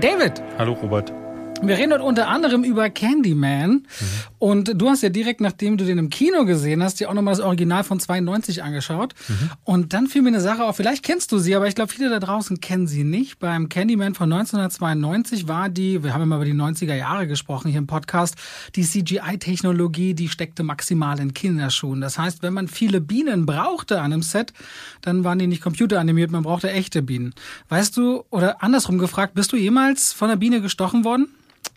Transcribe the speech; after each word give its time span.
David. 0.00 0.42
Hallo 0.58 0.74
Robert. 0.74 1.12
Wir 1.64 1.78
reden 1.78 1.92
heute 1.92 2.02
unter 2.02 2.28
anderem 2.28 2.64
über 2.64 2.90
Candyman. 2.90 3.70
Mhm. 3.70 3.86
Und 4.38 4.72
du 4.74 4.88
hast 4.88 5.02
ja 5.02 5.10
direkt, 5.10 5.40
nachdem 5.40 5.76
du 5.76 5.84
den 5.84 5.98
im 5.98 6.10
Kino 6.10 6.44
gesehen 6.44 6.82
hast, 6.82 6.98
dir 6.98 7.08
auch 7.08 7.14
nochmal 7.14 7.34
das 7.34 7.44
Original 7.44 7.84
von 7.84 8.00
92 8.00 8.64
angeschaut. 8.64 9.14
Mhm. 9.28 9.50
Und 9.62 9.92
dann 9.92 10.08
fiel 10.08 10.22
mir 10.22 10.28
eine 10.28 10.40
Sache 10.40 10.64
auf, 10.64 10.76
vielleicht 10.76 11.04
kennst 11.04 11.30
du 11.30 11.38
sie, 11.38 11.54
aber 11.54 11.68
ich 11.68 11.76
glaube, 11.76 11.92
viele 11.92 12.10
da 12.10 12.18
draußen 12.18 12.60
kennen 12.60 12.88
sie 12.88 13.04
nicht. 13.04 13.38
Beim 13.38 13.68
Candyman 13.68 14.14
von 14.14 14.32
1992 14.32 15.46
war 15.46 15.68
die, 15.68 16.02
wir 16.02 16.12
haben 16.12 16.22
immer 16.22 16.36
über 16.36 16.44
die 16.44 16.54
90er 16.54 16.94
Jahre 16.94 17.28
gesprochen 17.28 17.68
hier 17.68 17.78
im 17.78 17.86
Podcast, 17.86 18.34
die 18.74 18.82
CGI-Technologie, 18.82 20.14
die 20.14 20.28
steckte 20.28 20.64
maximal 20.64 21.20
in 21.20 21.32
Kinderschuhen. 21.32 22.00
Das 22.00 22.18
heißt, 22.18 22.42
wenn 22.42 22.54
man 22.54 22.66
viele 22.66 23.00
Bienen 23.00 23.46
brauchte 23.46 24.00
an 24.00 24.12
einem 24.12 24.22
Set, 24.22 24.52
dann 25.02 25.22
waren 25.22 25.38
die 25.38 25.46
nicht 25.46 25.62
computeranimiert, 25.62 26.32
man 26.32 26.42
brauchte 26.42 26.70
echte 26.70 27.02
Bienen. 27.02 27.34
Weißt 27.68 27.96
du, 27.96 28.24
oder 28.30 28.62
andersrum 28.64 28.98
gefragt, 28.98 29.34
bist 29.34 29.52
du 29.52 29.56
jemals 29.56 30.12
von 30.12 30.28
einer 30.28 30.36
Biene 30.36 30.60
gestochen 30.60 31.04
worden? 31.04 31.28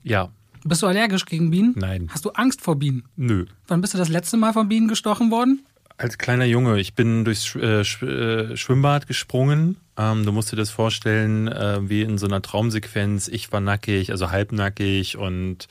Ja. 0.05 0.30
Bist 0.64 0.82
du 0.82 0.88
allergisch 0.88 1.26
gegen 1.26 1.52
Bienen? 1.52 1.73
Nein. 1.76 2.09
Hast 2.12 2.26
du 2.26 2.30
Angst 2.32 2.62
vor 2.62 2.77
Bienen? 2.77 3.04
Nö. 3.16 3.45
Wann 3.68 3.82
bist 3.82 3.94
du 3.94 3.98
das 3.98 4.09
letzte 4.09 4.38
Mal 4.38 4.54
von 4.54 4.70
Bienen 4.70 4.88
gestochen 4.88 5.31
worden? 5.31 5.66
Als 5.98 6.18
kleiner 6.18 6.45
Junge. 6.45 6.80
Ich 6.80 6.94
bin 6.94 7.26
durchs 7.26 7.55
äh, 7.55 7.81
äh, 7.81 8.58
Schwimmbad 8.58 9.08
gesprungen. 9.08 9.78
Ähm, 9.98 10.26
du 10.26 10.31
musst 10.31 10.52
dir 10.52 10.58
das 10.58 10.70
vorstellen, 10.70 11.48
äh, 11.48 11.90
wie 11.90 12.02
in 12.02 12.18
so 12.18 12.28
einer 12.28 12.41
Traumsequenz. 12.41 13.28
Ich 13.28 13.52
war 13.52 13.62
nackig, 13.62 14.12
also 14.12 14.30
halbnackig 14.30 15.18
und 15.18 15.68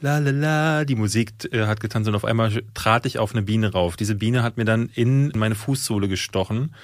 la 0.00 0.18
la 0.18 0.30
la, 0.30 0.84
die 0.84 0.94
Musik 0.94 1.32
äh, 1.52 1.66
hat 1.66 1.80
getanzt 1.80 2.08
und 2.08 2.14
auf 2.14 2.24
einmal 2.24 2.62
trat 2.74 3.06
ich 3.06 3.18
auf 3.18 3.32
eine 3.32 3.42
Biene 3.42 3.72
rauf. 3.72 3.96
Diese 3.96 4.14
Biene 4.14 4.42
hat 4.42 4.56
mir 4.56 4.64
dann 4.64 4.90
in 4.94 5.32
meine 5.34 5.54
Fußsohle 5.54 6.08
gestochen, 6.08 6.74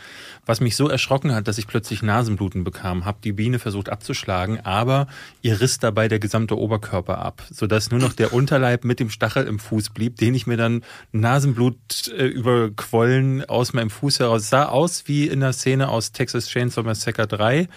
was 0.47 0.61
mich 0.61 0.77
so 0.77 0.89
erschrocken 0.89 1.33
hat, 1.35 1.47
dass 1.49 1.59
ich 1.59 1.67
plötzlich 1.67 2.03
Nasenbluten 2.03 2.65
bekam. 2.65 3.05
Hab 3.05 3.21
die 3.23 3.33
Biene 3.33 3.59
versucht 3.59 3.91
abzuschlagen, 3.91 4.61
aber 4.65 5.07
ihr 5.43 5.61
riss 5.61 5.79
dabei 5.79 6.09
der 6.09 6.19
gesamte 6.19 6.59
Oberkörper 6.59 7.19
ab, 7.19 7.43
sodass 7.51 7.91
nur 7.91 8.01
noch 8.01 8.13
der 8.15 8.33
Unterleib 8.33 8.85
mit 8.85 8.99
dem 8.99 9.11
Stachel 9.11 9.47
im 9.47 9.59
Fuß 9.59 9.91
blieb, 9.91 10.17
den 10.17 10.35
ich 10.35 10.47
mir 10.47 10.57
dann 10.57 10.83
Nasenblut 11.13 12.09
äh, 12.17 12.27
überquollen 12.27 13.45
aus 13.45 13.73
meinem 13.73 13.91
Fuß 13.91 14.21
heraus. 14.21 14.49
Sah 14.49 14.67
aus 14.67 15.05
wie 15.07 15.29
in 15.29 15.41
der 15.41 15.53
Szene 15.53 15.89
aus 15.89 16.13
Texas 16.13 16.49
Chainsaw 16.49 16.83
Massacre 16.85 17.27
3 17.27 17.69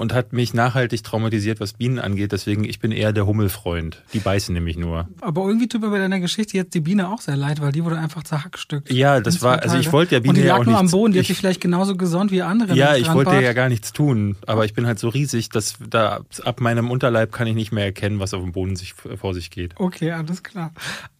und 0.00 0.14
hat 0.14 0.32
mich 0.32 0.54
nachhaltig 0.54 1.04
traumatisiert, 1.04 1.60
was 1.60 1.74
Bienen 1.74 1.98
angeht. 1.98 2.32
Deswegen, 2.32 2.64
ich 2.64 2.80
bin 2.80 2.90
eher 2.90 3.12
der 3.12 3.26
Hummelfreund. 3.26 4.02
Die 4.12 4.18
beißen 4.18 4.52
nämlich 4.52 4.76
nur. 4.76 5.08
Aber 5.20 5.46
irgendwie 5.46 5.68
tut 5.68 5.82
mir 5.82 5.90
bei 5.90 5.98
deiner 5.98 6.20
Geschichte 6.20 6.56
jetzt 6.56 6.74
die 6.74 6.80
Biene 6.80 7.08
auch 7.08 7.20
sehr 7.20 7.36
leid, 7.36 7.60
weil 7.60 7.72
die 7.72 7.84
wurde 7.84 7.98
einfach 7.98 8.22
zerhackstückt. 8.22 8.90
Ja, 8.90 9.20
das 9.20 9.42
war, 9.42 9.62
also 9.62 9.76
ich 9.76 9.92
wollte 9.92 10.14
ja 10.14 10.20
Biene 10.20 10.30
Und 10.30 10.36
die 10.36 10.42
lag 10.42 10.48
ja 10.48 10.60
auch 10.60 10.64
nur 10.64 10.80
nichts, 10.80 10.94
am 10.94 10.98
Boden, 10.98 11.12
die 11.12 11.18
ich, 11.18 11.24
hat 11.24 11.28
sich 11.28 11.38
vielleicht 11.38 11.60
genauso 11.60 11.96
gesund 11.96 12.30
wie 12.30 12.42
andere. 12.42 12.74
Ja, 12.74 12.96
ich 12.96 13.12
wollte 13.12 13.40
ja 13.40 13.52
gar 13.52 13.68
nichts 13.68 13.92
tun. 13.92 14.36
Aber 14.46 14.64
ich 14.64 14.74
bin 14.74 14.86
halt 14.86 14.98
so 14.98 15.08
riesig, 15.08 15.50
dass 15.50 15.74
da 15.88 16.20
ab 16.44 16.60
meinem 16.60 16.90
Unterleib 16.90 17.32
kann 17.32 17.46
ich 17.46 17.54
nicht 17.54 17.72
mehr 17.72 17.84
erkennen, 17.84 18.20
was 18.20 18.34
auf 18.34 18.42
dem 18.42 18.52
Boden 18.52 18.76
sich, 18.76 18.94
vor 18.94 19.34
sich 19.34 19.50
geht. 19.50 19.74
Okay, 19.76 20.12
alles 20.12 20.42
klar. 20.42 20.72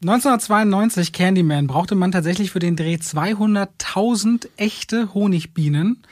1992 0.02 1.12
Candyman 1.12 1.66
brauchte 1.66 1.94
man 1.94 2.12
tatsächlich 2.12 2.50
für 2.50 2.58
den 2.60 2.76
Dreh 2.76 2.94
200.000 2.94 4.48
echte 4.56 5.12
Honigbienen 5.12 6.02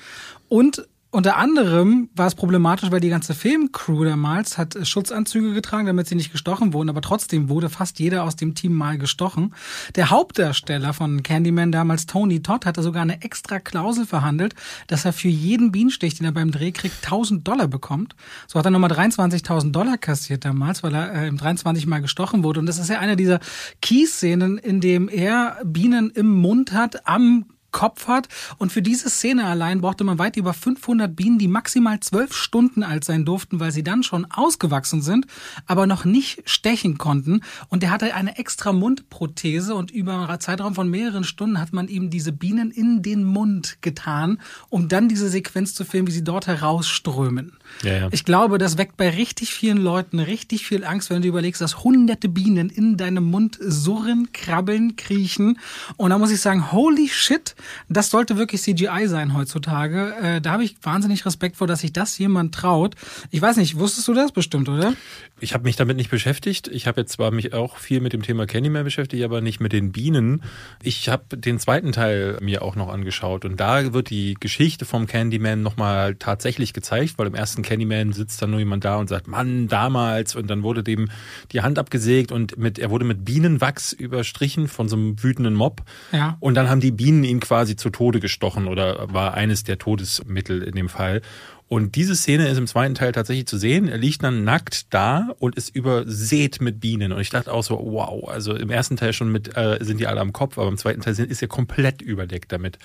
und 0.48 0.86
unter 1.10 1.38
anderem 1.38 2.10
war 2.14 2.26
es 2.26 2.34
problematisch, 2.34 2.90
weil 2.90 3.00
die 3.00 3.08
ganze 3.08 3.32
Filmcrew 3.32 4.04
damals 4.04 4.58
hat 4.58 4.76
Schutzanzüge 4.86 5.54
getragen, 5.54 5.86
damit 5.86 6.06
sie 6.06 6.14
nicht 6.14 6.32
gestochen 6.32 6.74
wurden, 6.74 6.90
aber 6.90 7.00
trotzdem 7.00 7.48
wurde 7.48 7.70
fast 7.70 7.98
jeder 7.98 8.24
aus 8.24 8.36
dem 8.36 8.54
Team 8.54 8.74
mal 8.74 8.98
gestochen. 8.98 9.54
Der 9.96 10.10
Hauptdarsteller 10.10 10.92
von 10.92 11.22
Candyman 11.22 11.72
damals, 11.72 12.04
Tony 12.04 12.42
Todd, 12.42 12.66
hatte 12.66 12.82
sogar 12.82 13.02
eine 13.02 13.22
extra 13.22 13.58
Klausel 13.58 14.04
verhandelt, 14.04 14.54
dass 14.86 15.06
er 15.06 15.14
für 15.14 15.28
jeden 15.28 15.72
Bienenstich, 15.72 16.16
den 16.16 16.26
er 16.26 16.32
beim 16.32 16.50
Dreh 16.50 16.72
kriegt, 16.72 17.02
1000 17.02 17.46
Dollar 17.46 17.68
bekommt. 17.68 18.14
So 18.46 18.58
hat 18.58 18.66
er 18.66 18.70
nochmal 18.70 18.92
23.000 18.92 19.72
Dollar 19.72 19.96
kassiert 19.96 20.44
damals, 20.44 20.82
weil 20.82 20.94
er 20.94 21.24
äh, 21.24 21.32
23 21.32 21.86
Mal 21.86 22.02
gestochen 22.02 22.44
wurde. 22.44 22.60
Und 22.60 22.66
das 22.66 22.78
ist 22.78 22.90
ja 22.90 22.98
eine 22.98 23.16
dieser 23.16 23.40
Key-Szenen, 23.80 24.58
in 24.58 24.82
dem 24.82 25.08
er 25.08 25.56
Bienen 25.64 26.10
im 26.10 26.28
Mund 26.28 26.72
hat, 26.72 27.06
am 27.06 27.46
Kopf 27.70 28.08
hat. 28.08 28.28
Und 28.58 28.72
für 28.72 28.82
diese 28.82 29.10
Szene 29.10 29.44
allein 29.44 29.80
brauchte 29.80 30.04
man 30.04 30.18
weit 30.18 30.36
über 30.36 30.54
500 30.54 31.14
Bienen, 31.14 31.38
die 31.38 31.48
maximal 31.48 32.00
zwölf 32.00 32.34
Stunden 32.34 32.82
alt 32.82 33.04
sein 33.04 33.24
durften, 33.24 33.60
weil 33.60 33.72
sie 33.72 33.82
dann 33.82 34.02
schon 34.02 34.26
ausgewachsen 34.30 35.02
sind, 35.02 35.26
aber 35.66 35.86
noch 35.86 36.04
nicht 36.04 36.42
stechen 36.48 36.98
konnten. 36.98 37.42
Und 37.68 37.82
er 37.82 37.90
hatte 37.90 38.14
eine 38.14 38.38
extra 38.38 38.72
Mundprothese 38.72 39.74
und 39.74 39.90
über 39.90 40.28
einen 40.28 40.40
Zeitraum 40.40 40.74
von 40.74 40.88
mehreren 40.88 41.24
Stunden 41.24 41.60
hat 41.60 41.72
man 41.72 41.88
ihm 41.88 42.10
diese 42.10 42.32
Bienen 42.32 42.70
in 42.70 43.02
den 43.02 43.24
Mund 43.24 43.78
getan, 43.80 44.40
um 44.70 44.88
dann 44.88 45.08
diese 45.08 45.28
Sequenz 45.28 45.74
zu 45.74 45.84
filmen, 45.84 46.08
wie 46.08 46.12
sie 46.12 46.24
dort 46.24 46.46
herausströmen. 46.46 47.57
Ja, 47.82 47.92
ja. 47.92 48.08
Ich 48.10 48.24
glaube, 48.24 48.58
das 48.58 48.78
weckt 48.78 48.96
bei 48.96 49.10
richtig 49.10 49.52
vielen 49.52 49.78
Leuten 49.78 50.18
richtig 50.18 50.66
viel 50.66 50.84
Angst, 50.84 51.10
wenn 51.10 51.22
du 51.22 51.28
überlegst, 51.28 51.60
dass 51.60 51.84
hunderte 51.84 52.28
Bienen 52.28 52.70
in 52.70 52.96
deinem 52.96 53.24
Mund 53.24 53.58
surren, 53.60 54.28
krabbeln, 54.32 54.96
kriechen. 54.96 55.58
Und 55.96 56.10
da 56.10 56.18
muss 56.18 56.30
ich 56.30 56.40
sagen, 56.40 56.72
holy 56.72 57.08
shit, 57.08 57.54
das 57.88 58.10
sollte 58.10 58.36
wirklich 58.36 58.62
CGI 58.62 59.06
sein 59.06 59.34
heutzutage. 59.34 60.14
Äh, 60.20 60.40
da 60.40 60.52
habe 60.52 60.64
ich 60.64 60.76
wahnsinnig 60.82 61.24
Respekt 61.24 61.56
vor, 61.56 61.66
dass 61.66 61.80
sich 61.80 61.92
das 61.92 62.18
jemand 62.18 62.54
traut. 62.54 62.94
Ich 63.30 63.40
weiß 63.40 63.56
nicht, 63.56 63.78
wusstest 63.78 64.08
du 64.08 64.14
das 64.14 64.32
bestimmt, 64.32 64.68
oder? 64.68 64.94
Ich 65.40 65.54
habe 65.54 65.64
mich 65.64 65.76
damit 65.76 65.96
nicht 65.96 66.10
beschäftigt. 66.10 66.68
Ich 66.68 66.86
habe 66.86 67.00
jetzt 67.00 67.12
zwar 67.12 67.30
mich 67.30 67.54
auch 67.54 67.78
viel 67.78 68.00
mit 68.00 68.12
dem 68.12 68.22
Thema 68.22 68.46
Candyman 68.46 68.84
beschäftigt, 68.84 69.22
aber 69.22 69.40
nicht 69.40 69.60
mit 69.60 69.72
den 69.72 69.92
Bienen. 69.92 70.42
Ich 70.82 71.08
habe 71.08 71.36
den 71.36 71.58
zweiten 71.58 71.92
Teil 71.92 72.38
mir 72.40 72.62
auch 72.62 72.74
noch 72.74 72.88
angeschaut 72.88 73.44
und 73.44 73.58
da 73.58 73.92
wird 73.92 74.10
die 74.10 74.34
Geschichte 74.34 74.84
vom 74.84 75.06
Candyman 75.06 75.62
nochmal 75.62 76.16
tatsächlich 76.16 76.72
gezeigt, 76.72 77.14
weil 77.18 77.26
im 77.26 77.34
ersten 77.34 77.57
Candyman 77.62 78.12
sitzt 78.12 78.40
dann 78.42 78.50
nur 78.50 78.58
jemand 78.58 78.84
da 78.84 78.96
und 78.96 79.08
sagt, 79.08 79.28
Mann, 79.28 79.68
damals 79.68 80.34
und 80.34 80.48
dann 80.48 80.62
wurde 80.62 80.82
dem 80.82 81.10
die 81.52 81.62
Hand 81.62 81.78
abgesägt 81.78 82.32
und 82.32 82.58
mit, 82.58 82.78
er 82.78 82.90
wurde 82.90 83.04
mit 83.04 83.24
Bienenwachs 83.24 83.92
überstrichen 83.92 84.68
von 84.68 84.88
so 84.88 84.96
einem 84.96 85.22
wütenden 85.22 85.54
Mob. 85.54 85.82
Ja. 86.12 86.36
Und 86.40 86.54
dann 86.54 86.68
haben 86.68 86.80
die 86.80 86.92
Bienen 86.92 87.24
ihn 87.24 87.40
quasi 87.40 87.76
zu 87.76 87.90
Tode 87.90 88.20
gestochen 88.20 88.66
oder 88.66 89.12
war 89.12 89.34
eines 89.34 89.64
der 89.64 89.78
Todesmittel 89.78 90.62
in 90.62 90.74
dem 90.74 90.88
Fall. 90.88 91.22
Und 91.68 91.96
diese 91.96 92.16
Szene 92.16 92.48
ist 92.48 92.56
im 92.56 92.66
zweiten 92.66 92.94
Teil 92.94 93.12
tatsächlich 93.12 93.46
zu 93.46 93.58
sehen. 93.58 93.88
Er 93.88 93.98
liegt 93.98 94.22
dann 94.22 94.42
nackt 94.42 94.92
da 94.94 95.28
und 95.38 95.54
ist 95.54 95.68
übersät 95.68 96.62
mit 96.62 96.80
Bienen. 96.80 97.12
Und 97.12 97.20
ich 97.20 97.28
dachte 97.28 97.52
auch 97.52 97.62
so, 97.62 97.78
wow, 97.78 98.26
also 98.28 98.54
im 98.54 98.70
ersten 98.70 98.96
Teil 98.96 99.12
schon 99.12 99.30
mit, 99.30 99.54
äh, 99.54 99.76
sind 99.82 100.00
die 100.00 100.06
alle 100.06 100.20
am 100.20 100.32
Kopf, 100.32 100.56
aber 100.56 100.68
im 100.68 100.78
zweiten 100.78 101.02
Teil 101.02 101.14
sind, 101.14 101.30
ist 101.30 101.42
er 101.42 101.48
komplett 101.48 102.00
überdeckt 102.00 102.50
damit, 102.52 102.78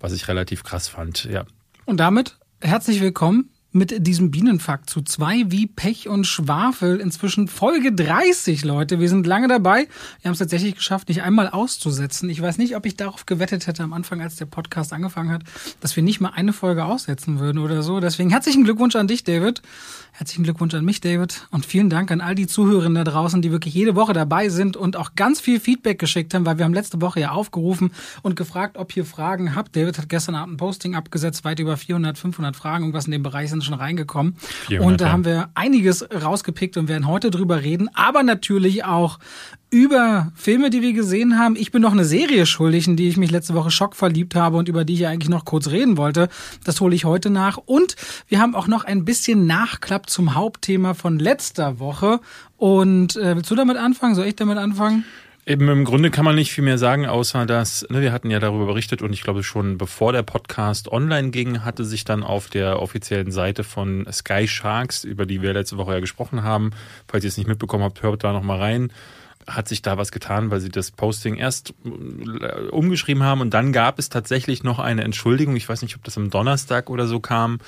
was 0.00 0.12
ich 0.12 0.28
relativ 0.28 0.64
krass 0.64 0.86
fand, 0.86 1.24
ja. 1.24 1.46
Und 1.86 1.98
damit 1.98 2.36
herzlich 2.60 3.00
willkommen 3.00 3.48
mit 3.76 4.06
diesem 4.06 4.30
Bienenfakt 4.30 4.88
zu 4.88 5.02
zwei 5.02 5.44
wie 5.48 5.66
Pech 5.66 6.08
und 6.08 6.26
Schwafel. 6.26 6.98
Inzwischen 6.98 7.46
Folge 7.46 7.92
30, 7.92 8.64
Leute. 8.64 9.00
Wir 9.00 9.10
sind 9.10 9.26
lange 9.26 9.48
dabei. 9.48 9.86
Wir 10.20 10.28
haben 10.28 10.32
es 10.32 10.38
tatsächlich 10.38 10.76
geschafft, 10.76 11.08
nicht 11.08 11.22
einmal 11.22 11.50
auszusetzen. 11.50 12.30
Ich 12.30 12.40
weiß 12.40 12.56
nicht, 12.56 12.74
ob 12.74 12.86
ich 12.86 12.96
darauf 12.96 13.26
gewettet 13.26 13.66
hätte 13.66 13.82
am 13.82 13.92
Anfang, 13.92 14.22
als 14.22 14.36
der 14.36 14.46
Podcast 14.46 14.94
angefangen 14.94 15.30
hat, 15.30 15.42
dass 15.80 15.94
wir 15.94 16.02
nicht 16.02 16.20
mal 16.20 16.30
eine 16.30 16.54
Folge 16.54 16.86
aussetzen 16.86 17.38
würden 17.38 17.58
oder 17.58 17.82
so. 17.82 18.00
Deswegen 18.00 18.30
herzlichen 18.30 18.64
Glückwunsch 18.64 18.96
an 18.96 19.08
dich, 19.08 19.24
David. 19.24 19.60
Herzlichen 20.18 20.44
Glückwunsch 20.44 20.72
an 20.72 20.82
mich, 20.82 21.02
David. 21.02 21.46
Und 21.50 21.66
vielen 21.66 21.90
Dank 21.90 22.10
an 22.10 22.22
all 22.22 22.34
die 22.34 22.46
Zuhörerinnen 22.46 23.04
da 23.04 23.04
draußen, 23.04 23.42
die 23.42 23.52
wirklich 23.52 23.74
jede 23.74 23.96
Woche 23.96 24.14
dabei 24.14 24.48
sind 24.48 24.74
und 24.74 24.96
auch 24.96 25.10
ganz 25.14 25.42
viel 25.42 25.60
Feedback 25.60 25.98
geschickt 25.98 26.32
haben, 26.32 26.46
weil 26.46 26.56
wir 26.56 26.64
haben 26.64 26.72
letzte 26.72 27.02
Woche 27.02 27.20
ja 27.20 27.32
aufgerufen 27.32 27.90
und 28.22 28.34
gefragt, 28.34 28.78
ob 28.78 28.96
ihr 28.96 29.04
Fragen 29.04 29.54
habt. 29.54 29.76
David 29.76 29.98
hat 29.98 30.08
gestern 30.08 30.34
Abend 30.34 30.54
ein 30.54 30.56
Posting 30.56 30.94
abgesetzt, 30.94 31.44
weit 31.44 31.58
über 31.58 31.76
400, 31.76 32.16
500 32.16 32.56
Fragen, 32.56 32.84
irgendwas 32.84 33.04
in 33.04 33.10
dem 33.10 33.22
Bereich 33.22 33.50
sind 33.50 33.62
schon 33.62 33.74
reingekommen. 33.74 34.36
400, 34.68 34.90
und 34.90 35.00
da 35.02 35.12
haben 35.12 35.26
wir 35.26 35.50
einiges 35.52 36.02
rausgepickt 36.10 36.78
und 36.78 36.88
werden 36.88 37.06
heute 37.06 37.30
drüber 37.30 37.60
reden, 37.60 37.90
aber 37.92 38.22
natürlich 38.22 38.86
auch 38.86 39.18
über 39.70 40.32
Filme, 40.34 40.70
die 40.70 40.82
wir 40.82 40.92
gesehen 40.92 41.38
haben. 41.38 41.56
Ich 41.56 41.72
bin 41.72 41.82
noch 41.82 41.92
eine 41.92 42.04
Serie 42.04 42.46
schuldig, 42.46 42.86
in 42.86 42.96
die 42.96 43.08
ich 43.08 43.16
mich 43.16 43.30
letzte 43.30 43.54
Woche 43.54 43.70
schockverliebt 43.70 44.34
habe 44.34 44.56
und 44.56 44.68
über 44.68 44.84
die 44.84 44.94
ich 44.94 45.06
eigentlich 45.06 45.28
noch 45.28 45.44
kurz 45.44 45.68
reden 45.68 45.96
wollte. 45.96 46.28
Das 46.64 46.80
hole 46.80 46.94
ich 46.94 47.04
heute 47.04 47.30
nach. 47.30 47.56
Und 47.56 47.96
wir 48.28 48.40
haben 48.40 48.54
auch 48.54 48.68
noch 48.68 48.84
ein 48.84 49.04
bisschen 49.04 49.46
Nachklapp 49.46 50.08
zum 50.08 50.34
Hauptthema 50.34 50.94
von 50.94 51.18
letzter 51.18 51.78
Woche. 51.78 52.20
Und 52.56 53.16
äh, 53.16 53.36
willst 53.36 53.50
du 53.50 53.54
damit 53.54 53.76
anfangen? 53.76 54.14
Soll 54.14 54.26
ich 54.26 54.36
damit 54.36 54.58
anfangen? 54.58 55.04
Eben 55.48 55.68
im 55.68 55.84
Grunde 55.84 56.10
kann 56.10 56.24
man 56.24 56.34
nicht 56.34 56.50
viel 56.50 56.64
mehr 56.64 56.76
sagen, 56.76 57.06
außer 57.06 57.46
dass, 57.46 57.86
ne, 57.88 58.00
wir 58.00 58.12
hatten 58.12 58.32
ja 58.32 58.40
darüber 58.40 58.66
berichtet 58.66 59.00
und 59.00 59.12
ich 59.12 59.22
glaube 59.22 59.44
schon 59.44 59.78
bevor 59.78 60.12
der 60.12 60.24
Podcast 60.24 60.90
online 60.90 61.30
ging, 61.30 61.64
hatte 61.64 61.84
sich 61.84 62.04
dann 62.04 62.24
auf 62.24 62.48
der 62.48 62.82
offiziellen 62.82 63.30
Seite 63.30 63.62
von 63.62 64.08
Sky 64.10 64.48
Sharks, 64.48 65.04
über 65.04 65.24
die 65.24 65.42
wir 65.42 65.52
letzte 65.52 65.76
Woche 65.76 65.92
ja 65.92 66.00
gesprochen 66.00 66.42
haben, 66.42 66.72
falls 67.06 67.22
ihr 67.22 67.28
es 67.28 67.36
nicht 67.36 67.46
mitbekommen 67.46 67.84
habt, 67.84 68.02
hört 68.02 68.24
da 68.24 68.32
nochmal 68.32 68.58
rein, 68.58 68.90
hat 69.46 69.68
sich 69.68 69.82
da 69.82 69.96
was 69.96 70.12
getan, 70.12 70.50
weil 70.50 70.60
sie 70.60 70.68
das 70.68 70.90
Posting 70.90 71.36
erst 71.36 71.74
äh, 71.84 72.68
umgeschrieben 72.70 73.22
haben 73.22 73.40
und 73.40 73.54
dann 73.54 73.72
gab 73.72 73.98
es 73.98 74.08
tatsächlich 74.08 74.62
noch 74.62 74.78
eine 74.78 75.04
Entschuldigung. 75.04 75.56
Ich 75.56 75.68
weiß 75.68 75.82
nicht, 75.82 75.96
ob 75.96 76.04
das 76.04 76.16
am 76.16 76.30
Donnerstag 76.30 76.90
oder 76.90 77.06
so 77.06 77.20
kam. 77.20 77.58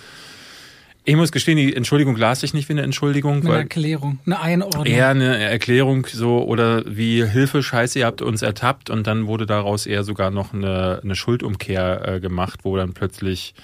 Ich 1.04 1.16
muss 1.16 1.32
gestehen, 1.32 1.56
die 1.56 1.74
Entschuldigung 1.74 2.16
las 2.16 2.42
ich 2.42 2.52
nicht 2.52 2.68
wie 2.68 2.74
eine 2.74 2.82
Entschuldigung. 2.82 3.46
Eine 3.46 3.56
Erklärung, 3.56 4.18
eine 4.26 4.40
Einordnung. 4.40 4.84
Eher 4.84 5.08
eine 5.08 5.38
Erklärung 5.38 6.06
so 6.06 6.44
oder 6.44 6.82
wie 6.84 7.26
Hilfe, 7.26 7.62
scheiße, 7.62 8.00
ihr 8.00 8.06
habt 8.06 8.20
uns 8.20 8.42
ertappt 8.42 8.90
und 8.90 9.06
dann 9.06 9.26
wurde 9.26 9.46
daraus 9.46 9.86
eher 9.86 10.04
sogar 10.04 10.30
noch 10.30 10.52
eine, 10.52 11.00
eine 11.02 11.16
Schuldumkehr 11.16 12.06
äh, 12.06 12.20
gemacht, 12.20 12.60
wo 12.64 12.76
dann 12.76 12.92
plötzlich 12.92 13.54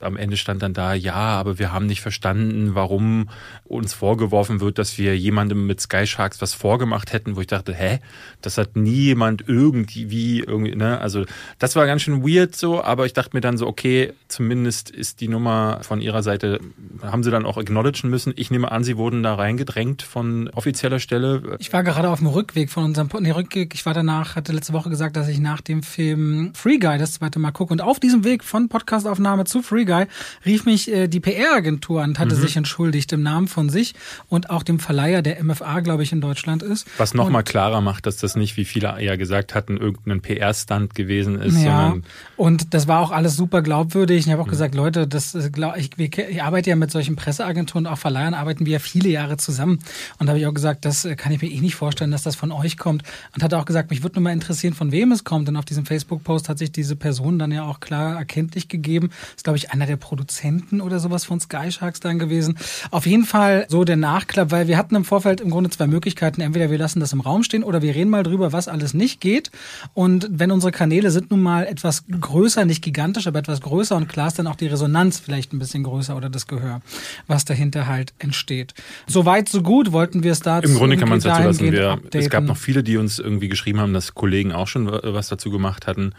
am 0.00 0.16
Ende 0.16 0.36
stand 0.36 0.62
dann 0.62 0.74
da, 0.74 0.94
ja, 0.94 1.14
aber 1.14 1.58
wir 1.58 1.72
haben 1.72 1.86
nicht 1.86 2.00
verstanden, 2.00 2.74
warum 2.74 3.28
uns 3.64 3.94
vorgeworfen 3.94 4.60
wird, 4.60 4.78
dass 4.78 4.98
wir 4.98 5.16
jemandem 5.16 5.66
mit 5.66 5.80
Sky 5.80 6.06
Sharks 6.06 6.40
was 6.40 6.54
vorgemacht 6.54 7.12
hätten, 7.12 7.36
wo 7.36 7.40
ich 7.40 7.46
dachte, 7.46 7.74
hä, 7.74 7.98
das 8.42 8.58
hat 8.58 8.76
nie 8.76 8.90
jemand 8.90 9.44
irgendwie, 9.46 10.40
irgendwie, 10.40 10.74
ne, 10.74 11.00
also 11.00 11.24
das 11.58 11.76
war 11.76 11.86
ganz 11.86 12.02
schön 12.02 12.22
weird 12.22 12.54
so, 12.56 12.82
aber 12.82 13.06
ich 13.06 13.12
dachte 13.12 13.30
mir 13.34 13.40
dann 13.40 13.56
so, 13.56 13.66
okay, 13.66 14.12
zumindest 14.28 14.90
ist 14.90 15.20
die 15.20 15.28
Nummer 15.28 15.78
von 15.82 16.00
ihrer 16.00 16.22
Seite, 16.22 16.60
haben 17.02 17.22
sie 17.22 17.30
dann 17.30 17.46
auch 17.46 17.56
acknowledgen 17.56 18.10
müssen. 18.10 18.32
Ich 18.36 18.50
nehme 18.50 18.70
an, 18.70 18.84
sie 18.84 18.96
wurden 18.96 19.22
da 19.22 19.34
reingedrängt 19.34 20.02
von 20.02 20.48
offizieller 20.50 20.98
Stelle. 20.98 21.56
Ich 21.58 21.72
war 21.72 21.82
gerade 21.82 22.10
auf 22.10 22.18
dem 22.18 22.28
Rückweg 22.28 22.70
von 22.70 22.84
unserem, 22.84 23.08
nee, 23.20 23.30
Rückweg, 23.30 23.74
ich 23.74 23.86
war 23.86 23.94
danach, 23.94 24.36
hatte 24.36 24.52
letzte 24.52 24.72
Woche 24.72 24.90
gesagt, 24.90 25.16
dass 25.16 25.28
ich 25.28 25.38
nach 25.38 25.60
dem 25.60 25.82
Film 25.82 26.52
Free 26.54 26.78
Guy 26.78 26.98
das 26.98 27.14
zweite 27.14 27.38
Mal 27.38 27.52
gucke 27.52 27.72
und 27.72 27.80
auf 27.80 28.00
diesem 28.00 28.24
Weg 28.24 28.44
von 28.44 28.68
Podcastaufnahme 28.68 29.44
zu 29.44 29.62
Free 29.62 29.83
Guy 29.84 30.06
rief 30.44 30.64
mich 30.64 30.90
äh, 30.90 31.08
die 31.08 31.20
PR-Agentur 31.20 32.02
an 32.02 32.10
und 32.10 32.18
hatte 32.18 32.36
mhm. 32.36 32.40
sich 32.40 32.56
entschuldigt 32.56 33.12
im 33.12 33.22
Namen 33.22 33.48
von 33.48 33.68
sich 33.68 33.94
und 34.28 34.50
auch 34.50 34.62
dem 34.62 34.78
Verleiher 34.78 35.20
der 35.22 35.42
MFA, 35.42 35.80
glaube 35.80 36.02
ich, 36.02 36.12
in 36.12 36.20
Deutschland 36.20 36.62
ist. 36.62 36.86
Was 36.96 37.12
nochmal 37.12 37.42
klarer 37.42 37.80
macht, 37.80 38.06
dass 38.06 38.18
das 38.18 38.36
nicht, 38.36 38.56
wie 38.56 38.64
viele 38.64 39.02
ja 39.02 39.16
gesagt 39.16 39.54
hatten, 39.54 39.76
irgendein 39.76 40.20
PR-Stunt 40.20 40.94
gewesen 40.94 41.40
ist. 41.40 41.60
Ja, 41.60 41.96
und 42.36 42.72
das 42.74 42.86
war 42.86 43.00
auch 43.00 43.10
alles 43.10 43.36
super 43.36 43.62
glaubwürdig. 43.62 44.26
Ich 44.26 44.32
habe 44.32 44.42
auch 44.42 44.46
mhm. 44.46 44.50
gesagt, 44.50 44.74
Leute, 44.74 45.08
das 45.08 45.34
äh, 45.34 45.50
glaub, 45.50 45.76
ich, 45.76 45.90
ich 45.98 46.42
arbeite 46.42 46.70
ja 46.70 46.76
mit 46.76 46.90
solchen 46.90 47.16
Presseagenturen, 47.16 47.86
auch 47.86 47.98
Verleihern 47.98 48.34
arbeiten 48.34 48.66
wir 48.66 48.74
ja 48.74 48.78
viele 48.78 49.08
Jahre 49.08 49.36
zusammen. 49.36 49.80
Und 50.18 50.26
da 50.26 50.30
habe 50.30 50.38
ich 50.38 50.46
auch 50.46 50.54
gesagt, 50.54 50.84
das 50.84 51.04
äh, 51.04 51.16
kann 51.16 51.32
ich 51.32 51.42
mir 51.42 51.50
eh 51.50 51.60
nicht 51.60 51.74
vorstellen, 51.74 52.10
dass 52.10 52.22
das 52.22 52.36
von 52.36 52.52
euch 52.52 52.76
kommt. 52.76 53.02
Und 53.34 53.42
hatte 53.42 53.58
auch 53.58 53.64
gesagt, 53.64 53.90
mich 53.90 54.02
würde 54.02 54.16
nur 54.16 54.24
mal 54.24 54.32
interessieren, 54.32 54.74
von 54.74 54.92
wem 54.92 55.12
es 55.12 55.24
kommt. 55.24 55.48
Und 55.48 55.56
auf 55.56 55.64
diesem 55.64 55.86
Facebook-Post 55.86 56.48
hat 56.48 56.58
sich 56.58 56.70
diese 56.72 56.96
Person 56.96 57.38
dann 57.38 57.50
ja 57.50 57.64
auch 57.64 57.80
klar 57.80 58.16
erkenntlich 58.16 58.68
gegeben. 58.68 59.08
Das 59.10 59.36
ist, 59.36 59.44
glaube 59.44 59.56
ich, 59.56 59.70
einer 59.74 59.86
der 59.86 59.96
Produzenten 59.96 60.80
oder 60.80 61.00
sowas 61.00 61.24
von 61.24 61.40
Sky 61.40 61.70
Sharks 61.70 62.00
dann 62.00 62.18
gewesen. 62.18 62.56
Auf 62.90 63.06
jeden 63.06 63.24
Fall 63.24 63.66
so 63.68 63.84
der 63.84 63.96
Nachklapp, 63.96 64.52
weil 64.52 64.68
wir 64.68 64.78
hatten 64.78 64.94
im 64.94 65.04
Vorfeld 65.04 65.40
im 65.40 65.50
Grunde 65.50 65.68
zwei 65.70 65.88
Möglichkeiten. 65.88 66.40
Entweder 66.40 66.70
wir 66.70 66.78
lassen 66.78 67.00
das 67.00 67.12
im 67.12 67.20
Raum 67.20 67.42
stehen 67.42 67.64
oder 67.64 67.82
wir 67.82 67.94
reden 67.94 68.10
mal 68.10 68.22
drüber, 68.22 68.52
was 68.52 68.68
alles 68.68 68.94
nicht 68.94 69.20
geht. 69.20 69.50
Und 69.92 70.28
wenn 70.30 70.52
unsere 70.52 70.70
Kanäle 70.70 71.10
sind 71.10 71.30
nun 71.30 71.42
mal 71.42 71.66
etwas 71.66 72.04
größer, 72.08 72.64
nicht 72.64 72.82
gigantisch, 72.82 73.26
aber 73.26 73.40
etwas 73.40 73.60
größer 73.60 73.96
und 73.96 74.08
klar 74.08 74.28
ist 74.28 74.38
dann 74.38 74.46
auch 74.46 74.56
die 74.56 74.68
Resonanz 74.68 75.18
vielleicht 75.18 75.52
ein 75.52 75.58
bisschen 75.58 75.82
größer 75.82 76.16
oder 76.16 76.30
das 76.30 76.46
Gehör, 76.46 76.80
was 77.26 77.44
dahinter 77.44 77.88
halt 77.88 78.14
entsteht. 78.18 78.74
Soweit, 79.08 79.48
so 79.48 79.62
gut 79.62 79.90
wollten 79.90 80.22
wir 80.22 80.32
es 80.32 80.40
dazu. 80.40 80.70
Im 80.70 80.76
Grunde 80.76 80.96
kann 80.96 81.08
man 81.08 81.18
es 81.18 81.24
dazu 81.24 81.42
lassen. 81.42 81.72
Wir, 81.72 82.00
es 82.12 82.30
gab 82.30 82.44
noch 82.44 82.56
viele, 82.56 82.84
die 82.84 82.96
uns 82.96 83.18
irgendwie 83.18 83.48
geschrieben 83.48 83.80
haben, 83.80 83.92
dass 83.92 84.14
Kollegen 84.14 84.52
auch 84.52 84.68
schon 84.68 84.86
was 84.86 85.28
dazu 85.28 85.50
gemacht 85.50 85.88
hatten 85.88 86.14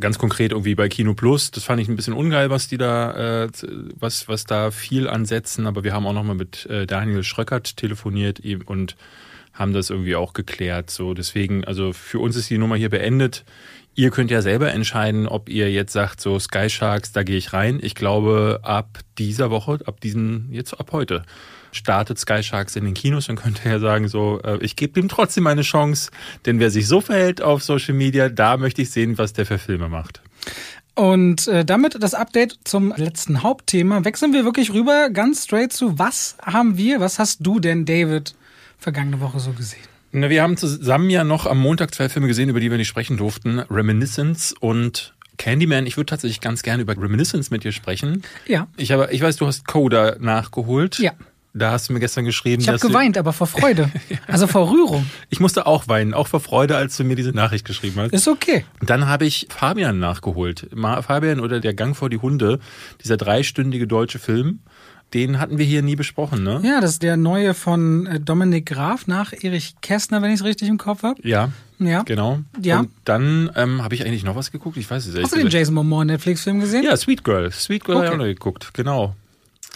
ganz 0.00 0.18
konkret 0.18 0.52
irgendwie 0.52 0.74
bei 0.74 0.88
Kino 0.88 1.14
Plus. 1.14 1.50
Das 1.50 1.64
fand 1.64 1.80
ich 1.80 1.88
ein 1.88 1.96
bisschen 1.96 2.14
ungeil, 2.14 2.50
was 2.50 2.68
die 2.68 2.78
da, 2.78 3.44
äh, 3.44 3.48
was, 3.98 4.28
was 4.28 4.44
da 4.44 4.70
viel 4.70 5.08
ansetzen. 5.08 5.66
Aber 5.66 5.84
wir 5.84 5.92
haben 5.92 6.06
auch 6.06 6.12
nochmal 6.12 6.36
mit 6.36 6.66
äh, 6.66 6.86
Daniel 6.86 7.22
Schröckert 7.22 7.76
telefoniert 7.76 8.40
und 8.66 8.96
haben 9.52 9.72
das 9.72 9.90
irgendwie 9.90 10.16
auch 10.16 10.32
geklärt. 10.32 10.90
So, 10.90 11.14
deswegen, 11.14 11.64
also 11.64 11.92
für 11.92 12.18
uns 12.18 12.36
ist 12.36 12.50
die 12.50 12.58
Nummer 12.58 12.76
hier 12.76 12.90
beendet. 12.90 13.44
Ihr 13.94 14.10
könnt 14.10 14.30
ja 14.30 14.42
selber 14.42 14.72
entscheiden, 14.72 15.26
ob 15.26 15.48
ihr 15.48 15.72
jetzt 15.72 15.92
sagt, 15.92 16.20
so 16.20 16.38
Sky 16.38 16.68
Sharks, 16.68 17.12
da 17.12 17.22
gehe 17.22 17.38
ich 17.38 17.54
rein. 17.54 17.78
Ich 17.82 17.94
glaube, 17.94 18.60
ab 18.62 18.98
dieser 19.16 19.50
Woche, 19.50 19.78
ab 19.86 20.00
diesen, 20.02 20.52
jetzt 20.52 20.74
ab 20.74 20.90
heute, 20.92 21.22
startet 21.76 22.18
Sky 22.18 22.42
Sharks 22.42 22.76
in 22.76 22.84
den 22.84 22.94
Kinos, 22.94 23.26
dann 23.26 23.36
könnte 23.36 23.68
er 23.68 23.80
sagen, 23.80 24.08
so, 24.08 24.40
äh, 24.42 24.58
ich 24.60 24.76
gebe 24.76 24.98
ihm 25.00 25.08
trotzdem 25.08 25.46
eine 25.46 25.62
Chance, 25.62 26.10
denn 26.44 26.58
wer 26.60 26.70
sich 26.70 26.88
so 26.88 27.00
verhält 27.00 27.42
auf 27.42 27.62
Social 27.62 27.94
Media, 27.94 28.28
da 28.28 28.56
möchte 28.56 28.82
ich 28.82 28.90
sehen, 28.90 29.18
was 29.18 29.32
der 29.32 29.46
für 29.46 29.58
Filme 29.58 29.88
macht. 29.88 30.20
Und 30.94 31.46
äh, 31.48 31.64
damit 31.64 32.02
das 32.02 32.14
Update 32.14 32.58
zum 32.64 32.94
letzten 32.96 33.42
Hauptthema. 33.42 34.04
Wechseln 34.04 34.32
wir 34.32 34.44
wirklich 34.44 34.72
rüber 34.72 35.10
ganz 35.10 35.44
straight 35.44 35.72
zu, 35.72 35.98
was 35.98 36.36
haben 36.42 36.78
wir, 36.78 37.00
was 37.00 37.18
hast 37.18 37.46
du 37.46 37.60
denn, 37.60 37.84
David, 37.84 38.34
vergangene 38.78 39.20
Woche 39.20 39.38
so 39.38 39.52
gesehen? 39.52 39.84
Na, 40.12 40.30
wir 40.30 40.42
haben 40.42 40.56
zusammen 40.56 41.10
ja 41.10 41.24
noch 41.24 41.44
am 41.44 41.58
Montag 41.58 41.94
zwei 41.94 42.08
Filme 42.08 42.28
gesehen, 42.28 42.48
über 42.48 42.60
die 42.60 42.70
wir 42.70 42.78
nicht 42.78 42.88
sprechen 42.88 43.18
durften. 43.18 43.58
Reminiscence 43.58 44.54
und 44.58 45.12
Candyman, 45.36 45.86
ich 45.86 45.98
würde 45.98 46.06
tatsächlich 46.06 46.40
ganz 46.40 46.62
gerne 46.62 46.82
über 46.82 46.96
Reminiscence 46.96 47.50
mit 47.50 47.64
dir 47.64 47.72
sprechen. 47.72 48.22
Ja. 48.46 48.66
Ich, 48.78 48.92
habe, 48.92 49.08
ich 49.12 49.20
weiß, 49.20 49.36
du 49.36 49.46
hast 49.46 49.66
Coda 49.66 50.16
nachgeholt. 50.18 50.98
Ja. 50.98 51.12
Da 51.58 51.70
hast 51.70 51.88
du 51.88 51.94
mir 51.94 52.00
gestern 52.00 52.26
geschrieben. 52.26 52.60
Ich 52.60 52.68
habe 52.68 52.78
geweint, 52.78 53.16
aber 53.16 53.32
vor 53.32 53.46
Freude. 53.46 53.90
Also 54.28 54.46
vor 54.46 54.70
Rührung. 54.70 55.06
Ich 55.30 55.40
musste 55.40 55.66
auch 55.66 55.88
weinen, 55.88 56.12
auch 56.12 56.26
vor 56.26 56.40
Freude, 56.40 56.76
als 56.76 56.96
du 56.96 57.04
mir 57.04 57.16
diese 57.16 57.30
Nachricht 57.30 57.64
geschrieben 57.64 58.00
hast. 58.00 58.12
Ist 58.12 58.28
okay. 58.28 58.64
Dann 58.80 59.06
habe 59.06 59.24
ich 59.24 59.46
Fabian 59.50 59.98
nachgeholt. 59.98 60.68
Fabian 60.74 61.40
oder 61.40 61.60
Der 61.60 61.74
Gang 61.74 61.96
vor 61.96 62.10
die 62.10 62.18
Hunde, 62.18 62.58
dieser 63.02 63.16
dreistündige 63.16 63.86
deutsche 63.86 64.18
Film. 64.18 64.60
Den 65.14 65.38
hatten 65.38 65.58
wir 65.58 65.64
hier 65.64 65.82
nie 65.82 65.94
besprochen, 65.94 66.42
ne? 66.42 66.60
Ja, 66.64 66.80
das 66.80 66.92
ist 66.92 67.02
der 67.02 67.16
neue 67.16 67.54
von 67.54 68.06
äh, 68.06 68.20
Dominik 68.20 68.66
Graf 68.66 69.06
nach 69.06 69.32
Erich 69.32 69.76
Kästner, 69.80 70.20
wenn 70.20 70.30
ich 70.30 70.40
es 70.40 70.44
richtig 70.44 70.68
im 70.68 70.78
Kopf 70.78 71.04
habe. 71.04 71.20
Ja. 71.26 71.50
Ja. 71.78 72.02
Genau. 72.02 72.40
Ja. 72.60 72.80
Und 72.80 72.90
dann 73.04 73.50
ähm, 73.54 73.82
habe 73.82 73.94
ich 73.94 74.04
eigentlich 74.04 74.24
noch 74.24 74.34
was 74.34 74.50
geguckt. 74.50 74.76
Ich 74.76 74.90
weiß 74.90 75.06
es 75.06 75.14
nicht. 75.14 75.22
Hast 75.22 75.34
du 75.34 75.38
den 75.38 75.48
Jason 75.48 75.74
Momoa 75.74 76.04
Netflix-Film 76.04 76.58
gesehen? 76.58 76.82
Ja, 76.82 76.96
Sweet 76.96 77.22
Girl. 77.22 77.52
Sweet 77.52 77.84
Girl 77.84 77.98
okay. 77.98 78.06
habe 78.06 78.14
ich 78.16 78.20
auch 78.20 78.26
noch 78.26 78.34
geguckt. 78.34 78.74
Genau. 78.74 79.14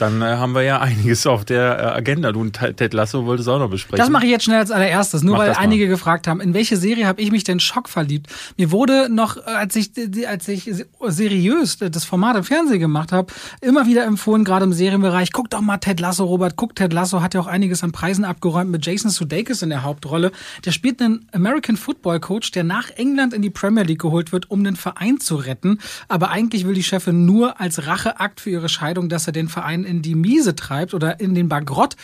Dann 0.00 0.22
äh, 0.22 0.24
haben 0.24 0.54
wir 0.54 0.62
ja 0.62 0.80
einiges 0.80 1.26
auf 1.26 1.44
der 1.44 1.78
äh, 1.78 1.82
Agenda. 1.98 2.32
Du 2.32 2.40
und 2.40 2.54
Ted 2.54 2.94
Lasso 2.94 3.26
wolltest 3.26 3.48
auch 3.48 3.58
noch 3.58 3.68
besprechen. 3.68 3.98
Das 3.98 4.08
mache 4.08 4.24
ich 4.24 4.30
jetzt 4.30 4.44
schnell 4.44 4.58
als 4.58 4.70
allererstes, 4.70 5.22
nur 5.22 5.36
Mach 5.36 5.44
weil 5.44 5.52
einige 5.52 5.88
gefragt 5.88 6.26
haben, 6.26 6.40
in 6.40 6.54
welche 6.54 6.78
Serie 6.78 7.06
habe 7.06 7.20
ich 7.20 7.30
mich 7.30 7.44
denn 7.44 7.60
schockverliebt? 7.60 8.28
Mir 8.56 8.70
wurde 8.70 9.08
noch, 9.10 9.36
äh, 9.36 9.40
als 9.50 9.76
ich, 9.76 9.90
als 10.26 10.48
ich 10.48 10.70
seriös 11.06 11.76
das 11.78 12.04
Format 12.04 12.36
im 12.36 12.44
Fernsehen 12.44 12.80
gemacht 12.80 13.12
habe, 13.12 13.32
immer 13.60 13.86
wieder 13.86 14.04
empfohlen, 14.04 14.44
gerade 14.44 14.64
im 14.64 14.72
Serienbereich, 14.72 15.32
guck 15.32 15.50
doch 15.50 15.60
mal 15.60 15.76
Ted 15.76 16.00
Lasso, 16.00 16.24
Robert, 16.24 16.56
guck 16.56 16.74
Ted 16.74 16.94
Lasso, 16.94 17.20
hat 17.20 17.34
ja 17.34 17.40
auch 17.40 17.46
einiges 17.46 17.84
an 17.84 17.92
Preisen 17.92 18.24
abgeräumt 18.24 18.70
mit 18.70 18.86
Jason 18.86 19.10
Sudeikis 19.10 19.60
in 19.60 19.68
der 19.68 19.82
Hauptrolle. 19.82 20.32
Der 20.64 20.72
spielt 20.72 21.02
einen 21.02 21.26
American 21.32 21.76
Football 21.76 22.20
Coach, 22.20 22.52
der 22.52 22.64
nach 22.64 22.88
England 22.96 23.34
in 23.34 23.42
die 23.42 23.50
Premier 23.50 23.82
League 23.82 24.00
geholt 24.00 24.32
wird, 24.32 24.50
um 24.50 24.64
den 24.64 24.76
Verein 24.76 25.20
zu 25.20 25.36
retten. 25.36 25.78
Aber 26.08 26.30
eigentlich 26.30 26.66
will 26.66 26.74
die 26.74 26.82
Chefin 26.82 27.26
nur 27.26 27.60
als 27.60 27.86
Racheakt 27.86 28.40
für 28.40 28.48
ihre 28.48 28.70
Scheidung, 28.70 29.10
dass 29.10 29.26
er 29.26 29.34
den 29.34 29.48
Verein 29.48 29.89
in 29.90 30.02
die 30.02 30.14
Miese 30.14 30.54
treibt 30.54 30.94
oder 30.94 31.20
in 31.20 31.34
den 31.34 31.48
Bankrott. 31.48 31.96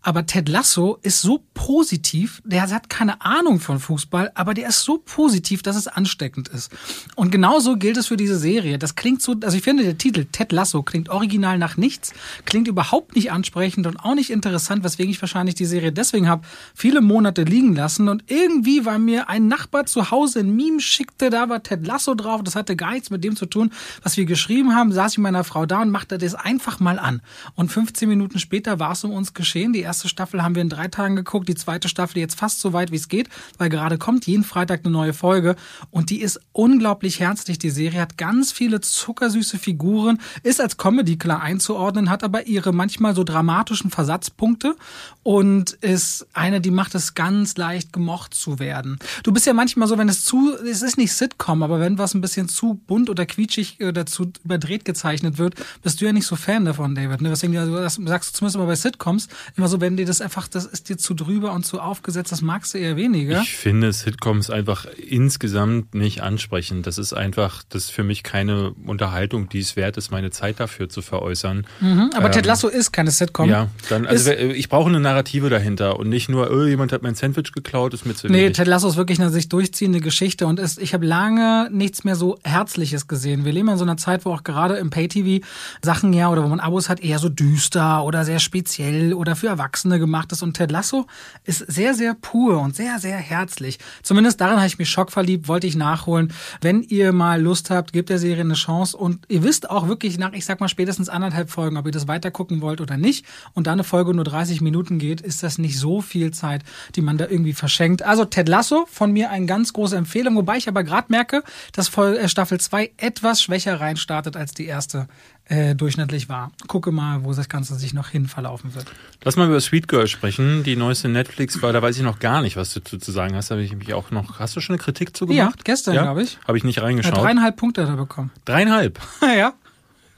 Aber 0.00 0.24
Ted 0.26 0.48
Lasso 0.48 0.98
ist 1.02 1.22
so 1.22 1.42
positiv, 1.54 2.40
der 2.44 2.62
hat 2.70 2.88
keine 2.88 3.20
Ahnung 3.20 3.58
von 3.58 3.80
Fußball, 3.80 4.30
aber 4.34 4.54
der 4.54 4.68
ist 4.68 4.84
so 4.84 4.98
positiv, 5.04 5.62
dass 5.62 5.74
es 5.74 5.88
ansteckend 5.88 6.48
ist. 6.48 6.70
Und 7.16 7.32
genauso 7.32 7.76
gilt 7.76 7.96
es 7.96 8.06
für 8.06 8.16
diese 8.16 8.38
Serie. 8.38 8.78
Das 8.78 8.94
klingt 8.94 9.20
so, 9.20 9.34
also 9.42 9.56
ich 9.56 9.62
finde 9.62 9.82
der 9.82 9.98
Titel 9.98 10.24
Ted 10.30 10.52
Lasso 10.52 10.82
klingt 10.82 11.08
original 11.08 11.58
nach 11.58 11.76
nichts, 11.76 12.14
klingt 12.44 12.68
überhaupt 12.68 13.16
nicht 13.16 13.32
ansprechend 13.32 13.86
und 13.88 13.96
auch 13.96 14.14
nicht 14.14 14.30
interessant, 14.30 14.84
weswegen 14.84 15.10
ich 15.10 15.20
wahrscheinlich 15.20 15.56
die 15.56 15.64
Serie 15.64 15.92
deswegen 15.92 16.28
habe 16.28 16.46
viele 16.74 17.00
Monate 17.00 17.42
liegen 17.42 17.74
lassen. 17.74 18.08
Und 18.08 18.24
irgendwie 18.28 18.84
war 18.84 19.00
mir 19.00 19.28
ein 19.28 19.48
Nachbar 19.48 19.86
zu 19.86 20.12
Hause 20.12 20.40
ein 20.40 20.54
Meme 20.54 20.80
schickte, 20.80 21.28
da 21.28 21.48
war 21.48 21.62
Ted 21.62 21.86
Lasso 21.86 22.14
drauf, 22.14 22.42
das 22.44 22.54
hatte 22.54 22.76
gar 22.76 22.92
nichts 22.92 23.10
mit 23.10 23.24
dem 23.24 23.34
zu 23.34 23.46
tun, 23.46 23.72
was 24.02 24.16
wir 24.16 24.26
geschrieben 24.26 24.76
haben, 24.76 24.92
saß 24.92 25.12
ich 25.12 25.18
meiner 25.18 25.42
Frau 25.42 25.66
da 25.66 25.82
und 25.82 25.90
machte 25.90 26.18
das 26.18 26.36
einfach 26.36 26.78
mal 26.78 27.00
an. 27.00 27.20
Und 27.54 27.70
15 27.70 28.08
Minuten 28.08 28.38
später 28.38 28.78
war 28.78 28.92
es 28.92 29.04
um 29.04 29.12
uns 29.12 29.34
geschehen. 29.34 29.72
Die 29.72 29.80
erste 29.80 30.08
Staffel 30.08 30.42
haben 30.42 30.54
wir 30.54 30.62
in 30.62 30.68
drei 30.68 30.88
Tagen 30.88 31.16
geguckt, 31.16 31.48
die 31.48 31.54
zweite 31.54 31.88
Staffel 31.88 32.18
jetzt 32.18 32.38
fast 32.38 32.60
so 32.60 32.72
weit, 32.72 32.90
wie 32.92 32.96
es 32.96 33.08
geht, 33.08 33.28
weil 33.58 33.68
gerade 33.68 33.98
kommt 33.98 34.26
jeden 34.26 34.44
Freitag 34.44 34.80
eine 34.84 34.92
neue 34.92 35.12
Folge. 35.12 35.56
Und 35.90 36.10
die 36.10 36.20
ist 36.20 36.40
unglaublich 36.52 37.20
herzlich. 37.20 37.58
Die 37.58 37.70
Serie 37.70 38.00
hat 38.00 38.18
ganz 38.18 38.52
viele 38.52 38.80
zuckersüße 38.80 39.58
Figuren, 39.58 40.18
ist 40.42 40.60
als 40.60 40.76
Comedy 40.76 41.16
klar 41.16 41.42
einzuordnen, 41.42 42.10
hat 42.10 42.24
aber 42.24 42.46
ihre 42.46 42.72
manchmal 42.72 43.14
so 43.14 43.24
dramatischen 43.24 43.90
Versatzpunkte 43.90 44.76
und 45.22 45.72
ist 45.72 46.26
eine, 46.32 46.60
die 46.60 46.70
macht 46.70 46.94
es 46.94 47.14
ganz 47.14 47.56
leicht 47.56 47.92
gemocht 47.92 48.34
zu 48.34 48.58
werden. 48.58 48.98
Du 49.22 49.32
bist 49.32 49.46
ja 49.46 49.52
manchmal 49.52 49.88
so, 49.88 49.98
wenn 49.98 50.08
es 50.08 50.24
zu, 50.24 50.54
es 50.54 50.82
ist 50.82 50.96
nicht 50.96 51.12
Sitcom, 51.12 51.62
aber 51.62 51.80
wenn 51.80 51.98
was 51.98 52.14
ein 52.14 52.20
bisschen 52.20 52.48
zu 52.48 52.80
bunt 52.86 53.10
oder 53.10 53.26
quietschig 53.26 53.78
oder 53.80 54.06
zu 54.06 54.32
überdreht 54.44 54.84
gezeichnet 54.84 55.38
wird, 55.38 55.54
bist 55.82 56.00
du 56.00 56.06
ja 56.06 56.12
nicht 56.12 56.26
so 56.26 56.36
Fan 56.36 56.64
davon, 56.64 56.94
David. 56.94 57.07
Ne? 57.20 57.30
Deswegen 57.30 57.56
also, 57.56 57.76
das 57.76 57.94
sagst 57.94 58.30
du 58.30 58.38
zumindest 58.38 58.56
immer 58.56 58.66
bei 58.66 58.76
Sitcoms, 58.76 59.28
immer 59.56 59.68
so, 59.68 59.80
wenn 59.80 59.96
dir 59.96 60.06
das 60.06 60.20
einfach, 60.20 60.48
das 60.48 60.66
ist 60.66 60.88
dir 60.88 60.98
zu 60.98 61.14
drüber 61.14 61.52
und 61.52 61.64
zu 61.64 61.80
aufgesetzt, 61.80 62.32
das 62.32 62.42
magst 62.42 62.74
du 62.74 62.78
eher 62.78 62.96
weniger. 62.96 63.40
Ich 63.42 63.56
finde 63.56 63.92
Sitcoms 63.92 64.50
einfach 64.50 64.86
insgesamt 64.96 65.94
nicht 65.94 66.22
ansprechend. 66.22 66.86
Das 66.86 66.98
ist 66.98 67.12
einfach, 67.12 67.62
das 67.68 67.84
ist 67.84 67.90
für 67.90 68.04
mich 68.04 68.22
keine 68.22 68.72
Unterhaltung, 68.86 69.48
die 69.48 69.60
es 69.60 69.76
wert 69.76 69.96
ist, 69.96 70.10
meine 70.10 70.30
Zeit 70.30 70.60
dafür 70.60 70.88
zu 70.88 71.02
veräußern. 71.02 71.66
Mhm, 71.80 72.10
aber 72.14 72.26
ähm, 72.26 72.32
Ted 72.32 72.46
Lasso 72.46 72.68
ist 72.68 72.92
keine 72.92 73.10
Sitcom. 73.10 73.48
Ja, 73.48 73.68
dann, 73.88 74.06
also 74.06 74.30
ist, 74.30 74.56
ich 74.56 74.68
brauche 74.68 74.88
eine 74.88 75.00
Narrative 75.00 75.50
dahinter 75.50 75.98
und 75.98 76.08
nicht 76.08 76.28
nur, 76.28 76.50
oh, 76.50 76.64
jemand 76.64 76.92
hat 76.92 77.02
mein 77.02 77.14
Sandwich 77.14 77.52
geklaut, 77.52 77.94
ist 77.94 78.06
mir 78.06 78.14
zu 78.14 78.28
Nee, 78.28 78.50
Ted 78.50 78.66
Lasso 78.66 78.88
ist 78.88 78.96
wirklich 78.96 79.20
eine 79.20 79.30
sich 79.30 79.48
durchziehende 79.48 80.00
Geschichte 80.00 80.46
und 80.46 80.60
ist, 80.60 80.80
ich 80.80 80.94
habe 80.94 81.06
lange 81.06 81.68
nichts 81.72 82.04
mehr 82.04 82.16
so 82.16 82.38
Herzliches 82.44 83.08
gesehen. 83.08 83.44
Wir 83.44 83.52
leben 83.52 83.68
in 83.68 83.78
so 83.78 83.84
einer 83.84 83.96
Zeit, 83.96 84.24
wo 84.24 84.32
auch 84.32 84.44
gerade 84.44 84.76
im 84.76 84.90
Pay-TV 84.90 85.44
Sachen 85.82 86.12
ja 86.12 86.30
oder 86.30 86.42
wo 86.42 86.48
man 86.48 86.60
Abos 86.60 86.88
hat, 86.88 86.97
halt 86.98 87.04
eher 87.04 87.18
so 87.18 87.28
düster 87.28 88.04
oder 88.04 88.24
sehr 88.24 88.38
speziell 88.38 89.14
oder 89.14 89.36
für 89.36 89.48
Erwachsene 89.48 89.98
gemacht 89.98 90.32
ist. 90.32 90.42
Und 90.42 90.54
Ted 90.54 90.70
Lasso 90.70 91.06
ist 91.44 91.58
sehr, 91.58 91.94
sehr 91.94 92.14
pur 92.14 92.60
und 92.60 92.74
sehr, 92.74 92.98
sehr 92.98 93.16
herzlich. 93.16 93.78
Zumindest 94.02 94.40
daran 94.40 94.56
habe 94.56 94.66
ich 94.66 94.78
mich 94.78 94.90
schockverliebt, 94.90 95.48
wollte 95.48 95.66
ich 95.66 95.76
nachholen. 95.76 96.32
Wenn 96.60 96.82
ihr 96.82 97.12
mal 97.12 97.40
Lust 97.40 97.70
habt, 97.70 97.92
gebt 97.92 98.10
der 98.10 98.18
Serie 98.18 98.42
eine 98.42 98.54
Chance 98.54 98.96
und 98.96 99.24
ihr 99.28 99.42
wisst 99.42 99.70
auch 99.70 99.88
wirklich 99.88 100.18
nach, 100.18 100.32
ich 100.32 100.44
sag 100.44 100.60
mal, 100.60 100.68
spätestens 100.68 101.08
anderthalb 101.08 101.50
Folgen, 101.50 101.76
ob 101.76 101.86
ihr 101.86 101.92
das 101.92 102.08
weiter 102.08 102.30
gucken 102.30 102.60
wollt 102.60 102.80
oder 102.80 102.96
nicht. 102.96 103.24
Und 103.54 103.66
da 103.66 103.72
eine 103.72 103.84
Folge 103.84 104.14
nur 104.14 104.24
30 104.24 104.60
Minuten 104.60 104.98
geht, 104.98 105.20
ist 105.20 105.42
das 105.42 105.58
nicht 105.58 105.78
so 105.78 106.00
viel 106.00 106.32
Zeit, 106.32 106.62
die 106.96 107.00
man 107.00 107.18
da 107.18 107.26
irgendwie 107.26 107.54
verschenkt. 107.54 108.02
Also 108.02 108.24
Ted 108.24 108.48
Lasso, 108.48 108.86
von 108.90 109.12
mir 109.12 109.30
eine 109.30 109.46
ganz 109.46 109.72
große 109.72 109.96
Empfehlung, 109.96 110.36
wobei 110.36 110.56
ich 110.56 110.68
aber 110.68 110.82
gerade 110.82 111.06
merke, 111.10 111.42
dass 111.72 111.96
äh, 111.96 112.28
Staffel 112.28 112.58
2 112.58 112.92
etwas 112.96 113.42
schwächer 113.42 113.80
reinstartet 113.80 114.36
als 114.36 114.52
die 114.52 114.66
erste 114.66 115.08
äh, 115.48 115.74
durchschnittlich 115.74 116.28
war. 116.28 116.52
Gucke 116.66 116.92
mal, 116.92 117.24
wo 117.24 117.32
das 117.32 117.48
Ganze 117.48 117.74
sich 117.74 117.94
noch 117.94 118.08
hin 118.08 118.26
verlaufen 118.26 118.74
wird. 118.74 118.86
Lass 119.24 119.36
mal 119.36 119.48
über 119.48 119.60
Sweet 119.60 119.88
Girl 119.88 120.06
sprechen. 120.06 120.62
Die 120.62 120.76
neueste 120.76 121.08
Netflix 121.08 121.60
war, 121.62 121.72
da 121.72 121.80
weiß 121.80 121.96
ich 121.96 122.02
noch 122.02 122.18
gar 122.18 122.42
nicht, 122.42 122.56
was 122.56 122.74
du 122.74 122.80
zu 122.80 123.12
sagen 123.12 123.34
hast. 123.34 123.50
Da 123.50 123.54
habe 123.54 123.62
ich 123.62 123.74
mich 123.74 123.94
auch 123.94 124.10
noch. 124.10 124.38
Hast 124.38 124.56
du 124.56 124.60
schon 124.60 124.74
eine 124.74 124.82
Kritik 124.82 125.16
zu 125.16 125.26
gemacht? 125.26 125.56
Ja, 125.56 125.62
gestern, 125.64 125.94
ja? 125.94 126.02
glaube 126.02 126.22
ich. 126.22 126.38
Habe 126.46 126.58
ich 126.58 126.64
nicht 126.64 126.82
reingeschaut. 126.82 127.16
Ja, 127.16 127.22
dreieinhalb 127.22 127.56
Punkte 127.56 127.82
hat 127.82 127.88
er 127.88 127.96
bekommen. 127.96 128.30
Dreieinhalb? 128.44 129.00
ja. 129.22 129.54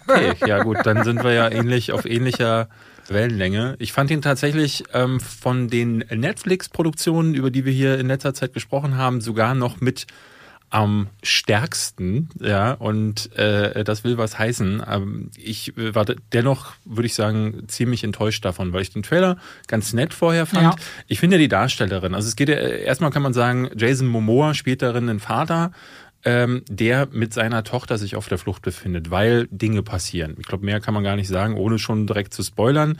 Okay, 0.06 0.34
ja 0.46 0.62
gut, 0.62 0.78
dann 0.84 1.04
sind 1.04 1.22
wir 1.22 1.32
ja 1.32 1.48
ähnlich 1.48 1.92
auf 1.92 2.04
ähnlicher 2.04 2.68
Wellenlänge. 3.08 3.76
Ich 3.78 3.92
fand 3.92 4.10
ihn 4.10 4.22
tatsächlich 4.22 4.84
ähm, 4.92 5.20
von 5.20 5.68
den 5.68 5.98
Netflix-Produktionen, 5.98 7.34
über 7.34 7.50
die 7.50 7.64
wir 7.64 7.72
hier 7.72 7.98
in 7.98 8.08
letzter 8.08 8.34
Zeit 8.34 8.52
gesprochen 8.52 8.96
haben, 8.96 9.20
sogar 9.20 9.54
noch 9.54 9.80
mit 9.80 10.06
am 10.70 11.08
stärksten, 11.22 12.28
ja, 12.40 12.72
und 12.72 13.36
äh, 13.36 13.82
das 13.82 14.04
will 14.04 14.18
was 14.18 14.38
heißen. 14.38 14.82
Ähm, 14.88 15.30
ich 15.36 15.72
war 15.76 16.04
dennoch, 16.32 16.74
würde 16.84 17.06
ich 17.06 17.14
sagen, 17.14 17.64
ziemlich 17.66 18.04
enttäuscht 18.04 18.44
davon, 18.44 18.72
weil 18.72 18.82
ich 18.82 18.92
den 18.92 19.02
Trailer 19.02 19.36
ganz 19.66 19.92
nett 19.92 20.14
vorher 20.14 20.46
fand. 20.46 20.62
Ja. 20.62 20.76
Ich 21.08 21.18
finde 21.18 21.36
ja 21.36 21.40
die 21.40 21.48
Darstellerin, 21.48 22.14
also 22.14 22.28
es 22.28 22.36
geht 22.36 22.48
ja, 22.48 22.54
erstmal 22.54 23.10
kann 23.10 23.22
man 23.22 23.32
sagen, 23.32 23.68
Jason 23.76 24.06
Momoa 24.06 24.54
spielt 24.54 24.80
darin 24.82 25.08
den 25.08 25.18
Vater, 25.18 25.72
ähm, 26.24 26.62
der 26.68 27.08
mit 27.10 27.32
seiner 27.32 27.64
Tochter 27.64 27.98
sich 27.98 28.14
auf 28.14 28.28
der 28.28 28.38
Flucht 28.38 28.62
befindet, 28.62 29.10
weil 29.10 29.48
Dinge 29.50 29.82
passieren. 29.82 30.36
Ich 30.38 30.46
glaube, 30.46 30.64
mehr 30.64 30.80
kann 30.80 30.94
man 30.94 31.02
gar 31.02 31.16
nicht 31.16 31.28
sagen, 31.28 31.56
ohne 31.56 31.78
schon 31.78 32.06
direkt 32.06 32.34
zu 32.34 32.42
spoilern. 32.42 32.98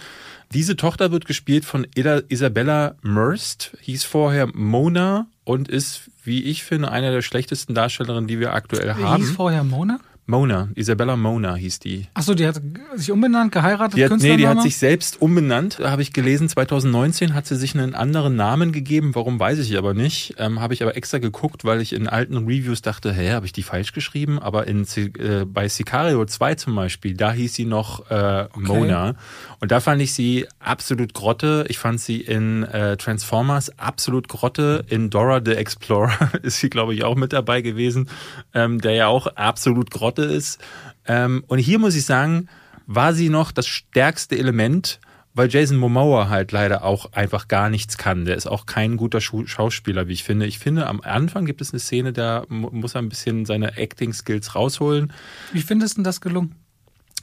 Diese 0.52 0.74
Tochter 0.74 1.12
wird 1.12 1.26
gespielt 1.26 1.64
von 1.64 1.86
Isabella 1.94 2.96
Merst, 3.02 3.76
hieß 3.80 4.04
vorher 4.04 4.48
Mona 4.52 5.26
und 5.44 5.68
ist, 5.68 6.10
wie 6.30 6.44
ich 6.44 6.62
finde, 6.64 6.90
eine 6.90 7.10
der 7.10 7.22
schlechtesten 7.22 7.74
Darstellerinnen, 7.74 8.28
die 8.28 8.38
wir 8.38 8.54
aktuell 8.54 8.94
haben. 8.94 9.16
Hieß 9.16 9.32
vorher 9.32 9.64
Mona? 9.64 9.98
Mona, 10.30 10.68
Isabella 10.76 11.16
Mona 11.16 11.56
hieß 11.56 11.80
die. 11.80 12.06
Achso, 12.14 12.34
die 12.34 12.46
hat 12.46 12.60
sich 12.94 13.10
umbenannt, 13.10 13.52
geheiratet, 13.52 13.98
die 13.98 14.04
hat, 14.04 14.18
Nee, 14.20 14.36
die 14.36 14.46
hat 14.46 14.62
sich 14.62 14.76
selbst 14.76 15.20
umbenannt, 15.20 15.80
habe 15.80 16.02
ich 16.02 16.12
gelesen. 16.12 16.48
2019 16.48 17.34
hat 17.34 17.46
sie 17.46 17.56
sich 17.56 17.74
einen 17.74 17.94
anderen 17.94 18.36
Namen 18.36 18.70
gegeben, 18.70 19.14
warum 19.14 19.40
weiß 19.40 19.58
ich 19.58 19.76
aber 19.76 19.92
nicht. 19.92 20.36
Ähm, 20.38 20.60
habe 20.60 20.72
ich 20.72 20.82
aber 20.82 20.96
extra 20.96 21.18
geguckt, 21.18 21.64
weil 21.64 21.80
ich 21.80 21.92
in 21.92 22.06
alten 22.06 22.36
Reviews 22.38 22.80
dachte, 22.80 23.12
hä, 23.12 23.32
habe 23.32 23.46
ich 23.46 23.52
die 23.52 23.64
falsch 23.64 23.92
geschrieben? 23.92 24.38
Aber 24.38 24.68
in, 24.68 24.86
äh, 24.96 25.44
bei 25.44 25.68
Sicario 25.68 26.24
2 26.24 26.54
zum 26.54 26.76
Beispiel, 26.76 27.14
da 27.14 27.32
hieß 27.32 27.52
sie 27.54 27.64
noch 27.64 28.10
äh, 28.10 28.46
okay. 28.52 28.60
Mona. 28.60 29.14
Und 29.58 29.72
da 29.72 29.80
fand 29.80 30.00
ich 30.00 30.14
sie 30.14 30.46
absolut 30.60 31.12
grotte. 31.12 31.64
Ich 31.68 31.78
fand 31.78 32.00
sie 32.00 32.20
in 32.20 32.62
äh, 32.62 32.96
Transformers 32.96 33.76
absolut 33.78 34.28
grotte. 34.28 34.84
In 34.88 35.10
Dora 35.10 35.40
the 35.44 35.52
Explorer 35.52 36.12
ist 36.42 36.60
sie, 36.60 36.70
glaube 36.70 36.94
ich, 36.94 37.04
auch 37.04 37.16
mit 37.16 37.32
dabei 37.32 37.60
gewesen, 37.62 38.08
ähm, 38.54 38.80
der 38.80 38.92
ja 38.92 39.08
auch 39.08 39.26
absolut 39.26 39.90
grotte 39.90 40.19
ist. 40.24 40.60
Ähm, 41.06 41.44
und 41.46 41.58
hier 41.58 41.78
muss 41.78 41.94
ich 41.94 42.04
sagen, 42.04 42.48
war 42.86 43.14
sie 43.14 43.28
noch 43.28 43.52
das 43.52 43.66
stärkste 43.66 44.36
Element, 44.36 45.00
weil 45.32 45.48
Jason 45.48 45.76
Momoa 45.76 46.28
halt 46.28 46.50
leider 46.50 46.84
auch 46.84 47.12
einfach 47.12 47.46
gar 47.46 47.70
nichts 47.70 47.96
kann. 47.96 48.24
Der 48.24 48.36
ist 48.36 48.46
auch 48.46 48.66
kein 48.66 48.96
guter 48.96 49.20
Schauspieler, 49.20 50.08
wie 50.08 50.12
ich 50.12 50.24
finde. 50.24 50.46
Ich 50.46 50.58
finde, 50.58 50.86
am 50.86 51.00
Anfang 51.00 51.46
gibt 51.46 51.60
es 51.60 51.72
eine 51.72 51.78
Szene, 51.78 52.12
da 52.12 52.44
muss 52.48 52.94
er 52.94 53.02
ein 53.02 53.08
bisschen 53.08 53.46
seine 53.46 53.76
Acting-Skills 53.76 54.54
rausholen. 54.54 55.12
Wie 55.52 55.62
findest 55.62 55.98
du 55.98 56.02
das 56.02 56.20
gelungen? 56.20 56.56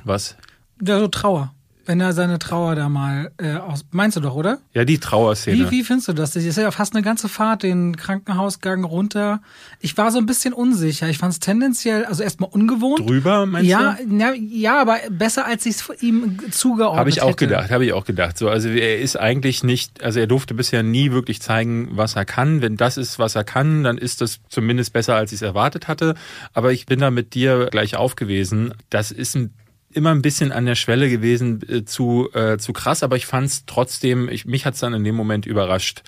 Was? 0.06 0.38
Ja, 0.82 1.00
so 1.00 1.08
Trauer 1.08 1.54
wenn 1.88 2.02
er 2.02 2.14
seine 2.14 2.38
Trauer 2.38 2.76
da 2.76 2.90
mal 2.90 3.32
äh, 3.38 3.56
aus. 3.56 3.86
Meinst 3.92 4.18
du 4.18 4.22
doch, 4.22 4.36
oder? 4.36 4.60
Ja, 4.74 4.86
die 4.86 5.00
Trauerszene. 5.00 5.58
Wie, 5.58 5.72
wie 5.72 5.84
findest 5.84 6.10
du 6.10 6.14
das? 6.14 6.32
Das 6.32 6.44
ist 6.44 6.58
ja 6.58 6.70
fast 6.72 6.94
eine 6.94 7.04
ganze 7.04 7.30
Fahrt 7.30 7.64
den 7.64 7.96
Krankenhausgang 7.96 8.84
runter. 8.84 9.42
Ich 9.80 9.98
war 9.98 10.12
so 10.12 10.20
ein 10.20 10.26
bisschen 10.26 10.54
unsicher. 10.54 11.08
Ich 11.08 11.18
fand 11.18 11.34
es 11.34 11.40
tendenziell, 11.40 12.06
also 12.06 12.24
erstmal 12.24 12.50
ungewohnt. 12.50 13.00
Drüber, 13.00 13.46
meinst 13.46 13.70
ja, 13.70 13.94
du? 13.94 14.04
Na, 14.08 14.34
ja, 14.34 14.82
aber 14.82 14.98
besser, 15.10 15.46
als 15.46 15.66
ich 15.66 15.76
es 15.76 16.02
ihm 16.02 16.40
zugeordnet. 16.52 17.00
Habe 17.00 17.10
ich 17.10 17.22
auch 17.22 17.30
hätte. 17.30 17.48
gedacht, 17.48 17.72
habe 17.72 17.86
ich 17.86 17.94
auch 17.94 18.06
gedacht. 18.06 18.38
So, 18.38 18.50
also 18.50 18.70
er 18.70 19.00
ist 19.00 19.16
eigentlich 19.18 19.64
nicht, 19.64 20.04
also 20.04 20.20
er 20.20 20.28
durfte 20.28 20.54
bisher 20.54 20.84
nie 20.84 21.12
wirklich 21.12 21.42
zeigen, 21.42 21.90
was 21.92 22.16
er 22.16 22.26
kann. 22.26 22.62
Wenn 22.62 22.76
das 22.76 22.98
ist, 22.98 23.18
was 23.18 23.36
er 23.36 23.46
kann, 23.46 23.84
dann 23.84 23.98
ist 23.98 24.22
das 24.22 24.40
zumindest 24.50 24.94
besser, 24.94 25.16
als 25.16 25.32
ich 25.32 25.38
es 25.38 25.42
erwartet 25.42 25.88
hatte. 25.88 26.16
Aber 26.54 26.74
ich 26.74 26.86
bin 26.86 27.00
da 27.00 27.12
mit 27.12 27.34
dir 27.34 27.68
gleich 27.72 27.96
aufgewesen. 27.96 28.74
Das 28.90 29.12
ist 29.12 29.36
ein 29.36 29.54
immer 29.92 30.12
ein 30.12 30.22
bisschen 30.22 30.52
an 30.52 30.66
der 30.66 30.76
Schwelle 30.76 31.10
gewesen 31.10 31.62
äh, 31.68 31.86
zu, 31.86 32.30
äh, 32.34 32.58
zu 32.58 32.74
krass, 32.74 33.04
aber 33.04 33.16
ich 33.16 33.26
fand 33.26 33.48
es 33.48 33.66
trotzdem, 33.66 34.30
ich, 34.30 34.46
mich 34.46 34.66
hat 34.66 34.74
es 34.76 34.80
dann 34.80 34.94
in 34.94 35.04
dem 35.04 35.16
Moment 35.16 35.46
überrascht. 35.46 36.04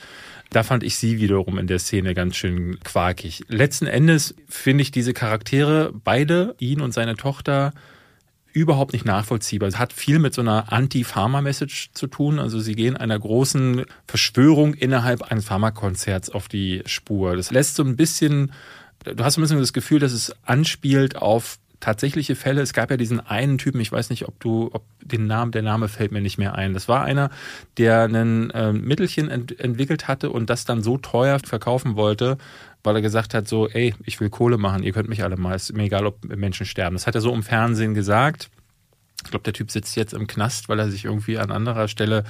Da 0.51 0.63
fand 0.63 0.83
ich 0.83 0.98
sie 0.98 1.19
wiederum 1.19 1.59
in 1.59 1.67
der 1.67 1.77
Szene 1.77 2.15
ganz 2.15 2.36
schön 2.36 2.79
quakig. 2.83 3.43
Letzten 3.50 3.86
Endes 3.86 4.33
finde 4.48 4.81
ich 4.81 4.89
diese 4.89 5.13
Charaktere, 5.13 5.93
beide, 5.93 6.55
ihn 6.57 6.81
und 6.81 6.91
seine 6.91 7.15
Tochter, 7.15 7.71
überhaupt 8.51 8.93
nicht 8.93 9.05
nachvollziehbar. 9.05 9.69
Es 9.69 9.77
hat 9.77 9.93
viel 9.93 10.17
mit 10.17 10.33
so 10.33 10.41
einer 10.41 10.71
Anti-Pharma-Message 10.74 11.91
zu 11.93 12.07
tun. 12.07 12.39
Also 12.39 12.59
sie 12.59 12.74
gehen 12.74 12.98
einer 12.98 13.17
großen 13.17 13.86
Verschwörung 14.07 14.74
innerhalb 14.74 15.21
eines 15.31 15.45
Pharmakonzerts 15.45 16.31
auf 16.31 16.48
die 16.48 16.81
Spur. 16.88 17.36
Das 17.36 17.51
lässt 17.51 17.75
so 17.75 17.83
ein 17.83 17.95
bisschen, 17.95 18.51
du 19.03 19.24
hast 19.24 19.38
ein 19.38 19.41
bisschen 19.41 19.59
das 19.59 19.74
Gefühl, 19.74 20.00
dass 20.00 20.13
es 20.13 20.33
anspielt 20.43 21.15
auf 21.15 21.59
tatsächliche 21.79 22.36
Fälle. 22.36 22.62
Es 22.62 22.74
gab 22.74 22.91
ja 22.91 22.98
diesen 22.98 23.19
einen 23.19 23.57
Typen, 23.57 23.79
ich 23.81 23.91
weiß 23.91 24.09
nicht, 24.09 24.27
ob 24.27 24.39
du, 24.39 24.69
ob 24.74 24.83
den 25.01 25.27
Namen, 25.27 25.51
der 25.51 25.62
Name 25.62 25.88
fällt 25.88 26.12
mir 26.12 26.21
nicht 26.21 26.38
mehr 26.38 26.55
ein. 26.55 26.74
Das 26.74 26.88
war 26.88 27.03
einer, 27.03 27.29
der 27.77 28.03
ein 28.03 28.50
äh, 28.51 28.74
Mittelchen 28.74 29.29
ent 29.29 29.59
entwickelt 29.59 30.07
hatte 30.07 30.29
und 30.29 30.50
das 30.50 30.65
dann 30.65 30.83
so 30.83 30.98
teuer 30.98 31.39
verkaufen 31.39 31.95
wollte, 31.95 32.38
weil 32.83 32.95
er 32.95 33.01
gesagt 33.01 33.33
hat, 33.33 33.48
so, 33.48 33.67
ey, 33.67 33.93
ich 34.05 34.19
will 34.19 34.29
Kohle 34.29 34.57
machen, 34.57 34.83
ihr 34.83 34.91
könnt 34.91 35.09
mich 35.09 35.24
alle 35.24 35.38
mal, 35.38 35.55
ist 35.55 35.74
mir 35.74 35.83
egal, 35.83 36.05
ob 36.05 36.24
Menschen 36.25 36.65
sterben. 36.65 36.95
Das 36.95 37.07
hat 37.07 37.15
er 37.15 37.21
so 37.21 37.33
im 37.33 37.43
Fernsehen 37.43 37.93
gesagt. 37.93 38.50
Ich 39.25 39.31
glaube, 39.31 39.43
der 39.43 39.53
Typ 39.53 39.71
sitzt 39.71 39.95
jetzt 39.95 40.13
im 40.13 40.27
Knast, 40.27 40.69
weil 40.69 40.79
er 40.79 40.89
sich 40.89 41.05
irgendwie 41.05 41.38
an 41.38 41.51
anderer 41.51 41.88
Stelle 41.88 42.23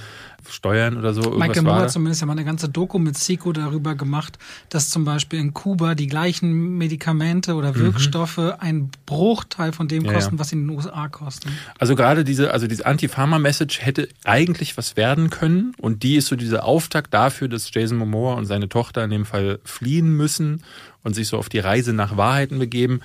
steuern 0.47 0.97
oder 0.97 1.13
so. 1.13 1.31
Michael 1.31 1.63
Moore 1.63 1.81
hat 1.81 1.91
zumindest 1.91 2.21
ja 2.21 2.27
mal 2.27 2.33
eine 2.33 2.45
ganze 2.45 2.69
Doku 2.69 2.97
mit 2.97 3.17
Zico 3.17 3.51
darüber 3.51 3.95
gemacht, 3.95 4.39
dass 4.69 4.89
zum 4.89 5.05
Beispiel 5.05 5.39
in 5.39 5.53
Kuba 5.53 5.95
die 5.95 6.07
gleichen 6.07 6.77
Medikamente 6.77 7.55
oder 7.55 7.71
mhm. 7.71 7.79
Wirkstoffe 7.79 8.37
mhm. 8.37 8.53
einen 8.59 8.91
Bruchteil 9.05 9.71
von 9.71 9.87
dem 9.87 10.05
kosten, 10.05 10.35
ja. 10.35 10.39
was 10.39 10.51
in 10.51 10.67
den 10.67 10.75
USA 10.75 11.07
kosten. 11.07 11.51
Also 11.77 11.95
gerade 11.95 12.23
diese, 12.23 12.51
also 12.51 12.67
diese 12.67 12.85
Anti-Pharma-Message 12.85 13.81
hätte 13.81 14.09
eigentlich 14.23 14.77
was 14.77 14.97
werden 14.97 15.29
können 15.29 15.73
und 15.77 16.03
die 16.03 16.15
ist 16.15 16.27
so 16.27 16.35
dieser 16.35 16.65
Auftakt 16.65 17.13
dafür, 17.13 17.47
dass 17.47 17.71
Jason 17.73 17.97
Momoa 17.97 18.33
und 18.33 18.45
seine 18.45 18.69
Tochter 18.69 19.03
in 19.03 19.09
dem 19.09 19.25
Fall 19.25 19.59
fliehen 19.63 20.15
müssen 20.15 20.63
und 21.03 21.15
sich 21.15 21.27
so 21.27 21.37
auf 21.37 21.49
die 21.49 21.59
Reise 21.59 21.93
nach 21.93 22.17
Wahrheiten 22.17 22.59
begeben. 22.59 23.01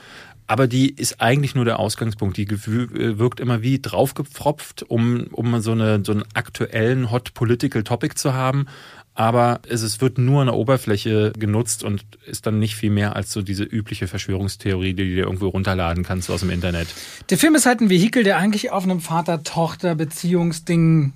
Aber 0.47 0.67
die 0.67 0.91
ist 0.91 1.21
eigentlich 1.21 1.55
nur 1.55 1.65
der 1.65 1.79
Ausgangspunkt. 1.79 2.37
Die 2.37 2.45
äh, 2.45 3.19
wirkt 3.19 3.41
immer 3.41 3.63
wie 3.63 3.81
draufgepfropft, 3.81 4.83
um, 4.83 5.29
um 5.33 5.61
so, 5.61 5.73
eine, 5.73 6.05
so 6.05 6.13
einen 6.13 6.25
aktuellen 6.35 7.11
Hot 7.11 7.35
Political 7.35 7.83
Topic 7.83 8.15
zu 8.17 8.35
haben. 8.35 8.67
Aber 9.15 9.61
es, 9.69 9.83
es 9.83 10.01
wird 10.01 10.19
nur 10.19 10.41
an 10.41 10.49
der 10.49 10.57
Oberfläche 10.57 11.33
genutzt 11.39 11.85
und 11.85 12.05
ist 12.27 12.47
dann 12.47 12.59
nicht 12.59 12.75
viel 12.75 12.91
mehr 12.91 13.15
als 13.15 13.33
so 13.33 13.43
diese 13.43 13.63
übliche 13.63 14.09
Verschwörungstheorie, 14.09 14.93
die 14.93 15.09
du 15.09 15.15
dir 15.15 15.23
irgendwo 15.25 15.47
runterladen 15.49 16.03
kannst 16.03 16.31
aus 16.31 16.41
dem 16.41 16.51
Internet. 16.51 16.89
Der 17.31 17.39
Film 17.39 17.55
ist 17.55 17.65
halt 17.65 17.81
ein 17.81 17.91
Vehikel, 17.91 18.25
der 18.25 18.39
eigentlich 18.39 18.73
auf 18.73 18.83
einem 18.83 19.01
Vater-Tochter-Beziehungsding 19.01 21.13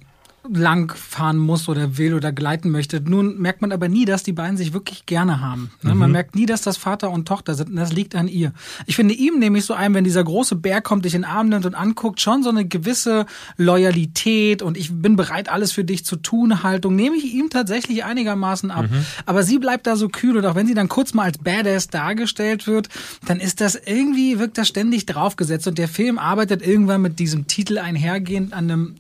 lang 0.51 0.95
fahren 0.95 1.37
muss 1.37 1.69
oder 1.69 1.99
will 1.99 2.15
oder 2.15 2.33
gleiten 2.33 2.71
möchte. 2.71 3.01
Nun 3.01 3.39
merkt 3.39 3.61
man 3.61 3.73
aber 3.73 3.89
nie, 3.89 4.05
dass 4.05 4.23
die 4.23 4.33
beiden 4.33 4.57
sich 4.57 4.73
wirklich 4.73 5.05
gerne 5.07 5.41
haben. 5.41 5.71
Ne? 5.83 5.93
Mhm. 5.93 5.99
Man 5.99 6.13
merkt 6.13 6.35
nie, 6.35 6.47
dass 6.47 6.63
das 6.63 6.77
Vater 6.77 7.11
und 7.11 7.27
Tochter 7.27 7.55
sind. 7.55 7.71
Und 7.71 7.77
das 7.77 7.93
liegt 7.93 8.15
an 8.15 8.29
ihr. 8.29 8.53
Ich 8.87 8.97
finde 8.97 9.15
ihm 9.15 9.39
nämlich 9.39 9.65
so 9.65 9.75
ein, 9.75 9.95
wenn 9.95 10.05
dieser 10.05 10.25
große 10.25 10.57
Bär 10.57 10.81
kommt, 10.81 11.05
dich 11.05 11.15
in 11.15 11.23
den 11.23 11.31
Arm 11.31 11.49
nimmt 11.49 11.67
und 11.67 11.75
anguckt, 11.75 12.21
schon 12.21 12.43
so 12.43 12.51
eine 12.51 12.67
gewisse 12.67 13.27
Loyalität 13.57 14.63
und 14.63 14.77
ich 14.77 14.91
bin 14.93 15.17
bereit, 15.17 15.51
alles 15.51 15.73
für 15.73 15.85
dich 15.85 16.05
zu 16.05 16.17
tun, 16.17 16.63
Haltung, 16.63 16.97
nehme 16.97 17.17
ich 17.17 17.35
ihm 17.35 17.51
tatsächlich 17.51 18.05
einigermaßen 18.05 18.71
ab. 18.71 18.91
Mhm. 18.91 19.05
Aber 19.27 19.43
sie 19.43 19.59
bleibt 19.59 19.87
da 19.87 19.97
so 19.97 20.09
kühl 20.09 20.37
und 20.37 20.47
auch 20.47 20.55
wenn 20.55 20.67
sie 20.67 20.75
dann 20.75 20.89
kurz 20.89 21.15
mal 21.15 21.25
als 21.25 21.39
Badass 21.39 21.89
dargestellt 21.89 22.67
wird, 22.67 22.89
dann 23.27 23.41
ist 23.41 23.61
das 23.61 23.75
irgendwie, 23.75 24.39
wirkt 24.39 24.57
das 24.57 24.69
ständig 24.69 25.07
draufgesetzt 25.07 25.67
und 25.67 25.79
der 25.79 25.89
Film 25.89 26.19
arbeitet 26.19 26.67
irgendwann 26.67 27.03
mit 27.03 27.19
diesem 27.19 27.47
Titel 27.47 27.79
einhergehend 27.79 28.53
an 28.53 28.71
einem 28.71 28.95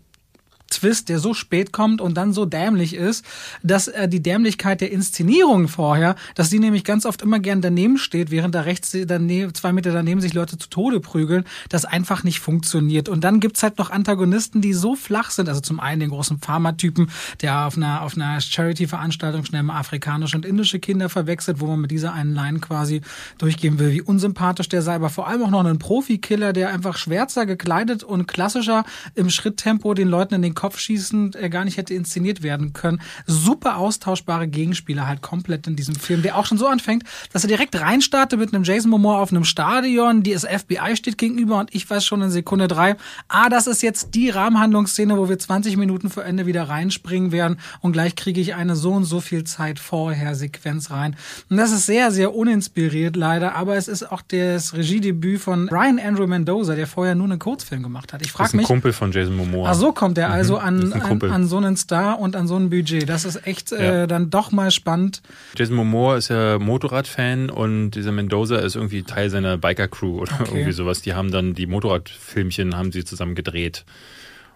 Twist, 0.71 1.09
der 1.09 1.19
so 1.19 1.35
spät 1.35 1.73
kommt 1.73 2.01
und 2.01 2.15
dann 2.15 2.33
so 2.33 2.45
dämlich 2.45 2.95
ist, 2.95 3.25
dass 3.63 3.89
äh, 3.89 4.09
die 4.09 4.23
Dämlichkeit 4.23 4.81
der 4.81 4.93
Inszenierung 4.93 5.69
vorher, 5.69 6.15
dass 6.35 6.51
die 6.51 6.59
nämlich 6.59 6.85
ganz 6.85 7.07
oft 7.07 7.23
immer 7.23 7.41
gern 7.41 7.61
daneben 7.61 7.99
steht, 7.99 8.31
während 8.31 8.55
da 8.55 8.63
rechts 8.63 8.97
daneben, 9.07 9.55
zwei 9.55 9.73
Meter 9.73 9.93
daneben 9.93 10.21
sich 10.21 10.35
Leute 10.35 10.59
zu 10.59 10.69
Tode 10.69 11.01
prügeln, 11.01 11.45
das 11.69 11.85
einfach 11.85 12.25
nicht 12.25 12.41
funktioniert. 12.41 13.09
Und 13.09 13.25
dann 13.25 13.41
gibt's 13.41 13.63
halt 13.63 13.79
noch 13.79 13.91
Antagonisten, 13.91 14.61
die 14.61 14.73
so 14.73 14.95
flach 14.95 15.31
sind. 15.31 15.49
Also 15.49 15.61
zum 15.61 15.81
einen 15.81 16.01
den 16.01 16.11
großen 16.11 16.39
Pharmatypen, 16.39 17.11
der 17.41 17.67
auf 17.67 17.77
einer, 17.77 18.03
auf 18.03 18.17
einer 18.17 18.41
Charity-Veranstaltung 18.41 19.45
schnell 19.45 19.63
mal 19.63 19.79
afrikanische 19.79 20.37
und 20.37 20.45
indische 20.45 20.79
Kinder 20.79 21.09
verwechselt, 21.09 21.61
wo 21.61 21.67
man 21.67 21.81
mit 21.81 21.91
dieser 21.91 22.13
einen 22.13 22.35
Line 22.35 22.61
quasi 22.61 23.01
durchgehen 23.39 23.79
will, 23.79 23.93
wie 23.93 24.03
unsympathisch 24.03 24.69
der 24.69 24.83
sei, 24.83 24.95
aber 24.95 25.11
vor 25.11 25.29
allem 25.29 25.43
auch 25.43 25.51
noch 25.51 25.65
einen 25.65 25.79
Profikiller, 25.79 26.53
der 26.53 26.71
einfach 26.71 26.97
schwärzer 26.97 27.47
gekleidet 27.47 28.05
und 28.05 28.27
klassischer 28.27 28.85
im 29.15 29.31
Schritttempo 29.31 29.95
den 29.95 30.09
Leuten 30.09 30.35
in 30.35 30.43
den 30.43 30.55
Kopf 30.59 30.81
schießen, 30.81 31.35
er 31.35 31.51
gar 31.51 31.65
nicht 31.65 31.77
hätte 31.77 31.95
inszeniert 31.95 32.43
werden 32.43 32.73
können. 32.73 33.01
Super 33.27 33.77
austauschbare 33.77 34.49
Gegenspieler 34.49 35.07
halt 35.07 35.23
komplett 35.23 35.69
in 35.69 35.77
diesem 35.77 35.95
Film, 35.95 36.23
der 36.23 36.37
auch 36.37 36.47
schon 36.47 36.59
so 36.59 36.67
anfängt, 36.67 37.05
dass 37.33 37.45
er 37.45 37.49
direkt 37.49 37.81
reinstartet 37.81 38.41
mit 38.41 38.53
einem 38.53 38.65
Jason 38.65 38.91
Momoa 38.91 39.21
auf 39.21 39.31
einem 39.31 39.45
Stadion, 39.45 40.25
die 40.25 40.33
das 40.33 40.45
FBI 40.45 40.97
steht 40.97 41.17
gegenüber 41.17 41.59
und 41.61 41.73
ich 41.73 41.89
weiß 41.89 42.05
schon 42.05 42.23
in 42.23 42.31
Sekunde 42.31 42.67
drei, 42.67 42.97
ah, 43.29 43.49
das 43.49 43.69
ist 43.69 43.83
jetzt 43.83 44.17
die 44.17 44.31
Rahmenhandlungsszene, 44.31 45.17
wo 45.17 45.29
wir 45.29 45.39
20 45.39 45.77
Minuten 45.77 46.11
vor 46.11 46.25
Ende 46.25 46.47
wieder 46.47 46.65
reinspringen 46.65 47.31
werden 47.31 47.61
und 47.81 47.93
gleich 47.93 48.17
kriege 48.17 48.41
ich 48.41 48.57
eine 48.57 48.75
so 48.75 48.91
und 48.91 49.05
so 49.05 49.21
viel 49.21 49.45
Zeit 49.45 49.79
vorher 49.79 50.35
Sequenz 50.35 50.91
rein. 50.91 51.15
Und 51.51 51.57
das 51.57 51.71
ist 51.71 51.87
sehr, 51.87 52.11
sehr 52.11 52.35
uninspiriert 52.35 53.15
leider, 53.15 53.55
aber 53.55 53.77
es 53.77 53.87
ist 53.87 54.11
auch 54.11 54.23
das 54.27 54.75
Regiedebüt 54.75 55.41
von 55.41 55.69
Ryan 55.69 56.01
Andrew 56.01 56.27
Mendoza, 56.27 56.75
der 56.75 56.89
vorher 56.89 57.15
nur 57.15 57.27
einen 57.27 57.39
Kurzfilm 57.39 57.85
gemacht 57.85 58.13
hat. 58.13 58.23
Ich 58.23 58.33
frage 58.33 58.57
mich. 58.57 58.67
Kumpel 58.67 58.93
von 58.93 59.13
Jason 59.13 59.37
Momoa. 59.37 59.71
Ach 59.71 59.75
so 59.75 59.93
kommt 59.93 60.19
er 60.19 60.31
also 60.31 60.48
mhm, 60.48 60.48
an, 60.57 60.93
an, 60.93 61.23
an, 61.23 61.47
so 61.47 61.57
einen 61.59 61.77
Star 61.77 62.19
und 62.19 62.35
an 62.35 62.49
so 62.49 62.57
ein 62.57 62.71
Budget. 62.71 63.09
Das 63.09 63.25
ist 63.25 63.47
echt 63.47 63.73
äh, 63.73 63.85
ja. 63.85 64.03
äh, 64.03 64.07
dann 64.07 64.31
doch 64.31 64.51
mal 64.51 64.71
spannend. 64.71 65.23
Jason 65.57 65.77
Momoa 65.77 66.17
ist 66.17 66.29
ja 66.29 66.59
Motorradfan 66.59 67.51
und 67.51 67.93
dieser 67.93 68.13
Mendoza 68.13 68.57
ist 68.57 68.77
irgendwie 68.77 69.03
Teil 69.03 69.31
seiner 69.31 69.59
Biker-Crew 69.59 70.21
oder 70.21 70.33
okay. 70.41 70.51
irgendwie 70.53 70.73
sowas. 70.73 71.03
Die 71.03 71.15
haben 71.15 71.31
dann 71.31 71.55
die 71.55 71.67
Motorradfilmchen 71.67 72.77
haben 72.77 72.93
sie 72.93 73.05
zusammen 73.05 73.35
gedreht 73.35 73.85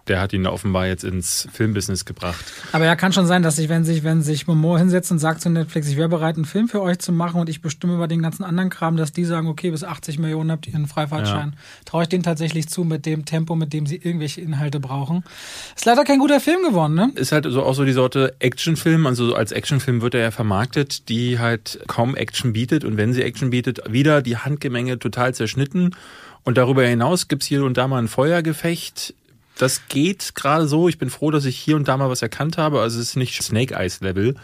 der 0.07 0.19
hat 0.19 0.33
ihn 0.33 0.45
offenbar 0.45 0.87
jetzt 0.87 1.03
ins 1.03 1.47
Filmbusiness 1.53 2.03
gebracht. 2.03 2.43
Aber 2.73 2.85
ja, 2.85 2.95
kann 2.95 3.13
schon 3.13 3.25
sein, 3.25 3.41
dass 3.41 3.55
sich, 3.55 3.69
wenn 3.69 3.85
sich, 3.85 4.03
wenn 4.03 4.21
sich 4.21 4.47
Momo 4.47 4.77
hinsetzt 4.77 5.11
und 5.11 5.19
sagt 5.19 5.41
zu 5.41 5.49
Netflix, 5.49 5.87
ich 5.87 5.95
wäre 5.95 6.09
bereit, 6.09 6.35
einen 6.35 6.45
Film 6.45 6.67
für 6.67 6.81
euch 6.81 6.99
zu 6.99 7.13
machen 7.13 7.39
und 7.39 7.49
ich 7.49 7.61
bestimme 7.61 7.95
über 7.95 8.07
den 8.07 8.21
ganzen 8.21 8.43
anderen 8.43 8.69
Kram, 8.69 8.97
dass 8.97 9.13
die 9.13 9.23
sagen, 9.23 9.47
okay, 9.47 9.71
bis 9.71 9.83
80 9.83 10.19
Millionen 10.19 10.51
habt 10.51 10.67
ihr 10.67 10.75
einen 10.75 10.87
Freifahrtschein. 10.87 11.51
Ja. 11.51 11.57
Traue 11.85 12.03
ich 12.03 12.09
denen 12.09 12.23
tatsächlich 12.23 12.67
zu 12.67 12.83
mit 12.83 13.05
dem 13.05 13.23
Tempo, 13.23 13.55
mit 13.55 13.71
dem 13.71 13.85
sie 13.85 13.95
irgendwelche 13.95 14.41
Inhalte 14.41 14.81
brauchen. 14.81 15.23
Ist 15.75 15.85
leider 15.85 16.03
kein 16.03 16.19
guter 16.19 16.41
Film 16.41 16.63
geworden, 16.63 16.95
ne? 16.95 17.11
Ist 17.15 17.31
halt 17.31 17.45
so 17.47 17.63
auch 17.63 17.73
so 17.73 17.85
die 17.85 17.93
Sorte 17.93 18.35
Actionfilm, 18.39 19.07
also 19.07 19.35
als 19.35 19.53
Actionfilm 19.53 20.01
wird 20.01 20.15
er 20.15 20.21
ja 20.21 20.31
vermarktet, 20.31 21.07
die 21.07 21.39
halt 21.39 21.79
kaum 21.87 22.15
Action 22.15 22.51
bietet 22.51 22.83
und 22.83 22.97
wenn 22.97 23.13
sie 23.13 23.23
Action 23.23 23.51
bietet, 23.51 23.79
wieder 23.89 24.21
die 24.21 24.37
Handgemenge 24.37 24.99
total 24.99 25.33
zerschnitten. 25.33 25.95
Und 26.45 26.57
darüber 26.57 26.83
hinaus 26.83 27.29
gibt's 27.29 27.45
hier 27.45 27.63
und 27.63 27.77
da 27.77 27.87
mal 27.87 27.99
ein 27.99 28.09
Feuergefecht 28.09 29.13
das 29.57 29.87
geht 29.87 30.35
gerade 30.35 30.67
so. 30.67 30.89
Ich 30.89 30.97
bin 30.97 31.09
froh, 31.09 31.31
dass 31.31 31.45
ich 31.45 31.57
hier 31.57 31.75
und 31.75 31.87
da 31.87 31.97
mal 31.97 32.09
was 32.09 32.21
erkannt 32.21 32.57
habe. 32.57 32.81
Also 32.81 32.99
es 32.99 33.09
ist 33.09 33.15
nicht 33.15 33.41
Snake 33.41 33.75
Eyes 33.75 34.01
Level. 34.01 34.35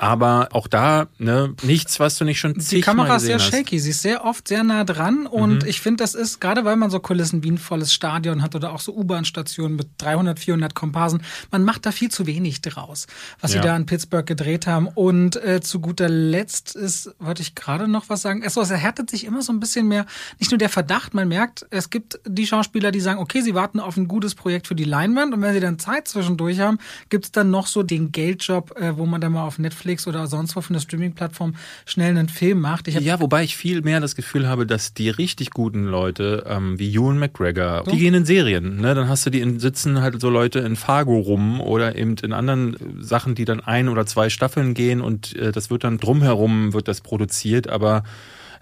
Aber 0.00 0.50
auch 0.52 0.68
da, 0.68 1.08
ne, 1.18 1.54
nichts, 1.62 1.98
was 1.98 2.16
du 2.16 2.24
nicht 2.24 2.38
schon 2.38 2.54
Die 2.54 2.80
Kamera 2.82 3.16
ist 3.16 3.24
sehr 3.24 3.40
hast. 3.40 3.50
shaky, 3.50 3.80
sie 3.80 3.90
ist 3.90 4.02
sehr 4.02 4.24
oft 4.24 4.46
sehr 4.46 4.62
nah 4.62 4.84
dran 4.84 5.26
und 5.26 5.64
mhm. 5.64 5.68
ich 5.68 5.80
finde, 5.80 6.04
das 6.04 6.14
ist, 6.14 6.40
gerade 6.40 6.64
weil 6.64 6.76
man 6.76 6.88
so 6.88 7.00
Kulissen 7.00 7.42
wie 7.42 7.50
ein 7.50 7.58
volles 7.58 7.92
Stadion 7.92 8.40
hat 8.40 8.54
oder 8.54 8.72
auch 8.72 8.78
so 8.78 8.94
U-Bahn-Stationen 8.94 9.74
mit 9.74 9.88
300, 9.98 10.38
400 10.38 10.76
Komparsen, 10.76 11.20
man 11.50 11.64
macht 11.64 11.84
da 11.84 11.90
viel 11.90 12.12
zu 12.12 12.28
wenig 12.28 12.60
draus, 12.62 13.08
was 13.40 13.52
ja. 13.52 13.60
sie 13.60 13.66
da 13.66 13.76
in 13.76 13.86
Pittsburgh 13.86 14.24
gedreht 14.24 14.68
haben. 14.68 14.86
Und 14.86 15.34
äh, 15.34 15.60
zu 15.60 15.80
guter 15.80 16.08
Letzt 16.08 16.76
ist, 16.76 17.10
wollte 17.18 17.42
ich 17.42 17.56
gerade 17.56 17.88
noch 17.88 18.08
was 18.08 18.22
sagen, 18.22 18.44
es, 18.44 18.56
es 18.56 18.70
erhärtet 18.70 19.10
sich 19.10 19.24
immer 19.24 19.42
so 19.42 19.52
ein 19.52 19.58
bisschen 19.58 19.88
mehr, 19.88 20.06
nicht 20.38 20.52
nur 20.52 20.58
der 20.58 20.68
Verdacht, 20.68 21.12
man 21.12 21.26
merkt, 21.26 21.66
es 21.70 21.90
gibt 21.90 22.20
die 22.24 22.46
Schauspieler, 22.46 22.92
die 22.92 23.00
sagen, 23.00 23.18
okay, 23.18 23.40
sie 23.40 23.56
warten 23.56 23.80
auf 23.80 23.96
ein 23.96 24.06
gutes 24.06 24.36
Projekt 24.36 24.68
für 24.68 24.76
die 24.76 24.84
Leinwand 24.84 25.34
und 25.34 25.42
wenn 25.42 25.54
sie 25.54 25.60
dann 25.60 25.80
Zeit 25.80 26.06
zwischendurch 26.06 26.60
haben, 26.60 26.78
gibt's 27.08 27.32
dann 27.32 27.50
noch 27.50 27.66
so 27.66 27.82
den 27.82 28.12
Geldjob, 28.12 28.78
äh, 28.78 28.96
wo 28.96 29.04
man 29.04 29.20
dann 29.20 29.32
mal 29.32 29.42
auf 29.42 29.58
Netflix 29.58 29.87
Netflix 29.88 30.06
oder 30.06 30.26
sonst 30.26 30.54
wo 30.54 30.60
von 30.60 30.74
der 30.74 30.80
Streaming-Plattform 30.80 31.54
schnell 31.86 32.10
einen 32.10 32.28
Film 32.28 32.60
macht. 32.60 32.88
ja, 32.88 33.20
wobei 33.20 33.42
ich 33.42 33.56
viel 33.56 33.82
mehr 33.82 34.00
das 34.00 34.14
Gefühl 34.14 34.46
habe, 34.46 34.66
dass 34.66 34.94
die 34.94 35.08
richtig 35.08 35.50
guten 35.50 35.84
Leute, 35.84 36.44
ähm, 36.46 36.78
wie 36.78 36.94
Ewan 36.94 37.18
McGregor, 37.18 37.82
so? 37.84 37.90
die 37.90 37.98
gehen 37.98 38.14
in 38.14 38.24
Serien. 38.24 38.76
Ne? 38.80 38.94
Dann 38.94 39.08
hast 39.08 39.24
du 39.26 39.30
die 39.30 39.40
in, 39.40 39.58
sitzen 39.58 40.00
halt 40.00 40.20
so 40.20 40.28
Leute 40.28 40.60
in 40.60 40.76
Fargo 40.76 41.18
rum 41.18 41.60
oder 41.60 41.96
eben 41.96 42.16
in 42.22 42.32
anderen 42.32 42.76
Sachen, 43.00 43.34
die 43.34 43.44
dann 43.44 43.60
ein 43.60 43.88
oder 43.88 44.06
zwei 44.06 44.28
Staffeln 44.28 44.74
gehen 44.74 45.00
und 45.00 45.34
äh, 45.36 45.52
das 45.52 45.70
wird 45.70 45.84
dann 45.84 45.98
drumherum 45.98 46.74
wird 46.74 46.88
das 46.88 47.00
produziert, 47.00 47.68
aber 47.68 48.04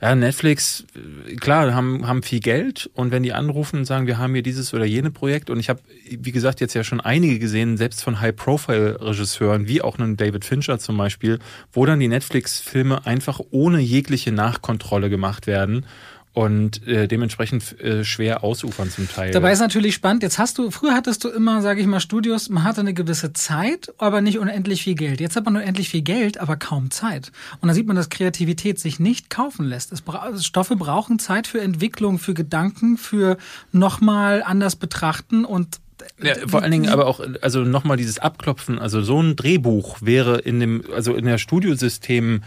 ja, 0.00 0.14
Netflix, 0.14 0.84
klar, 1.40 1.74
haben, 1.74 2.06
haben 2.06 2.22
viel 2.22 2.40
Geld. 2.40 2.90
Und 2.94 3.10
wenn 3.10 3.22
die 3.22 3.32
anrufen 3.32 3.78
und 3.78 3.84
sagen, 3.84 4.06
wir 4.06 4.18
haben 4.18 4.34
hier 4.34 4.42
dieses 4.42 4.74
oder 4.74 4.84
jene 4.84 5.10
Projekt 5.10 5.48
und 5.50 5.58
ich 5.58 5.68
habe, 5.68 5.80
wie 6.08 6.32
gesagt, 6.32 6.60
jetzt 6.60 6.74
ja 6.74 6.84
schon 6.84 7.00
einige 7.00 7.38
gesehen, 7.38 7.76
selbst 7.76 8.02
von 8.02 8.20
High-Profile-Regisseuren, 8.20 9.68
wie 9.68 9.82
auch 9.82 9.98
einen 9.98 10.16
David 10.16 10.44
Fincher 10.44 10.78
zum 10.78 10.96
Beispiel, 10.96 11.38
wo 11.72 11.86
dann 11.86 12.00
die 12.00 12.08
Netflix-Filme 12.08 13.06
einfach 13.06 13.40
ohne 13.50 13.80
jegliche 13.80 14.32
Nachkontrolle 14.32 15.08
gemacht 15.08 15.46
werden 15.46 15.86
und 16.36 16.86
äh, 16.86 17.08
dementsprechend 17.08 17.80
äh, 17.80 18.04
schwer 18.04 18.44
ausufern 18.44 18.90
zum 18.90 19.08
Teil. 19.08 19.30
Dabei 19.30 19.52
ist 19.52 19.60
natürlich 19.60 19.94
spannend. 19.94 20.22
Jetzt 20.22 20.38
hast 20.38 20.58
du, 20.58 20.70
früher 20.70 20.92
hattest 20.92 21.24
du 21.24 21.30
immer, 21.30 21.62
sage 21.62 21.80
ich 21.80 21.86
mal, 21.86 21.98
Studios, 21.98 22.50
man 22.50 22.62
hatte 22.62 22.82
eine 22.82 22.92
gewisse 22.92 23.32
Zeit, 23.32 23.94
aber 23.96 24.20
nicht 24.20 24.38
unendlich 24.38 24.82
viel 24.82 24.96
Geld. 24.96 25.18
Jetzt 25.22 25.36
hat 25.36 25.46
man 25.46 25.56
unendlich 25.56 25.88
viel 25.88 26.02
Geld, 26.02 26.36
aber 26.36 26.58
kaum 26.58 26.90
Zeit. 26.90 27.32
Und 27.62 27.68
da 27.68 27.74
sieht 27.74 27.86
man, 27.86 27.96
dass 27.96 28.10
Kreativität 28.10 28.78
sich 28.78 29.00
nicht 29.00 29.30
kaufen 29.30 29.64
lässt. 29.64 29.92
Es 29.92 30.02
bra 30.02 30.38
Stoffe 30.38 30.76
brauchen 30.76 31.18
Zeit 31.18 31.46
für 31.46 31.62
Entwicklung, 31.62 32.18
für 32.18 32.34
Gedanken, 32.34 32.98
für 32.98 33.38
nochmal 33.72 34.42
anders 34.42 34.76
betrachten 34.76 35.46
und 35.46 35.80
ja, 36.22 36.34
vor 36.46 36.62
allen 36.62 36.70
Dingen 36.70 36.90
aber 36.90 37.06
auch, 37.06 37.20
also 37.40 37.60
nochmal 37.60 37.96
dieses 37.96 38.18
Abklopfen, 38.18 38.78
also 38.78 39.00
so 39.00 39.22
ein 39.22 39.36
Drehbuch 39.36 39.96
wäre 40.02 40.38
in 40.38 40.60
dem, 40.60 40.82
also 40.94 41.14
in 41.14 41.24
der 41.24 41.38
Studiosystem 41.38 42.42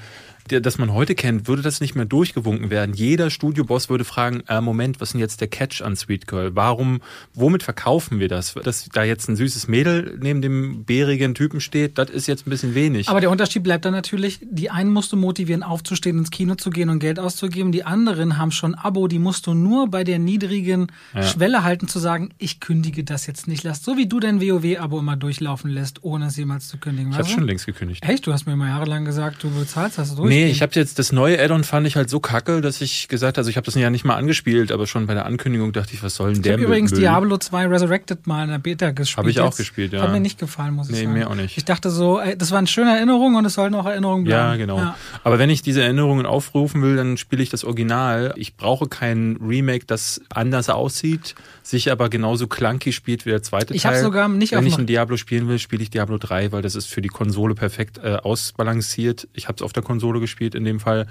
das 0.49 0.77
man 0.77 0.93
heute 0.93 1.15
kennt, 1.15 1.47
würde 1.47 1.61
das 1.61 1.81
nicht 1.81 1.95
mehr 1.95 2.05
durchgewunken 2.05 2.69
werden. 2.69 2.93
Jeder 2.93 3.29
Studioboss 3.29 3.89
würde 3.89 4.03
fragen, 4.03 4.41
äh, 4.47 4.61
Moment, 4.61 4.99
was 4.99 5.09
ist 5.09 5.13
denn 5.13 5.21
jetzt 5.21 5.41
der 5.41 5.47
Catch 5.47 5.81
an 5.81 5.95
Sweet 5.95 6.27
Girl? 6.27 6.55
Warum, 6.55 7.01
womit 7.33 7.63
verkaufen 7.63 8.19
wir 8.19 8.27
das? 8.27 8.53
Dass 8.53 8.89
da 8.89 9.03
jetzt 9.03 9.29
ein 9.29 9.35
süßes 9.35 9.67
Mädel 9.67 10.17
neben 10.21 10.41
dem 10.41 10.83
bärigen 10.85 11.35
Typen 11.35 11.61
steht, 11.61 11.97
das 11.97 12.09
ist 12.09 12.27
jetzt 12.27 12.47
ein 12.47 12.49
bisschen 12.49 12.75
wenig. 12.75 13.09
Aber 13.09 13.21
der 13.21 13.29
Unterschied 13.29 13.63
bleibt 13.63 13.85
dann 13.85 13.93
natürlich, 13.93 14.39
die 14.41 14.69
einen 14.69 14.91
musst 14.91 15.11
du 15.11 15.17
motivieren, 15.17 15.63
aufzustehen, 15.63 16.17
ins 16.17 16.31
Kino 16.31 16.55
zu 16.55 16.69
gehen 16.69 16.89
und 16.89 16.99
Geld 16.99 17.19
auszugeben. 17.19 17.71
Die 17.71 17.83
anderen 17.83 18.37
haben 18.37 18.51
schon 18.51 18.75
Abo, 18.75 19.07
die 19.07 19.19
musst 19.19 19.47
du 19.47 19.53
nur 19.53 19.89
bei 19.89 20.03
der 20.03 20.19
niedrigen 20.19 20.87
ja. 21.13 21.23
Schwelle 21.23 21.63
halten, 21.63 21.87
zu 21.87 21.99
sagen, 21.99 22.29
ich 22.37 22.59
kündige 22.59 23.03
das 23.03 23.27
jetzt 23.27 23.47
nicht. 23.47 23.63
Lass 23.63 23.83
so 23.83 23.97
wie 23.97 24.07
du 24.07 24.19
dein 24.19 24.41
WoW-Abo 24.41 24.99
immer 24.99 25.15
durchlaufen 25.15 25.69
lässt, 25.69 26.03
ohne 26.03 26.27
es 26.27 26.37
jemals 26.37 26.67
zu 26.67 26.77
kündigen. 26.77 27.11
Ich 27.11 27.17
habe 27.17 27.27
schon 27.27 27.43
längst 27.43 27.65
gekündigt. 27.65 28.03
Echt? 28.07 28.25
Du 28.25 28.33
hast 28.33 28.45
mir 28.45 28.55
mal 28.55 28.69
jahrelang 28.69 29.05
gesagt, 29.05 29.43
du 29.43 29.49
bezahlst 29.49 29.97
das 29.97 30.15
durch. 30.15 30.29
Nee, 30.29 30.38
ich 30.47 30.61
habe 30.61 30.71
jetzt 30.75 30.99
das 30.99 31.11
neue 31.11 31.41
Addon 31.41 31.63
fand 31.63 31.87
ich 31.87 31.95
halt 31.95 32.09
so 32.09 32.19
kacke, 32.19 32.61
dass 32.61 32.81
ich 32.81 33.07
gesagt 33.07 33.37
habe, 33.37 33.41
also 33.41 33.49
ich 33.49 33.57
habe 33.57 33.65
das 33.65 33.75
ja 33.75 33.89
nicht 33.89 34.05
mal 34.05 34.15
angespielt, 34.15 34.71
aber 34.71 34.87
schon 34.87 35.07
bei 35.07 35.13
der 35.13 35.25
Ankündigung 35.25 35.71
dachte 35.71 35.93
ich, 35.93 36.03
was 36.03 36.15
soll 36.15 36.33
denn 36.33 36.41
der 36.41 36.53
Ich 36.53 36.57
habe 36.59 36.65
übrigens 36.65 36.91
Müll? 36.91 37.01
Diablo 37.01 37.37
2 37.37 37.67
Resurrected 37.67 38.27
mal 38.27 38.43
in 38.43 38.49
der 38.49 38.59
Beta 38.59 38.91
gespielt. 38.91 39.17
Habe 39.17 39.29
ich 39.29 39.39
auch 39.39 39.55
gespielt, 39.55 39.93
ja. 39.93 40.01
Hat 40.01 40.11
mir 40.11 40.19
nicht 40.19 40.39
gefallen, 40.39 40.73
muss 40.73 40.87
ich 40.87 40.95
nee, 40.95 41.03
sagen. 41.03 41.13
Nee, 41.13 41.19
mir 41.19 41.29
auch 41.29 41.35
nicht. 41.35 41.57
Ich 41.57 41.65
dachte 41.65 41.89
so, 41.89 42.19
ey, 42.19 42.37
das 42.37 42.51
war 42.51 42.57
eine 42.57 42.67
schöne 42.67 42.95
Erinnerung 42.95 43.35
und 43.35 43.45
es 43.45 43.53
sollten 43.53 43.75
auch 43.75 43.85
Erinnerungen 43.85 44.25
bleiben. 44.25 44.51
Ja, 44.51 44.55
genau. 44.55 44.77
Ja. 44.77 44.95
Aber 45.23 45.39
wenn 45.39 45.49
ich 45.49 45.61
diese 45.61 45.81
Erinnerungen 45.81 46.25
aufrufen 46.25 46.81
will, 46.81 46.95
dann 46.95 47.17
spiele 47.17 47.43
ich 47.43 47.49
das 47.49 47.63
Original. 47.63 48.33
Ich 48.35 48.55
brauche 48.55 48.87
kein 48.87 49.37
Remake, 49.41 49.85
das 49.85 50.21
anders 50.29 50.69
aussieht, 50.69 51.35
sich 51.69 51.91
aber 51.91 52.09
genauso 52.09 52.47
clunky 52.47 52.91
spielt 52.91 53.25
wie 53.25 53.29
der 53.29 53.43
zweite 53.43 53.73
ich 53.73 53.83
Teil. 53.83 53.91
Ich 53.91 53.97
habe 53.97 54.05
sogar 54.05 54.27
nicht 54.27 54.53
Wenn 54.53 54.65
ich 54.65 54.77
ein 54.77 54.87
Diablo 54.87 55.17
spielen 55.17 55.47
will, 55.47 55.59
spiele 55.59 55.83
ich 55.83 55.89
Diablo 55.89 56.17
3, 56.17 56.51
weil 56.51 56.61
das 56.61 56.75
ist 56.75 56.87
für 56.87 57.01
die 57.01 57.09
Konsole 57.09 57.55
perfekt 57.55 57.99
äh, 57.99 58.15
ausbalanciert. 58.15 59.27
Ich 59.33 59.47
habe 59.47 59.55
es 59.57 59.61
auf 59.61 59.73
der 59.73 59.83
Konsole 59.83 60.19
gespielt 60.19 60.55
in 60.55 60.63
dem 60.63 60.79
Fall. 60.79 61.07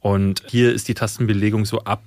Und 0.00 0.42
hier 0.48 0.72
ist 0.72 0.88
die 0.88 0.94
Tastenbelegung 0.94 1.64
so 1.64 1.84
ab 1.84 2.02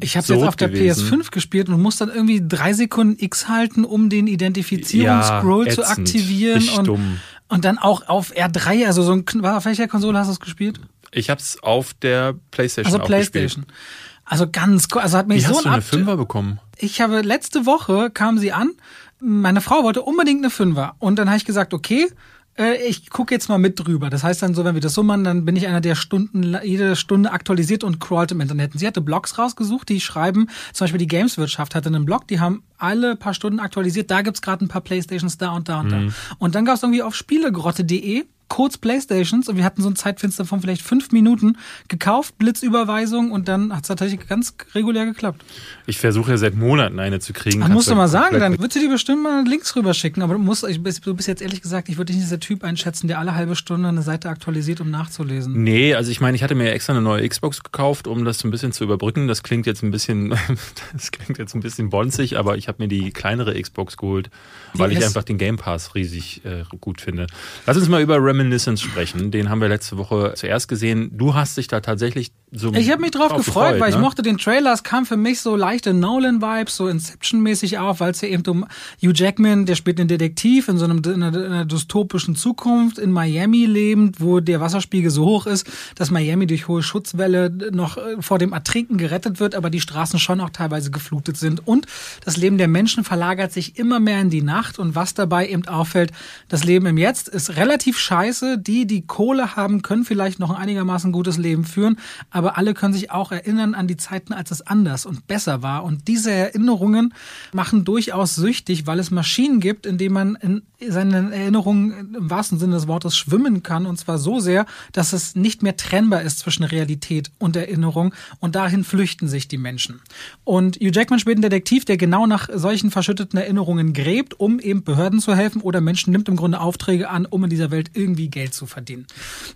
ich 0.00 0.16
habe 0.16 0.26
jetzt 0.26 0.42
auf 0.42 0.56
der 0.56 0.68
gewesen. 0.68 1.22
PS5 1.22 1.30
gespielt 1.30 1.68
und 1.68 1.80
muss 1.80 1.96
dann 1.96 2.10
irgendwie 2.10 2.42
drei 2.46 2.72
Sekunden 2.72 3.16
X 3.18 3.48
halten, 3.48 3.84
um 3.84 4.10
den 4.10 4.26
Identifizierungsscroll 4.26 5.68
ja, 5.68 5.72
zu 5.72 5.88
aktivieren. 5.88 6.68
Und, 6.76 6.86
dumm. 6.86 7.20
und 7.48 7.64
dann 7.64 7.78
auch 7.78 8.06
auf 8.08 8.32
R3, 8.34 8.86
also 8.86 9.02
so 9.02 9.12
ein, 9.12 9.44
auf 9.44 9.64
welcher 9.64 9.88
Konsole 9.88 10.18
hast 10.18 10.28
du 10.28 10.32
es 10.32 10.40
gespielt? 10.40 10.80
Ich 11.12 11.30
habe 11.30 11.40
es 11.40 11.62
auf 11.62 11.94
der 11.94 12.34
PlayStation 12.50 12.92
Also 12.92 13.06
PlayStation. 13.06 13.64
Gespielt. 13.64 13.78
Also 14.26 14.50
ganz, 14.50 14.88
also 14.92 15.18
hat 15.18 15.28
mich 15.28 15.38
Wie 15.38 15.46
so 15.46 15.56
hast 15.56 15.64
du 15.64 15.68
eine 15.68 15.82
Fünfer 15.82 16.16
bekommen? 16.16 16.58
Ich 16.78 17.00
habe 17.00 17.20
letzte 17.20 17.66
Woche 17.66 18.10
kam 18.10 18.38
sie 18.38 18.52
an. 18.52 18.72
Meine 19.20 19.60
Frau 19.60 19.82
wollte 19.84 20.02
unbedingt 20.02 20.40
eine 20.40 20.50
Fünfer 20.50 20.96
und 20.98 21.18
dann 21.18 21.28
habe 21.28 21.36
ich 21.36 21.44
gesagt, 21.44 21.72
okay, 21.72 22.08
äh, 22.56 22.76
ich 22.86 23.10
gucke 23.10 23.34
jetzt 23.34 23.48
mal 23.48 23.58
mit 23.58 23.78
drüber. 23.78 24.10
Das 24.10 24.22
heißt 24.22 24.42
dann 24.42 24.54
so, 24.54 24.64
wenn 24.64 24.74
wir 24.74 24.80
das 24.80 24.94
so 24.94 25.02
machen, 25.02 25.24
dann 25.24 25.44
bin 25.44 25.56
ich 25.56 25.66
einer, 25.66 25.80
der 25.80 25.94
Stunden, 25.94 26.56
jede 26.62 26.96
Stunde 26.96 27.32
aktualisiert 27.32 27.84
und 27.84 28.00
crawlt 28.00 28.32
im 28.32 28.40
Internet. 28.40 28.72
Und 28.72 28.78
sie 28.78 28.86
hatte 28.86 29.00
Blogs 29.00 29.38
rausgesucht, 29.38 29.88
die 29.88 30.00
schreiben, 30.00 30.48
zum 30.72 30.84
Beispiel 30.84 30.98
die 30.98 31.06
Gameswirtschaft 31.06 31.74
hatte 31.74 31.88
einen 31.88 32.04
Blog, 32.04 32.28
die 32.28 32.40
haben 32.40 32.62
alle 32.78 33.16
paar 33.16 33.34
Stunden 33.34 33.60
aktualisiert. 33.60 34.10
Da 34.10 34.22
gibt's 34.22 34.42
gerade 34.42 34.64
ein 34.64 34.68
paar 34.68 34.82
Playstations 34.82 35.38
da 35.38 35.50
und 35.50 35.68
da 35.68 35.80
und 35.80 35.90
da. 35.90 35.96
Mhm. 35.96 36.14
Und 36.38 36.54
dann 36.54 36.64
gab's 36.64 36.82
irgendwie 36.82 37.02
auf 37.02 37.14
spielegrotte.de 37.14 38.24
Codes 38.48 38.78
Playstations 38.78 39.48
und 39.48 39.56
wir 39.56 39.64
hatten 39.64 39.82
so 39.82 39.88
ein 39.88 39.96
Zeitfenster 39.96 40.44
von 40.44 40.60
vielleicht 40.60 40.82
fünf 40.82 41.12
Minuten 41.12 41.56
gekauft, 41.88 42.38
Blitzüberweisung 42.38 43.32
und 43.32 43.48
dann 43.48 43.74
hat's 43.74 43.88
tatsächlich 43.88 44.26
ganz 44.28 44.54
regulär 44.74 45.06
geklappt. 45.06 45.44
Ich 45.86 45.98
versuche 45.98 46.32
ja 46.32 46.36
seit 46.36 46.54
Monaten 46.54 47.00
eine 47.00 47.20
zu 47.20 47.32
kriegen. 47.32 47.62
Ach, 47.62 47.68
musst 47.68 47.90
du 47.90 47.94
mal 47.94 48.08
sagen, 48.08 48.38
dann 48.38 48.58
würdest 48.58 48.76
du 48.76 48.80
dir 48.80 48.90
bestimmt 48.90 49.22
mal 49.22 49.44
Links 49.46 49.74
rüberschicken. 49.76 50.22
Aber 50.22 50.34
du 50.34 50.40
musst, 50.40 50.64
ich, 50.64 50.80
du 50.82 51.14
bist 51.14 51.28
jetzt 51.28 51.42
ehrlich 51.42 51.62
gesagt, 51.62 51.88
ich 51.88 51.96
würde 51.96 52.12
dich 52.12 52.20
nicht 52.20 52.30
der 52.30 52.40
Typ 52.40 52.64
einschätzen, 52.64 53.08
der 53.08 53.18
alle 53.18 53.34
halbe 53.34 53.56
Stunde 53.56 53.88
eine 53.88 54.02
Seite 54.02 54.28
aktualisiert, 54.28 54.80
um 54.80 54.90
nachzulesen. 54.90 55.62
Nee, 55.62 55.94
also 55.94 56.10
ich 56.10 56.20
meine, 56.20 56.36
ich 56.36 56.42
hatte 56.42 56.54
mir 56.54 56.72
extra 56.72 56.92
eine 56.92 57.02
neue 57.02 57.28
Xbox 57.28 57.62
gekauft, 57.62 58.06
um 58.06 58.24
das 58.24 58.44
ein 58.44 58.50
bisschen 58.50 58.72
zu 58.72 58.84
überbrücken. 58.84 59.28
Das 59.28 59.42
klingt 59.42 59.66
jetzt 59.66 59.82
ein 59.82 59.90
bisschen, 59.90 60.30
das 60.92 61.10
klingt 61.10 61.38
jetzt 61.38 61.54
ein 61.54 61.60
bisschen 61.60 61.90
bonzig, 61.90 62.38
aber 62.38 62.56
ich 62.56 62.68
habe 62.68 62.82
mir 62.82 62.88
die 62.88 63.10
kleinere 63.10 63.60
Xbox 63.60 63.96
geholt, 63.96 64.30
weil 64.74 64.90
Die 64.90 64.96
ich 64.96 65.04
einfach 65.04 65.24
den 65.24 65.38
Game 65.38 65.56
Pass 65.56 65.94
riesig 65.94 66.44
äh, 66.44 66.64
gut 66.80 67.00
finde. 67.00 67.26
Lass 67.66 67.76
uns 67.76 67.88
mal 67.88 68.02
über 68.02 68.16
Reminiscence 68.34 68.82
sprechen. 68.82 69.30
Den 69.30 69.48
haben 69.48 69.60
wir 69.60 69.68
letzte 69.68 69.96
Woche 69.96 70.32
zuerst 70.36 70.68
gesehen. 70.68 71.10
Du 71.12 71.34
hast 71.34 71.56
dich 71.56 71.68
da 71.68 71.80
tatsächlich 71.80 72.32
so. 72.50 72.72
Ich 72.74 72.90
habe 72.90 73.00
mich 73.00 73.10
drauf 73.10 73.28
drauf 73.28 73.44
gefreut, 73.44 73.80
weil 73.80 73.90
ich 73.90 73.96
ne? 73.96 74.00
mochte 74.02 74.22
den 74.22 74.38
Trailer. 74.38 74.72
Es 74.72 74.82
kam 74.82 75.06
für 75.06 75.16
mich 75.16 75.40
so 75.40 75.56
leichte 75.56 75.92
Nolan-Vibes, 75.92 76.76
so 76.76 76.88
Inception-mäßig 76.88 77.78
auf, 77.78 78.00
weil 78.00 78.12
es 78.12 78.20
ja 78.20 78.28
eben 78.28 78.44
um 78.46 78.66
Hugh 79.02 79.12
Jackman, 79.14 79.66
der 79.66 79.74
spielt 79.74 79.98
einen 79.98 80.08
Detektiv 80.08 80.68
in 80.68 80.78
so 80.78 80.84
einem 80.84 81.02
in 81.04 81.22
einer, 81.22 81.36
in 81.36 81.52
einer 81.52 81.64
dystopischen 81.64 82.36
Zukunft 82.36 82.98
in 82.98 83.10
Miami 83.10 83.66
lebend, 83.66 84.20
wo 84.20 84.40
der 84.40 84.60
Wasserspiegel 84.60 85.10
so 85.10 85.24
hoch 85.24 85.46
ist, 85.46 85.66
dass 85.96 86.10
Miami 86.10 86.46
durch 86.46 86.68
hohe 86.68 86.82
Schutzwelle 86.82 87.50
noch 87.72 87.96
äh, 87.96 88.20
vor 88.20 88.38
dem 88.38 88.52
Ertrinken 88.52 88.98
gerettet 88.98 89.40
wird, 89.40 89.54
aber 89.54 89.70
die 89.70 89.80
Straßen 89.80 90.18
schon 90.18 90.40
auch 90.40 90.50
teilweise 90.50 90.90
geflutet 90.90 91.36
sind. 91.36 91.66
Und 91.66 91.86
das 92.24 92.36
Leben 92.36 92.58
der 92.58 92.68
Menschen 92.68 93.04
verlagert 93.04 93.52
sich 93.52 93.78
immer 93.78 94.00
mehr 94.00 94.20
in 94.20 94.30
die 94.30 94.42
Nacht. 94.42 94.78
Und 94.78 94.94
was 94.94 95.14
dabei 95.14 95.48
eben 95.48 95.66
auffällt, 95.66 96.12
das 96.48 96.64
Leben 96.64 96.86
im 96.86 96.98
Jetzt 96.98 97.28
ist 97.28 97.56
relativ 97.56 97.98
scheiße. 97.98 98.23
Die, 98.32 98.86
die 98.86 99.06
Kohle 99.06 99.56
haben, 99.56 99.82
können 99.82 100.04
vielleicht 100.04 100.38
noch 100.38 100.50
ein 100.50 100.56
einigermaßen 100.56 101.12
gutes 101.12 101.36
Leben 101.36 101.64
führen, 101.64 101.98
aber 102.30 102.56
alle 102.56 102.74
können 102.74 102.94
sich 102.94 103.10
auch 103.10 103.32
erinnern 103.32 103.74
an 103.74 103.86
die 103.86 103.96
Zeiten, 103.96 104.32
als 104.32 104.50
es 104.50 104.62
anders 104.62 105.04
und 105.04 105.26
besser 105.26 105.62
war. 105.62 105.84
Und 105.84 106.08
diese 106.08 106.30
Erinnerungen 106.30 107.12
machen 107.52 107.84
durchaus 107.84 108.34
süchtig, 108.34 108.86
weil 108.86 108.98
es 108.98 109.10
Maschinen 109.10 109.60
gibt, 109.60 109.84
in 109.84 109.98
denen 109.98 110.14
man 110.14 110.34
in 110.36 110.62
seinen 110.90 111.32
Erinnerungen 111.32 112.14
im 112.14 112.30
wahrsten 112.30 112.58
Sinne 112.58 112.74
des 112.74 112.88
Wortes 112.88 113.16
schwimmen 113.16 113.62
kann. 113.62 113.86
Und 113.86 113.98
zwar 113.98 114.18
so 114.18 114.40
sehr, 114.40 114.66
dass 114.92 115.12
es 115.12 115.36
nicht 115.36 115.62
mehr 115.62 115.76
trennbar 115.76 116.22
ist 116.22 116.38
zwischen 116.38 116.64
Realität 116.64 117.30
und 117.38 117.56
Erinnerung. 117.56 118.14
Und 118.40 118.54
dahin 118.54 118.84
flüchten 118.84 119.28
sich 119.28 119.48
die 119.48 119.58
Menschen. 119.58 120.00
Und 120.44 120.76
Hugh 120.76 120.92
Jackman 120.92 121.18
spielt 121.18 121.36
einen 121.36 121.42
Detektiv, 121.42 121.84
der 121.84 121.96
genau 121.96 122.26
nach 122.26 122.48
solchen 122.52 122.90
verschütteten 122.90 123.38
Erinnerungen 123.38 123.92
gräbt, 123.92 124.38
um 124.40 124.60
eben 124.60 124.82
Behörden 124.82 125.20
zu 125.20 125.34
helfen 125.34 125.60
oder 125.60 125.80
Menschen 125.80 126.12
nimmt 126.12 126.28
im 126.28 126.36
Grunde 126.36 126.60
Aufträge 126.60 127.08
an, 127.10 127.26
um 127.26 127.44
in 127.44 127.50
dieser 127.50 127.70
Welt 127.70 127.90
irgendwie 127.94 128.13
Geld 128.28 128.54
zu 128.54 128.66
verdienen. 128.66 129.06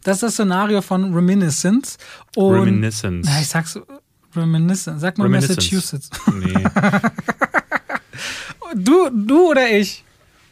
Das 0.05 0.17
ist 0.17 0.23
das 0.23 0.33
Szenario 0.35 0.83
von 0.83 1.15
Reminiscence. 1.15 1.99
Und 2.37 2.55
Reminiscence. 2.55 3.27
Na, 3.29 3.41
ich 3.41 3.49
sag's 3.49 3.79
Reminiscence. 4.35 5.01
Sag 5.01 5.19
mal 5.19 5.25
Reminiscence. 5.25 5.73
Massachusetts. 5.73 6.11
Nee. 6.33 6.65
Du, 8.75 9.09
du 9.11 9.51
oder 9.51 9.71
ich? 9.71 10.05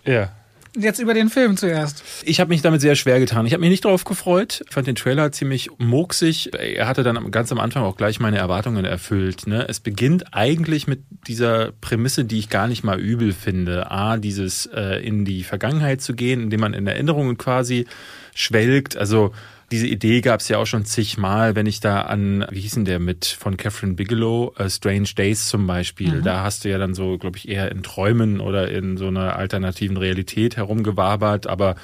ja. 0.05 0.33
Jetzt 0.79 0.99
über 0.99 1.15
den 1.15 1.31
Film 1.31 1.57
zuerst. 1.57 2.05
Ich 2.25 2.39
habe 2.39 2.49
mich 2.51 2.61
damit 2.61 2.83
sehr 2.83 2.97
schwer 2.97 3.19
getan. 3.19 3.47
Ich 3.47 3.53
habe 3.53 3.63
mich 3.63 3.71
nicht 3.71 3.85
darauf 3.85 4.05
gefreut. 4.05 4.63
Ich 4.67 4.75
fand 4.75 4.87
den 4.87 4.95
Trailer 4.95 5.33
ziemlich 5.33 5.71
mucksig. 5.79 6.51
Er 6.53 6.87
hatte 6.87 7.03
dann 7.03 7.31
ganz 7.31 7.51
am 7.51 7.59
Anfang 7.59 7.83
auch 7.83 7.97
gleich 7.97 8.21
meine 8.21 8.37
Erwartungen 8.37 8.85
erfüllt. 8.85 9.47
Ne? 9.47 9.67
Es 9.69 9.81
beginnt 9.81 10.35
eigentlich 10.35 10.87
mit 10.87 11.01
dieser 11.27 11.73
Prämisse, 11.81 12.27
die 12.27 12.39
ich 12.39 12.51
gar 12.51 12.69
nicht 12.69 12.85
mal 12.85 13.01
übel 13.01 13.33
finde. 13.33 13.91
A, 13.91 14.19
dieses 14.19 14.67
äh, 14.67 15.03
in 15.03 15.25
die 15.25 15.45
Vergangenheit 15.45 16.03
zu 16.03 16.15
gehen, 16.15 16.43
indem 16.43 16.61
man 16.61 16.75
in 16.75 16.87
Erinnerungen 16.87 17.39
quasi 17.39 17.87
schwelgt. 18.35 18.99
Also 18.99 19.33
diese 19.71 19.87
Idee 19.87 20.21
gab 20.21 20.41
es 20.41 20.49
ja 20.49 20.59
auch 20.59 20.67
schon 20.67 20.85
zigmal, 20.85 21.57
wenn 21.57 21.67
ich 21.67 21.81
da 21.81 22.03
an, 22.03 22.47
wie 22.51 22.61
hieß 22.61 22.75
denn 22.75 22.85
der 22.85 23.01
mit 23.01 23.27
von 23.27 23.57
Catherine 23.57 23.95
Bigelow, 23.95 24.55
äh, 24.59 24.71
Strange 24.71 25.09
Days 25.17 25.49
zum 25.49 25.67
Beispiel, 25.67 26.23
da 26.23 26.45
hast 26.45 26.65
du 26.65 26.71
ja 26.71 26.79
dann 26.79 26.95
so, 26.95 27.19
glaube 27.19 27.39
ich, 27.39 27.49
eher 27.49 27.71
in 27.73 27.83
Träumen 27.83 28.41
oder 28.41 28.71
in 28.71 28.97
so 28.97 29.09
einer 29.09 29.37
alternativen 29.37 29.97
Realität 29.97 30.57
herumgewabert, 30.57 31.47
aber 31.47 31.75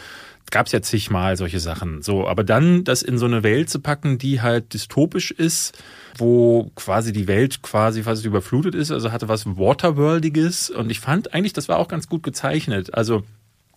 gab 0.52 0.66
es 0.66 0.72
ja 0.72 0.82
zigmal 0.82 1.36
solche 1.36 1.58
Sachen. 1.58 2.02
So, 2.02 2.28
aber 2.28 2.44
dann 2.44 2.84
das 2.84 3.02
in 3.02 3.18
so 3.18 3.26
eine 3.26 3.42
Welt 3.42 3.70
zu 3.70 3.80
packen, 3.80 4.18
die 4.18 4.40
halt 4.42 4.74
dystopisch 4.74 5.32
ist, 5.32 5.76
wo 6.18 6.70
quasi 6.76 7.12
die 7.12 7.26
Welt 7.26 7.62
quasi 7.62 8.02
fast 8.04 8.24
überflutet 8.24 8.74
ist, 8.74 8.92
also 8.92 9.10
hatte 9.10 9.28
was 9.28 9.46
Waterworldiges 9.46 10.70
und 10.70 10.90
ich 10.90 11.00
fand 11.00 11.34
eigentlich, 11.34 11.54
das 11.54 11.68
war 11.68 11.78
auch 11.78 11.88
ganz 11.88 12.08
gut 12.08 12.22
gezeichnet. 12.22 12.94
Also 12.94 13.24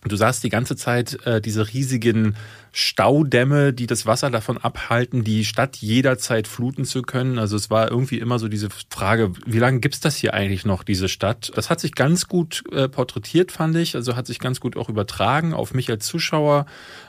Du 0.08 0.16
sahst 0.16 0.44
die 0.44 0.48
ganze 0.48 0.76
Zeit 0.76 1.24
äh, 1.26 1.40
diese 1.40 1.72
riesigen 1.72 2.36
Staudämme, 2.72 3.72
die 3.72 3.86
das 3.86 4.04
Wasser 4.04 4.30
davon 4.30 4.58
abhalten, 4.58 5.24
die 5.24 5.44
Stadt 5.44 5.76
jederzeit 5.76 6.46
fluten 6.46 6.84
zu 6.84 7.02
können. 7.02 7.38
Also 7.38 7.56
es 7.56 7.70
war 7.70 7.90
irgendwie 7.90 8.18
immer 8.18 8.38
so 8.38 8.48
diese 8.48 8.68
Frage, 8.90 9.32
wie 9.46 9.58
lange 9.58 9.80
gibt's 9.80 10.00
das 10.00 10.16
hier 10.16 10.34
eigentlich 10.34 10.66
noch, 10.66 10.84
diese 10.84 11.08
Stadt? 11.08 11.52
Das 11.54 11.70
hat 11.70 11.80
sich 11.80 11.94
ganz 11.94 12.28
gut 12.28 12.64
äh, 12.72 12.88
porträtiert, 12.88 13.50
fand 13.50 13.76
ich. 13.76 13.94
Also 13.94 14.14
hat 14.14 14.26
sich 14.26 14.38
ganz 14.38 14.60
gut 14.60 14.76
auch 14.76 14.88
übertragen 14.90 15.54
auf 15.54 15.72
mich 15.72 15.90
als 15.90 16.06
Zuschauer. 16.06 16.66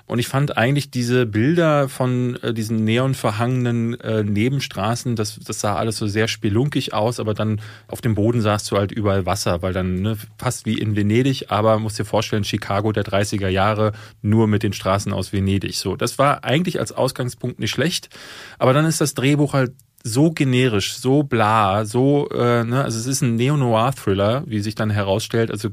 Und 0.07 0.19
ich 0.19 0.29
fand 0.29 0.57
eigentlich 0.57 0.89
diese 0.89 1.25
Bilder 1.25 1.89
von 1.89 2.37
äh, 2.41 2.53
diesen 2.53 2.85
neonverhangenen 2.85 3.99
äh, 3.99 4.23
Nebenstraßen, 4.23 5.17
das, 5.17 5.37
das 5.37 5.59
sah 5.59 5.75
alles 5.75 5.97
so 5.97 6.07
sehr 6.07 6.29
spelunkig 6.29 6.93
aus, 6.93 7.19
aber 7.19 7.33
dann 7.33 7.59
auf 7.87 7.99
dem 7.99 8.15
Boden 8.15 8.39
sahst 8.39 8.71
du 8.71 8.77
halt 8.77 8.93
überall 8.93 9.25
Wasser, 9.25 9.61
weil 9.61 9.73
dann 9.73 10.01
ne, 10.01 10.17
fast 10.37 10.65
wie 10.65 10.77
in 10.77 10.95
Venedig, 10.95 11.51
aber 11.51 11.77
musst 11.77 11.99
dir 11.99 12.05
vorstellen, 12.05 12.45
Chicago 12.45 12.93
der 12.93 13.03
30er 13.03 13.49
Jahre 13.49 13.91
nur 14.21 14.47
mit 14.47 14.63
den 14.63 14.71
Straßen 14.71 15.11
aus 15.11 15.33
Venedig. 15.33 15.75
So, 15.75 15.97
das 15.97 16.17
war 16.17 16.45
eigentlich 16.45 16.79
als 16.79 16.93
Ausgangspunkt 16.93 17.59
nicht 17.59 17.71
schlecht, 17.71 18.09
aber 18.59 18.71
dann 18.71 18.85
ist 18.85 19.01
das 19.01 19.13
Drehbuch 19.13 19.51
halt 19.51 19.73
so 20.07 20.31
generisch, 20.31 20.95
so 20.95 21.23
bla, 21.23 21.85
so, 21.85 22.29
äh, 22.29 22.63
ne, 22.63 22.83
also 22.83 22.97
es 22.97 23.05
ist 23.05 23.21
ein 23.21 23.35
Neo-Noir-Thriller, 23.35 24.43
wie 24.47 24.59
sich 24.59 24.75
dann 24.75 24.89
herausstellt, 24.89 25.51
also 25.51 25.69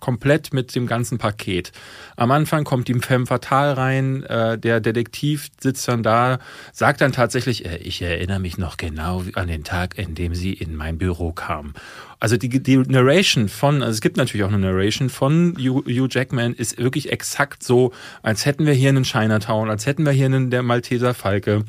komplett 0.00 0.52
mit 0.52 0.74
dem 0.74 0.86
ganzen 0.86 1.18
Paket. 1.18 1.72
Am 2.16 2.30
Anfang 2.30 2.64
kommt 2.64 2.88
die 2.88 2.94
Femme 2.94 3.26
Fatale 3.26 3.76
rein, 3.76 4.22
äh, 4.24 4.58
der 4.58 4.80
Detektiv 4.80 5.48
sitzt 5.60 5.88
dann 5.88 6.02
da, 6.02 6.38
sagt 6.72 7.00
dann 7.00 7.12
tatsächlich, 7.12 7.66
äh, 7.66 7.76
ich 7.78 8.00
erinnere 8.00 8.40
mich 8.40 8.58
noch 8.58 8.76
genau 8.76 9.22
an 9.34 9.48
den 9.48 9.64
Tag, 9.64 9.98
in 9.98 10.14
dem 10.14 10.34
sie 10.34 10.52
in 10.52 10.74
mein 10.76 10.98
Büro 10.98 11.32
kam. 11.32 11.74
Also 12.20 12.36
die, 12.36 12.48
die 12.48 12.76
Narration 12.78 13.48
von, 13.48 13.82
also 13.82 13.92
es 13.92 14.00
gibt 14.00 14.16
natürlich 14.16 14.44
auch 14.44 14.52
eine 14.52 14.58
Narration 14.58 15.08
von 15.08 15.56
Hugh 15.56 16.08
Jackman, 16.10 16.54
ist 16.54 16.78
wirklich 16.78 17.12
exakt 17.12 17.62
so, 17.62 17.92
als 18.22 18.44
hätten 18.44 18.66
wir 18.66 18.72
hier 18.72 18.88
einen 18.88 19.04
Chinatown, 19.04 19.70
als 19.70 19.86
hätten 19.86 20.04
wir 20.04 20.12
hier 20.12 20.26
einen 20.26 20.50
der 20.50 20.62
Malteser 20.62 21.14
Falke. 21.14 21.64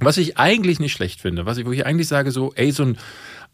Was 0.00 0.16
ich 0.16 0.38
eigentlich 0.38 0.80
nicht 0.80 0.92
schlecht 0.92 1.20
finde, 1.20 1.46
was 1.46 1.58
ich, 1.58 1.66
wo 1.66 1.72
ich 1.72 1.86
eigentlich 1.86 2.08
sage, 2.08 2.30
so, 2.30 2.52
ey, 2.54 2.72
so 2.72 2.84
ein 2.84 2.98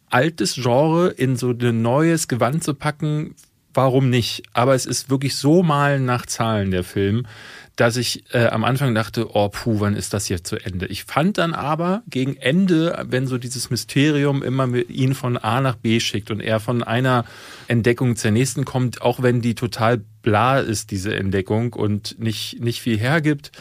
altes 0.09 0.55
Genre 0.55 1.09
in 1.09 1.37
so 1.37 1.51
ein 1.51 1.83
neues 1.83 2.29
Gewand 2.29 2.63
zu 2.63 2.75
packen, 2.75 3.35
warum 3.75 4.09
nicht? 4.11 4.45
Aber 4.53 4.75
es 4.75 4.87
ist 4.87 5.11
wirklich 5.11 5.37
so 5.37 5.63
mal 5.63 6.01
nach 6.01 6.27
Zahlen 6.27 6.71
der 6.71 6.85
Film, 6.85 7.27
dass 7.77 7.99
ich 7.99 8.25
äh, 8.33 8.47
am 8.47 8.65
Anfang 8.65 8.95
dachte, 8.95 9.37
oh 9.37 9.51
puh, 9.51 9.81
wann 9.81 9.95
ist 9.95 10.15
das 10.15 10.31
jetzt 10.31 10.47
zu 10.47 10.57
Ende? 10.57 10.87
Ich 10.87 11.05
fand 11.05 11.37
dann 11.37 11.53
aber 11.53 12.03
gegen 12.09 12.37
Ende, 12.37 13.05
wenn 13.07 13.27
so 13.27 13.37
dieses 13.37 13.69
Mysterium 13.69 14.43
immer 14.43 14.67
mit 14.67 14.89
ihn 14.89 15.15
von 15.15 15.37
A 15.37 15.61
nach 15.61 15.77
B 15.77 16.01
schickt 16.01 16.31
und 16.31 16.41
er 16.41 16.59
von 16.59 16.83
einer 16.83 17.27
Entdeckung 17.69 18.17
zur 18.17 18.31
nächsten 18.31 18.65
kommt, 18.65 19.03
auch 19.03 19.23
wenn 19.23 19.43
die 19.43 19.55
total 19.55 20.01
bla 20.23 20.59
ist, 20.59 20.91
diese 20.91 21.15
Entdeckung 21.15 21.75
und 21.75 22.19
nicht, 22.19 22.61
nicht 22.61 22.81
viel 22.81 22.99
hergibt, 22.99 23.53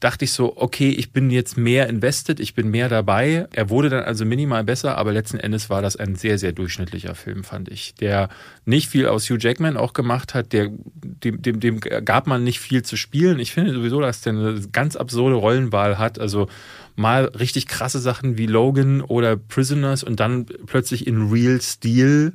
dachte 0.00 0.24
ich 0.24 0.32
so, 0.32 0.56
okay, 0.56 0.88
ich 0.88 1.12
bin 1.12 1.30
jetzt 1.30 1.58
mehr 1.58 1.88
invested, 1.88 2.40
ich 2.40 2.54
bin 2.54 2.70
mehr 2.70 2.88
dabei. 2.88 3.46
Er 3.52 3.68
wurde 3.68 3.90
dann 3.90 4.02
also 4.02 4.24
minimal 4.24 4.64
besser, 4.64 4.96
aber 4.96 5.12
letzten 5.12 5.38
Endes 5.38 5.68
war 5.68 5.82
das 5.82 5.96
ein 5.96 6.16
sehr, 6.16 6.38
sehr 6.38 6.52
durchschnittlicher 6.52 7.14
Film, 7.14 7.44
fand 7.44 7.68
ich. 7.68 7.94
Der 7.96 8.30
nicht 8.64 8.88
viel 8.88 9.06
aus 9.06 9.28
Hugh 9.28 9.38
Jackman 9.38 9.76
auch 9.76 9.92
gemacht 9.92 10.32
hat, 10.32 10.54
der, 10.54 10.70
dem, 10.70 11.42
dem, 11.42 11.60
dem 11.60 11.80
gab 11.80 12.26
man 12.26 12.42
nicht 12.42 12.60
viel 12.60 12.82
zu 12.82 12.96
spielen. 12.96 13.38
Ich 13.38 13.52
finde 13.52 13.74
sowieso, 13.74 14.00
dass 14.00 14.22
der 14.22 14.32
eine 14.32 14.60
ganz 14.72 14.96
absurde 14.96 15.36
Rollenwahl 15.36 15.98
hat. 15.98 16.18
Also 16.18 16.48
mal 16.96 17.26
richtig 17.26 17.66
krasse 17.66 17.98
Sachen 17.98 18.38
wie 18.38 18.46
Logan 18.46 19.02
oder 19.02 19.36
Prisoners 19.36 20.02
und 20.02 20.18
dann 20.18 20.46
plötzlich 20.66 21.06
in 21.06 21.30
Real 21.30 21.60
Steel. 21.60 22.32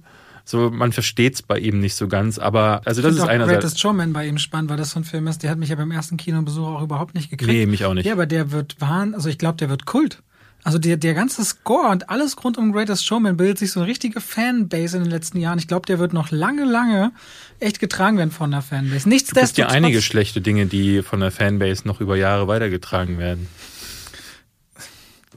So, 0.47 0.69
man 0.69 0.91
versteht's 0.91 1.41
bei 1.41 1.57
ihm 1.57 1.79
nicht 1.79 1.95
so 1.95 2.07
ganz, 2.07 2.37
aber 2.37 2.81
also 2.85 3.01
das 3.01 3.15
ist 3.15 3.21
einerseits. 3.21 3.61
Greatest 3.61 3.79
Showman 3.79 4.13
bei 4.13 4.27
ihm 4.27 4.37
spannend, 4.37 4.69
weil 4.69 4.77
das 4.77 4.91
so 4.91 4.99
ein 4.99 5.03
Film 5.03 5.25
ist, 5.27 5.41
der 5.41 5.49
hat 5.49 5.57
mich 5.57 5.69
ja 5.69 5.75
beim 5.75 5.89
ersten 5.89 6.17
Kinobesuch 6.17 6.67
auch 6.67 6.83
überhaupt 6.83 7.15
nicht 7.15 7.31
gekriegt. 7.31 7.51
Nee, 7.51 7.65
mich 7.65 7.83
auch 7.83 7.95
nicht. 7.95 8.05
Ja, 8.05 8.13
aber 8.13 8.27
der 8.27 8.51
wird 8.51 8.75
wahn, 8.79 9.15
also 9.15 9.27
ich 9.27 9.39
glaube, 9.39 9.57
der 9.57 9.69
wird 9.69 9.87
Kult. 9.87 10.21
Also 10.63 10.79
der, 10.79 10.97
der 10.97 11.13
ganze 11.13 11.45
Score 11.45 11.89
und 11.89 12.09
alles 12.09 12.43
rund 12.43 12.57
um 12.57 12.71
Greatest 12.71 13.05
Showman 13.05 13.37
bildet 13.37 13.59
sich 13.59 13.71
so 13.71 13.79
eine 13.79 13.87
richtige 13.87 14.19
Fanbase 14.19 14.97
in 14.97 15.03
den 15.03 15.11
letzten 15.11 15.39
Jahren. 15.39 15.59
Ich 15.59 15.67
glaube, 15.67 15.85
der 15.85 15.99
wird 15.99 16.11
noch 16.11 16.31
lange, 16.31 16.65
lange 16.65 17.11
echt 17.59 17.79
getragen 17.79 18.17
werden 18.17 18.31
von 18.31 18.49
der 18.49 18.63
Fanbase. 18.63 19.07
Nichtsdestotrotz. 19.07 19.51
Es 19.51 19.55
gibt 19.55 19.69
ja 19.69 19.75
einige 19.75 20.01
schlechte 20.01 20.41
Dinge, 20.41 20.65
die 20.65 21.03
von 21.03 21.19
der 21.19 21.29
Fanbase 21.31 21.87
noch 21.87 22.01
über 22.01 22.15
Jahre 22.15 22.47
weitergetragen 22.47 23.19
werden. 23.19 23.47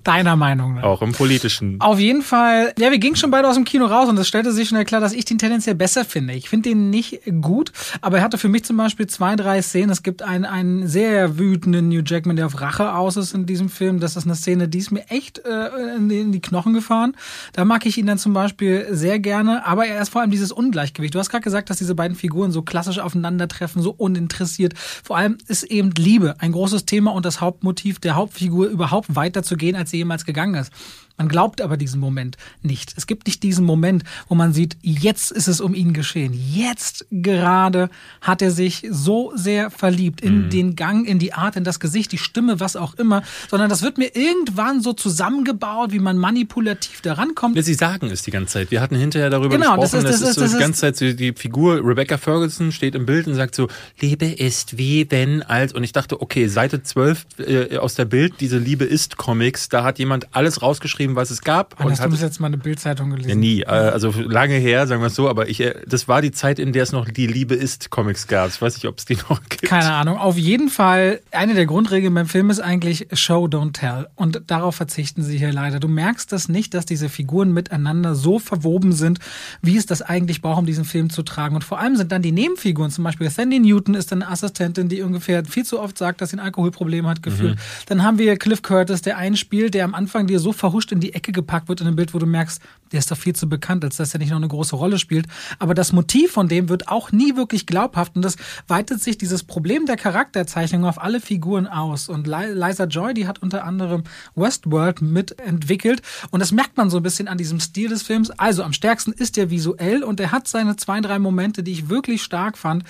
Deiner 0.09 0.37
Meinung 0.37 0.77
nach. 0.77 0.85
Auch 0.85 1.03
im 1.03 1.13
politischen. 1.13 1.79
Auf 1.83 1.99
jeden 1.99 2.23
Fall, 2.23 2.73
ja, 2.79 2.91
wir 2.91 2.99
gingen 2.99 3.15
schon 3.17 3.31
beide 3.31 3.47
aus 3.47 3.57
dem 3.57 3.67
Kino 3.67 3.85
raus 3.85 4.09
und 4.09 4.17
es 4.17 4.27
stellte 4.27 4.53
sich 4.53 4.67
schnell 4.67 4.87
klar, 4.87 5.03
dass 5.03 5.13
ich 5.13 5.27
den 5.27 5.37
tendenziell 5.37 5.75
besser 5.75 6.03
finde. 6.03 6.33
Ich 6.33 6.49
finde 6.49 6.71
den 6.71 6.89
nicht 6.89 7.21
gut, 7.43 7.73
aber 8.01 8.17
er 8.17 8.25
hatte 8.25 8.39
für 8.39 8.49
mich 8.49 8.65
zum 8.65 8.79
Beispiel 8.79 9.07
zwei, 9.07 9.37
drei 9.37 9.61
Szenen. 9.61 9.91
Es 9.91 10.03
gibt 10.03 10.23
einen, 10.23 10.47
einen 10.47 10.89
sehr 10.89 11.39
wütenden 11.39 11.91
New 11.91 12.01
Jackman, 12.03 12.37
der 12.37 12.47
auf 12.47 12.59
Rache 12.59 12.95
aus 12.95 13.19
ist 13.19 13.35
in 13.35 13.45
diesem 13.45 13.69
Film. 13.69 14.01
Das 14.01 14.17
ist 14.17 14.25
eine 14.25 14.35
Szene, 14.35 14.67
die 14.67 14.79
ist 14.79 14.93
mir 14.93 15.05
echt 15.11 15.41
äh, 15.41 15.97
in, 15.99 16.09
die, 16.09 16.21
in 16.21 16.33
die 16.33 16.41
Knochen 16.41 16.73
gefahren. 16.73 17.15
Da 17.53 17.67
mag 17.67 17.85
ich 17.85 17.99
ihn 17.99 18.07
dann 18.07 18.17
zum 18.17 18.33
Beispiel 18.33 18.87
sehr 18.91 19.19
gerne, 19.19 19.67
aber 19.67 19.85
er 19.85 20.01
ist 20.01 20.09
vor 20.09 20.23
allem 20.23 20.31
dieses 20.31 20.53
Ungleichgewicht. 20.53 21.15
Du 21.15 21.19
hast 21.19 21.29
gerade 21.29 21.45
gesagt, 21.45 21.69
dass 21.69 21.77
diese 21.77 21.95
beiden 21.95 22.17
Figuren 22.17 22.51
so 22.51 22.63
klassisch 22.63 22.99
aufeinandertreffen, 22.99 23.83
so 23.83 23.91
uninteressiert. 23.91 24.73
Vor 25.05 25.19
allem 25.19 25.37
ist 25.49 25.65
eben 25.65 25.91
Liebe 25.91 26.37
ein 26.39 26.53
großes 26.53 26.87
Thema 26.87 27.13
und 27.13 27.27
das 27.27 27.43
Hauptmotiv 27.43 27.99
der 27.99 28.15
Hauptfigur 28.15 28.69
überhaupt 28.69 29.15
weiterzugehen, 29.15 29.77
als 29.77 29.91
sie 29.91 29.98
jemals 29.99 30.25
gegangen 30.25 30.55
ist. 30.55 30.73
Man 31.19 31.29
glaubt 31.29 31.61
aber 31.61 31.77
diesen 31.77 32.01
Moment 32.01 32.37
nicht. 32.63 32.95
Es 32.97 33.07
gibt 33.09 33.27
nicht 33.27 33.43
diesen 33.43 33.65
Moment, 33.65 34.05
wo 34.29 34.37
man 34.37 34.53
sieht, 34.53 34.77
jetzt 34.83 35.33
ist 35.33 35.49
es 35.49 35.61
um 35.61 35.75
ihn 35.75 35.93
geschehen. 35.93 36.33
Jetzt 36.33 37.07
gerade 37.11 37.91
hat 38.21 38.41
er 38.41 38.53
sich 38.53 38.87
so 38.89 39.33
sehr 39.35 39.71
verliebt 39.71 40.21
in 40.21 40.45
mhm. 40.45 40.51
den 40.51 40.77
Gang, 40.77 41.07
in 41.07 41.19
die 41.19 41.33
Art, 41.33 41.57
in 41.57 41.65
das 41.65 41.81
Gesicht, 41.81 42.13
die 42.13 42.19
Stimme, 42.19 42.61
was 42.61 42.77
auch 42.77 42.95
immer, 42.95 43.23
sondern 43.51 43.69
das 43.69 43.83
wird 43.83 43.99
mir 43.99 44.15
irgendwann 44.15 44.81
so 44.81 44.93
zusammengebaut, 44.93 45.93
wie 45.93 45.99
man 45.99 46.19
manipulativ 46.19 47.01
da 47.01 47.15
rankommt. 47.15 47.57
Ja, 47.57 47.63
sie 47.63 47.75
sagen 47.75 48.11
es 48.11 48.23
die 48.23 48.31
ganze 48.31 48.55
Zeit. 48.55 48.71
Wir 48.71 48.81
hatten 48.81 48.95
hinterher 48.95 49.29
darüber 49.29 49.57
genau, 49.57 49.77
gesprochen. 49.77 50.05
Das 50.05 50.05
ist, 50.05 50.05
das, 50.05 50.21
das 50.21 50.31
ist, 50.31 50.41
das 50.41 50.51
so 50.53 50.57
die 50.57 50.63
ganze 50.63 50.81
Zeit 50.81 50.97
so 50.97 51.13
die 51.13 51.33
Figur 51.33 51.85
Rebecca 51.85 52.17
Ferguson 52.17 52.71
steht 52.71 52.95
im 52.95 53.07
Bild 53.07 53.27
und 53.27 53.35
sagt 53.35 53.57
so, 53.57 53.69
Liebe 54.01 54.27
ist 54.27 54.79
wie 54.79 55.11
wenn 55.11 55.43
als 55.43 55.73
und 55.73 55.83
ich 55.83 55.93
dachte, 55.93 56.23
okay, 56.23 56.47
Seite 56.47 56.83
12 56.83 57.27
äh, 57.39 57.79
aus 57.79 57.95
der 57.95 58.05
Bild, 58.05 58.35
diese 58.41 58.59
Liebe 58.59 58.85
ist 58.85 59.17
Comics, 59.17 59.69
da 59.69 59.83
hat 59.83 59.99
jemand 59.99 60.35
alles 60.35 60.63
rausgeschrieben 60.63 61.08
aufgeschrieben, 61.09 61.17
was 61.17 61.31
es 61.31 61.43
gab. 61.43 61.75
Wann 61.79 61.91
hast 61.91 62.05
du 62.05 62.11
bis 62.11 62.21
jetzt 62.21 62.41
mal 62.41 62.49
eine 62.49 62.59
Bildzeitung 62.59 63.11
gelesen? 63.11 63.29
Ja, 63.29 63.35
nie. 63.35 63.61
Äh, 63.63 63.67
also 63.67 64.11
lange 64.11 64.55
her, 64.55 64.87
sagen 64.87 65.03
wir 65.03 65.07
es 65.07 65.15
so. 65.15 65.29
Aber 65.29 65.49
ich, 65.49 65.61
äh, 65.61 65.75
das 65.87 66.09
war 66.09 66.23
die 66.23 66.31
Zeit, 66.31 66.59
in 66.59 66.73
der 66.73 66.83
es 66.83 66.93
noch 66.93 67.09
die 67.09 67.27
Liebe 67.27 67.55
ist 67.55 67.91
Comics 67.91 68.27
gab. 68.27 68.49
Ich 68.49 68.61
weiß 68.61 68.75
nicht, 68.75 68.87
ob 68.87 68.99
es 68.99 69.05
die 69.05 69.17
noch 69.29 69.41
gibt. 69.49 69.63
Keine 69.63 69.93
Ahnung. 69.93 70.19
Auf 70.19 70.37
jeden 70.37 70.69
Fall, 70.69 71.21
eine 71.31 71.55
der 71.55 71.67
Grundregeln 71.67 72.15
beim 72.15 72.27
Film 72.27 72.51
ist 72.51 72.61
eigentlich 72.61 73.09
Show, 73.13 73.47
don't 73.47 73.73
tell. 73.73 74.09
Und 74.15 74.43
darauf 74.47 74.77
verzichten 74.77 75.23
sie 75.23 75.39
hier 75.39 75.53
leider. 75.53 75.81
Du 75.81 75.89
merkst 75.89 76.33
das 76.33 76.49
nicht, 76.49 76.75
dass 76.75 76.87
diese 76.87 77.09
Figuren 77.09 77.53
miteinander 77.53 78.15
so 78.15 78.39
verwoben 78.39 78.93
sind, 78.93 79.19
wie 79.63 79.77
es 79.77 79.87
das 79.87 80.03
eigentlich 80.03 80.43
braucht, 80.43 80.59
um 80.59 80.67
diesen 80.67 80.85
Film 80.85 81.11
zu 81.11 81.23
tragen. 81.23 81.55
Und 81.55 81.65
vor 81.65 81.79
allem 81.79 81.97
sind 81.97 82.13
dann 82.13 82.23
die 82.23 82.33
Nebenfiguren, 82.33 82.91
zum 82.91 83.05
Beispiel 83.05 83.31
Sandy 83.31 83.59
Newton 83.59 83.95
ist 83.95 84.13
eine 84.13 84.29
Assistentin, 84.29 84.89
die 84.89 85.03
ungefähr 85.03 85.45
viel 85.45 85.65
zu 85.65 85.81
oft 85.81 85.99
sagt, 85.99 86.21
dass 86.21 86.31
sie 86.31 86.37
ein 86.37 86.41
Alkoholproblem 86.41 87.07
hat, 87.07 87.23
gefühlt. 87.23 87.57
Mhm. 87.57 87.61
Dann 87.87 88.03
haben 88.03 88.19
wir 88.19 88.37
Cliff 88.37 88.63
Curtis, 88.63 89.03
der 89.03 89.17
einspielt, 89.17 89.75
der 89.75 89.85
am 89.85 89.95
Anfang 89.95 90.27
dir 90.27 90.41
so 90.41 90.53
verhuscht 90.53 90.93
in 90.93 90.98
in 90.99 91.01
die 91.01 91.15
Ecke 91.15 91.31
gepackt 91.31 91.69
wird 91.69 91.81
in 91.81 91.87
einem 91.87 91.97
Bild, 91.97 92.13
wo 92.13 92.19
du 92.19 92.27
merkst, 92.27 92.61
der 92.93 92.99
ist 92.99 93.11
doch 93.11 93.17
viel 93.17 93.35
zu 93.35 93.49
bekannt, 93.49 93.85
als 93.85 93.97
dass 93.97 94.15
er 94.15 94.19
nicht 94.19 94.31
noch 94.31 94.39
eine 94.39 94.49
große 94.49 94.75
Rolle 94.75 94.99
spielt. 94.99 95.27
Aber 95.59 95.75
das 95.75 95.93
Motiv 95.93 96.33
von 96.33 96.49
dem 96.49 96.69
wird 96.69 96.89
auch 96.89 97.13
nie 97.13 97.37
wirklich 97.37 97.67
glaubhaft 97.67 98.17
und 98.17 98.23
das 98.23 98.37
weitet 98.67 99.03
sich 99.03 99.19
dieses 99.19 99.43
Problem 99.43 99.87
der 99.87 99.97
Charakterzeichnung 99.97 100.85
auf 100.85 101.01
alle 101.01 101.21
Figuren 101.21 101.67
aus. 101.67 102.09
Und 102.09 102.27
Liza 102.27 102.85
Joy, 102.85 103.15
die 103.15 103.27
hat 103.27 103.43
unter 103.43 103.65
anderem 103.65 104.05
Westworld 104.35 105.03
mitentwickelt 105.03 106.03
und 106.31 106.41
das 106.41 106.53
merkt 106.53 106.77
man 106.77 106.91
so 106.91 106.97
ein 106.97 107.03
bisschen 107.03 107.29
an 107.29 107.39
diesem 107.39 107.61
Stil 107.61 107.91
des 107.91 108.03
Films. 108.03 108.31
Also 108.31 108.63
am 108.63 108.73
stärksten 108.73 109.13
ist 109.13 109.39
er 109.39 109.51
visuell 109.51 110.03
und 110.03 110.21
er 110.21 110.33
hat 110.33 110.49
seine 110.49 110.77
zwei, 110.77 111.01
drei 111.01 111.19
Momente, 111.19 111.63
die 111.63 111.73
ich 111.73 111.89
wirklich 111.89 112.23
stark 112.23 112.57
fand, 112.59 112.85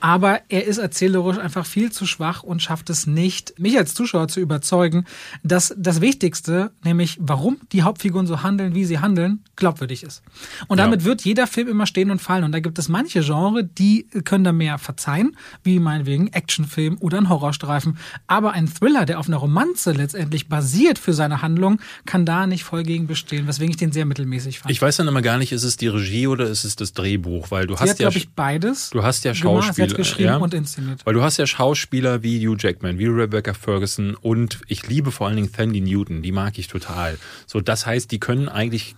aber 0.00 0.40
er 0.48 0.66
ist 0.66 0.78
erzählerisch 0.78 1.38
einfach 1.38 1.66
viel 1.66 1.92
zu 1.92 2.06
schwach 2.06 2.42
und 2.42 2.62
schafft 2.62 2.90
es 2.90 3.06
nicht, 3.06 3.58
mich 3.58 3.78
als 3.78 3.94
Zuschauer 3.94 4.28
zu 4.28 4.40
überzeugen, 4.40 5.04
dass 5.42 5.74
das 5.76 6.00
Wichtigste, 6.00 6.72
nämlich 6.82 7.18
warum 7.20 7.44
warum 7.44 7.58
die 7.72 7.82
Hauptfiguren 7.82 8.26
so 8.26 8.42
handeln, 8.42 8.74
wie 8.74 8.86
sie 8.86 9.00
handeln, 9.00 9.43
glaubwürdig 9.56 10.02
ist. 10.02 10.22
Und 10.68 10.78
damit 10.78 11.02
ja. 11.02 11.06
wird 11.06 11.22
jeder 11.22 11.46
Film 11.46 11.68
immer 11.68 11.86
stehen 11.86 12.10
und 12.10 12.20
fallen. 12.20 12.44
Und 12.44 12.52
da 12.52 12.60
gibt 12.60 12.78
es 12.78 12.88
manche 12.88 13.20
Genre, 13.20 13.64
die 13.64 14.06
können 14.24 14.44
da 14.44 14.52
mehr 14.52 14.78
verzeihen, 14.78 15.36
wie 15.62 15.78
meinetwegen 15.78 16.28
Actionfilm 16.28 16.98
oder 17.00 17.18
ein 17.18 17.28
Horrorstreifen. 17.28 17.98
Aber 18.26 18.52
ein 18.52 18.72
Thriller, 18.72 19.06
der 19.06 19.18
auf 19.18 19.28
einer 19.28 19.36
Romanze 19.36 19.92
letztendlich 19.92 20.48
basiert 20.48 20.98
für 20.98 21.12
seine 21.12 21.42
Handlung, 21.42 21.80
kann 22.04 22.26
da 22.26 22.46
nicht 22.46 22.64
voll 22.64 22.82
gegen 22.82 23.06
bestehen, 23.06 23.46
weswegen 23.46 23.70
ich 23.70 23.76
den 23.76 23.92
sehr 23.92 24.04
mittelmäßig 24.06 24.60
fand. 24.60 24.70
Ich 24.70 24.82
weiß 24.82 24.96
dann 24.96 25.08
immer 25.08 25.22
gar 25.22 25.38
nicht, 25.38 25.52
ist 25.52 25.64
es 25.64 25.76
die 25.76 25.88
Regie 25.88 26.26
oder 26.26 26.46
ist 26.46 26.64
es 26.64 26.76
das 26.76 26.92
Drehbuch, 26.92 27.50
weil 27.50 27.66
du 27.66 27.74
Sie 27.74 27.80
hast 27.80 27.90
hat, 27.90 27.98
ja 28.00 28.08
glaube 28.08 28.18
ich 28.18 28.30
beides. 28.30 28.90
Du 28.90 29.02
hast 29.02 29.24
ja 29.24 29.34
Schauspieler 29.34 29.86
geschrieben 29.94 30.28
ja? 30.28 30.36
und 30.36 30.54
inszeniert. 30.54 31.04
Weil 31.04 31.14
du 31.14 31.22
hast 31.22 31.36
ja 31.36 31.46
Schauspieler 31.46 32.22
wie 32.22 32.46
Hugh 32.46 32.56
Jackman, 32.58 32.98
wie 32.98 33.06
Rebecca 33.06 33.54
Ferguson 33.54 34.14
und 34.14 34.60
ich 34.68 34.86
liebe 34.88 35.12
vor 35.12 35.28
allen 35.28 35.36
Dingen 35.36 35.50
Sandy 35.54 35.80
Newton, 35.80 36.22
die 36.22 36.32
mag 36.32 36.58
ich 36.58 36.68
total. 36.68 37.18
So, 37.46 37.60
das 37.60 37.86
heißt, 37.86 38.10
die 38.10 38.18
können 38.18 38.48
eigentlich, 38.48 38.96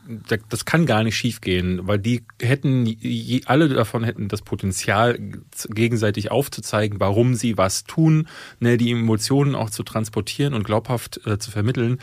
das 0.48 0.64
kann 0.64 0.86
gar 0.86 1.02
nicht 1.02 1.16
schiefgehen, 1.16 1.86
weil 1.86 1.98
die 1.98 2.24
hätten, 2.40 2.96
alle 3.46 3.68
davon 3.68 4.04
hätten 4.04 4.28
das 4.28 4.42
Potenzial, 4.42 5.18
gegenseitig 5.68 6.30
aufzuzeigen, 6.30 7.00
warum 7.00 7.34
sie 7.34 7.56
was 7.56 7.84
tun, 7.84 8.28
ne, 8.60 8.76
die 8.76 8.90
Emotionen 8.90 9.54
auch 9.54 9.70
zu 9.70 9.82
transportieren 9.82 10.54
und 10.54 10.64
glaubhaft 10.64 11.20
äh, 11.26 11.38
zu 11.38 11.50
vermitteln. 11.50 11.98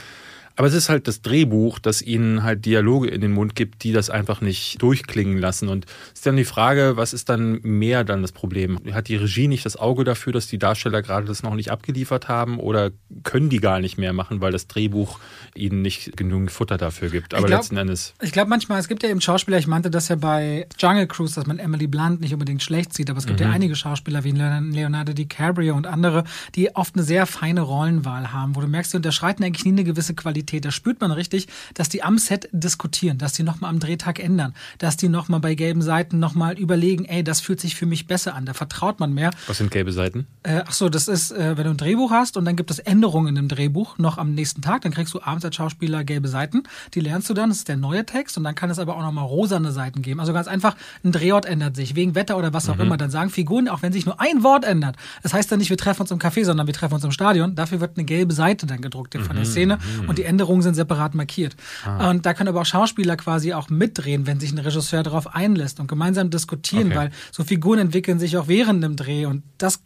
Aber 0.56 0.68
es 0.68 0.76
ist 0.76 0.89
halt 0.89 1.08
das 1.08 1.22
Drehbuch, 1.22 1.80
das 1.80 2.02
ihnen 2.02 2.44
halt 2.44 2.66
Dialoge 2.66 3.08
in 3.08 3.22
den 3.22 3.32
Mund 3.32 3.56
gibt, 3.56 3.84
die 3.84 3.92
das 3.92 4.12
einfach 4.12 4.39
nicht 4.39 4.82
durchklingen 4.82 5.39
lassen. 5.39 5.68
Und 5.68 5.86
es 5.86 6.20
ist 6.20 6.26
dann 6.28 6.38
die 6.38 6.46
Frage, 6.46 6.96
was 6.96 7.13
ist 7.13 7.30
dann 7.30 7.60
mehr 7.63 8.04
dann 8.04 8.22
das 8.22 8.32
Problem? 8.32 8.80
Hat 8.94 9.08
die 9.08 9.16
Regie 9.16 9.48
nicht 9.48 9.66
das 9.66 9.78
Auge 9.78 10.04
dafür, 10.04 10.32
dass 10.32 10.48
die 10.48 10.60
Darsteller 10.60 11.02
gerade 11.02 11.26
das 11.26 11.42
noch 11.42 11.56
nicht 11.56 11.72
abgeliefert 11.72 12.28
haben 12.28 12.60
oder 12.60 12.92
können 13.24 13.50
die 13.50 13.60
gar 13.60 13.80
nicht 13.80 13.98
mehr 13.98 14.13
machen, 14.13 14.42
weil 14.42 14.52
das 14.52 14.68
Drehbuch 14.68 15.20
ihnen 15.56 15.82
nicht 15.82 16.16
genügend 16.18 16.52
Futter 16.52 16.78
dafür 16.78 17.10
gibt? 17.10 17.34
Aber 17.34 17.48
glaub, 17.48 17.62
letzten 17.62 17.78
Endes. 17.78 18.13
Ich 18.22 18.32
glaube 18.32 18.50
manchmal, 18.50 18.80
es 18.80 18.88
gibt 18.88 19.02
ja 19.02 19.10
eben 19.10 19.22
Schauspieler, 19.22 19.58
ich 19.58 19.68
meinte 19.68 19.89
das 19.89 20.08
ja 20.10 20.16
bei 20.16 20.68
Jungle 20.78 21.08
Cruise, 21.08 21.34
dass 21.34 21.48
man 21.48 21.58
Emily 21.58 21.88
Blunt 21.88 22.22
nicht 22.22 22.34
unbedingt 22.34 22.62
schlecht 22.62 22.94
sieht, 22.94 23.10
aber 23.10 23.18
es 23.18 23.26
gibt 23.26 23.39
mhm. 23.39 23.48
ja 23.48 23.52
einige 23.52 23.76
Schauspieler 23.76 24.24
wie 24.24 24.32
Leonardo 24.32 25.13
DiCaprio 25.13 25.76
und 25.76 25.88
andere, 25.88 26.26
die 26.54 26.76
oft 26.76 26.96
eine 26.96 27.04
sehr 27.04 27.26
feine 27.26 27.62
Rollenwahl 27.62 28.32
haben, 28.32 28.56
wo 28.56 28.62
du 28.62 28.68
merkst, 28.68 28.94
die 28.94 28.98
unterschreiten 28.98 29.44
eigentlich 29.44 29.66
nie 29.66 29.72
eine 29.72 29.84
gewisse 29.84 30.13
Qualität 30.13 30.43
Qualität. 30.44 30.66
Da 30.66 30.72
spürt 30.72 31.02
man 31.02 31.12
richtig, 31.12 31.48
dass 31.74 31.90
die 31.90 32.04
am 32.04 32.18
Set 32.18 32.50
diskutieren, 32.52 33.18
dass 33.18 33.34
die 33.34 33.44
nochmal 33.44 33.70
am 33.70 33.80
Drehtag 33.80 34.20
ändern, 34.20 34.54
dass 34.78 34.98
die 34.98 35.08
nochmal 35.08 35.40
bei 35.40 35.56
gelben 35.56 35.82
Seiten 35.82 36.20
nochmal 36.20 36.58
überlegen, 36.58 37.06
ey, 37.06 37.24
das 37.24 37.40
fühlt 37.40 37.60
sich 37.60 37.76
für 37.76 37.86
mich 37.86 38.08
besser 38.08 38.36
an. 38.36 38.46
Da 38.46 38.54
vertraut 38.54 39.00
man 39.00 39.14
mehr. 39.14 39.32
Was 39.48 39.58
sind 39.58 39.72
gelbe 39.72 39.92
Seiten? 39.92 40.28
Äh, 40.44 40.62
ach 40.66 40.74
so, 40.74 40.90
das 40.90 41.08
ist, 41.08 41.32
äh, 41.32 41.58
wenn 41.58 41.66
du 41.66 41.72
ein 41.72 41.78
Drehbuch 41.78 42.12
hast 42.12 42.38
und 42.38 42.46
dann 42.46 42.56
gibt 42.56 42.72
es 42.72 42.80
Änderungen 42.80 43.36
im 43.38 43.48
Drehbuch 43.48 43.98
noch 43.98 44.18
am 44.18 44.34
nächsten 44.34 44.62
Tag, 44.62 44.82
dann 44.82 44.92
kriegst 44.92 45.14
du 45.14 45.22
abends 45.22 45.46
als 45.46 45.56
Schauspieler 45.56 46.04
gelbe 46.04 46.28
Seiten. 46.28 46.64
Die 46.94 47.00
lernst 47.00 47.30
du 47.30 47.34
dann, 47.34 47.50
das 47.50 47.60
ist 47.60 47.68
der 47.68 47.78
neue 47.78 48.06
Text 48.06 48.38
und 48.38 48.44
dann 48.44 48.56
kann 48.56 48.70
es 48.70 48.80
aber 48.80 48.98
auch 48.98 49.02
nochmal 49.02 49.26
rosane 49.26 49.72
Seiten 49.72 50.02
geben. 50.02 50.20
Also 50.20 50.34
ganz 50.34 50.48
einfach, 50.48 50.76
ein 51.04 51.12
Drehort 51.12 51.46
ändert 51.46 51.76
sich, 51.76 51.96
wegen 51.96 52.16
Wetter 52.16 52.38
oder 52.38 52.54
was 52.54 52.70
auch 52.70 52.76
mhm. 52.76 52.82
immer. 52.82 52.98
Dann 52.98 53.12
sagen 53.12 53.30
Figuren, 53.30 53.70
auch 53.70 53.82
wenn 53.82 53.94
sich 53.94 54.06
nur 54.06 54.20
ein 54.20 54.44
Wort 54.44 54.66
ändert, 54.66 54.96
das 55.22 55.34
heißt 55.34 55.52
dann 55.52 55.60
nicht, 55.60 55.70
wir 55.70 55.78
treffen 55.78 56.02
uns 56.02 56.12
im 56.12 56.20
Café, 56.20 56.44
sondern 56.44 56.68
wir 56.68 56.74
treffen 56.74 56.96
uns 56.96 57.04
im 57.04 57.12
Stadion. 57.12 57.56
Dafür 57.56 57.80
wird 57.80 57.98
eine 57.98 58.06
gelbe 58.06 58.34
Seite 58.34 58.66
dann 58.66 58.82
gedruckt 58.82 59.14
von 59.22 59.36
der 59.36 59.46
mhm, 59.46 59.50
Szene 59.50 59.78
mhm. 59.78 60.10
und 60.10 60.18
die 60.18 60.24
Änderungen 60.34 60.63
sind 60.63 60.74
separat 60.74 61.13
markiert. 61.13 61.56
Ah. 61.86 62.10
Und 62.10 62.26
da 62.26 62.34
können 62.34 62.50
aber 62.50 62.62
auch 62.62 62.65
Schauspieler 62.65 63.15
quasi 63.17 63.54
auch 63.54 63.69
mitdrehen, 63.69 64.26
wenn 64.26 64.39
sich 64.39 64.52
ein 64.52 64.58
Regisseur 64.58 65.04
darauf 65.04 65.36
einlässt 65.36 65.80
und 65.80 65.88
gemeinsam 65.88 66.32
diskutieren, 66.32 66.88
okay. 66.88 66.96
weil 66.96 67.12
so 67.32 67.43
Figuren 67.43 67.80
entwickeln 67.80 68.17
sich 68.17 68.36
auch 68.38 68.48
während 68.48 68.84
dem 68.84 68.96
Dreh. 68.96 69.28
Und 69.28 69.43
das, 69.60 69.82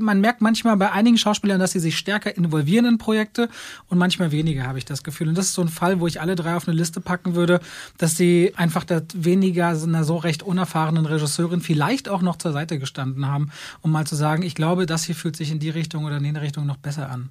man 0.00 0.20
merkt 0.20 0.40
manchmal 0.40 0.76
bei 0.76 0.90
einigen 0.90 1.18
Schauspielern, 1.18 1.60
dass 1.60 1.72
sie 1.72 1.80
sich 1.80 1.96
stärker 1.96 2.36
involvieren 2.36 2.84
in 2.86 2.98
Projekte 2.98 3.48
und 3.88 3.98
manchmal 3.98 4.32
weniger, 4.32 4.66
habe 4.66 4.78
ich 4.78 4.84
das 4.84 5.04
Gefühl. 5.04 5.28
Und 5.28 5.38
das 5.38 5.46
ist 5.46 5.54
so 5.54 5.62
ein 5.62 5.68
Fall, 5.68 6.00
wo 6.00 6.06
ich 6.06 6.20
alle 6.20 6.34
drei 6.34 6.56
auf 6.56 6.66
eine 6.66 6.76
Liste 6.76 7.00
packen 7.00 7.34
würde, 7.36 7.60
dass 7.98 8.16
sie 8.16 8.52
einfach 8.56 8.84
das 8.84 9.04
weniger 9.14 9.68
einer 9.68 10.04
so 10.04 10.16
recht 10.16 10.42
unerfahrenen 10.42 11.06
Regisseurin 11.06 11.60
vielleicht 11.60 12.08
auch 12.08 12.22
noch 12.22 12.36
zur 12.36 12.52
Seite 12.52 12.78
gestanden 12.78 13.26
haben, 13.26 13.50
um 13.80 13.92
mal 13.92 14.06
zu 14.06 14.16
sagen, 14.16 14.42
ich 14.42 14.54
glaube, 14.54 14.86
das 14.86 15.04
hier 15.04 15.14
fühlt 15.14 15.36
sich 15.36 15.50
in 15.50 15.60
die 15.60 15.70
Richtung 15.70 16.04
oder 16.04 16.16
in 16.16 16.24
die 16.24 16.30
Richtung 16.30 16.66
noch 16.66 16.76
besser 16.76 17.10
an. 17.10 17.30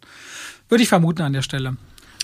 Würde 0.70 0.84
ich 0.84 0.90
vermuten 0.90 1.22
an 1.22 1.34
der 1.34 1.42
Stelle. 1.42 1.76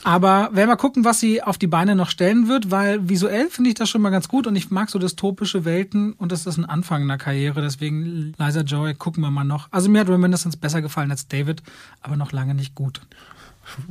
Aber 0.07 0.51
werden 0.53 0.69
wir 0.69 0.77
gucken, 0.77 1.03
was 1.03 1.19
sie 1.19 1.43
auf 1.43 1.57
die 1.57 1.67
Beine 1.67 1.93
noch 1.93 2.09
stellen 2.09 2.47
wird, 2.47 2.71
weil 2.71 3.09
visuell 3.09 3.49
finde 3.49 3.71
ich 3.71 3.75
das 3.75 3.89
schon 3.89 4.01
mal 4.01 4.09
ganz 4.09 4.29
gut 4.29 4.47
und 4.47 4.55
ich 4.55 4.71
mag 4.71 4.89
so 4.89 4.99
dystopische 4.99 5.65
Welten 5.65 6.13
und 6.13 6.31
das 6.31 6.45
ist 6.45 6.55
ein 6.55 6.63
Anfang 6.63 7.01
einer 7.01 7.17
Karriere. 7.17 7.61
Deswegen 7.61 8.33
Liza 8.37 8.61
Joy, 8.61 8.93
gucken 8.93 9.21
wir 9.21 9.31
mal 9.31 9.43
noch. 9.43 9.67
Also 9.69 9.89
mir 9.89 9.99
hat 9.99 10.07
Reminiscence 10.07 10.55
besser 10.55 10.81
gefallen 10.81 11.11
als 11.11 11.27
David, 11.27 11.61
aber 11.99 12.15
noch 12.15 12.31
lange 12.31 12.55
nicht 12.55 12.73
gut. 12.73 13.01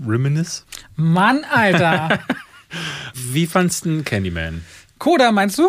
Reminisce? 0.07 0.63
Mann, 0.97 1.45
Alter! 1.53 2.19
Wie 3.13 3.47
fandst 3.47 3.85
du 3.85 4.03
Candyman? 4.03 4.65
Coda, 4.99 5.33
meinst 5.33 5.59
du? 5.59 5.69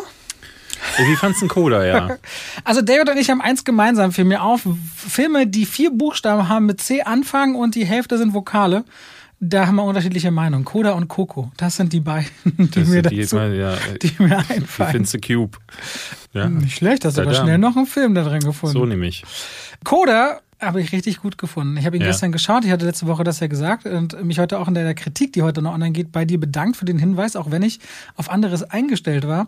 Wie 0.97 1.15
fandst 1.17 1.41
du 1.41 1.49
Coda, 1.49 1.85
ja? 1.85 2.17
Also 2.63 2.81
David 2.81 3.09
und 3.09 3.17
ich 3.17 3.29
haben 3.29 3.41
eins 3.41 3.65
gemeinsam 3.65 4.13
für 4.13 4.23
mir 4.23 4.43
auf. 4.43 4.61
Filme, 4.95 5.45
die 5.45 5.65
vier 5.65 5.91
Buchstaben 5.91 6.47
haben 6.47 6.67
mit 6.67 6.79
C 6.79 7.01
anfangen 7.01 7.55
und 7.55 7.75
die 7.75 7.85
Hälfte 7.85 8.17
sind 8.17 8.33
Vokale 8.33 8.85
Da 9.39 9.67
haben 9.67 9.75
wir 9.75 9.83
unterschiedliche 9.83 10.31
Meinungen. 10.31 10.65
Koda 10.65 10.93
und 10.93 11.07
Coco, 11.07 11.51
das 11.57 11.75
sind 11.75 11.93
die 11.93 11.99
beiden, 11.99 12.27
die 12.45 12.67
Das 12.71 12.87
mir 12.87 13.03
sind 13.03 13.11
die, 13.11 13.21
dazu, 13.21 13.35
mal, 13.35 13.53
ja, 13.55 13.75
die 14.01 14.11
mir 14.17 14.29
wie 14.47 14.53
einfallen. 14.55 14.91
findest 14.91 15.13
du 15.13 15.19
Cube? 15.19 15.57
Ja, 16.33 16.49
Nicht 16.49 16.77
schlecht, 16.77 17.05
hast 17.05 17.17
Da, 17.17 17.21
aber 17.21 17.31
da. 17.31 17.41
schnell 17.43 17.57
noch 17.59 17.75
einen 17.77 17.85
Film 17.85 18.15
da 18.15 18.23
drin 18.23 18.39
gefunden. 18.39 18.73
so 18.77 18.85
nämlich. 18.85 19.23
Coda 19.83 20.39
habe 20.59 20.81
ich 20.81 20.91
richtig 20.91 21.19
gut 21.21 21.37
gefunden. 21.37 21.77
Ich 21.77 21.85
habe 21.85 21.97
ihn 21.97 22.01
Ja. 22.01 22.07
gestern 22.07 22.31
geschaut, 22.31 22.65
ich 22.65 22.71
hatte 22.71 22.85
letzte 22.87 23.05
Woche 23.05 23.23
das 23.23 23.39
ja 23.39 23.45
gesagt 23.45 23.85
und 23.85 24.23
mich 24.23 24.39
heute 24.39 24.57
auch 24.57 24.67
in 24.67 24.73
der 24.73 24.95
Kritik, 24.95 25.33
die 25.33 25.43
heute 25.43 25.61
noch 25.61 25.73
online 25.75 25.91
geht, 25.91 26.11
bei 26.11 26.25
dir 26.25 26.39
bedankt 26.39 26.77
für 26.77 26.85
den 26.85 26.97
Hinweis, 26.97 27.35
auch 27.35 27.51
wenn 27.51 27.61
ich 27.61 27.79
auf 28.15 28.31
anderes 28.31 28.63
eingestellt 28.63 29.27
war. 29.27 29.47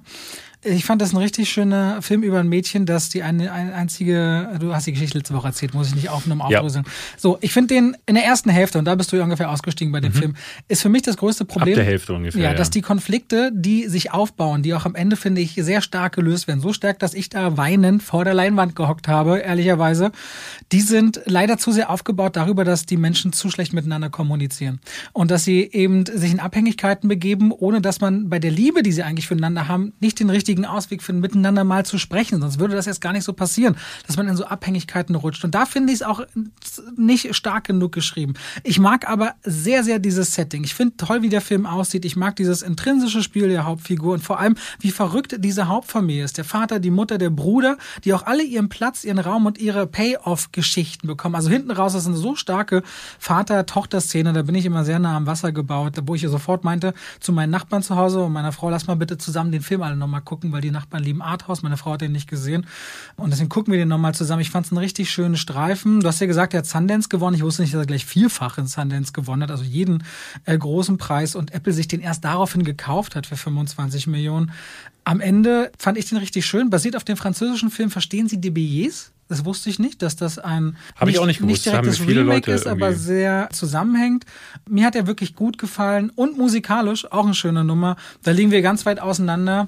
Ich 0.62 0.84
fand 0.84 1.02
das 1.02 1.14
ein 1.14 1.18
richtig 1.18 1.50
schöner 1.50 2.02
Film 2.02 2.22
über 2.22 2.40
ein 2.40 2.50
Mädchen, 2.50 2.86
das 2.86 3.08
die 3.08 3.24
eine, 3.24 3.50
eine 3.54 3.74
einzige, 3.74 4.58
du 4.60 4.76
hast 4.76 4.88
die 4.88 4.92
Geschichte 4.92 5.18
letzte 5.18 5.34
Woche 5.34 5.48
erzählt, 5.48 5.74
muss 5.74 5.88
ich 5.88 5.96
nicht 5.96 6.10
aufnehmen, 6.10 6.42
Ja. 6.50 6.58
aufdröseln. 6.60 6.84
So, 7.16 7.38
ich 7.40 7.54
finde 7.54 7.76
den 7.76 7.96
in 8.08 8.16
der 8.16 8.26
ersten 8.26 8.50
Hälfte, 8.50 8.78
und 8.78 8.84
da 8.84 8.96
bist 8.96 9.10
du 9.14 9.16
ja 9.16 9.24
ungefähr 9.24 9.50
ausgestiegen 9.50 9.94
bei 9.94 10.02
dem 10.02 10.12
Film, 10.12 10.36
ist 10.68 10.82
für 10.82 10.90
mich 10.90 11.04
das 11.04 11.16
größte 11.16 11.46
Problem. 11.46 11.76
Mhm. 11.76 11.78
der 11.78 11.86
Hälfte 11.86 12.14
ungefähr, 12.14 12.42
Ja, 12.42 12.52
ja. 12.52 12.58
dass 12.58 12.70
die 12.72 12.82
Konflikte, 12.82 13.52
die 13.54 13.88
sich 13.88 14.12
aufbauen, 14.12 14.62
die 14.62 14.74
auch 14.74 14.84
am 14.86 14.96
Ende, 14.96 15.16
finde 15.16 15.40
ich, 15.40 15.54
sehr 15.56 15.80
stark 15.82 16.16
gelöst 16.16 16.50
werden. 16.50 16.60
So 16.60 16.74
stark, 16.74 17.00
dass 17.00 17.14
ich 17.14 17.30
da 17.30 17.56
weinend 17.56 18.04
vor 18.04 18.26
der 18.26 18.34
Leinwand 18.34 18.76
gehockt 18.76 19.08
habe, 19.08 19.38
ehrlicherweise. 19.38 20.12
Die 20.74 20.82
sind 20.82 21.22
leider 21.26 21.58
zu 21.58 21.72
sehr 21.72 21.90
aufgebaut 21.90 22.36
darüber, 22.36 22.66
dass 22.66 22.86
die 22.86 22.98
Menschen 22.98 23.32
zu 23.32 23.50
schlecht 23.50 23.72
miteinander 23.72 24.10
kommunizieren. 24.10 24.80
Und 25.14 25.32
dass 25.32 25.46
sie 25.46 25.62
eben 25.72 26.06
sich 26.06 26.32
in 26.34 26.42
Abhängigkeiten 26.42 27.08
begeben, 27.08 27.54
ohne 27.54 27.80
dass 27.80 28.02
man 28.02 28.28
bei 28.30 28.40
der 28.40 28.52
Liebe, 28.52 28.84
die 28.84 28.92
sie 28.92 29.04
eigentlich 29.04 29.28
füreinander 29.28 29.70
haben, 29.70 29.94
nicht 30.02 30.20
den 30.20 30.30
richtigen 30.30 30.49
Ausweg 30.58 31.04
finden, 31.04 31.22
miteinander 31.22 31.64
mal 31.64 31.86
zu 31.86 31.98
sprechen. 31.98 32.42
Sonst 32.42 32.60
würde 32.60 32.76
das 32.76 32.86
jetzt 32.86 33.02
gar 33.02 33.14
nicht 33.14 33.24
so 33.24 33.34
passieren, 33.34 33.76
dass 34.08 34.18
man 34.18 34.28
in 34.28 34.36
so 34.36 34.46
Abhängigkeiten 34.46 35.16
rutscht. 35.16 35.44
Und 35.44 35.56
da 35.56 35.66
finde 35.66 35.94
ich 35.94 36.00
es 36.00 36.04
auch 36.04 36.22
nicht 36.98 37.36
stark 37.36 37.66
genug 37.66 37.92
geschrieben. 37.92 38.34
Ich 38.64 38.80
mag 38.80 39.10
aber 39.10 39.34
sehr, 39.44 39.84
sehr 39.84 40.00
dieses 40.00 40.34
Setting. 40.34 40.64
Ich 40.64 40.74
finde 40.74 40.98
toll, 40.98 41.22
wie 41.22 41.30
der 41.30 41.42
Film 41.42 41.66
aussieht. 41.66 42.06
Ich 42.06 42.16
mag 42.16 42.36
dieses 42.36 42.62
intrinsische 42.62 43.22
Spiel 43.22 43.50
der 43.50 43.66
Hauptfigur 43.66 44.14
und 44.14 44.24
vor 44.24 44.40
allem, 44.40 44.56
wie 44.80 44.92
verrückt 44.92 45.36
diese 45.40 45.68
Hauptfamilie 45.68 46.24
ist. 46.24 46.38
Der 46.38 46.46
Vater, 46.46 46.80
die 46.80 46.92
Mutter, 46.92 47.18
der 47.18 47.30
Bruder, 47.30 47.78
die 48.04 48.14
auch 48.14 48.26
alle 48.26 48.44
ihren 48.44 48.70
Platz, 48.70 49.04
ihren 49.04 49.20
Raum 49.20 49.46
und 49.46 49.58
ihre 49.58 49.88
Payoff-Geschichten 49.88 51.08
bekommen. 51.08 51.36
Also 51.36 51.50
hinten 51.50 51.72
raus 51.72 51.94
ist 51.96 52.08
eine 52.08 52.16
so 52.16 52.36
starke 52.36 52.84
Vater-Tochter-Szene. 53.20 54.34
Da 54.34 54.44
bin 54.44 54.56
ich 54.56 54.66
immer 54.66 54.86
sehr 54.86 55.00
nah 55.00 55.18
am 55.18 55.28
Wasser 55.28 55.52
gebaut, 55.52 55.98
wo 56.06 56.16
ich 56.16 56.22
sofort 56.22 56.64
meinte 56.64 56.94
zu 57.20 57.34
meinen 57.34 57.50
Nachbarn 57.50 57.84
zu 57.84 57.96
Hause 57.96 58.22
und 58.22 58.32
meiner 58.32 58.52
Frau, 58.52 58.70
lass 58.70 58.88
mal 58.88 58.96
bitte 58.96 59.18
zusammen 59.18 59.52
den 59.52 59.62
Film 59.62 59.82
alle 59.82 59.96
nochmal 59.96 60.22
gucken, 60.22 60.39
weil 60.52 60.62
die 60.62 60.72
Nachbarn 60.72 61.04
lieben 61.04 61.22
Arthouse. 61.22 61.62
Meine 61.62 61.78
Frau 61.78 61.94
hat 61.94 62.02
den 62.02 62.12
nicht 62.12 62.30
gesehen. 62.30 62.66
Und 63.18 63.32
deswegen 63.32 63.50
gucken 63.50 63.72
wir 63.74 63.80
den 63.80 63.88
nochmal 63.90 64.14
zusammen. 64.16 64.42
Ich 64.42 64.50
fand 64.50 64.66
es 64.66 64.72
einen 64.72 64.80
richtig 64.80 65.12
schönen 65.12 65.38
Streifen. 65.38 66.00
Du 66.00 66.08
hast 66.08 66.20
ja 66.22 66.28
gesagt, 66.28 66.54
er 66.54 66.60
hat 66.60 66.66
Sundance 66.66 67.10
gewonnen. 67.10 67.36
Ich 67.36 67.44
wusste 67.44 67.62
nicht, 67.62 67.74
dass 67.74 67.82
er 67.82 67.86
gleich 67.86 68.06
vierfach 68.06 68.58
in 68.58 68.68
Sundance 68.68 69.12
gewonnen 69.14 69.44
hat, 69.44 69.52
also 69.52 69.64
jeden 69.64 70.04
äh, 70.46 70.58
großen 70.58 70.98
Preis 70.98 71.36
und 71.36 71.54
Apple 71.54 71.74
sich 71.74 71.88
den 71.88 72.00
erst 72.02 72.24
daraufhin 72.24 72.64
gekauft 72.64 73.16
hat 73.16 73.26
für 73.28 73.38
25 73.38 74.08
Millionen. 74.08 74.52
Am 75.04 75.22
Ende 75.22 75.72
fand 75.78 75.98
ich 75.98 76.08
den 76.10 76.18
richtig 76.18 76.46
schön. 76.46 76.70
Basiert 76.70 76.96
auf 76.96 77.04
dem 77.04 77.18
französischen 77.18 77.70
Film 77.72 77.90
Verstehen 77.92 78.28
Sie 78.30 78.40
die 78.40 78.52
Billets? 78.52 79.12
Das 79.28 79.46
wusste 79.46 79.70
ich 79.70 79.78
nicht, 79.78 80.02
dass 80.02 80.16
das 80.16 80.40
ein 80.40 80.76
Hab 80.96 81.08
ich 81.08 81.20
auch 81.20 81.28
nicht 81.28 81.38
gewusst. 81.38 81.52
nicht 81.52 81.66
direkt 81.66 81.78
Haben 81.78 81.88
das 81.88 82.00
mir 82.00 82.08
viele 82.08 82.22
Remake 82.22 82.36
Leute 82.50 82.52
ist, 82.52 82.66
aber 82.68 82.88
irgendwie- 82.90 83.04
sehr 83.06 83.50
zusammenhängt. 83.52 84.26
Mir 84.68 84.88
hat 84.88 84.96
er 84.96 85.06
wirklich 85.06 85.36
gut 85.36 85.60
gefallen 85.60 86.12
und 86.16 86.38
musikalisch 86.38 87.12
auch 87.12 87.26
eine 87.26 87.36
schöne 87.36 87.64
Nummer. 87.64 87.96
Da 88.24 88.32
liegen 88.32 88.50
wir 88.50 88.64
ganz 88.64 88.88
weit 88.88 89.00
auseinander. 89.00 89.68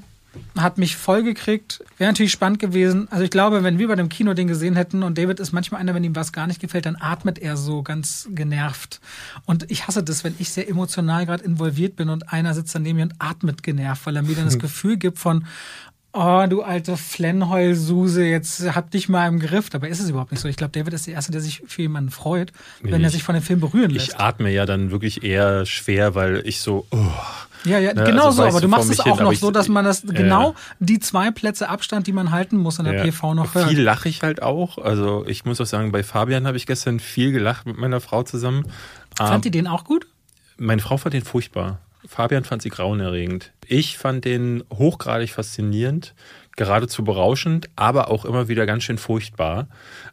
Hat 0.58 0.78
mich 0.78 0.96
voll 0.96 1.24
gekriegt. 1.24 1.84
Wäre 1.98 2.10
natürlich 2.12 2.32
spannend 2.32 2.60
gewesen. 2.60 3.08
Also 3.12 3.24
ich 3.24 3.32
glaube, 3.32 3.63
wenn 3.63 3.78
wir 3.80 3.88
bei 3.89 3.96
dem 3.96 4.08
Kino 4.10 4.34
den 4.34 4.48
gesehen 4.48 4.76
hätten 4.78 5.04
und 5.04 5.17
David 5.17 5.39
ist 5.41 5.52
manchmal 5.52 5.82
einer, 5.82 5.94
wenn 5.94 6.04
ihm 6.06 6.15
was 6.15 6.32
gar 6.32 6.48
nicht 6.48 6.62
gefällt, 6.62 6.86
dann 6.86 6.96
atmet 7.00 7.38
er 7.39 7.58
so 7.58 7.84
ganz 7.84 8.28
genervt. 8.32 9.02
Und 9.46 9.70
ich 9.70 9.88
hasse 9.88 10.04
das, 10.04 10.24
wenn 10.24 10.36
ich 10.39 10.50
sehr 10.50 10.70
emotional 10.70 11.26
gerade 11.26 11.44
involviert 11.44 11.96
bin 11.98 12.10
und 12.10 12.32
einer 12.32 12.54
sitzt 12.54 12.74
daneben 12.76 12.98
mir 12.98 13.04
und 13.04 13.15
atmet 13.20 13.62
genervt, 13.63 14.06
weil 14.06 14.15
er 14.15 14.22
mir 14.22 14.36
dann 14.36 14.46
das 14.46 14.60
Gefühl 14.60 14.96
gibt 14.98 15.20
von, 15.20 15.46
oh, 16.13 16.46
du 16.50 16.62
alte 16.62 16.96
Flennheulsuse, 16.98 18.24
jetzt 18.26 18.62
hab 18.76 18.91
dich 18.91 19.10
mal 19.10 19.28
im 19.28 19.39
Griff. 19.39 19.70
Dabei 19.70 19.89
ist 19.89 20.00
es 20.00 20.10
überhaupt 20.10 20.32
nicht 20.32 20.41
so. 20.41 20.48
Ich 20.48 20.56
glaube, 20.58 20.72
David 20.72 20.94
ist 20.94 21.08
der 21.08 21.13
Erste, 21.15 21.32
der 21.32 21.41
sich 21.41 21.63
für 21.67 21.82
jemanden 21.82 22.10
freut, 22.12 22.52
wenn 22.82 22.91
Nee, 22.91 23.04
er 23.04 23.08
ich- 23.08 23.13
sich 23.13 23.24
von 23.24 23.36
dem 23.36 23.44
Film 23.44 23.60
berühren 23.60 23.91
lässt. 23.91 24.10
Ich 24.10 24.17
atme 24.20 24.50
ja 24.52 24.65
dann 24.65 24.91
wirklich 24.91 25.24
eher 25.24 25.65
schwer, 25.65 26.15
weil 26.15 26.41
ich 26.46 26.62
so, 26.62 26.86
oh, 26.91 26.98
Ja, 27.63 27.80
ja, 27.80 27.93
Ne, 27.93 28.04
genau 28.04 28.26
also 28.26 28.43
so, 28.43 28.47
aber 28.47 28.62
du 28.62 28.67
machst 28.67 28.89
es 28.89 29.04
hin, 29.04 29.12
auch 29.12 29.19
aber 29.19 29.32
noch 29.32 29.38
so, 29.38 29.52
dass 29.52 29.67
man 29.67 29.86
das 29.86 30.04
genau 30.06 30.56
die 30.80 31.00
zwei 31.00 31.32
Plätze 31.32 31.69
Abstand, 31.69 32.08
die 32.08 32.12
man 32.12 32.32
halten 32.32 32.58
muss 32.58 32.80
in 32.80 32.86
der. 32.86 33.04
PV 33.04 33.34
noch 33.34 33.56
hört. 33.56 33.69
Viel 33.69 33.82
lache 33.82 34.10
ich 34.10 34.21
halt 34.24 34.41
auch. 34.41 34.78
Also 34.78 35.26
ich 35.28 35.45
muss 35.45 35.62
auch 35.62 35.65
sagen, 35.65 35.91
bei 35.91 36.04
Fabian 36.04 36.47
habe 36.47 36.58
ich 36.58 36.65
gestern 36.65 37.00
viel 37.00 37.32
gelacht 37.32 37.65
mit 37.65 37.78
meiner 37.78 38.02
Frau 38.02 38.24
zusammen. 38.24 38.65
Fand 39.15 39.45
ihr 39.45 39.52
den 39.52 39.67
auch 39.67 39.84
gut? 39.84 40.08
Meine 40.58 40.82
Frau 40.82 40.97
fand 40.97 41.13
den 41.13 41.24
furchtbar. 41.24 41.80
Fabian 42.06 42.43
fand 42.43 42.62
sie 42.62 42.69
grauenerregend. 42.69 43.52
Ich 43.67 43.97
fand 43.97 44.26
den 44.26 44.63
hochgradig 44.74 45.32
faszinierend, 45.32 46.13
geradezu 46.57 47.03
berauschend, 47.03 47.69
aber 47.75 48.09
auch 48.09 48.25
immer 48.25 48.47
wieder 48.47 48.65
ganz 48.65 48.83
schön 48.83 48.97
furchtbar. 48.97 49.67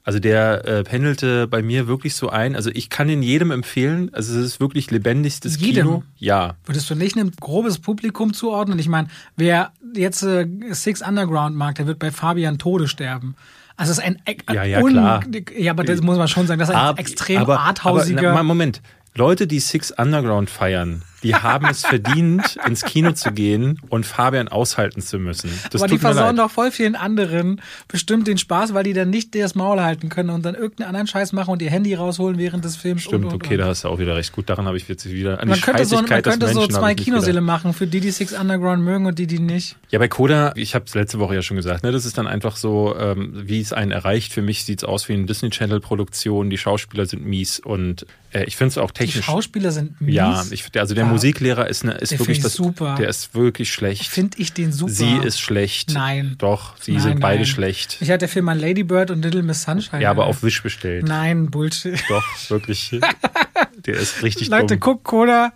Also 0.05 0.18
der 0.18 0.64
äh, 0.66 0.85
pendelte 0.85 1.46
bei 1.46 1.62
mir 1.62 1.87
wirklich 1.88 2.14
so 2.14 2.29
ein. 2.31 2.55
Also 2.57 2.70
ich 2.72 2.88
kann 2.90 3.09
ihn 3.09 3.22
jedem 3.22 3.51
empfehlen. 3.51 4.11
Also 4.14 4.38
es 4.38 4.44
ist 4.46 4.61
wirklich 4.61 4.90
lebendigstes 4.90 5.61
Jedem? 5.61 5.87
Kino. 5.87 6.03
Ja. 6.16 6.55
Würdest 6.64 6.88
du 6.90 6.94
nicht 6.94 7.16
ein 7.16 7.33
grobes 7.40 7.79
Publikum 7.79 8.33
zuordnen? 8.33 8.79
Ich 8.79 8.88
meine, 8.88 9.09
wer 9.37 9.72
jetzt 9.94 10.22
äh, 10.22 10.46
Six 10.70 11.03
Underground 11.03 11.57
mag, 11.57 11.74
der 11.74 11.87
wird 11.87 11.98
bei 11.98 12.11
Fabian 12.11 12.59
Tode 12.59 12.88
sterben. 12.88 13.35
Also 13.77 13.92
es 13.92 13.98
ist 13.98 14.05
ein, 14.05 14.18
ein 14.24 14.37
Ja, 14.55 14.64
ja, 14.64 14.83
klar. 14.83 15.22
ja, 15.57 15.70
aber 15.72 15.85
das 15.85 16.01
muss 16.01 16.18
man 16.18 16.27
schon 16.29 16.46
sagen, 16.46 16.59
das 16.59 16.68
ist 16.68 16.74
ein 16.74 16.81
Ab- 16.81 16.98
extrem 16.98 17.42
aber, 17.42 17.61
arthausiger. 17.61 18.31
Aber, 18.31 18.35
na, 18.38 18.42
Moment. 18.42 18.81
Leute, 19.14 19.46
die 19.46 19.59
Six 19.61 19.90
Underground 19.92 20.48
feiern, 20.51 21.03
die 21.23 21.35
haben 21.35 21.67
es 21.67 21.85
verdient, 21.85 22.59
ins 22.67 22.85
Kino 22.85 23.13
zu 23.13 23.33
gehen 23.33 23.81
und 23.89 24.07
Fabian 24.07 24.49
aushalten 24.49 25.01
zu 25.01 25.19
müssen. 25.19 25.51
Das 25.71 25.83
aber 25.83 25.91
die 25.91 25.99
versauen 25.99 26.37
leid. 26.37 26.47
doch 26.47 26.51
voll 26.51 26.71
vielen 26.71 26.95
anderen 26.95 27.61
bestimmt 27.89 28.27
den 28.27 28.39
Spaß, 28.39 28.75
weil 28.75 28.85
die 28.85 28.93
dann 28.93 29.11
nicht 29.11 29.35
das 29.35 29.55
Maul 29.55 29.81
halten 29.81 30.09
können 30.09 30.31
und 30.31 30.45
dann 30.45 30.55
irgendeinen 30.55 30.89
anderen 30.89 31.07
Scheiß 31.07 31.33
machen 31.33 31.51
und 31.51 31.63
ihr 31.63 31.71
Handy 31.71 31.95
rausholen 31.95 32.39
während 32.39 32.65
des 32.65 32.77
Films. 32.77 33.03
Stimmt, 33.03 33.25
und, 33.27 33.33
und, 33.33 33.43
okay, 33.43 33.55
und. 33.55 33.61
da 33.61 33.67
hast 33.67 33.85
du 33.85 33.89
auch 33.89 33.99
wieder 33.99 34.17
recht. 34.17 34.33
Gut, 34.33 34.49
daran 34.49 34.67
habe 34.67 34.77
ich 34.77 34.87
jetzt 34.89 35.09
wieder 35.09 35.41
an 35.41 35.49
Man 35.49 35.57
die 35.57 35.63
könnte 35.63 35.85
so, 35.85 35.97
man 35.97 36.07
könnte 36.07 36.49
so 36.49 36.61
Menschen 36.61 36.71
zwei 36.71 36.95
Kinosäle 36.95 37.41
machen, 37.41 37.73
für 37.73 37.87
die, 37.87 38.01
die 38.01 38.11
Six 38.11 38.33
Underground 38.33 38.85
mögen 38.85 39.07
und 39.07 39.19
die, 39.19 39.27
die 39.27 39.41
nicht. 39.41 39.77
Ja, 39.91 39.99
bei 39.99 40.09
Coda, 40.09 40.53
ich 40.55 40.75
habe 40.75 40.85
es 40.87 40.95
letzte 40.95 41.19
Woche 41.19 41.35
ja 41.35 41.43
schon 41.43 41.57
gesagt, 41.57 41.83
ne, 41.83 41.93
das 41.93 42.05
ist 42.05 42.19
dann 42.19 42.27
einfach 42.27 42.57
so, 42.57 42.95
ähm, 42.97 43.33
wie 43.35 43.61
es 43.61 43.73
einen 43.73 43.91
erreicht. 43.91 44.33
Für 44.33 44.43
mich 44.43 44.65
sieht's 44.65 44.85
aus 44.85 45.09
wie 45.09 45.15
eine 45.15 45.27
Disney 45.27 45.51
Channel 45.51 45.81
Produktion. 45.81 46.51
Die 46.51 46.59
Schauspieler 46.59 47.07
sind 47.07 47.27
mies 47.27 47.59
und 47.59 48.07
äh, 48.33 48.45
ich 48.45 48.57
finde 48.57 48.69
es 48.69 48.79
auch 48.79 48.91
Die 48.91 49.05
technisch. 49.05 49.25
Schauspieler 49.25 49.71
sind 49.71 50.01
mies. 50.01 50.15
ja, 50.15 50.45
ich, 50.51 50.65
also 50.79 50.95
der. 50.95 51.08
Musiklehrer 51.11 51.66
ist, 51.68 51.85
ne, 51.85 51.92
ist 51.92 52.12
Den 52.12 52.18
wirklich 52.21 52.40
das. 52.40 52.55
super. 52.55 52.94
Der 52.99 53.09
ist 53.09 53.35
wirklich 53.35 53.73
schlecht. 53.73 54.07
Finde 54.09 54.38
ich 54.38 54.53
den 54.53 54.73
super. 54.73 54.92
Sie 54.92 55.16
ist 55.16 55.40
schlecht. 55.40 55.90
Nein. 55.92 56.37
Doch, 56.38 56.75
sie 56.81 56.92
Nein, 56.92 57.03
sind 57.03 57.21
beide 57.21 57.38
nein. 57.42 57.47
schlecht. 57.47 57.97
Ich 58.01 58.09
hatte 58.11 58.18
der 58.21 58.29
Film 58.29 58.49
an 58.49 58.59
Lady 58.59 58.83
Bird 58.85 59.11
und 59.11 59.23
Little 59.23 59.42
Miss 59.42 59.62
Sunshine. 59.62 60.03
Ja, 60.03 60.11
aber 60.11 60.27
auf 60.27 60.42
Wish 60.42 60.62
bestellt. 60.62 61.07
Nein, 61.07 61.51
Bullshit. 61.51 62.03
Doch, 62.09 62.25
wirklich. 62.51 62.90
der 63.87 63.94
ist 63.94 64.23
richtig 64.23 64.49
Leute, 64.49 64.75
dumm. 64.77 64.81
guck, 64.81 65.05
Coda. 65.05 65.53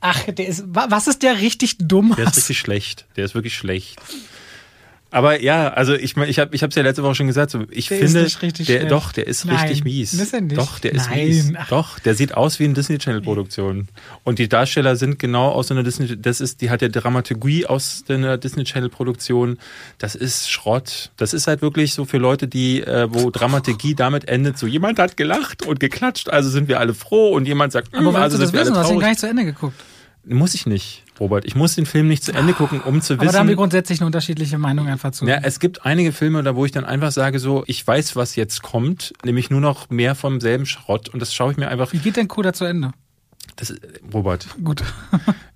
Ach, 0.00 0.20
der 0.26 0.48
ist, 0.48 0.64
wa- 0.66 0.86
was 0.88 1.06
ist 1.06 1.22
der 1.22 1.40
richtig 1.40 1.76
dumm? 1.78 2.14
Der 2.16 2.26
ist 2.26 2.36
richtig 2.36 2.58
schlecht. 2.58 3.06
Der 3.16 3.24
ist 3.24 3.34
wirklich 3.34 3.54
schlecht. 3.56 4.00
Aber 5.14 5.42
ja, 5.42 5.68
also 5.68 5.92
ich 5.92 6.16
meine, 6.16 6.30
ich 6.30 6.38
habe 6.38 6.54
ich 6.56 6.62
es 6.62 6.74
ja 6.74 6.82
letzte 6.82 7.02
Woche 7.02 7.14
schon 7.14 7.26
gesagt, 7.26 7.50
so, 7.50 7.64
ich 7.70 7.88
Der 7.88 7.98
finde, 7.98 8.26
der, 8.64 8.84
doch, 8.86 9.12
der 9.12 9.26
ist 9.26 9.44
Nein, 9.44 9.56
richtig 9.58 9.84
mies. 9.84 10.14
ist 10.14 10.32
er 10.32 10.40
nicht. 10.40 10.56
Doch, 10.56 10.78
der 10.78 10.92
ist 10.94 11.10
Nein. 11.10 11.26
mies. 11.28 11.52
Ach. 11.54 11.68
Doch, 11.68 11.98
der 11.98 12.14
sieht 12.14 12.32
aus 12.34 12.58
wie 12.58 12.64
eine 12.64 12.72
Disney 12.72 12.96
Channel 12.96 13.20
Produktion. 13.20 13.88
Und 14.24 14.38
die 14.38 14.48
Darsteller 14.48 14.96
sind 14.96 15.18
genau 15.18 15.50
aus 15.50 15.68
so 15.68 15.74
einer 15.74 15.82
Disney, 15.82 16.16
das 16.20 16.40
ist, 16.40 16.62
die 16.62 16.70
hat 16.70 16.80
ja 16.80 16.88
Dramaturgie 16.88 17.66
aus 17.66 18.04
einer 18.08 18.38
Disney 18.38 18.64
Channel 18.64 18.88
Produktion. 18.88 19.58
Das 19.98 20.14
ist 20.14 20.50
Schrott. 20.50 21.10
Das 21.18 21.34
ist 21.34 21.46
halt 21.46 21.60
wirklich 21.60 21.92
so 21.92 22.06
für 22.06 22.16
Leute, 22.16 22.48
die, 22.48 22.80
äh, 22.80 23.06
wo 23.10 23.30
Dramaturgie 23.30 23.94
damit 23.94 24.28
endet, 24.28 24.56
so 24.56 24.66
jemand 24.66 24.98
hat 24.98 25.18
gelacht 25.18 25.66
und 25.66 25.78
geklatscht, 25.78 26.30
also 26.30 26.48
sind 26.48 26.68
wir 26.68 26.80
alle 26.80 26.94
froh 26.94 27.32
und 27.34 27.46
jemand 27.46 27.72
sagt, 27.74 27.94
aber 27.94 28.12
"Mm, 28.12 28.14
weil 28.14 28.22
also 28.22 28.38
du 28.38 28.44
das 28.44 28.50
sind 28.50 28.58
wir 28.58 28.60
wissen, 28.62 28.72
alle 28.72 28.76
du 28.76 28.80
hast 28.80 28.86
ihn 28.86 28.92
traurig. 28.94 29.02
gar 29.02 29.08
nicht 29.10 29.20
zu 29.20 29.28
Ende 29.28 29.44
geguckt. 29.44 29.76
Muss 30.24 30.54
ich 30.54 30.66
nicht, 30.66 31.01
Robert. 31.20 31.44
Ich 31.44 31.54
muss 31.54 31.74
den 31.74 31.86
Film 31.86 32.08
nicht 32.08 32.24
zu 32.24 32.32
Ende 32.32 32.52
gucken, 32.52 32.80
um 32.80 33.00
zu 33.00 33.14
Aber 33.14 33.26
da 33.26 33.38
haben 33.38 33.46
wir 33.46 33.52
wissen. 33.52 33.56
grundsätzlich 33.58 34.00
eine 34.00 34.06
unterschiedliche 34.06 34.58
Meinung 34.58 34.88
einfach 34.88 35.12
zu. 35.12 35.26
Ja, 35.26 35.38
es 35.42 35.60
gibt 35.60 35.84
einige 35.84 36.12
Filme, 36.12 36.42
da 36.42 36.56
wo 36.56 36.64
ich 36.64 36.72
dann 36.72 36.84
einfach 36.84 37.12
sage, 37.12 37.38
so, 37.38 37.64
ich 37.66 37.86
weiß, 37.86 38.16
was 38.16 38.36
jetzt 38.36 38.62
kommt, 38.62 39.12
nämlich 39.24 39.50
nur 39.50 39.60
noch 39.60 39.90
mehr 39.90 40.14
vom 40.14 40.40
selben 40.40 40.66
Schrott 40.66 41.08
und 41.10 41.20
das 41.20 41.34
schaue 41.34 41.52
ich 41.52 41.58
mir 41.58 41.68
einfach. 41.68 41.92
Wie 41.92 41.98
geht 41.98 42.16
denn 42.16 42.28
Coda 42.28 42.52
zu 42.52 42.64
Ende? 42.64 42.92
Das, 43.56 43.68
ist- 43.70 43.80
Robert, 44.14 44.46
Gut. 44.64 44.82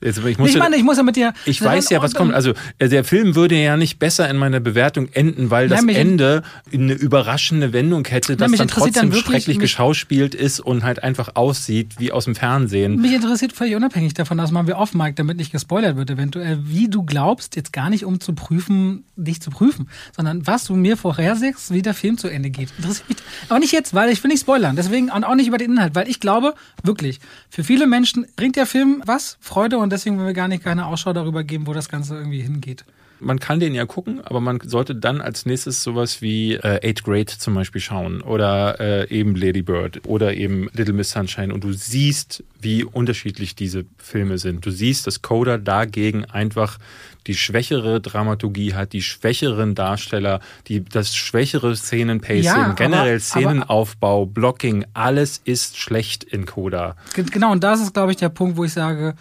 jetzt, 0.03 0.18
ich 0.25 0.38
muss 0.38 0.51
ich 0.51 0.59
meine, 0.59 0.77
ich 0.77 0.83
muss 0.83 0.96
ja 0.99 1.03
mit 1.03 1.16
dir. 1.16 1.33
ich 1.46 1.62
weiß 1.62 1.88
ja, 1.90 2.03
was 2.03 2.14
kommt. 2.14 2.35
Also 2.35 2.53
äh, 2.79 2.88
der 2.88 3.05
Film 3.05 3.35
würde 3.35 3.55
ja 3.57 3.77
nicht 3.77 3.99
besser 3.99 4.29
in 4.29 4.37
meiner 4.37 4.61
Bewertung 4.61 5.09
enden, 5.12 5.51
weil 5.51 5.68
das 5.68 5.79
Nein, 5.79 5.87
mich- 5.87 5.96
Ende 5.96 6.42
eine 6.72 6.92
überraschende 6.92 7.72
Wendung 7.72 8.05
hätte, 8.05 8.37
das 8.37 8.53
dann 8.53 8.68
trotzdem 8.68 8.92
dann 8.92 9.12
wirklich- 9.12 9.25
schrecklich 9.44 9.59
geschauspielt 9.59 10.35
ist 10.35 10.61
und 10.61 10.85
halt 10.85 11.03
einfach 11.03 11.37
aussieht 11.37 11.94
wie 11.99 12.12
aus 12.12 12.27
dem 12.27 12.35
Fernsehen. 12.35 13.01
Mich 13.01 13.12
interessiert 13.14 13.53
völlig 13.53 13.75
unabhängig 13.77 14.12
davon, 14.14 14.37
das 14.37 14.51
machen 14.51 14.66
wir 14.66 14.77
off, 14.77 14.92
Mike, 14.94 15.14
damit 15.14 15.38
nicht 15.38 15.53
gespoilert 15.53 15.96
wird 15.96 16.11
eventuell, 16.11 16.59
wie 16.64 16.88
du 16.88 17.03
glaubst, 17.03 17.57
jetzt 17.57 17.72
gar 17.72 17.88
nicht 17.88 18.05
um 18.05 18.20
zu 18.20 18.35
prüfen, 18.35 19.05
dich 19.16 19.40
zu 19.40 19.51
prüfen, 19.51 19.88
sondern 20.14 20.46
was 20.46 20.64
du 20.64 20.75
mir 20.77 20.96
vorhersagst, 20.99 21.72
wie 21.72 21.83
der 21.83 21.94
Film 21.94 22.18
zu 22.18 22.29
Ende 22.29 22.51
geht. 22.51 22.68
Interessiert 22.77 23.09
mich, 23.09 23.18
aber 23.49 23.59
nicht 23.59 23.72
jetzt, 23.72 23.94
weil 23.94 24.11
ich 24.11 24.23
will 24.23 24.29
nicht 24.31 24.40
spoilern, 24.40 24.77
deswegen 24.77 25.10
und 25.10 25.25
auch 25.25 25.35
nicht 25.35 25.46
über 25.48 25.58
den 25.58 25.73
Inhalt, 25.73 25.94
weil 25.94 26.08
ich 26.08 26.21
glaube, 26.21 26.54
wirklich, 26.83 27.21
für 27.48 27.65
viele 27.65 27.75
viele 27.77 27.87
Menschen 27.87 28.27
bringt 28.37 28.56
der 28.56 28.64
Film 28.64 29.02
was? 29.04 29.37
Freude 29.38 29.77
und 29.77 29.92
deswegen 29.92 30.16
wollen 30.16 30.29
wir 30.29 30.33
gar 30.33 30.48
nicht 30.48 30.64
keine 30.64 30.87
Ausschau 30.87 31.12
darüber 31.12 31.44
geben, 31.44 31.66
wo 31.66 31.74
das 31.74 31.90
Ganze 31.90 32.14
irgendwie 32.16 32.40
hingeht. 32.40 32.87
Man 33.20 33.38
kann 33.38 33.60
den 33.60 33.74
ja 33.74 33.85
gucken, 33.85 34.22
aber 34.24 34.40
man 34.40 34.60
sollte 34.64 34.94
dann 34.94 35.20
als 35.20 35.44
nächstes 35.44 35.83
sowas 35.83 36.22
wie 36.22 36.54
äh, 36.54 36.81
Eighth 36.83 37.04
Grade 37.04 37.27
zum 37.27 37.52
Beispiel 37.52 37.83
schauen 37.83 38.22
oder 38.22 38.81
äh, 38.81 39.10
eben 39.10 39.37
Lady 39.37 39.60
Bird 39.60 40.06
oder 40.06 40.33
eben 40.33 40.70
Little 40.72 40.94
Miss 40.94 41.10
Sunshine 41.10 41.52
und 41.52 41.64
du 41.64 41.74
siehst, 41.74 42.42
wie 42.62 42.83
unterschiedlich 42.83 43.54
diese 43.54 43.85
Filme 43.98 44.38
sind. 44.38 44.64
Du 44.64 44.70
siehst, 44.70 45.06
dass 45.06 45.20
Coda 45.20 45.58
dagegen 45.58 46.24
einfach 46.24 46.79
die 47.27 47.35
schwächere 47.35 48.00
Dramaturgie 48.00 48.74
hat, 48.74 48.92
die 48.92 49.02
schwächeren 49.02 49.74
Darsteller, 49.74 50.40
die, 50.68 50.85
das 50.85 51.14
schwächere 51.16 51.74
Szenenpacing, 51.77 52.42
Ja, 52.44 52.72
generell 52.72 53.10
aber- 53.16 53.20
Szenenaufbau, 53.20 54.27
Blocking, 54.27 54.85
alles 54.94 55.40
ist 55.44 55.77
schlecht 55.77 56.24
in 56.24 56.46
Coda. 56.46 56.96
Ge- 57.14 57.24
Genau, 57.31 57.52
und 57.52 57.62
das 57.64 57.81
ist, 57.81 57.94
glaube 57.94 58.12
ich, 58.12 58.16
der 58.18 58.29
Punkt, 58.29 58.56
wo 58.56 58.64
ich 58.64 58.72
sage, 58.72 59.14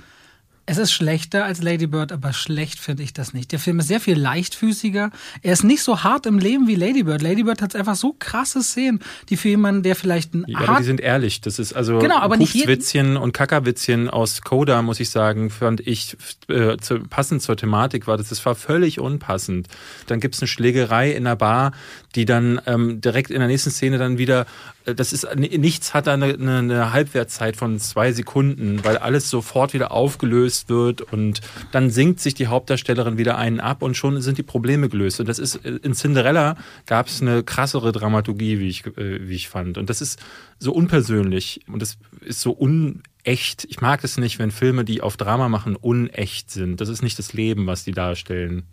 es 0.67 0.77
ist 0.77 0.91
schlechter 0.91 1.45
als 1.45 1.61
Lady 1.61 1.85
Bird, 1.85 2.11
aber 2.11 2.33
schlecht 2.33 2.79
finde 2.79 3.03
ich 3.03 3.13
das 3.13 3.33
nicht. 3.33 3.51
Der 3.51 3.59
Film 3.59 3.79
ist 3.79 3.87
sehr 3.87 3.99
viel 3.99 4.17
leichtfüßiger. 4.17 5.11
Er 5.43 5.53
ist 5.53 5.63
nicht 5.63 5.83
so 5.83 6.03
hart 6.03 6.25
im 6.25 6.39
Leben 6.39 6.67
wie 6.67 6.73
Lady 6.73 7.03
Bird. 7.03 7.21
Lady 7.21 7.43
Bird 7.43 7.61
hat 7.61 7.75
einfach 7.75 7.95
so 7.95 8.15
krasse 8.17 8.63
Szenen, 8.63 8.99
die 9.29 9.37
für 9.37 9.49
jemanden, 9.49 9.83
der 9.83 9.95
vielleicht 9.95 10.33
ein 10.33 10.43
Ja, 10.47 10.59
aber 10.59 10.79
die 10.79 10.85
sind 10.85 11.01
ehrlich. 11.01 11.41
Das 11.41 11.59
ist 11.59 11.73
also 11.73 11.99
Genau, 11.99 12.17
aber 12.17 12.37
Pupswitzchen 12.37 13.15
und 13.15 13.31
Kackerwitzchen 13.33 14.09
aus 14.09 14.41
Coda, 14.41 14.81
muss 14.81 14.99
ich 14.99 15.11
sagen, 15.11 15.51
fand 15.51 15.85
ich 15.85 16.17
äh, 16.47 16.77
zu, 16.77 16.99
passend 16.99 17.43
zur 17.43 17.57
Thematik 17.57 18.07
war 18.07 18.17
das. 18.17 18.29
Das 18.29 18.43
war 18.43 18.55
völlig 18.55 18.99
unpassend. 18.99 19.67
Dann 20.07 20.19
gibt's 20.19 20.41
eine 20.41 20.47
Schlägerei 20.47 21.11
in 21.11 21.25
der 21.25 21.35
Bar, 21.35 21.73
die 22.15 22.25
dann 22.25 22.59
ähm, 22.65 23.01
direkt 23.01 23.29
in 23.29 23.39
der 23.39 23.47
nächsten 23.47 23.69
Szene 23.69 23.99
dann 23.99 24.17
wieder, 24.17 24.47
das 24.85 25.13
ist 25.13 25.27
nichts 25.35 25.93
hat 25.93 26.07
da 26.07 26.13
eine, 26.13 26.35
eine, 26.35 26.93
Halbwertszeit 26.93 27.55
von 27.55 27.79
zwei 27.79 28.11
Sekunden, 28.11 28.83
weil 28.83 28.97
alles 28.97 29.29
sofort 29.29 29.73
wieder 29.73 29.91
aufgelöst 29.91 30.69
wird 30.69 31.01
und 31.01 31.41
dann 31.71 31.89
sinkt 31.89 32.19
sich 32.19 32.35
die 32.35 32.47
Hauptdarstellerin 32.47 33.17
wieder 33.17 33.37
einen 33.37 33.59
ab 33.59 33.81
und 33.81 33.97
schon 33.97 34.21
sind 34.21 34.37
die 34.37 34.43
Probleme 34.43 34.87
gelöst. 34.89 35.19
Und 35.19 35.27
das 35.27 35.39
ist 35.39 35.65
äh, 35.65 35.79
in 35.81 35.93
Cinderella 35.93 36.55
gab 36.85 37.07
es 37.07 37.21
eine 37.21 37.43
krassere 37.43 37.91
Dramaturgie, 37.91 38.59
wie 38.59 38.69
ich, 38.69 38.85
äh, 38.85 39.27
wie 39.27 39.35
ich 39.35 39.49
fand. 39.49 39.77
Und 39.77 39.89
das 39.89 40.01
ist 40.01 40.19
so 40.59 40.71
unpersönlich 40.71 41.61
und 41.67 41.81
das 41.81 41.97
ist 42.21 42.41
so 42.41 42.51
unecht. 42.51 43.65
Ich 43.69 43.81
mag 43.81 44.03
es 44.03 44.17
nicht, 44.17 44.37
wenn 44.39 44.51
Filme, 44.51 44.85
die 44.85 45.01
auf 45.01 45.17
Drama 45.17 45.49
machen, 45.49 45.75
unecht 45.75 46.51
sind. 46.51 46.79
Das 46.79 46.89
ist 46.89 47.01
nicht 47.01 47.17
das 47.17 47.33
Leben, 47.33 47.65
was 47.65 47.83
die 47.83 47.91
darstellen. 47.91 48.63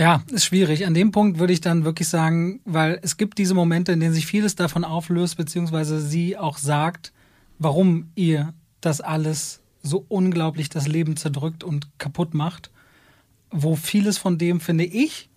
Ja, 0.00 0.22
ist 0.32 0.46
schwierig. 0.46 0.86
An 0.86 0.94
dem 0.94 1.12
Punkt 1.12 1.38
würde 1.38 1.52
ich 1.52 1.60
dann 1.60 1.84
wirklich 1.84 2.08
sagen, 2.08 2.62
weil 2.64 2.98
es 3.02 3.18
gibt 3.18 3.36
diese 3.36 3.52
Momente, 3.52 3.92
in 3.92 4.00
denen 4.00 4.14
sich 4.14 4.24
vieles 4.24 4.56
davon 4.56 4.82
auflöst, 4.82 5.36
beziehungsweise 5.36 6.00
sie 6.00 6.38
auch 6.38 6.56
sagt, 6.56 7.12
warum 7.58 8.10
ihr 8.14 8.54
das 8.80 9.02
alles 9.02 9.60
so 9.82 10.06
unglaublich 10.08 10.70
das 10.70 10.88
Leben 10.88 11.18
zerdrückt 11.18 11.64
und 11.64 11.98
kaputt 11.98 12.32
macht, 12.32 12.70
wo 13.50 13.76
vieles 13.76 14.16
von 14.16 14.38
dem, 14.38 14.60
finde 14.60 14.84
ich, 14.84 15.28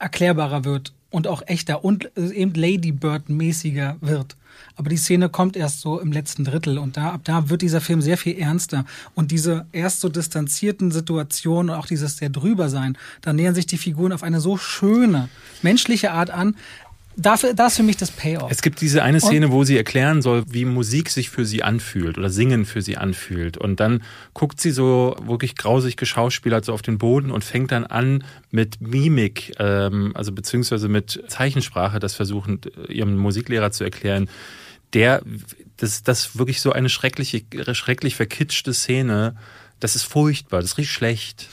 erklärbarer 0.00 0.64
wird 0.64 0.92
und 1.14 1.28
auch 1.28 1.42
echter 1.46 1.84
und 1.84 2.10
eben 2.16 2.54
Lady 2.54 2.90
Bird-mäßiger 2.90 3.96
wird. 4.00 4.36
Aber 4.76 4.88
die 4.88 4.96
Szene 4.96 5.28
kommt 5.28 5.56
erst 5.56 5.80
so 5.80 6.00
im 6.00 6.10
letzten 6.10 6.44
Drittel 6.44 6.78
und 6.78 6.96
da, 6.96 7.12
ab 7.12 7.20
da 7.22 7.48
wird 7.48 7.62
dieser 7.62 7.80
Film 7.80 8.02
sehr 8.02 8.18
viel 8.18 8.36
ernster. 8.36 8.84
Und 9.14 9.30
diese 9.30 9.66
erst 9.70 10.00
so 10.00 10.08
distanzierten 10.08 10.90
Situationen 10.90 11.70
und 11.70 11.76
auch 11.76 11.86
dieses 11.86 12.16
sehr 12.16 12.30
drüber 12.30 12.68
sein, 12.68 12.98
da 13.20 13.32
nähern 13.32 13.54
sich 13.54 13.66
die 13.66 13.78
Figuren 13.78 14.12
auf 14.12 14.24
eine 14.24 14.40
so 14.40 14.56
schöne, 14.56 15.28
menschliche 15.62 16.10
Art 16.10 16.30
an. 16.30 16.56
Dafür, 17.16 17.54
das 17.54 17.72
ist 17.72 17.76
für 17.76 17.82
mich 17.84 17.96
das 17.96 18.10
Payoff. 18.10 18.50
Es 18.50 18.60
gibt 18.60 18.80
diese 18.80 19.02
eine 19.02 19.20
Szene, 19.20 19.52
wo 19.52 19.62
sie 19.62 19.76
erklären 19.76 20.20
soll, 20.20 20.44
wie 20.48 20.64
Musik 20.64 21.10
sich 21.10 21.30
für 21.30 21.44
sie 21.44 21.62
anfühlt 21.62 22.18
oder 22.18 22.28
Singen 22.28 22.64
für 22.64 22.82
sie 22.82 22.96
anfühlt. 22.96 23.56
Und 23.56 23.78
dann 23.78 24.02
guckt 24.32 24.60
sie 24.60 24.72
so 24.72 25.16
wirklich 25.24 25.54
grausig 25.54 25.96
geschauspielert 25.96 26.64
so 26.64 26.72
auf 26.72 26.82
den 26.82 26.98
Boden 26.98 27.30
und 27.30 27.44
fängt 27.44 27.70
dann 27.70 27.84
an 27.84 28.24
mit 28.50 28.80
Mimik, 28.80 29.52
ähm, 29.58 30.12
also 30.14 30.32
beziehungsweise 30.32 30.88
mit 30.88 31.22
Zeichensprache, 31.28 32.00
das 32.00 32.14
versuchen 32.14 32.60
ihrem 32.88 33.16
Musiklehrer 33.16 33.70
zu 33.70 33.84
erklären. 33.84 34.28
Der, 34.92 35.22
das, 35.76 36.02
das 36.02 36.36
wirklich 36.36 36.60
so 36.60 36.72
eine 36.72 36.88
schreckliche, 36.88 37.42
schrecklich 37.72 38.16
verkitschte 38.16 38.74
Szene. 38.74 39.36
Das 39.78 39.94
ist 39.96 40.04
furchtbar, 40.04 40.62
das 40.62 40.78
riecht 40.78 40.90
schlecht. 40.90 41.48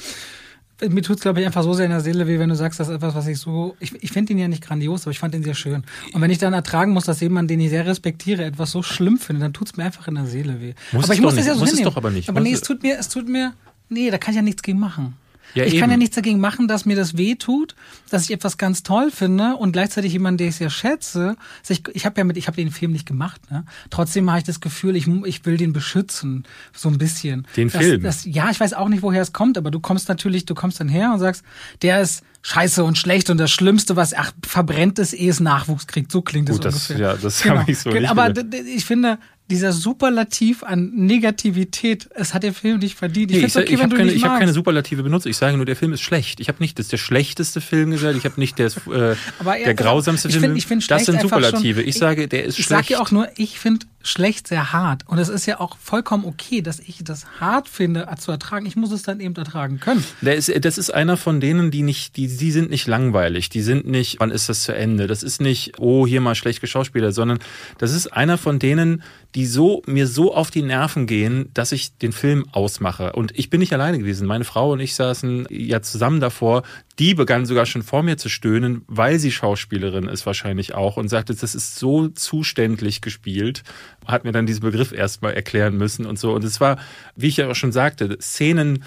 Mir 0.90 1.02
tut's 1.02 1.22
glaube 1.22 1.40
ich, 1.40 1.46
einfach 1.46 1.64
so 1.64 1.74
sehr 1.74 1.86
in 1.86 1.92
der 1.92 2.02
Seele 2.02 2.28
weh, 2.28 2.40
wenn 2.40 2.50
du 2.50 2.56
sagst, 2.56 2.80
das 2.80 2.88
ist 2.90 2.96
etwas, 2.96 3.14
was 3.16 3.28
ich 3.28 3.38
so. 3.38 3.76
Ich, 3.80 3.94
ich 4.04 4.12
finde 4.12 4.34
ihn 4.34 4.40
ja 4.40 4.48
nicht 4.48 4.64
grandios, 4.64 5.04
aber 5.04 5.12
ich 5.12 5.20
fand 5.20 5.36
ihn 5.36 5.44
sehr 5.44 5.54
schön. 5.54 5.84
Und 6.14 6.22
wenn 6.22 6.32
ich 6.32 6.38
dann 6.40 6.54
ertragen 6.54 6.92
muss, 6.94 7.06
dass 7.06 7.20
jemand, 7.20 7.50
den 7.50 7.60
ich 7.60 7.70
sehr 7.70 7.86
respektiere, 7.86 8.44
etwas 8.44 8.72
so 8.72 8.82
schlimm 8.84 9.18
findet, 9.18 9.44
dann 9.44 9.54
tut's 9.54 9.78
mir 9.78 9.84
einfach 9.86 10.08
in 10.08 10.16
der 10.16 10.26
Seele 10.26 10.60
weh. 10.62 10.74
Muss 10.92 11.04
aber 11.06 11.14
es 11.14 11.20
ich 11.20 11.22
muss 11.24 11.36
das 11.36 11.46
ja 11.46 11.52
nicht. 11.54 11.60
so 11.60 11.60
Muss 11.62 11.70
es 11.72 11.78
hinnehmen. 11.78 11.92
doch 11.94 11.98
aber 11.98 12.10
nicht. 12.12 12.30
Aber 12.30 12.40
Muss 12.40 12.48
nee, 12.50 12.54
es- 12.54 12.62
es 12.62 12.68
tut 12.68 12.84
mir, 12.84 12.98
es 13.00 13.10
tut 13.10 13.30
mir. 13.30 13.54
Nee, 13.90 14.10
da 14.10 14.18
kann 14.18 14.32
ich 14.32 14.38
ja 14.38 14.42
nichts 14.42 14.62
gegen 14.64 14.80
machen. 14.80 15.16
Ja, 15.54 15.66
ich 15.66 15.74
kann 15.80 15.90
ja 15.90 15.94
eben. 15.96 16.00
nichts 16.00 16.16
dagegen 16.16 16.40
machen, 16.40 16.68
dass 16.68 16.86
mir 16.86 16.96
das 16.96 17.18
weh 17.18 17.36
tut, 17.36 17.76
dass 18.10 18.24
ich 18.24 18.32
etwas 18.32 18.58
ganz 18.58 18.84
toll 18.84 19.12
finde 19.12 19.56
und 19.56 19.72
gleichzeitig 19.74 20.14
jemanden, 20.14 20.38
den 20.40 20.50
ich 20.50 20.56
sehr 20.56 20.70
schätze. 20.70 21.36
Also 21.62 21.74
ich 21.74 21.84
ich 21.94 22.06
habe 22.06 22.20
ja 22.20 22.24
mit, 22.24 22.38
ich 22.38 22.48
habe 22.48 22.56
den 22.58 22.72
Film 22.72 22.92
nicht 22.92 23.06
gemacht. 23.06 23.42
Ne? 23.52 23.66
Trotzdem 23.90 24.30
habe 24.30 24.40
ich 24.40 24.46
das 24.46 24.60
Gefühl, 24.62 24.96
ich, 24.96 25.08
ich 25.26 25.46
will 25.46 25.58
den 25.58 25.74
beschützen, 25.74 26.46
so 26.76 26.90
ein 26.90 26.98
bisschen. 26.98 27.48
Den 27.58 27.70
das, 27.70 27.82
Film? 27.82 28.04
Das, 28.04 28.26
ja, 28.26 28.50
ich 28.50 28.60
weiß 28.60 28.74
auch 28.74 28.88
nicht, 28.90 29.02
woher 29.04 29.22
es 29.22 29.34
kommt, 29.34 29.58
aber 29.58 29.72
du 29.72 29.80
kommst 29.80 30.10
natürlich, 30.10 30.46
du 30.46 30.56
kommst 30.56 30.80
dann 30.80 30.90
her 30.90 31.12
und 31.14 31.20
sagst, 31.20 31.44
der 31.82 32.02
ist 32.02 32.24
scheiße 32.44 32.84
und 32.84 32.98
schlecht 32.98 33.30
und 33.30 33.38
das 33.38 33.52
Schlimmste, 33.52 33.96
was, 33.96 34.14
ach, 34.16 34.32
verbrennt 34.44 34.98
es, 35.00 35.14
ehe 35.14 35.30
es 35.30 35.40
Nachwuchs 35.40 35.86
kriegt. 35.86 36.12
So 36.12 36.22
klingt 36.24 36.50
Gut, 36.50 36.66
es 36.66 36.74
das- 36.74 36.90
ungefähr. 36.90 37.10
ja, 37.12 37.18
das 37.18 37.46
habe 37.46 37.70
ich 37.70 37.78
so 37.78 37.90
Genau. 37.92 38.02
nicht 38.02 38.10
Aber 38.12 38.34
ich 38.76 38.86
finde, 38.86 39.20
dieser 39.52 39.72
Superlativ 39.72 40.64
an 40.64 40.92
Negativität, 40.96 42.10
es 42.16 42.34
hat 42.34 42.44
der 42.44 42.54
Film 42.54 42.80
nicht 42.80 42.96
verdient. 42.98 43.32
Ich 43.32 43.38
Nee, 43.42 43.46
ich 43.46 43.56
okay, 43.56 43.74
ich 43.76 43.82
habe 43.84 43.96
keine, 43.96 44.12
ich 44.12 44.24
hab 44.24 44.40
keine 44.40 44.54
Superlative 44.54 45.04
benutzt. 45.04 45.26
Ich 45.26 45.38
sage 45.38 45.56
nur, 45.58 45.66
der 45.66 45.76
Film 45.76 45.94
ist 45.94 46.02
schlecht. 46.02 46.40
Ich 46.40 46.48
habe 46.48 46.58
nicht, 46.60 46.78
das 46.80 46.86
ist 46.88 46.92
der 46.92 46.98
schlechteste 46.98 47.62
Film 47.62 47.92
gesagt. 47.92 48.18
Ich 48.18 48.26
habe 48.26 48.40
nicht 48.40 48.58
der, 48.58 48.68
äh, 48.68 49.16
Aber 49.40 49.58
er- 49.58 49.66
der 49.66 49.74
grausamste 49.76 50.28
ich 50.30 50.34
Film. 50.36 50.46
find- 50.46 50.58
ich 50.58 50.66
find 50.68 50.90
das 50.90 51.06
sind 51.06 51.22
Superlative. 51.22 51.82
schon- 51.82 51.90
ich 51.90 51.96
sage, 51.96 52.28
der 52.28 52.46
ist 52.46 52.58
Ich 52.60 52.66
schlecht. 52.66 52.88
sage 52.88 52.94
ja 52.96 53.02
auch 53.02 53.12
nur, 53.12 53.28
ich 53.38 53.60
finde 53.60 53.86
schlecht 54.04 54.48
sehr 54.48 54.74
hart. 54.74 55.04
Und 55.08 55.20
es 55.20 55.30
ist 55.30 55.46
ja 55.46 55.60
auch 55.60 55.78
vollkommen 55.78 56.26
okay, 56.26 56.62
dass 56.64 56.80
ich 56.80 57.04
das 57.04 57.26
hart 57.40 57.70
finde 57.70 58.08
äh, 58.12 58.16
zu 58.16 58.32
ertragen. 58.32 58.66
Ich 58.66 58.76
muss 58.76 58.92
es 58.92 59.04
dann 59.04 59.20
eben 59.20 59.36
ertragen 59.36 59.80
können. 59.80 60.04
Der 60.22 60.36
ist, 60.36 60.52
das 60.66 60.80
ist 60.80 60.90
einer 60.92 61.18
von 61.18 61.40
denen, 61.40 61.70
die 61.70 61.84
nicht, 61.84 62.18
die, 62.18 62.28
die 62.28 62.52
sind 62.52 62.72
nicht 62.72 62.88
langweilig. 62.88 63.50
Die 63.50 63.62
sind 63.62 63.86
nicht, 63.88 64.16
wann 64.20 64.32
ist 64.32 64.50
das 64.50 64.64
zu 64.64 64.74
Ende? 64.74 65.06
Das 65.06 65.22
ist 65.22 65.40
nicht, 65.40 65.74
oh, 65.78 66.08
hier 66.08 66.20
mal 66.20 66.34
schlecht 66.34 66.62
geschauspielert, 66.62 67.14
sondern 67.14 67.38
das 67.78 67.92
ist 67.94 68.08
einer 68.08 68.40
von 68.40 68.58
denen, 68.58 69.04
die 69.36 69.46
so, 69.46 69.82
mir 69.86 70.08
so 70.08 70.34
auf 70.36 70.52
die 70.52 70.62
Nerven 70.62 71.08
gehen, 71.08 71.50
dass 71.54 71.72
ich 71.72 71.98
den 71.98 72.12
Film 72.12 72.46
ausmache. 72.52 73.14
Und 73.14 73.38
ich 73.38 73.50
bin 73.50 73.60
nicht 73.60 73.74
alleine 73.74 73.98
gewesen. 73.98 74.28
Meine 74.28 74.44
Frau 74.44 74.74
und 74.74 74.80
ich 74.80 74.96
saßen 74.96 75.48
ja 75.50 75.82
zusammen 75.82 76.20
davor. 76.20 76.64
Die 77.00 77.14
begann 77.14 77.46
sogar 77.46 77.66
schon 77.66 77.84
vor 77.84 78.04
mir 78.04 78.18
zu 78.18 78.28
stöhnen, 78.28 78.84
weil 78.88 79.20
sie 79.20 79.32
Schauspielerin 79.32 80.10
ist 80.10 80.26
wahrscheinlich 80.26 80.76
auch 80.76 80.98
und 80.98 81.08
sagte, 81.08 81.34
das 81.34 81.56
ist 81.56 81.78
so 81.78 82.10
zuständlich 82.10 83.02
gespielt. 83.02 83.64
Hat 84.06 84.26
mir 84.26 84.34
dann 84.34 84.46
diesen 84.46 84.62
Begriff 84.62 84.92
erstmal 84.92 85.34
erklären 85.34 85.78
müssen 85.78 86.06
und 86.06 86.20
so. 86.20 86.34
Und 86.34 86.44
es 86.44 86.60
war, 86.60 86.78
wie 87.16 87.28
ich 87.28 87.38
ja 87.38 87.50
auch 87.50 87.56
schon 87.56 87.72
sagte, 87.72 88.18
Szenen, 88.22 88.84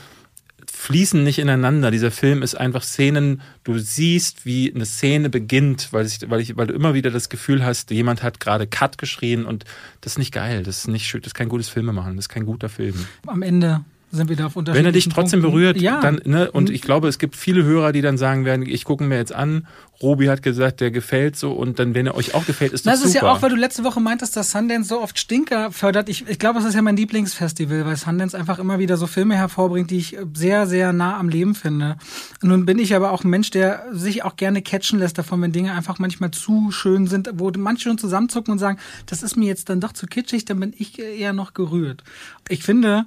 fließen 0.75 1.23
nicht 1.23 1.39
ineinander. 1.39 1.91
Dieser 1.91 2.11
Film 2.11 2.43
ist 2.43 2.55
einfach 2.55 2.83
Szenen, 2.83 3.41
du 3.63 3.79
siehst, 3.79 4.45
wie 4.45 4.73
eine 4.75 4.85
Szene 4.85 5.31
beginnt, 5.31 5.93
weil, 5.93 6.05
ich, 6.07 6.19
weil, 6.29 6.41
ich, 6.41 6.57
weil 6.57 6.67
du 6.67 6.75
immer 6.75 6.95
wieder 6.95 7.11
das 7.11 7.29
Gefühl 7.29 7.65
hast, 7.65 7.91
jemand 7.91 8.23
hat 8.23 8.41
gerade 8.41 8.67
Cut 8.67 8.99
geschrien 8.99 9.47
und 9.47 9.65
das 10.01 10.13
ist 10.13 10.19
nicht 10.19 10.33
geil, 10.33 10.63
das 10.63 10.79
ist 10.79 10.89
nicht 10.89 11.07
schön, 11.07 11.23
das 11.23 11.29
ist 11.29 11.35
kein 11.35 11.49
gutes 11.49 11.69
Filme 11.69 11.93
machen, 11.93 12.17
das 12.17 12.27
ist 12.27 12.29
kein 12.29 12.45
guter 12.45 12.69
Film. 12.69 13.07
Am 13.27 13.43
Ende 13.43 13.85
sind 14.15 14.29
wir 14.29 14.37
da 14.37 14.47
auf 14.47 14.57
Wenn 14.57 14.85
er 14.85 14.93
dich 14.93 15.09
trotzdem 15.09 15.41
Punkten. 15.41 15.59
berührt, 15.59 15.81
ja. 15.81 16.01
dann, 16.01 16.21
ne, 16.25 16.51
und 16.51 16.71
ich 16.71 16.83
glaube, 16.83 17.09
es 17.09 17.19
gibt 17.19 17.37
viele 17.37 17.65
Hörer, 17.65 17.93
die 17.93 18.01
dann 18.01 18.17
sagen 18.19 18.45
werden, 18.45 18.67
ich 18.67 18.85
gucke 18.85 19.05
mir 19.05 19.17
jetzt 19.17 19.35
an, 19.35 19.67
Robi 20.03 20.27
hat 20.27 20.43
gesagt, 20.43 20.81
der 20.81 20.91
gefällt 20.91 21.37
so 21.37 21.53
und 21.53 21.79
dann, 21.79 21.95
wenn 21.95 22.07
er 22.07 22.17
euch 22.17 22.35
auch 22.35 22.45
gefällt, 22.47 22.73
ist 22.73 22.85
das, 22.85 23.01
Das 23.01 23.07
ist 23.07 23.13
super. 23.15 23.27
ja 23.27 23.33
auch, 23.33 23.43
weil 23.43 23.51
du 23.51 23.57
letzte 23.57 23.85
Woche 23.85 24.01
meintest, 24.01 24.37
dass 24.37 24.51
Sundance 24.51 24.89
so 24.89 25.01
oft 25.01 25.19
Stinker 25.19 25.71
fördert. 25.71 26.09
Ich, 26.09 26.29
ich 26.29 26.39
glaube, 26.39 26.59
das 26.59 26.69
ist 26.69 26.75
ja 26.75 26.83
mein 26.83 26.97
Lieblingsfestival, 26.97 27.87
weil 27.87 27.97
Sundance 27.97 28.37
einfach 28.37 28.59
immer 28.59 28.79
wieder 28.79 28.97
so 28.97 29.07
Filme 29.07 29.37
hervorbringt, 29.37 29.91
die 29.91 29.99
ich 29.99 30.17
sehr, 30.35 30.67
sehr 30.67 30.93
nah 30.93 31.17
am 31.19 31.29
Leben 31.29 31.55
finde. 31.55 31.97
Nun 32.43 32.67
bin 32.67 32.79
ich 32.79 32.95
aber 32.95 33.13
auch 33.13 33.25
ein 33.25 33.31
Mensch, 33.31 33.51
der 33.51 33.85
sich 33.93 34.25
auch 34.25 34.37
gerne 34.37 34.63
catchen 34.63 34.99
lässt 34.99 35.17
davon, 35.17 35.41
wenn 35.43 35.53
Dinge 35.53 35.73
einfach 35.73 35.99
manchmal 35.99 36.33
zu 36.33 36.71
schön 36.73 37.07
sind, 37.07 37.31
wo 37.35 37.51
manche 37.57 37.85
schon 37.85 37.99
zusammenzucken 37.99 38.53
und 38.53 38.59
sagen, 38.59 38.79
das 39.07 39.23
ist 39.23 39.37
mir 39.37 39.47
jetzt 39.47 39.69
dann 39.69 39.81
doch 39.81 39.93
zu 39.93 40.07
kitschig, 40.07 40.45
dann 40.45 40.59
bin 40.61 40.75
ich 40.77 40.99
eher 40.99 41.33
noch 41.33 41.55
gerührt. 41.55 42.03
Ich 42.49 42.65
finde, 42.65 43.07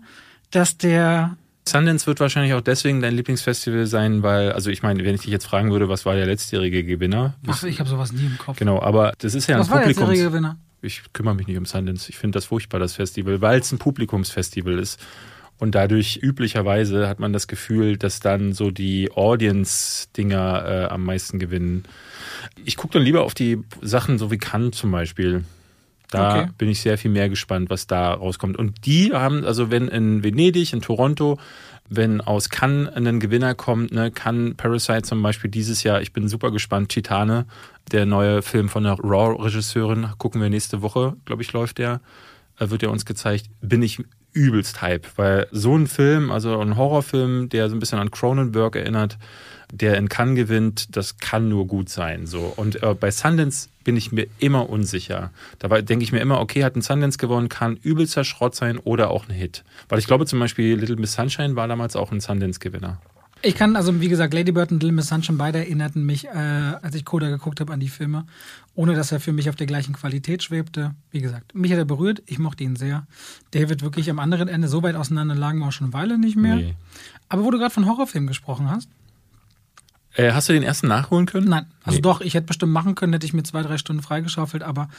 dass 0.51 0.77
der 0.77 1.37
Sundance 1.67 2.07
wird 2.07 2.19
wahrscheinlich 2.19 2.53
auch 2.53 2.61
deswegen 2.61 3.01
dein 3.01 3.15
Lieblingsfestival 3.15 3.85
sein, 3.87 4.23
weil, 4.23 4.51
also 4.53 4.69
ich 4.69 4.83
meine, 4.83 5.03
wenn 5.03 5.15
ich 5.15 5.21
dich 5.21 5.31
jetzt 5.31 5.45
fragen 5.45 5.71
würde, 5.71 5.89
was 5.89 6.05
war 6.05 6.15
der 6.15 6.25
letztjährige 6.25 6.83
Gewinner? 6.83 7.35
Ach, 7.45 7.63
ich 7.63 7.79
habe 7.79 7.89
sowas 7.89 8.11
nie 8.13 8.25
im 8.25 8.37
Kopf. 8.37 8.57
Genau, 8.57 8.81
aber 8.81 9.13
das 9.17 9.33
ist 9.33 9.47
ja 9.47 9.59
Was 9.59 9.67
ein 9.67 9.71
war 9.71 9.79
der 9.79 9.87
letztjährige 9.89 10.23
Gewinner? 10.23 10.57
ich 10.81 11.01
kümmere 11.13 11.35
mich 11.35 11.47
nicht 11.47 11.57
um 11.57 11.65
Sundance. 11.65 12.09
Ich 12.09 12.17
finde 12.17 12.37
das 12.37 12.45
furchtbar, 12.45 12.79
das 12.79 12.93
Festival, 12.93 13.41
weil 13.41 13.59
es 13.59 13.71
ein 13.71 13.79
Publikumsfestival 13.79 14.79
ist. 14.79 14.99
Und 15.59 15.73
dadurch 15.73 16.19
üblicherweise 16.21 17.07
hat 17.07 17.19
man 17.19 17.33
das 17.33 17.47
Gefühl, 17.47 17.97
dass 17.97 18.19
dann 18.19 18.53
so 18.53 18.69
die 18.69 19.11
Audience-Dinger 19.11 20.65
äh, 20.65 20.85
am 20.85 21.03
meisten 21.03 21.39
gewinnen. 21.39 21.83
Ich 22.63 22.77
gucke 22.77 22.93
dann 22.93 23.01
lieber 23.01 23.23
auf 23.23 23.33
die 23.33 23.63
Sachen 23.81 24.19
so 24.19 24.29
wie 24.29 24.37
Cannes 24.37 24.77
zum 24.77 24.91
Beispiel. 24.91 25.43
Da 26.09 26.41
Okay. 26.41 26.51
bin 26.57 26.69
ich 26.69 26.79
sehr 26.81 26.97
viel 26.97 27.11
mehr 27.11 27.29
gespannt, 27.29 27.69
was 27.69 27.85
da 27.87 28.13
rauskommt. 28.13 28.57
Und 28.57 28.85
die 28.85 29.11
haben, 29.13 29.43
also 29.43 29.69
wenn 29.71 29.87
in 29.87 30.23
Venedig, 30.23 30.71
in 30.73 30.81
Toronto, 30.81 31.37
wenn 31.89 32.21
aus 32.21 32.49
Cannes 32.49 32.89
ein 32.93 33.19
Gewinner 33.19 33.55
kommt, 33.55 33.91
ne, 33.91 34.11
Cannes 34.11 34.55
Parasite 34.55 35.03
zum 35.03 35.21
Beispiel 35.21 35.49
dieses 35.49 35.83
Jahr, 35.83 36.01
ich 36.01 36.13
bin 36.13 36.27
super 36.27 36.51
gespannt, 36.51 36.89
Titane, 36.89 37.45
der 37.91 38.05
neue 38.05 38.41
Film 38.41 38.67
von 38.69 38.83
der 38.83 38.93
Raw-Regisseurin, 38.93 40.07
gucken 40.17 40.41
wir 40.41 40.49
nächste 40.49 40.81
Woche, 40.81 41.15
glaube 41.25 41.41
ich, 41.41 41.53
läuft 41.53 41.77
der, 41.77 42.01
äh, 42.59 42.69
wird 42.69 42.83
ja 42.83 42.89
uns 42.89 43.05
gezeigt, 43.05 43.49
bin 43.61 43.81
ich 43.81 44.03
übelst 44.33 44.81
hype, 44.81 45.07
weil 45.17 45.47
so 45.51 45.75
ein 45.75 45.87
Film, 45.87 46.31
also 46.31 46.59
ein 46.59 46.75
Horrorfilm, 46.75 47.49
der 47.49 47.69
so 47.69 47.75
ein 47.75 47.79
bisschen 47.79 47.99
an 47.99 48.11
Cronenberg 48.11 48.75
erinnert, 48.75 49.17
der 49.71 49.97
in 49.97 50.09
Cannes 50.09 50.35
gewinnt, 50.35 50.95
das 50.95 51.17
kann 51.17 51.49
nur 51.49 51.67
gut 51.67 51.89
sein. 51.89 52.25
So. 52.25 52.53
Und 52.55 52.81
äh, 52.81 52.93
bei 52.93 53.11
Sundance 53.11 53.69
bin 53.83 53.97
ich 53.97 54.11
mir 54.11 54.27
immer 54.39 54.69
unsicher. 54.69 55.31
Dabei 55.59 55.81
denke 55.81 56.03
ich 56.03 56.11
mir 56.11 56.19
immer, 56.19 56.39
okay, 56.39 56.63
hat 56.63 56.75
ein 56.75 56.81
Sundance 56.81 57.17
gewonnen, 57.17 57.49
kann 57.49 57.77
übelster 57.77 58.23
Schrott 58.23 58.55
sein 58.55 58.77
oder 58.77 59.09
auch 59.09 59.27
ein 59.27 59.33
Hit. 59.33 59.63
Weil 59.89 59.99
ich 59.99 60.07
glaube 60.07 60.25
zum 60.25 60.39
Beispiel 60.39 60.75
Little 60.75 60.97
Miss 60.97 61.13
Sunshine 61.13 61.55
war 61.55 61.67
damals 61.67 61.95
auch 61.95 62.11
ein 62.11 62.19
Sundance-Gewinner. 62.19 62.99
Ich 63.43 63.55
kann, 63.55 63.75
also 63.75 64.01
wie 64.01 64.07
gesagt, 64.07 64.33
Lady 64.33 64.51
Bird 64.51 64.71
und 64.71 64.81
Little 64.81 64.95
Miss 64.95 65.07
Sunshine 65.07 65.37
beide 65.37 65.59
erinnerten 65.59 66.05
mich, 66.05 66.25
äh, 66.25 66.29
als 66.29 66.95
ich 66.95 67.05
Coda 67.05 67.29
geguckt 67.29 67.59
habe, 67.59 67.71
an 67.71 67.79
die 67.79 67.87
Filme, 67.87 68.25
ohne 68.73 68.95
dass 68.95 69.11
er 69.11 69.19
für 69.19 69.31
mich 69.31 69.47
auf 69.49 69.55
der 69.55 69.67
gleichen 69.67 69.93
Qualität 69.93 70.43
schwebte. 70.43 70.95
Wie 71.11 71.21
gesagt, 71.21 71.53
mich 71.53 71.71
hat 71.71 71.77
er 71.77 71.85
berührt, 71.85 72.23
ich 72.25 72.39
mochte 72.39 72.63
ihn 72.63 72.75
sehr. 72.75 73.05
David 73.51 73.83
wirklich 73.83 74.09
am 74.09 74.19
anderen 74.19 74.47
Ende 74.47 74.67
so 74.67 74.81
weit 74.81 74.95
auseinander 74.95 75.35
lagen 75.35 75.59
wir 75.59 75.67
auch 75.67 75.71
schon 75.71 75.87
eine 75.87 75.93
Weile 75.93 76.17
nicht 76.17 76.35
mehr. 76.35 76.55
Nee. 76.55 76.75
Aber 77.29 77.43
wo 77.43 77.51
du 77.51 77.59
gerade 77.59 77.73
von 77.73 77.85
Horrorfilmen 77.85 78.27
gesprochen 78.27 78.69
hast, 78.69 78.89
Äh, 80.17 80.33
hast 80.33 80.49
du 80.49 80.53
den 80.53 80.63
ersten 80.63 80.87
nachholen 80.87 81.27
können? 81.27 81.47
Nein, 81.47 81.67
also 81.83 81.97
Nee. 81.97 82.01
doch, 82.01 82.21
ich 82.21 82.33
hätte 82.33 82.47
bestimmt 82.47 82.73
machen 82.73 82.95
können, 82.95 83.13
hätte 83.13 83.25
ich 83.27 83.33
mir 83.33 83.43
zwei, 83.43 83.61
drei 83.61 83.77
Stunden 83.77 84.01
freigeschaufelt, 84.01 84.63
aber 84.63 84.89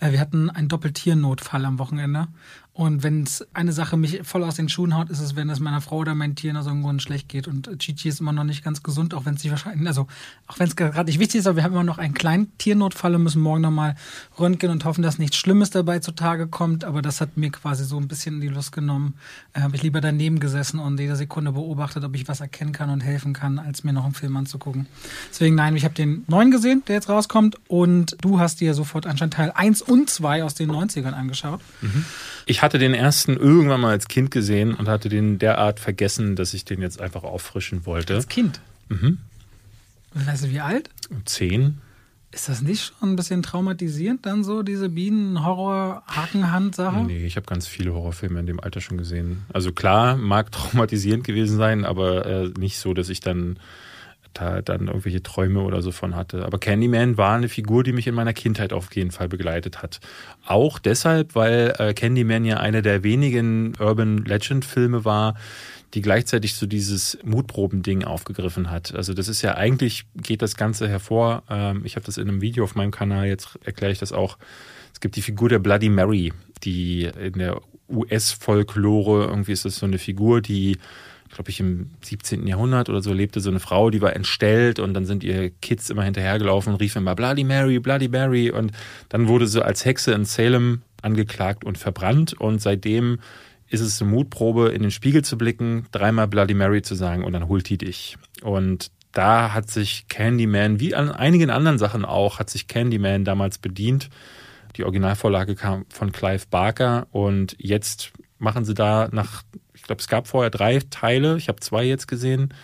äh, 0.00 0.10
wir 0.10 0.18
hatten 0.20 0.50
einen 0.50 0.68
Doppeltiernotfall 0.68 1.64
am 1.64 1.78
Wochenende. 1.78 2.26
Und 2.76 3.04
wenn 3.04 3.22
es 3.22 3.46
eine 3.54 3.72
Sache 3.72 3.96
mich 3.96 4.22
voll 4.24 4.42
aus 4.42 4.56
den 4.56 4.68
Schuhen 4.68 4.96
haut, 4.96 5.08
ist 5.08 5.20
es, 5.20 5.36
wenn 5.36 5.48
es 5.48 5.60
meiner 5.60 5.80
Frau 5.80 5.98
oder 5.98 6.16
meinen 6.16 6.34
Tieren 6.34 6.56
aus 6.56 6.66
irgendeinem 6.66 6.86
Grund 6.86 7.02
schlecht 7.02 7.28
geht. 7.28 7.46
Und 7.46 7.70
Chichi 7.78 8.08
ist 8.08 8.18
immer 8.18 8.32
noch 8.32 8.42
nicht 8.42 8.64
ganz 8.64 8.82
gesund, 8.82 9.14
auch 9.14 9.24
wenn 9.24 9.36
es 9.36 9.48
wahrscheinlich, 9.48 9.86
also 9.86 10.08
auch 10.48 10.58
wenn 10.58 10.66
es 10.66 10.74
gerade 10.74 11.04
nicht 11.04 11.20
wichtig 11.20 11.38
ist, 11.38 11.46
aber 11.46 11.54
wir 11.54 11.62
haben 11.62 11.72
immer 11.72 11.84
noch 11.84 11.98
einen 11.98 12.14
kleinen 12.14 12.50
Tiernotfall 12.58 13.14
und 13.14 13.22
müssen 13.22 13.40
morgen 13.42 13.60
nochmal 13.60 13.94
röntgen 14.40 14.70
und 14.70 14.84
hoffen, 14.84 15.02
dass 15.02 15.20
nichts 15.20 15.36
Schlimmes 15.36 15.70
dabei 15.70 16.00
zutage 16.00 16.48
kommt. 16.48 16.84
Aber 16.84 17.00
das 17.00 17.20
hat 17.20 17.36
mir 17.36 17.52
quasi 17.52 17.84
so 17.84 17.96
ein 17.96 18.08
bisschen 18.08 18.40
die 18.40 18.48
Lust 18.48 18.72
genommen. 18.72 19.14
Äh, 19.52 19.60
habe 19.60 19.76
ich 19.76 19.84
lieber 19.84 20.00
daneben 20.00 20.40
gesessen 20.40 20.80
und 20.80 20.98
jede 20.98 21.14
Sekunde 21.14 21.52
beobachtet, 21.52 22.02
ob 22.02 22.16
ich 22.16 22.26
was 22.26 22.40
erkennen 22.40 22.72
kann 22.72 22.90
und 22.90 23.02
helfen 23.02 23.34
kann, 23.34 23.60
als 23.60 23.84
mir 23.84 23.92
noch 23.92 24.04
einen 24.04 24.14
Film 24.14 24.36
anzugucken. 24.36 24.86
Deswegen 25.30 25.54
nein, 25.54 25.76
ich 25.76 25.84
habe 25.84 25.94
den 25.94 26.24
neuen 26.26 26.50
gesehen, 26.50 26.82
der 26.88 26.96
jetzt 26.96 27.08
rauskommt. 27.08 27.56
Und 27.68 28.16
du 28.20 28.40
hast 28.40 28.60
dir 28.60 28.74
sofort 28.74 29.06
anscheinend 29.06 29.34
Teil 29.34 29.52
1 29.54 29.80
und 29.80 30.10
2 30.10 30.42
aus 30.42 30.54
den 30.54 30.72
90ern 30.72 31.12
angeschaut. 31.12 31.60
Ich 32.46 32.62
hatte 32.62 32.78
den 32.78 32.94
ersten 32.94 33.36
irgendwann 33.36 33.80
mal 33.80 33.90
als 33.90 34.08
Kind 34.08 34.30
gesehen 34.30 34.74
und 34.74 34.88
hatte 34.88 35.08
den 35.08 35.38
derart 35.38 35.80
vergessen, 35.80 36.36
dass 36.36 36.54
ich 36.54 36.64
den 36.64 36.80
jetzt 36.82 37.00
einfach 37.00 37.24
auffrischen 37.24 37.86
wollte. 37.86 38.14
Als 38.14 38.28
Kind. 38.28 38.60
Mhm. 38.88 39.18
Weißt 40.14 40.44
du, 40.44 40.50
wie 40.50 40.60
alt? 40.60 40.90
Zehn. 41.24 41.78
Ist 42.30 42.48
das 42.48 42.62
nicht 42.62 42.92
schon 42.98 43.12
ein 43.12 43.16
bisschen 43.16 43.42
traumatisierend, 43.44 44.26
dann 44.26 44.42
so, 44.42 44.64
diese 44.64 44.88
Bienen-Horror-Hakenhand-Sache? 44.88 47.04
Nee, 47.04 47.24
ich 47.24 47.36
habe 47.36 47.46
ganz 47.46 47.68
viele 47.68 47.94
Horrorfilme 47.94 48.40
in 48.40 48.46
dem 48.46 48.58
Alter 48.58 48.80
schon 48.80 48.98
gesehen. 48.98 49.42
Also 49.52 49.70
klar, 49.70 50.16
mag 50.16 50.50
traumatisierend 50.50 51.22
gewesen 51.22 51.56
sein, 51.56 51.84
aber 51.84 52.26
äh, 52.26 52.50
nicht 52.58 52.78
so, 52.78 52.92
dass 52.92 53.08
ich 53.08 53.20
dann 53.20 53.60
da 54.34 54.62
dann 54.62 54.88
irgendwelche 54.88 55.22
Träume 55.22 55.62
oder 55.62 55.82
so 55.82 55.92
von 55.92 56.14
hatte. 56.14 56.44
Aber 56.44 56.58
Candyman 56.58 57.16
war 57.16 57.36
eine 57.36 57.48
Figur, 57.48 57.84
die 57.84 57.92
mich 57.92 58.06
in 58.06 58.14
meiner 58.14 58.32
Kindheit 58.32 58.72
auf 58.72 58.94
jeden 58.94 59.10
Fall 59.10 59.28
begleitet 59.28 59.82
hat. 59.82 60.00
Auch 60.46 60.78
deshalb, 60.78 61.34
weil 61.34 61.74
äh, 61.78 61.94
Candyman 61.94 62.44
ja 62.44 62.58
einer 62.58 62.82
der 62.82 63.02
wenigen 63.02 63.72
Urban 63.78 64.18
Legend 64.18 64.64
Filme 64.64 65.04
war, 65.04 65.34
die 65.94 66.02
gleichzeitig 66.02 66.54
so 66.54 66.66
dieses 66.66 67.18
Mutproben-Ding 67.24 68.04
aufgegriffen 68.04 68.70
hat. 68.70 68.94
Also 68.94 69.14
das 69.14 69.28
ist 69.28 69.42
ja 69.42 69.54
eigentlich, 69.54 70.06
geht 70.16 70.42
das 70.42 70.56
Ganze 70.56 70.88
hervor. 70.88 71.44
Ähm, 71.48 71.82
ich 71.84 71.96
habe 71.96 72.04
das 72.04 72.18
in 72.18 72.28
einem 72.28 72.40
Video 72.40 72.64
auf 72.64 72.74
meinem 72.74 72.90
Kanal, 72.90 73.26
jetzt 73.26 73.58
erkläre 73.64 73.92
ich 73.92 73.98
das 73.98 74.12
auch. 74.12 74.36
Es 74.92 75.00
gibt 75.00 75.16
die 75.16 75.22
Figur 75.22 75.48
der 75.48 75.60
Bloody 75.60 75.88
Mary, 75.88 76.32
die 76.64 77.04
in 77.04 77.38
der 77.38 77.60
US-Folklore, 77.88 79.26
irgendwie 79.26 79.52
ist 79.52 79.64
das 79.64 79.76
so 79.76 79.86
eine 79.86 79.98
Figur, 79.98 80.40
die, 80.40 80.78
glaube 81.34 81.50
ich, 81.50 81.60
im 81.60 81.90
17. 82.02 82.46
Jahrhundert 82.46 82.88
oder 82.88 83.02
so 83.02 83.12
lebte 83.12 83.40
so 83.40 83.50
eine 83.50 83.60
Frau, 83.60 83.90
die 83.90 84.00
war 84.00 84.14
entstellt 84.14 84.78
und 84.78 84.94
dann 84.94 85.04
sind 85.04 85.22
ihr 85.24 85.50
Kids 85.50 85.90
immer 85.90 86.04
hinterhergelaufen 86.04 86.72
und 86.72 86.80
riefen 86.80 87.02
immer 87.02 87.14
Bloody 87.14 87.44
Mary, 87.44 87.78
Bloody 87.80 88.08
Mary 88.08 88.50
und 88.50 88.72
dann 89.08 89.28
wurde 89.28 89.46
sie 89.46 89.64
als 89.64 89.84
Hexe 89.84 90.12
in 90.12 90.24
Salem 90.24 90.82
angeklagt 91.02 91.64
und 91.64 91.76
verbrannt 91.76 92.32
und 92.34 92.62
seitdem 92.62 93.18
ist 93.68 93.80
es 93.80 94.00
eine 94.00 94.10
Mutprobe, 94.10 94.68
in 94.68 94.82
den 94.82 94.90
Spiegel 94.90 95.22
zu 95.22 95.36
blicken, 95.36 95.86
dreimal 95.90 96.28
Bloody 96.28 96.54
Mary 96.54 96.82
zu 96.82 96.94
sagen 96.94 97.24
und 97.24 97.32
dann 97.32 97.48
holt 97.48 97.68
die 97.68 97.78
dich. 97.78 98.16
Und 98.42 98.90
da 99.12 99.52
hat 99.54 99.70
sich 99.70 100.06
Candyman, 100.08 100.80
wie 100.80 100.94
an 100.94 101.10
einigen 101.10 101.50
anderen 101.50 101.78
Sachen 101.78 102.04
auch, 102.04 102.38
hat 102.38 102.50
sich 102.50 102.68
Candyman 102.68 103.24
damals 103.24 103.58
bedient. 103.58 104.10
Die 104.76 104.84
Originalvorlage 104.84 105.54
kam 105.54 105.86
von 105.88 106.12
Clive 106.12 106.46
Barker 106.50 107.06
und 107.12 107.56
jetzt 107.58 108.12
machen 108.38 108.64
sie 108.64 108.74
da 108.74 109.08
nach, 109.12 109.42
ich 109.84 109.86
glaube, 109.86 110.00
es 110.00 110.08
gab 110.08 110.26
vorher 110.26 110.48
drei 110.48 110.78
Teile, 110.88 111.36
ich 111.36 111.48
habe 111.48 111.60
zwei 111.60 111.84
jetzt 111.84 112.08
gesehen. 112.08 112.54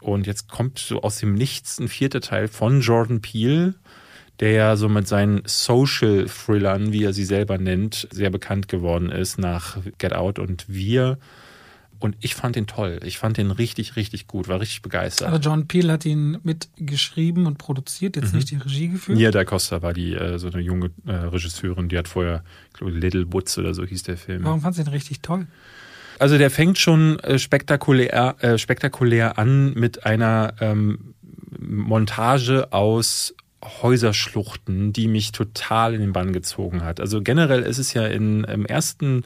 Und 0.00 0.26
jetzt 0.26 0.48
kommt 0.48 0.80
so 0.80 1.00
aus 1.00 1.18
dem 1.18 1.34
Nichts 1.34 1.78
ein 1.78 1.86
vierter 1.86 2.20
Teil 2.20 2.48
von 2.48 2.80
Jordan 2.80 3.20
Peele, 3.20 3.76
der 4.40 4.50
ja 4.50 4.76
so 4.76 4.88
mit 4.88 5.06
seinen 5.06 5.42
Social 5.46 6.26
Thrillern, 6.26 6.92
wie 6.92 7.04
er 7.04 7.12
sie 7.12 7.24
selber 7.24 7.58
nennt, 7.58 8.08
sehr 8.10 8.30
bekannt 8.30 8.66
geworden 8.66 9.12
ist 9.12 9.38
nach 9.38 9.78
Get 9.98 10.12
Out 10.12 10.40
und 10.40 10.64
Wir. 10.68 11.18
Und 12.00 12.16
ich 12.20 12.34
fand 12.34 12.56
den 12.56 12.66
toll. 12.66 12.98
Ich 13.04 13.18
fand 13.18 13.36
den 13.36 13.52
richtig, 13.52 13.94
richtig 13.94 14.26
gut, 14.26 14.48
war 14.48 14.58
richtig 14.58 14.82
begeistert. 14.82 15.28
Also 15.28 15.48
John 15.48 15.68
Peel 15.68 15.88
hat 15.92 16.04
ihn 16.04 16.38
mitgeschrieben 16.42 17.46
und 17.46 17.58
produziert, 17.58 18.16
jetzt 18.16 18.34
nicht 18.34 18.50
die 18.50 18.56
Regie 18.56 18.88
geführt. 18.88 19.16
Nia 19.16 19.30
da 19.30 19.44
Costa 19.44 19.82
war 19.82 19.92
die 19.92 20.14
äh, 20.14 20.40
so 20.40 20.48
eine 20.48 20.60
junge 20.60 20.90
äh, 21.06 21.12
Regisseurin, 21.12 21.88
die 21.88 21.96
hat 21.96 22.08
vorher, 22.08 22.42
ich 22.72 22.78
glaube, 22.78 22.92
Little 22.92 23.32
Woods 23.32 23.56
oder 23.56 23.72
so 23.72 23.84
hieß 23.86 24.02
der 24.02 24.16
Film. 24.16 24.42
Warum 24.42 24.62
fandst 24.62 24.80
du 24.80 24.82
ihn 24.82 24.88
richtig 24.88 25.22
toll? 25.22 25.46
Also 26.18 26.38
der 26.38 26.50
fängt 26.50 26.78
schon 26.78 27.18
äh, 27.20 27.38
spektakulär, 27.38 28.36
äh, 28.40 28.58
spektakulär 28.58 29.38
an 29.38 29.74
mit 29.74 30.06
einer 30.06 30.54
ähm, 30.60 31.14
Montage 31.58 32.72
aus 32.72 33.34
Häuserschluchten, 33.82 34.92
die 34.92 35.08
mich 35.08 35.32
total 35.32 35.94
in 35.94 36.00
den 36.00 36.12
Bann 36.12 36.32
gezogen 36.32 36.84
hat. 36.84 37.00
Also 37.00 37.22
generell 37.22 37.62
ist 37.62 37.78
es 37.78 37.94
ja 37.94 38.06
in, 38.06 38.44
im 38.44 38.64
ersten 38.64 39.24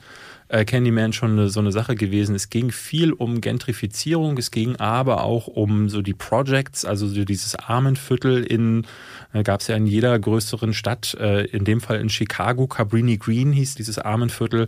äh, 0.49 0.65
Candyman 0.65 1.13
schon 1.13 1.33
eine, 1.33 1.49
so 1.49 1.61
eine 1.61 1.73
Sache 1.73 1.95
gewesen. 1.95 2.35
Es 2.35 2.51
ging 2.51 2.71
viel 2.71 3.13
um 3.13 3.41
Gentrifizierung, 3.41 4.39
es 4.39 4.51
ging 4.51 4.77
aber 4.77 5.25
auch 5.25 5.47
um 5.47 5.89
so 5.89 6.03
die 6.03 6.15
Projects, 6.15 6.85
also 6.85 7.07
so 7.07 7.25
dieses 7.25 7.55
Armenviertel 7.55 8.43
in, 8.43 8.87
äh, 9.33 9.43
gab 9.43 9.61
es 9.61 9.69
ja 9.69 9.77
in 9.77 9.87
jeder 9.87 10.19
größeren 10.19 10.75
Stadt, 10.75 11.15
äh, 11.21 11.45
in 11.47 11.65
dem 11.65 11.81
Fall 11.81 12.01
in 12.01 12.09
Chicago, 12.09 12.67
Cabrini 12.67 13.17
Green 13.17 13.53
hieß 13.53 13.75
dieses 13.75 13.99
Armenviertel. 13.99 14.67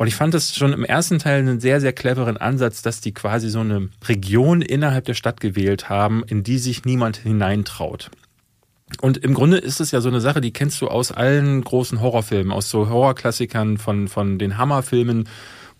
Und 0.00 0.06
ich 0.06 0.14
fand 0.14 0.32
das 0.32 0.56
schon 0.56 0.72
im 0.72 0.82
ersten 0.82 1.18
Teil 1.18 1.40
einen 1.40 1.60
sehr, 1.60 1.78
sehr 1.78 1.92
cleveren 1.92 2.38
Ansatz, 2.38 2.80
dass 2.80 3.02
die 3.02 3.12
quasi 3.12 3.50
so 3.50 3.60
eine 3.60 3.90
Region 4.08 4.62
innerhalb 4.62 5.04
der 5.04 5.12
Stadt 5.12 5.42
gewählt 5.42 5.90
haben, 5.90 6.24
in 6.26 6.42
die 6.42 6.56
sich 6.56 6.86
niemand 6.86 7.18
hineintraut. 7.18 8.10
Und 9.02 9.18
im 9.18 9.34
Grunde 9.34 9.58
ist 9.58 9.78
es 9.78 9.90
ja 9.90 10.00
so 10.00 10.08
eine 10.08 10.22
Sache, 10.22 10.40
die 10.40 10.54
kennst 10.54 10.80
du 10.80 10.88
aus 10.88 11.12
allen 11.12 11.60
großen 11.60 12.00
Horrorfilmen, 12.00 12.50
aus 12.50 12.70
so 12.70 12.88
Horrorklassikern 12.88 13.76
von, 13.76 14.08
von 14.08 14.38
den 14.38 14.56
Hammerfilmen, 14.56 15.28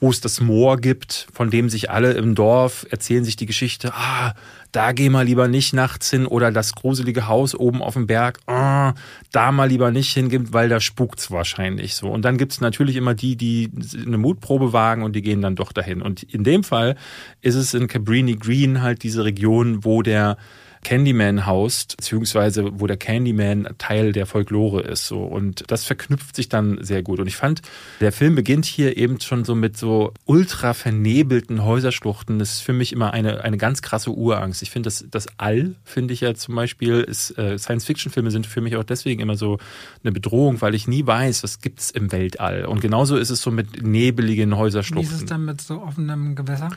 wo 0.00 0.08
es 0.08 0.20
das 0.20 0.40
Moor 0.40 0.78
gibt, 0.78 1.28
von 1.32 1.50
dem 1.50 1.68
sich 1.68 1.90
alle 1.90 2.12
im 2.12 2.34
Dorf 2.34 2.86
erzählen 2.90 3.24
sich 3.24 3.36
die 3.36 3.46
Geschichte, 3.46 3.92
ah, 3.94 4.32
da 4.72 4.92
geh 4.92 5.10
mal 5.10 5.26
lieber 5.26 5.46
nicht 5.46 5.74
nachts 5.74 6.10
hin 6.10 6.26
oder 6.26 6.50
das 6.50 6.74
gruselige 6.74 7.28
Haus 7.28 7.54
oben 7.54 7.82
auf 7.82 7.94
dem 7.94 8.06
Berg, 8.06 8.38
ah, 8.46 8.94
da 9.30 9.52
mal 9.52 9.68
lieber 9.68 9.90
nicht 9.90 10.12
hingehen, 10.12 10.52
weil 10.52 10.68
da 10.68 10.80
spukt's 10.80 11.30
wahrscheinlich 11.30 11.94
so. 11.94 12.08
Und 12.08 12.24
dann 12.24 12.38
gibt's 12.38 12.60
natürlich 12.60 12.96
immer 12.96 13.14
die, 13.14 13.36
die 13.36 13.70
eine 14.06 14.16
Mutprobe 14.16 14.72
wagen 14.72 15.02
und 15.02 15.14
die 15.14 15.22
gehen 15.22 15.42
dann 15.42 15.56
doch 15.56 15.72
dahin. 15.72 16.00
Und 16.00 16.22
in 16.22 16.44
dem 16.44 16.64
Fall 16.64 16.96
ist 17.42 17.56
es 17.56 17.74
in 17.74 17.86
Cabrini 17.86 18.36
Green 18.36 18.80
halt 18.80 19.02
diese 19.02 19.24
Region, 19.24 19.84
wo 19.84 20.02
der 20.02 20.38
Candyman 20.82 21.46
haust, 21.46 21.96
beziehungsweise 21.98 22.80
wo 22.80 22.86
der 22.86 22.96
Candyman 22.96 23.68
Teil 23.78 24.12
der 24.12 24.26
Folklore 24.26 24.80
ist. 24.82 25.06
So. 25.06 25.22
Und 25.22 25.64
das 25.70 25.84
verknüpft 25.84 26.34
sich 26.34 26.48
dann 26.48 26.78
sehr 26.82 27.02
gut. 27.02 27.20
Und 27.20 27.26
ich 27.26 27.36
fand, 27.36 27.62
der 28.00 28.12
Film 28.12 28.34
beginnt 28.34 28.64
hier 28.64 28.96
eben 28.96 29.20
schon 29.20 29.44
so 29.44 29.54
mit 29.54 29.76
so 29.76 30.12
ultra 30.24 30.72
vernebelten 30.74 31.64
Häuserschluchten. 31.64 32.38
Das 32.38 32.54
ist 32.54 32.60
für 32.60 32.72
mich 32.72 32.92
immer 32.92 33.12
eine, 33.12 33.44
eine 33.44 33.58
ganz 33.58 33.82
krasse 33.82 34.10
Urangst. 34.10 34.62
Ich 34.62 34.70
finde, 34.70 34.86
das, 34.86 35.04
das 35.10 35.26
All, 35.36 35.74
finde 35.84 36.14
ich 36.14 36.22
ja 36.22 36.34
zum 36.34 36.54
Beispiel, 36.54 37.00
ist, 37.00 37.36
äh, 37.38 37.58
Science-Fiction-Filme 37.58 38.30
sind 38.30 38.46
für 38.46 38.60
mich 38.60 38.76
auch 38.76 38.84
deswegen 38.84 39.20
immer 39.20 39.36
so 39.36 39.58
eine 40.02 40.12
Bedrohung, 40.12 40.60
weil 40.60 40.74
ich 40.74 40.88
nie 40.88 41.06
weiß, 41.06 41.42
was 41.42 41.60
gibt's 41.60 41.90
im 41.90 42.10
Weltall. 42.12 42.64
Und 42.64 42.80
genauso 42.80 43.16
ist 43.16 43.30
es 43.30 43.42
so 43.42 43.50
mit 43.50 43.82
nebeligen 43.82 44.50
Wie 44.50 44.54
Häuserschluchten. 44.54 45.14
ist 45.14 45.22
es 45.22 45.28
dann 45.28 45.44
mit 45.44 45.60
so 45.60 45.82
offenem 45.82 46.34
Gewässer? 46.34 46.70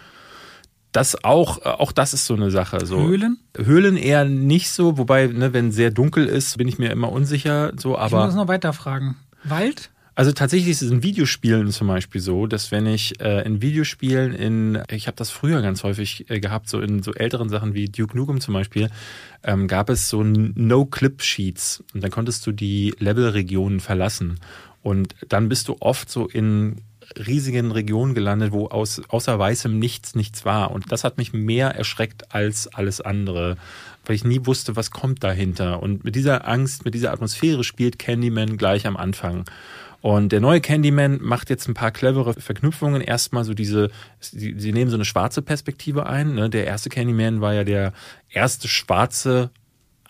Das 0.93 1.23
auch, 1.23 1.57
äh, 1.65 1.69
auch 1.69 1.91
das 1.91 2.13
ist 2.13 2.25
so 2.25 2.35
eine 2.35 2.49
Sache. 2.51 2.85
So. 2.85 3.01
Höhlen? 3.01 3.37
Höhlen 3.57 3.97
eher 3.97 4.23
nicht 4.23 4.69
so, 4.69 4.97
wobei, 4.97 5.27
ne, 5.27 5.51
wenn 5.51 5.73
sehr 5.73 5.91
dunkel 5.91 6.25
ist, 6.25 6.57
bin 6.57 6.67
ich 6.69 6.79
mir 6.79 6.91
immer 6.91 7.11
unsicher. 7.11 7.73
So, 7.75 7.95
Ich 7.95 8.01
muss 8.01 8.13
aber 8.13 8.33
noch 8.33 8.47
weiter 8.47 8.71
fragen. 8.71 9.17
Wald? 9.43 9.89
Also 10.15 10.31
tatsächlich 10.31 10.69
ist 10.69 10.83
es 10.83 10.91
in 10.91 11.01
Videospielen 11.01 11.71
zum 11.71 11.87
Beispiel 11.87 12.21
so, 12.21 12.45
dass 12.45 12.71
wenn 12.71 12.85
ich 12.85 13.19
äh, 13.19 13.43
in 13.45 13.63
Videospielen 13.63 14.33
in, 14.33 14.83
ich 14.91 15.07
habe 15.07 15.17
das 15.17 15.31
früher 15.31 15.63
ganz 15.63 15.83
häufig 15.83 16.29
äh, 16.29 16.39
gehabt, 16.39 16.69
so 16.69 16.79
in 16.79 17.01
so 17.01 17.13
älteren 17.13 17.49
Sachen 17.49 17.73
wie 17.73 17.85
Duke 17.85 18.15
Nukem 18.15 18.39
zum 18.39 18.53
Beispiel, 18.53 18.91
ähm, 19.43 19.67
gab 19.67 19.89
es 19.89 20.09
so 20.09 20.23
No-Clip-Sheets 20.23 21.83
und 21.95 22.03
dann 22.03 22.11
konntest 22.11 22.45
du 22.45 22.51
die 22.51 22.93
Levelregionen 22.99 23.79
verlassen. 23.79 24.39
Und 24.83 25.15
dann 25.29 25.49
bist 25.49 25.67
du 25.67 25.77
oft 25.79 26.11
so 26.11 26.27
in 26.27 26.75
riesigen 27.17 27.71
Regionen 27.71 28.13
gelandet, 28.13 28.51
wo 28.51 28.67
aus, 28.67 29.01
außer 29.07 29.37
weißem 29.37 29.77
nichts 29.77 30.15
nichts 30.15 30.45
war. 30.45 30.71
Und 30.71 30.91
das 30.91 31.03
hat 31.03 31.17
mich 31.17 31.33
mehr 31.33 31.75
erschreckt 31.75 32.33
als 32.33 32.67
alles 32.67 33.01
andere, 33.01 33.57
weil 34.05 34.15
ich 34.15 34.23
nie 34.23 34.45
wusste, 34.45 34.75
was 34.75 34.91
kommt 34.91 35.23
dahinter. 35.23 35.81
Und 35.81 36.03
mit 36.03 36.15
dieser 36.15 36.47
Angst, 36.47 36.85
mit 36.85 36.93
dieser 36.93 37.11
Atmosphäre 37.11 37.63
spielt 37.63 37.99
Candyman 37.99 38.57
gleich 38.57 38.85
am 38.87 38.97
Anfang. 38.97 39.45
Und 40.01 40.33
der 40.33 40.41
neue 40.41 40.59
Candyman 40.59 41.19
macht 41.21 41.49
jetzt 41.49 41.69
ein 41.69 41.73
paar 41.73 41.91
clevere 41.91 42.33
Verknüpfungen. 42.33 43.01
Erstmal 43.01 43.45
so 43.45 43.53
diese, 43.53 43.89
sie, 44.19 44.53
sie 44.57 44.73
nehmen 44.73 44.91
so 44.91 44.97
eine 44.97 45.05
schwarze 45.05 45.41
Perspektive 45.41 46.05
ein. 46.05 46.35
Ne? 46.35 46.49
Der 46.49 46.65
erste 46.65 46.89
Candyman 46.89 47.39
war 47.39 47.53
ja 47.53 47.63
der 47.63 47.93
erste 48.29 48.67
schwarze 48.67 49.49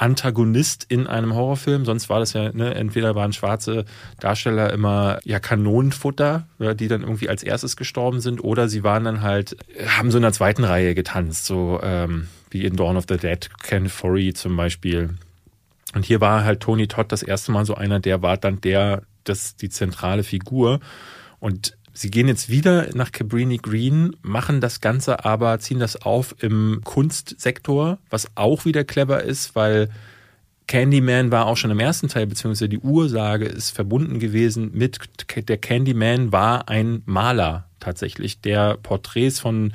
Antagonist 0.04 0.86
in 0.90 1.08
einem 1.08 1.34
Horrorfilm. 1.34 1.86
Sonst 1.86 2.10
war 2.10 2.20
das 2.20 2.34
ja, 2.34 2.52
ne, 2.52 2.76
entweder 2.76 3.16
waren 3.16 3.32
schwarze 3.32 3.86
Darsteller 4.20 4.74
immer 4.74 5.20
ja 5.24 5.40
Kanonenfutter, 5.40 6.46
die 6.60 6.90
dann 6.90 7.04
irgendwie 7.04 7.30
als 7.30 7.42
erstes 7.42 7.78
gestorben 7.78 8.20
sind, 8.20 8.44
oder 8.44 8.68
sie 8.68 8.84
waren 8.84 9.06
dann 9.06 9.22
halt, 9.22 9.56
haben 9.88 10.12
so 10.12 10.18
in 10.18 10.24
der 10.24 10.34
zweiten 10.34 10.66
Reihe 10.66 10.94
getanzt, 10.94 11.46
so 11.46 11.80
ähm, 11.82 12.28
wie 12.50 12.66
in 12.66 12.76
Dawn 12.76 12.98
of 12.98 13.06
the 13.08 13.16
Dead, 13.16 13.50
Ken 13.64 13.88
Forey 13.88 14.34
zum 14.34 14.58
Beispiel. 14.58 15.12
Und 15.96 16.04
hier 16.04 16.20
war 16.20 16.44
halt 16.44 16.60
Tony 16.60 16.88
Todd 16.88 17.10
das 17.10 17.24
erste 17.24 17.54
Mal 17.54 17.66
so 17.66 17.76
einer, 17.76 18.02
der 18.02 18.22
war 18.22 18.36
dann 18.36 18.60
der, 18.60 19.04
das 19.24 19.56
die 19.56 19.70
zentrale 19.70 20.24
Figur. 20.24 20.82
Und 21.40 21.78
Sie 21.94 22.10
gehen 22.10 22.28
jetzt 22.28 22.50
wieder 22.50 22.88
nach 22.96 23.12
Cabrini 23.12 23.58
Green, 23.58 24.16
machen 24.24 24.62
das 24.62 24.82
Ganze 24.82 25.26
aber, 25.26 25.60
ziehen 25.60 25.80
das 25.80 26.02
auf 26.02 26.36
im 26.40 26.82
Kunstsektor, 26.84 28.00
was 28.10 28.32
auch 28.36 28.66
wieder 28.66 28.84
clever 28.84 29.24
ist, 29.24 29.56
weil 29.56 29.90
Candyman 30.68 31.30
war 31.30 31.46
auch 31.46 31.58
schon 31.58 31.70
im 31.70 31.80
ersten 31.80 32.08
Teil, 32.08 32.26
beziehungsweise 32.26 32.70
die 32.70 32.80
Ursage 32.80 33.46
ist 33.46 33.72
verbunden 33.72 34.20
gewesen 34.20 34.72
mit, 34.74 34.98
der 35.48 35.58
Candyman 35.58 36.32
war 36.32 36.68
ein 36.68 37.04
Maler 37.06 37.68
tatsächlich, 37.80 38.42
der 38.42 38.78
Porträts 38.82 39.40
von 39.40 39.74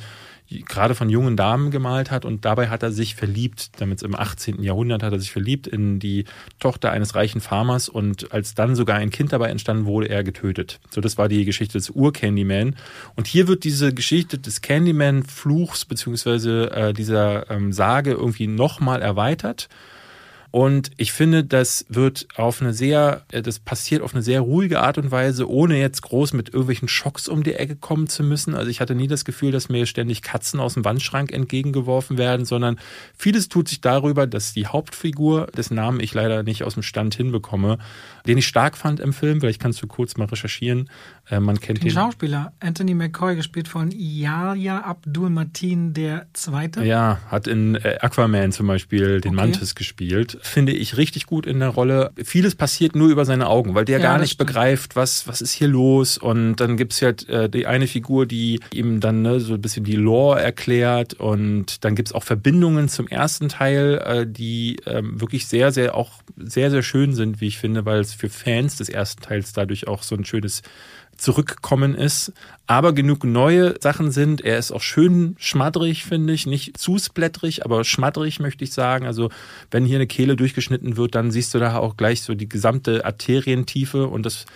gerade 0.50 0.94
von 0.94 1.10
jungen 1.10 1.36
Damen 1.36 1.70
gemalt 1.70 2.10
hat 2.10 2.24
und 2.24 2.44
dabei 2.44 2.68
hat 2.68 2.82
er 2.82 2.90
sich 2.90 3.14
verliebt, 3.14 3.80
damit 3.80 4.02
im 4.02 4.14
18. 4.14 4.62
Jahrhundert 4.62 5.02
hat 5.02 5.12
er 5.12 5.20
sich 5.20 5.30
verliebt 5.30 5.66
in 5.66 5.98
die 5.98 6.24
Tochter 6.58 6.90
eines 6.90 7.14
reichen 7.14 7.40
Farmers 7.40 7.88
und 7.88 8.32
als 8.32 8.54
dann 8.54 8.74
sogar 8.74 8.96
ein 8.96 9.10
Kind 9.10 9.32
dabei 9.32 9.50
entstanden 9.50 9.84
wurde, 9.84 10.08
er 10.08 10.24
getötet. 10.24 10.80
So, 10.90 11.00
das 11.00 11.18
war 11.18 11.28
die 11.28 11.44
Geschichte 11.44 11.76
des 11.76 11.90
Ur-Candyman. 11.90 12.76
Und 13.14 13.26
hier 13.26 13.46
wird 13.46 13.64
diese 13.64 13.92
Geschichte 13.92 14.38
des 14.38 14.62
Candyman-Fluchs 14.62 15.84
beziehungsweise 15.84 16.70
äh, 16.70 16.92
dieser 16.94 17.50
ähm, 17.50 17.72
Sage 17.72 18.12
irgendwie 18.12 18.46
nochmal 18.46 19.02
erweitert 19.02 19.68
und 20.50 20.92
ich 20.96 21.12
finde, 21.12 21.44
das 21.44 21.84
wird 21.90 22.26
auf 22.36 22.62
eine 22.62 22.72
sehr, 22.72 23.22
äh, 23.32 23.42
das 23.42 23.58
passiert 23.58 24.02
auf 24.02 24.14
eine 24.14 24.22
sehr 24.22 24.40
ruhige 24.40 24.80
Art 24.80 24.96
und 24.96 25.10
Weise, 25.10 25.48
ohne 25.48 25.78
jetzt 25.78 26.00
groß 26.02 26.32
mit 26.32 26.48
irgendwelchen 26.48 26.88
Schocks 26.88 27.28
um 27.28 27.42
die 27.42 27.52
Ecke 27.52 27.76
kommen 27.76 28.06
zu 28.06 28.22
müssen. 28.22 28.54
Also 28.54 28.70
ich 28.70 28.80
hatte 28.80 28.94
nie 28.94 29.08
das 29.08 29.26
Gefühl, 29.26 29.52
dass 29.52 29.68
mir 29.68 29.84
ständig 29.84 30.22
Katzen 30.22 30.58
aus 30.58 30.74
dem 30.74 30.84
Wandschrank 30.86 31.32
entgegengeworfen 31.32 32.16
werden, 32.16 32.46
sondern 32.46 32.78
vieles 33.16 33.48
tut 33.48 33.68
sich 33.68 33.82
darüber, 33.82 34.26
dass 34.26 34.54
die 34.54 34.66
Hauptfigur, 34.66 35.48
dessen 35.54 35.74
Namen 35.74 36.00
ich 36.00 36.14
leider 36.14 36.42
nicht 36.42 36.64
aus 36.64 36.74
dem 36.74 36.82
Stand 36.82 37.14
hinbekomme, 37.14 37.78
den 38.26 38.38
ich 38.38 38.46
stark 38.46 38.78
fand 38.78 39.00
im 39.00 39.12
Film, 39.12 39.40
vielleicht 39.40 39.60
kannst 39.60 39.82
du 39.82 39.86
kurz 39.86 40.16
mal 40.16 40.26
recherchieren. 40.26 40.88
Äh, 41.30 41.40
man 41.40 41.60
kennt 41.60 41.78
den, 41.78 41.88
den 41.88 41.94
Schauspieler 41.94 42.52
Anthony 42.60 42.94
McCoy, 42.94 43.36
gespielt 43.36 43.68
von 43.68 43.90
Yahya 43.90 44.80
Abdul 44.80 45.30
Mateen 45.30 45.92
der 45.92 46.26
Zweite. 46.32 46.84
Ja, 46.84 47.20
hat 47.28 47.46
in 47.46 47.74
äh, 47.76 47.98
Aquaman 48.00 48.52
zum 48.52 48.66
Beispiel 48.66 49.20
den 49.20 49.34
okay. 49.34 49.46
Mantis 49.46 49.74
gespielt. 49.74 50.38
Finde 50.42 50.72
ich 50.72 50.96
richtig 50.96 51.26
gut 51.26 51.46
in 51.46 51.60
der 51.60 51.68
Rolle. 51.68 52.12
Vieles 52.22 52.54
passiert 52.54 52.94
nur 52.94 53.08
über 53.08 53.24
seine 53.24 53.48
Augen, 53.48 53.74
weil 53.74 53.84
der 53.84 53.98
ja, 53.98 54.04
gar 54.04 54.18
nicht 54.18 54.32
stimmt. 54.32 54.48
begreift, 54.48 54.96
was, 54.96 55.28
was 55.28 55.40
ist 55.40 55.52
hier 55.52 55.68
los. 55.68 56.16
Und 56.18 56.56
dann 56.56 56.76
gibt's 56.76 57.02
halt 57.02 57.28
äh, 57.28 57.50
die 57.50 57.66
eine 57.66 57.86
Figur, 57.86 58.26
die 58.26 58.60
ihm 58.72 59.00
dann 59.00 59.22
ne, 59.22 59.40
so 59.40 59.54
ein 59.54 59.60
bisschen 59.60 59.84
die 59.84 59.96
Lore 59.96 60.40
erklärt. 60.40 61.14
Und 61.14 61.84
dann 61.84 61.94
gibt's 61.94 62.12
auch 62.12 62.24
Verbindungen 62.24 62.88
zum 62.88 63.06
ersten 63.06 63.48
Teil, 63.48 64.02
äh, 64.04 64.26
die 64.26 64.76
ähm, 64.86 65.20
wirklich 65.20 65.46
sehr, 65.46 65.72
sehr 65.72 65.94
auch 65.94 66.22
sehr, 66.36 66.70
sehr 66.70 66.82
schön 66.82 67.14
sind, 67.14 67.40
wie 67.40 67.48
ich 67.48 67.58
finde, 67.58 67.84
weil 67.84 68.00
es 68.00 68.14
für 68.14 68.28
Fans 68.28 68.76
des 68.76 68.88
ersten 68.88 69.22
Teils 69.22 69.52
dadurch 69.52 69.88
auch 69.88 70.02
so 70.02 70.14
ein 70.14 70.24
schönes 70.24 70.62
Zurückkommen 71.18 71.94
ist, 71.94 72.32
aber 72.66 72.92
genug 72.92 73.24
neue 73.24 73.74
Sachen 73.80 74.10
sind. 74.10 74.40
Er 74.40 74.56
ist 74.56 74.72
auch 74.72 74.80
schön 74.80 75.36
schmattrig, 75.38 76.04
finde 76.04 76.32
ich. 76.32 76.46
Nicht 76.46 76.78
zu 76.78 76.96
splättrig, 76.98 77.64
aber 77.64 77.84
schmattrig 77.84 78.40
möchte 78.40 78.64
ich 78.64 78.72
sagen. 78.72 79.04
Also 79.04 79.28
wenn 79.70 79.84
hier 79.84 79.96
eine 79.96 80.06
Kehle 80.06 80.36
durchgeschnitten 80.36 80.96
wird, 80.96 81.14
dann 81.14 81.30
siehst 81.30 81.52
du 81.54 81.58
da 81.58 81.76
auch 81.76 81.96
gleich 81.96 82.22
so 82.22 82.34
die 82.34 82.48
gesamte 82.48 83.04
Arterientiefe 83.04 84.06
und 84.06 84.24
das 84.24 84.46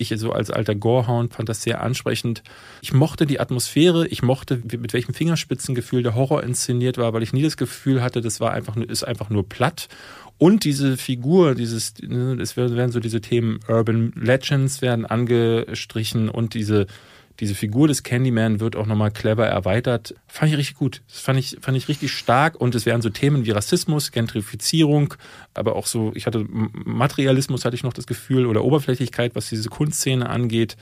ich 0.00 0.12
so 0.16 0.32
als 0.32 0.50
alter 0.50 0.74
Gorehound 0.74 1.34
fand 1.34 1.48
das 1.48 1.62
sehr 1.62 1.82
ansprechend. 1.82 2.42
Ich 2.80 2.92
mochte 2.92 3.26
die 3.26 3.38
Atmosphäre, 3.38 4.06
ich 4.06 4.22
mochte, 4.22 4.62
mit 4.78 4.94
welchem 4.94 5.12
Fingerspitzengefühl 5.12 6.02
der 6.02 6.14
Horror 6.14 6.42
inszeniert 6.42 6.96
war, 6.96 7.12
weil 7.12 7.22
ich 7.22 7.34
nie 7.34 7.42
das 7.42 7.58
Gefühl 7.58 8.02
hatte, 8.02 8.22
das 8.22 8.40
war 8.40 8.52
einfach, 8.52 8.76
ist 8.76 9.04
einfach 9.04 9.28
nur 9.28 9.46
platt 9.46 9.88
und 10.40 10.64
diese 10.64 10.96
Figur, 10.96 11.54
dieses, 11.54 11.92
ne, 12.00 12.38
es 12.40 12.56
werden 12.56 12.90
so 12.92 12.98
diese 12.98 13.20
Themen 13.20 13.60
Urban 13.68 14.14
Legends 14.16 14.80
werden 14.80 15.04
angestrichen 15.04 16.30
und 16.30 16.54
diese, 16.54 16.86
diese 17.40 17.54
Figur 17.54 17.88
des 17.88 18.04
Candyman 18.04 18.58
wird 18.58 18.74
auch 18.74 18.86
nochmal 18.86 19.10
clever 19.10 19.46
erweitert. 19.46 20.14
Fand 20.26 20.50
ich 20.50 20.56
richtig 20.56 20.78
gut. 20.78 21.02
Das 21.08 21.20
fand 21.20 21.38
ich, 21.38 21.58
fand 21.60 21.76
ich 21.76 21.88
richtig 21.88 22.12
stark. 22.12 22.58
Und 22.58 22.74
es 22.74 22.86
werden 22.86 23.02
so 23.02 23.10
Themen 23.10 23.44
wie 23.44 23.50
Rassismus, 23.50 24.12
Gentrifizierung, 24.12 25.12
aber 25.52 25.76
auch 25.76 25.86
so, 25.86 26.10
ich 26.14 26.24
hatte 26.24 26.46
Materialismus, 26.48 27.66
hatte 27.66 27.76
ich 27.76 27.82
noch 27.82 27.92
das 27.92 28.06
Gefühl, 28.06 28.46
oder 28.46 28.64
Oberflächlichkeit, 28.64 29.34
was 29.34 29.50
diese 29.50 29.68
Kunstszene 29.68 30.26
angeht. 30.26 30.78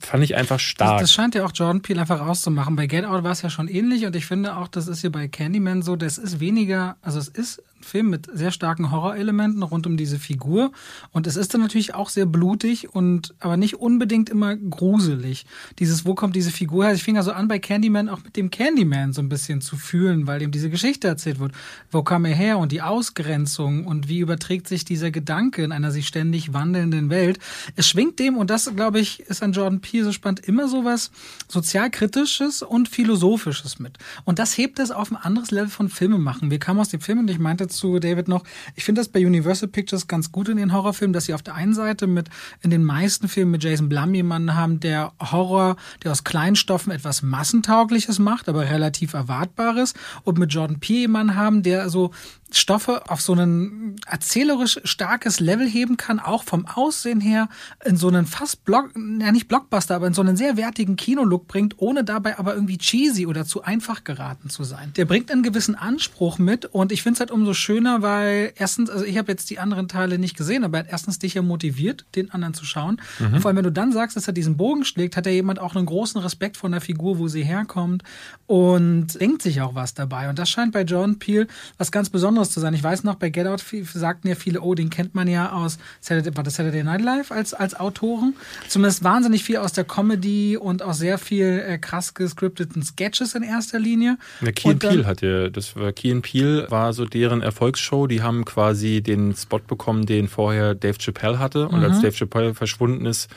Fand 0.00 0.22
ich 0.22 0.36
einfach 0.36 0.60
stark. 0.60 0.92
Das, 0.92 1.02
das, 1.02 1.12
scheint 1.12 1.34
ja 1.34 1.44
auch 1.44 1.52
Jordan 1.52 1.82
Peele 1.82 2.00
einfach 2.00 2.20
auszumachen. 2.20 2.76
Bei 2.76 2.86
Get 2.86 3.04
Out 3.04 3.24
war 3.24 3.32
es 3.32 3.42
ja 3.42 3.50
schon 3.50 3.68
ähnlich 3.68 4.06
und 4.06 4.14
ich 4.14 4.26
finde 4.26 4.56
auch, 4.56 4.68
das 4.68 4.86
ist 4.88 5.00
hier 5.00 5.10
bei 5.10 5.28
Candyman 5.28 5.82
so, 5.82 5.96
das 5.96 6.18
ist 6.18 6.40
weniger, 6.40 6.96
also 7.02 7.18
es 7.18 7.28
ist 7.28 7.62
Film 7.80 8.10
mit 8.10 8.28
sehr 8.32 8.50
starken 8.50 8.90
Horrorelementen 8.90 9.62
rund 9.62 9.86
um 9.86 9.96
diese 9.96 10.18
Figur. 10.18 10.72
Und 11.12 11.26
es 11.26 11.36
ist 11.36 11.54
dann 11.54 11.60
natürlich 11.60 11.94
auch 11.94 12.08
sehr 12.08 12.26
blutig 12.26 12.94
und 12.94 13.34
aber 13.40 13.56
nicht 13.56 13.76
unbedingt 13.76 14.28
immer 14.30 14.56
gruselig. 14.56 15.46
Dieses, 15.78 16.04
wo 16.04 16.14
kommt 16.14 16.36
diese 16.36 16.50
Figur 16.50 16.84
her? 16.84 16.94
Ich 16.94 17.02
fing 17.02 17.16
also 17.16 17.32
an 17.32 17.48
bei 17.48 17.58
Candyman 17.58 18.08
auch 18.08 18.22
mit 18.22 18.36
dem 18.36 18.50
Candyman 18.50 19.12
so 19.12 19.22
ein 19.22 19.28
bisschen 19.28 19.60
zu 19.60 19.76
fühlen, 19.76 20.26
weil 20.26 20.42
ihm 20.42 20.50
diese 20.50 20.70
Geschichte 20.70 21.08
erzählt 21.08 21.38
wird. 21.38 21.52
Wo 21.90 22.02
kam 22.02 22.24
er 22.24 22.34
her 22.34 22.58
und 22.58 22.72
die 22.72 22.82
Ausgrenzung 22.82 23.86
und 23.86 24.08
wie 24.08 24.18
überträgt 24.18 24.68
sich 24.68 24.84
dieser 24.84 25.10
Gedanke 25.10 25.62
in 25.62 25.72
einer 25.72 25.90
sich 25.90 26.06
ständig 26.06 26.52
wandelnden 26.52 27.10
Welt? 27.10 27.38
Es 27.76 27.88
schwingt 27.88 28.18
dem, 28.18 28.36
und 28.36 28.50
das 28.50 28.70
glaube 28.74 29.00
ich, 29.00 29.20
ist 29.20 29.42
an 29.42 29.52
Jordan 29.52 29.80
Peele 29.80 29.87
so 29.92 30.12
spannend, 30.12 30.40
immer 30.40 30.68
so 30.68 30.84
was 30.84 31.10
sozialkritisches 31.48 32.62
und 32.62 32.88
philosophisches 32.88 33.78
mit. 33.78 33.98
Und 34.24 34.38
das 34.38 34.56
hebt 34.56 34.78
es 34.78 34.90
auf 34.90 35.10
ein 35.10 35.16
anderes 35.16 35.50
Level 35.50 35.68
von 35.68 35.88
Filme 35.88 36.18
machen. 36.18 36.50
Wir 36.50 36.58
kamen 36.58 36.80
aus 36.80 36.88
dem 36.88 37.00
Film 37.00 37.20
und 37.20 37.30
ich 37.30 37.38
meinte 37.38 37.68
zu 37.68 37.98
David 37.98 38.28
noch, 38.28 38.44
ich 38.74 38.84
finde 38.84 39.00
das 39.00 39.08
bei 39.08 39.26
Universal 39.26 39.68
Pictures 39.68 40.06
ganz 40.06 40.32
gut 40.32 40.48
in 40.48 40.56
den 40.56 40.72
Horrorfilmen, 40.72 41.12
dass 41.12 41.24
sie 41.24 41.34
auf 41.34 41.42
der 41.42 41.54
einen 41.54 41.74
Seite 41.74 42.06
mit 42.06 42.28
in 42.62 42.70
den 42.70 42.84
meisten 42.84 43.28
Filmen 43.28 43.52
mit 43.52 43.64
Jason 43.64 43.88
Blum 43.88 44.14
jemanden 44.14 44.54
haben, 44.54 44.80
der 44.80 45.12
Horror, 45.20 45.76
der 46.02 46.12
aus 46.12 46.24
Kleinstoffen 46.24 46.92
etwas 46.92 47.22
Massentaugliches 47.22 48.18
macht, 48.18 48.48
aber 48.48 48.68
relativ 48.68 49.14
Erwartbares 49.14 49.94
und 50.24 50.38
mit 50.38 50.52
Jordan 50.52 50.80
Peele 50.80 50.98
jemanden 51.00 51.34
haben, 51.34 51.62
der 51.62 51.88
so 51.88 52.10
Stoffe 52.50 53.10
auf 53.10 53.20
so 53.20 53.34
ein 53.34 53.96
erzählerisch 54.06 54.80
starkes 54.84 55.40
Level 55.40 55.68
heben 55.68 55.96
kann, 55.96 56.18
auch 56.18 56.44
vom 56.44 56.66
Aussehen 56.66 57.20
her 57.20 57.48
in 57.84 57.96
so 57.96 58.08
einen 58.08 58.26
fast 58.26 58.64
Block, 58.64 58.90
ja 58.96 59.32
nicht 59.32 59.48
Blockbuster, 59.48 59.94
aber 59.96 60.06
in 60.06 60.14
so 60.14 60.22
einen 60.22 60.36
sehr 60.36 60.56
wertigen 60.56 60.96
Kinolook 60.96 61.46
bringt, 61.46 61.74
ohne 61.78 62.04
dabei 62.04 62.38
aber 62.38 62.54
irgendwie 62.54 62.78
cheesy 62.78 63.26
oder 63.26 63.44
zu 63.44 63.62
einfach 63.62 64.04
geraten 64.04 64.50
zu 64.50 64.64
sein. 64.64 64.92
Der 64.96 65.04
bringt 65.04 65.30
einen 65.30 65.42
gewissen 65.42 65.74
Anspruch 65.74 66.38
mit 66.38 66.64
und 66.64 66.92
ich 66.92 67.02
finde 67.02 67.14
es 67.14 67.20
halt 67.20 67.30
umso 67.30 67.54
schöner, 67.54 68.02
weil 68.02 68.52
erstens, 68.56 68.88
also 68.88 69.04
ich 69.04 69.18
habe 69.18 69.30
jetzt 69.30 69.50
die 69.50 69.58
anderen 69.58 69.88
Teile 69.88 70.18
nicht 70.18 70.36
gesehen, 70.36 70.64
aber 70.64 70.78
er 70.78 70.88
erstens 70.88 71.18
dich 71.18 71.34
ja 71.34 71.42
motiviert, 71.42 72.06
den 72.16 72.30
anderen 72.30 72.54
zu 72.54 72.64
schauen. 72.64 73.00
Mhm. 73.18 73.34
Und 73.34 73.40
vor 73.40 73.50
allem, 73.50 73.58
wenn 73.58 73.64
du 73.64 73.72
dann 73.72 73.92
sagst, 73.92 74.16
dass 74.16 74.26
er 74.26 74.32
diesen 74.32 74.56
Bogen 74.56 74.84
schlägt, 74.84 75.16
hat 75.16 75.26
er 75.26 75.32
jemand 75.32 75.58
auch 75.58 75.76
einen 75.76 75.86
großen 75.86 76.20
Respekt 76.20 76.56
von 76.56 76.72
der 76.72 76.80
Figur, 76.80 77.18
wo 77.18 77.28
sie 77.28 77.42
herkommt 77.42 78.02
und 78.46 79.20
denkt 79.20 79.42
sich 79.42 79.60
auch 79.60 79.74
was 79.74 79.94
dabei. 79.94 80.28
Und 80.30 80.38
das 80.38 80.48
scheint 80.48 80.72
bei 80.72 80.82
John 80.82 81.18
Peel 81.18 81.46
was 81.76 81.92
ganz 81.92 82.10
Besonderes 82.10 82.37
Besonderes 82.38 82.50
zu 82.50 82.60
sein. 82.60 82.74
Ich 82.74 82.82
weiß 82.82 83.04
noch, 83.04 83.16
bei 83.16 83.30
Get 83.30 83.46
Out 83.46 83.64
sagten 83.92 84.28
ja 84.28 84.34
viele, 84.34 84.60
oh, 84.60 84.74
den 84.74 84.90
kennt 84.90 85.14
man 85.14 85.28
ja 85.28 85.52
aus 85.52 85.78
Saturday, 86.00 86.36
war 86.36 86.44
das 86.44 86.56
Saturday 86.56 86.84
Night 86.84 87.02
Live 87.02 87.32
als, 87.32 87.54
als 87.54 87.78
Autoren. 87.78 88.34
Zumindest 88.68 89.04
wahnsinnig 89.04 89.42
viel 89.44 89.56
aus 89.56 89.72
der 89.72 89.84
Comedy 89.84 90.56
und 90.56 90.82
auch 90.82 90.94
sehr 90.94 91.18
viel 91.18 91.62
äh, 91.66 91.78
krass 91.78 92.14
gescripteten 92.14 92.82
Sketches 92.82 93.34
in 93.34 93.42
erster 93.42 93.78
Linie. 93.78 94.18
Ja, 94.40 94.52
Key 94.52 94.68
und 94.68 94.78
Peel 94.78 95.06
hat 95.06 95.22
ja, 95.22 95.48
das 95.48 95.76
war 95.76 95.92
Key 95.92 96.14
Peel 96.20 96.66
war 96.68 96.92
so 96.92 97.04
deren 97.04 97.42
Erfolgsshow. 97.42 98.06
Die 98.06 98.22
haben 98.22 98.44
quasi 98.44 99.02
den 99.02 99.34
Spot 99.34 99.58
bekommen, 99.58 100.06
den 100.06 100.28
vorher 100.28 100.74
Dave 100.74 100.98
Chappelle 100.98 101.38
hatte. 101.38 101.68
Und 101.68 101.80
mhm. 101.80 101.86
als 101.86 102.00
Dave 102.00 102.12
Chappelle 102.12 102.54
verschwunden 102.54 103.06
ist, 103.06 103.28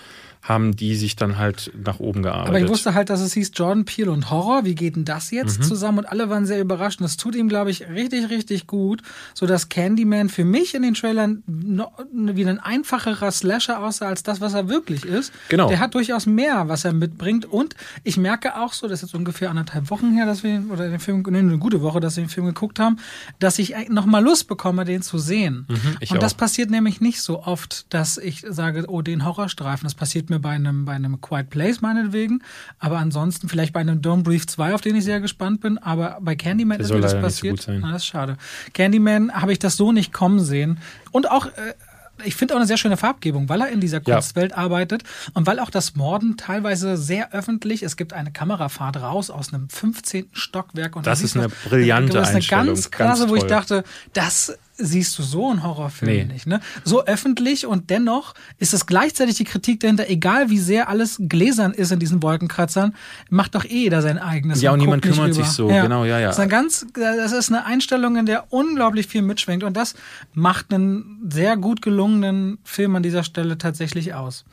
haben 0.41 0.75
die 0.75 0.95
sich 0.95 1.15
dann 1.15 1.37
halt 1.37 1.71
nach 1.85 1.99
oben 1.99 2.23
gearbeitet. 2.23 2.49
Aber 2.49 2.59
ich 2.59 2.67
wusste 2.67 2.95
halt, 2.95 3.11
dass 3.11 3.21
es 3.21 3.33
hieß 3.33 3.51
Jordan 3.53 3.85
Peele 3.85 4.11
und 4.11 4.31
Horror. 4.31 4.65
Wie 4.65 4.73
geht 4.73 4.95
denn 4.95 5.05
das 5.05 5.29
jetzt 5.29 5.59
mhm. 5.59 5.63
zusammen? 5.63 5.99
Und 5.99 6.05
alle 6.05 6.29
waren 6.29 6.47
sehr 6.47 6.59
überrascht. 6.59 6.99
Und 6.99 7.03
das 7.03 7.15
tut 7.17 7.35
ihm, 7.35 7.47
glaube 7.47 7.69
ich, 7.69 7.87
richtig, 7.89 8.29
richtig 8.31 8.65
gut, 8.65 9.03
so 9.35 9.45
dass 9.45 9.69
Candyman 9.69 10.29
für 10.29 10.43
mich 10.43 10.73
in 10.73 10.81
den 10.81 10.95
Trailern 10.95 11.43
noch, 11.45 11.91
wie 12.11 12.43
ein 12.45 12.59
einfacherer 12.59 13.31
Slasher 13.31 13.83
aussah 13.83 14.07
als 14.07 14.23
das, 14.23 14.41
was 14.41 14.55
er 14.55 14.67
wirklich 14.67 15.05
ist. 15.05 15.31
Genau. 15.49 15.67
Der 15.67 15.79
hat 15.79 15.93
durchaus 15.93 16.25
mehr, 16.25 16.67
was 16.67 16.85
er 16.85 16.93
mitbringt. 16.93 17.45
Und 17.45 17.75
ich 18.03 18.17
merke 18.17 18.57
auch 18.57 18.73
so, 18.73 18.87
das 18.87 19.03
ist 19.03 19.09
jetzt 19.09 19.15
ungefähr 19.15 19.51
anderthalb 19.51 19.91
Wochen 19.91 20.11
her, 20.11 20.25
dass 20.25 20.43
wir, 20.43 20.63
oder 20.71 20.89
den 20.89 20.99
Film, 20.99 21.23
nee, 21.29 21.37
eine 21.37 21.59
gute 21.59 21.83
Woche, 21.83 21.99
dass 21.99 22.17
wir 22.17 22.23
den 22.23 22.29
Film 22.29 22.47
geguckt 22.47 22.79
haben, 22.79 22.97
dass 23.37 23.59
ich 23.59 23.75
noch 23.89 24.07
mal 24.07 24.23
Lust 24.23 24.47
bekomme, 24.47 24.85
den 24.85 25.03
zu 25.03 25.19
sehen. 25.19 25.67
Mhm, 25.69 25.97
und 26.01 26.11
auch. 26.13 26.17
das 26.17 26.33
passiert 26.33 26.71
nämlich 26.71 26.99
nicht 26.99 27.21
so 27.21 27.43
oft, 27.43 27.85
dass 27.93 28.17
ich 28.17 28.43
sage, 28.49 28.85
oh, 28.87 29.03
den 29.03 29.23
Horrorstreifen. 29.23 29.83
Das 29.83 29.93
passiert 29.93 30.30
mir 30.31 30.39
bei 30.39 30.49
einem, 30.49 30.85
bei 30.85 30.93
einem 30.93 31.21
Quiet 31.21 31.49
Place 31.51 31.81
meinetwegen. 31.81 32.41
Aber 32.79 32.97
ansonsten 32.97 33.47
vielleicht 33.49 33.73
bei 33.73 33.79
einem 33.81 34.01
Don't 34.01 34.23
Breathe 34.23 34.47
2, 34.47 34.73
auf 34.73 34.81
den 34.81 34.95
ich 34.95 35.03
sehr 35.03 35.19
gespannt 35.21 35.61
bin. 35.61 35.77
Aber 35.77 36.17
bei 36.21 36.35
Candyman 36.35 36.79
Der 36.79 36.85
ist 36.85 36.91
mir 36.91 37.01
das 37.01 37.11
so 37.11 37.19
passiert. 37.19 37.61
sein. 37.61 37.79
Na, 37.81 37.91
das 37.91 38.01
ist 38.01 38.07
schade. 38.07 38.37
Candyman 38.73 39.31
habe 39.33 39.51
ich 39.51 39.59
das 39.59 39.77
so 39.77 39.91
nicht 39.91 40.11
kommen 40.11 40.39
sehen. 40.39 40.79
Und 41.11 41.29
auch, 41.29 41.45
äh, 41.45 41.51
ich 42.23 42.35
finde 42.35 42.53
auch 42.53 42.57
eine 42.57 42.67
sehr 42.67 42.77
schöne 42.77 42.97
Farbgebung, 42.97 43.49
weil 43.49 43.61
er 43.61 43.69
in 43.69 43.79
dieser 43.79 44.01
Ja. 44.05 44.15
Kunstwelt 44.15 44.53
arbeitet 44.55 45.03
und 45.33 45.47
weil 45.47 45.59
auch 45.59 45.69
das 45.71 45.95
Morden 45.95 46.37
teilweise 46.37 46.95
sehr 46.95 47.33
öffentlich, 47.33 47.81
es 47.83 47.97
gibt 47.97 48.13
eine 48.13 48.31
Kamerafahrt 48.31 48.97
raus 49.01 49.29
aus 49.31 49.53
einem 49.53 49.69
15. 49.69 50.27
Stockwerk. 50.31 50.95
Und 50.95 51.07
Das 51.07 51.21
ist 51.23 51.35
eine 51.35 51.49
brillante 51.49 52.13
Das 52.13 52.23
ist 52.23 52.29
eine 52.29 52.37
Einstellung, 52.37 52.65
ganz 52.67 52.91
krasse, 52.91 53.29
wo 53.29 53.35
ich 53.35 53.43
dachte, 53.45 53.83
das 54.13 54.55
siehst 54.81 55.17
du 55.17 55.23
so 55.23 55.51
in 55.51 55.63
Horrorfilmen 55.63 56.27
Nee. 56.27 56.33
nicht. 56.33 56.47
Ne? 56.47 56.59
So 56.83 57.05
öffentlich 57.05 57.65
und 57.65 57.89
dennoch 57.89 58.33
ist 58.57 58.73
es 58.73 58.85
gleichzeitig 58.85 59.35
die 59.35 59.43
Kritik 59.43 59.79
dahinter, 59.79 60.09
egal 60.09 60.49
wie 60.49 60.59
sehr 60.59 60.89
alles 60.89 61.17
gläsern 61.27 61.71
ist 61.73 61.91
in 61.91 61.99
diesen 61.99 62.21
Wolkenkratzern, 62.23 62.95
macht 63.29 63.55
doch 63.55 63.65
eh 63.65 63.83
jeder 63.83 64.01
sein 64.01 64.17
eigenes. 64.17 64.61
Ja, 64.61 64.71
und 64.71 64.79
guckt 64.79 64.87
niemand 64.87 65.03
kümmert 65.03 65.33
sich 65.33 65.45
so. 65.47 65.67
Genau, 65.67 66.05
ja, 66.05 66.19
ja. 66.19 66.27
Das 66.27 66.35
ist, 66.35 66.41
eine 66.41 66.49
ganz, 66.49 66.85
das 66.93 67.31
ist 67.31 67.49
eine 67.49 67.65
Einstellung, 67.65 68.15
in 68.17 68.25
der 68.25 68.51
unglaublich 68.51 69.07
viel 69.07 69.21
mitschwingt 69.21 69.63
und 69.63 69.75
das 69.77 69.95
macht 70.33 70.73
einen 70.73 71.27
sehr 71.29 71.57
gut 71.57 71.81
gelungenen 71.81 72.57
Film 72.63 72.95
an 72.95 73.03
dieser 73.03 73.23
Stelle 73.23 73.57
tatsächlich 73.57 74.13
aus. 74.13 74.45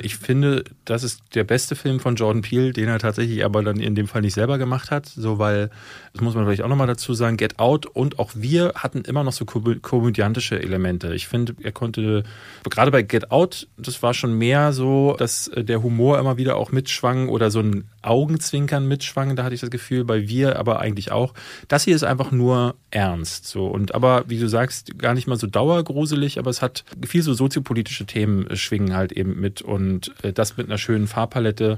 Ich 0.00 0.16
finde, 0.16 0.64
das 0.84 1.02
ist 1.02 1.20
der 1.34 1.44
beste 1.44 1.76
Film 1.76 2.00
von 2.00 2.16
Jordan 2.16 2.42
Peele, 2.42 2.72
den 2.72 2.88
er 2.88 2.98
tatsächlich 2.98 3.44
aber 3.44 3.62
dann 3.62 3.78
in 3.80 3.94
dem 3.94 4.08
Fall 4.08 4.22
nicht 4.22 4.34
selber 4.34 4.58
gemacht 4.58 4.90
hat. 4.90 5.06
So, 5.06 5.38
weil, 5.38 5.70
das 6.16 6.22
muss 6.22 6.34
man 6.34 6.46
vielleicht 6.46 6.62
auch 6.62 6.68
nochmal 6.68 6.86
dazu 6.86 7.12
sagen, 7.12 7.36
Get 7.36 7.58
Out 7.58 7.84
und 7.84 8.18
auch 8.18 8.30
wir 8.34 8.72
hatten 8.74 9.02
immer 9.02 9.22
noch 9.22 9.34
so 9.34 9.44
komö- 9.44 9.78
komödiantische 9.80 10.58
Elemente. 10.58 11.14
Ich 11.14 11.28
finde, 11.28 11.54
er 11.62 11.72
konnte, 11.72 12.24
gerade 12.70 12.90
bei 12.90 13.02
Get 13.02 13.30
Out, 13.30 13.68
das 13.76 14.02
war 14.02 14.14
schon 14.14 14.32
mehr 14.32 14.72
so, 14.72 15.14
dass 15.18 15.48
äh, 15.48 15.62
der 15.62 15.82
Humor 15.82 16.18
immer 16.18 16.38
wieder 16.38 16.56
auch 16.56 16.72
mitschwang 16.72 17.28
oder 17.28 17.50
so 17.50 17.60
ein 17.60 17.84
Augenzwinkern 18.00 18.88
mitschwang. 18.88 19.36
Da 19.36 19.44
hatte 19.44 19.54
ich 19.54 19.60
das 19.60 19.68
Gefühl, 19.68 20.04
bei 20.04 20.26
wir 20.26 20.58
aber 20.58 20.80
eigentlich 20.80 21.12
auch. 21.12 21.34
Das 21.68 21.84
hier 21.84 21.94
ist 21.94 22.04
einfach 22.04 22.30
nur 22.30 22.76
ernst. 22.90 23.46
So. 23.46 23.66
Und 23.66 23.94
aber, 23.94 24.24
wie 24.28 24.38
du 24.38 24.48
sagst, 24.48 24.98
gar 24.98 25.12
nicht 25.12 25.26
mal 25.26 25.36
so 25.36 25.46
dauergruselig, 25.46 26.38
aber 26.38 26.48
es 26.48 26.62
hat 26.62 26.84
viel 27.06 27.20
so 27.20 27.34
soziopolitische 27.34 28.06
Themen 28.06 28.46
äh, 28.46 28.56
schwingen 28.56 28.96
halt 28.96 29.12
eben 29.12 29.38
mit 29.38 29.60
und 29.60 30.14
äh, 30.22 30.32
das 30.32 30.56
mit 30.56 30.66
einer 30.66 30.78
schönen 30.78 31.08
Farbpalette. 31.08 31.76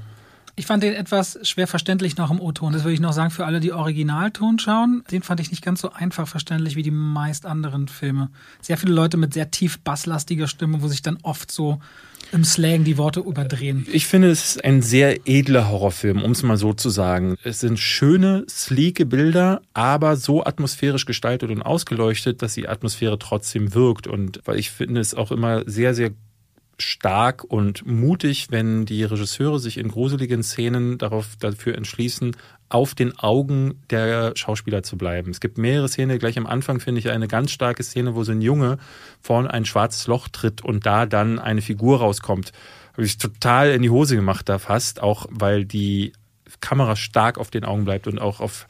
Ich 0.59 0.67
fand 0.67 0.83
den 0.83 0.95
etwas 0.95 1.39
schwer 1.43 1.69
verständlich 1.69 2.17
noch 2.17 2.33
im 2.33 2.41
O-Ton. 2.41 2.73
Das 2.73 2.83
würde 2.83 2.95
ich 2.95 2.99
noch 2.99 3.13
sagen 3.13 3.31
für 3.31 3.47
alle, 3.47 3.61
die 3.61 3.73
Originalton 3.73 4.59
schauen. 4.59 5.05
Den 5.09 5.23
fand 5.23 5.39
ich 5.39 5.53
nicht 5.53 5.65
ganz 5.65 5.81
so 5.81 5.93
einfach 5.93 6.27
verständlich 6.27 6.75
wie 6.75 6.83
die 6.83 6.91
meist 6.91 7.47
anderen 7.47 7.87
Filme. 7.87 8.31
Sehr 8.61 8.77
viele 8.77 8.93
Leute 8.93 9.17
mit 9.19 9.33
sehr 9.33 9.53
tief 9.53 9.79
basslastiger 9.79 10.49
Stimme, 10.49 10.83
wo 10.83 10.89
sich 10.89 11.01
dann 11.01 11.19
oft 11.23 11.53
so 11.53 11.79
im 12.33 12.43
Slang 12.43 12.83
die 12.83 12.99
Worte 12.99 13.21
überdrehen. 13.21 13.87
Ich 13.93 14.09
finde, 14.09 14.31
es 14.31 14.57
ist 14.57 14.65
ein 14.65 14.83
sehr 14.83 15.29
edler 15.29 15.69
Horrorfilm, 15.69 16.25
um 16.25 16.33
es 16.33 16.43
mal 16.43 16.57
so 16.57 16.73
zu 16.73 16.91
sagen. 16.91 17.37
Es 17.45 17.61
sind 17.61 17.79
schöne, 17.79 18.45
sleeke 18.51 19.07
Bilder, 19.07 19.63
aber 19.75 20.17
so 20.17 20.45
atmosphärisch 20.45 21.07
gestaltet 21.07 21.51
und 21.51 21.63
ausgeleuchtet, 21.63 22.43
dass 22.43 22.55
die 22.55 22.69
Atmosphäre 22.69 23.17
trotzdem 23.21 23.75
wirkt. 23.75 24.09
Und 24.09 24.41
weil 24.45 24.59
ich 24.59 24.73
finde 24.73 25.01
es 25.01 25.15
auch 25.15 25.31
immer 25.31 25.63
sehr, 25.67 25.95
sehr 25.95 26.11
stark 26.79 27.45
und 27.45 27.87
mutig, 27.87 28.49
wenn 28.51 28.87
die 28.87 29.05
Regisseure 29.05 29.59
sich 29.59 29.79
in 29.79 29.89
gruseligen 29.89 30.43
Szenen 30.43 30.99
darauf 30.99 31.37
dafür 31.39 31.75
entschließen, 31.77 32.37
auf 32.69 32.95
den 32.95 33.19
Augen 33.19 33.83
der 33.91 34.33
Schauspieler 34.37 34.83
zu 34.83 34.97
bleiben. 34.99 35.31
Es 35.31 35.41
gibt 35.41 35.59
mehrere 35.59 35.89
Szenen, 35.89 36.19
gleich 36.19 36.39
am 36.39 36.47
Anfang 36.47 36.81
finde 36.81 37.01
ich 37.01 37.11
eine 37.11 37.29
ganz 37.29 37.51
starke 37.51 37.83
Szene, 37.83 38.15
wo 38.15 38.25
so 38.25 38.33
ein 38.33 38.43
Junge 38.43 38.79
vorne 39.21 39.51
ein 39.53 39.65
schwarzes 39.65 40.07
Loch 40.07 40.29
tritt 40.29 40.63
und 40.63 40.87
da 40.87 41.07
dann 41.07 41.39
eine 41.39 41.63
Figur 41.63 41.99
rauskommt. 41.99 42.53
Habe 42.93 43.05
ich 43.05 43.19
total 43.19 43.71
in 43.71 43.83
die 43.83 43.91
Hose 43.91 44.17
gemacht 44.17 44.49
da 44.49 44.59
fast, 44.59 45.03
auch 45.03 45.27
weil 45.31 45.65
die 45.65 46.13
Kamera 46.61 46.97
stark 46.97 47.39
auf 47.39 47.51
den 47.51 47.65
Augen 47.65 47.85
bleibt 47.85 48.07
und 48.07 48.19
auch 48.19 48.41
auf 48.41 48.67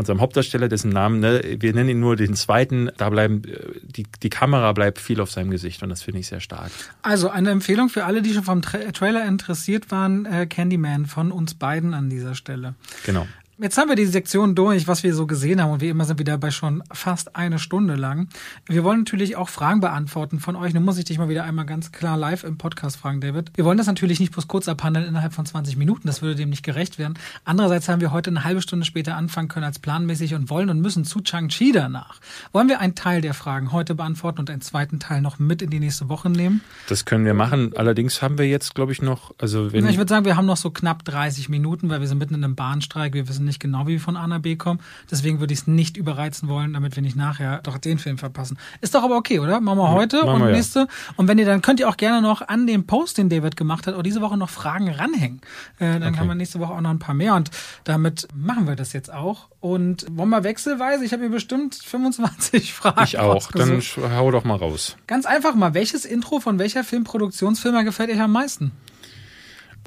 unserem 0.00 0.20
Hauptdarsteller, 0.20 0.68
dessen 0.68 0.90
Namen, 0.90 1.20
ne, 1.20 1.40
wir 1.58 1.72
nennen 1.72 1.90
ihn 1.90 2.00
nur 2.00 2.16
den 2.16 2.34
zweiten, 2.34 2.90
da 2.96 3.08
bleiben, 3.08 3.42
äh, 3.44 3.58
die, 3.82 4.04
die 4.22 4.30
Kamera 4.30 4.72
bleibt 4.72 4.98
viel 4.98 5.20
auf 5.20 5.30
seinem 5.30 5.50
Gesicht 5.50 5.82
und 5.82 5.90
das 5.90 6.02
finde 6.02 6.20
ich 6.20 6.26
sehr 6.26 6.40
stark. 6.40 6.70
Also 7.02 7.30
eine 7.30 7.50
Empfehlung 7.50 7.88
für 7.88 8.04
alle, 8.04 8.22
die 8.22 8.34
schon 8.34 8.42
vom 8.42 8.62
Tra 8.62 8.78
Trailer 8.92 9.26
interessiert 9.26 9.90
waren, 9.90 10.26
äh, 10.26 10.46
Candyman 10.46 11.06
von 11.06 11.30
uns 11.30 11.54
beiden 11.54 11.94
an 11.94 12.10
dieser 12.10 12.34
Stelle. 12.34 12.74
Genau. 13.06 13.26
Jetzt 13.62 13.76
haben 13.76 13.90
wir 13.90 13.96
die 13.96 14.06
Sektion 14.06 14.54
durch, 14.54 14.88
was 14.88 15.02
wir 15.02 15.14
so 15.14 15.26
gesehen 15.26 15.60
haben 15.60 15.70
und 15.70 15.82
wie 15.82 15.90
immer 15.90 16.06
sind 16.06 16.18
wir 16.18 16.24
dabei 16.24 16.50
schon 16.50 16.82
fast 16.90 17.36
eine 17.36 17.58
Stunde 17.58 17.94
lang. 17.94 18.28
Wir 18.64 18.84
wollen 18.84 19.00
natürlich 19.00 19.36
auch 19.36 19.50
Fragen 19.50 19.80
beantworten 19.80 20.40
von 20.40 20.56
euch. 20.56 20.72
Nun 20.72 20.82
muss 20.82 20.96
ich 20.96 21.04
dich 21.04 21.18
mal 21.18 21.28
wieder 21.28 21.44
einmal 21.44 21.66
ganz 21.66 21.92
klar 21.92 22.16
live 22.16 22.42
im 22.44 22.56
Podcast 22.56 22.96
fragen, 22.96 23.20
David. 23.20 23.52
Wir 23.56 23.66
wollen 23.66 23.76
das 23.76 23.86
natürlich 23.86 24.18
nicht 24.18 24.32
bloß 24.32 24.48
kurz 24.48 24.66
abhandeln 24.66 25.06
innerhalb 25.06 25.34
von 25.34 25.44
20 25.44 25.76
Minuten, 25.76 26.06
das 26.06 26.22
würde 26.22 26.36
dem 26.36 26.48
nicht 26.48 26.62
gerecht 26.62 26.98
werden. 26.98 27.18
Andererseits 27.44 27.86
haben 27.90 28.00
wir 28.00 28.12
heute 28.12 28.30
eine 28.30 28.44
halbe 28.44 28.62
Stunde 28.62 28.86
später 28.86 29.14
anfangen 29.14 29.48
können 29.48 29.66
als 29.66 29.78
planmäßig 29.78 30.34
und 30.34 30.48
wollen 30.48 30.70
und 30.70 30.80
müssen 30.80 31.04
zu 31.04 31.20
Chang-Chi 31.20 31.72
danach. 31.72 32.18
Wollen 32.52 32.68
wir 32.68 32.80
einen 32.80 32.94
Teil 32.94 33.20
der 33.20 33.34
Fragen 33.34 33.72
heute 33.72 33.94
beantworten 33.94 34.40
und 34.40 34.48
einen 34.48 34.62
zweiten 34.62 35.00
Teil 35.00 35.20
noch 35.20 35.38
mit 35.38 35.60
in 35.60 35.68
die 35.68 35.80
nächste 35.80 36.08
Woche 36.08 36.30
nehmen? 36.30 36.62
Das 36.88 37.04
können 37.04 37.26
wir 37.26 37.34
machen. 37.34 37.76
Allerdings 37.76 38.22
haben 38.22 38.38
wir 38.38 38.48
jetzt, 38.48 38.74
glaube 38.74 38.92
ich, 38.92 39.02
noch, 39.02 39.34
also 39.36 39.70
wenn 39.74 39.86
Ich 39.86 39.98
würde 39.98 40.08
sagen, 40.08 40.24
wir 40.24 40.38
haben 40.38 40.46
noch 40.46 40.56
so 40.56 40.70
knapp 40.70 41.04
30 41.04 41.50
Minuten, 41.50 41.90
weil 41.90 42.00
wir 42.00 42.08
sind 42.08 42.16
mitten 42.16 42.32
in 42.32 42.42
einem 42.42 42.54
Bahnstreik. 42.54 43.12
Wir 43.12 43.28
wissen 43.28 43.49
nicht 43.50 43.60
genau, 43.60 43.86
wie 43.86 43.92
wir 43.92 44.00
von 44.00 44.16
A 44.16 44.26
nach 44.26 44.38
B 44.40 44.56
kommen. 44.56 44.80
Deswegen 45.10 45.40
würde 45.40 45.52
ich 45.52 45.60
es 45.60 45.66
nicht 45.66 45.96
überreizen 45.96 46.48
wollen, 46.48 46.72
damit 46.72 46.96
wir 46.96 47.02
nicht 47.02 47.16
nachher 47.16 47.58
doch 47.62 47.76
den 47.78 47.98
Film 47.98 48.16
verpassen. 48.16 48.58
Ist 48.80 48.94
doch 48.94 49.02
aber 49.02 49.16
okay, 49.16 49.38
oder? 49.40 49.60
Machen 49.60 49.78
wir 49.78 49.90
heute 49.90 50.16
machen 50.24 50.34
und 50.36 50.40
wir, 50.42 50.50
ja. 50.50 50.56
nächste. 50.56 50.86
Und 51.16 51.28
wenn 51.28 51.36
ihr 51.38 51.44
dann 51.46 51.60
könnt 51.62 51.80
ihr 51.80 51.88
auch 51.88 51.96
gerne 51.96 52.22
noch 52.22 52.40
an 52.48 52.66
dem 52.66 52.86
Post, 52.86 53.18
den 53.18 53.28
David 53.28 53.56
gemacht 53.56 53.86
hat, 53.86 53.94
auch 53.94 54.02
diese 54.02 54.20
Woche 54.20 54.36
noch 54.36 54.48
Fragen 54.50 54.88
ranhängen. 54.88 55.40
Äh, 55.78 55.98
dann 55.98 56.10
Okay. 56.10 56.18
haben 56.20 56.28
wir 56.28 56.34
nächste 56.34 56.60
Woche 56.60 56.72
auch 56.72 56.80
noch 56.80 56.90
ein 56.90 56.98
paar 56.98 57.14
mehr. 57.14 57.34
Und 57.34 57.50
damit 57.84 58.28
machen 58.34 58.66
wir 58.66 58.76
das 58.76 58.92
jetzt 58.92 59.12
auch. 59.12 59.48
Und 59.60 60.06
wollen 60.10 60.30
wir 60.30 60.42
wechselweise? 60.44 61.04
Ich 61.04 61.12
habe 61.12 61.22
hier 61.22 61.30
bestimmt 61.30 61.74
25 61.74 62.72
Fragen. 62.74 63.02
ich 63.04 63.18
auch, 63.18 63.50
dann 63.52 63.80
hau 64.16 64.30
doch 64.30 64.44
mal 64.44 64.56
raus. 64.56 64.96
Ganz 65.06 65.26
einfach 65.26 65.54
mal, 65.54 65.74
welches 65.74 66.04
Intro 66.04 66.40
von 66.40 66.58
welcher 66.58 66.84
Filmproduktionsfirma 66.84 67.82
gefällt 67.82 68.10
euch 68.10 68.20
am 68.20 68.32
meisten? 68.32 68.72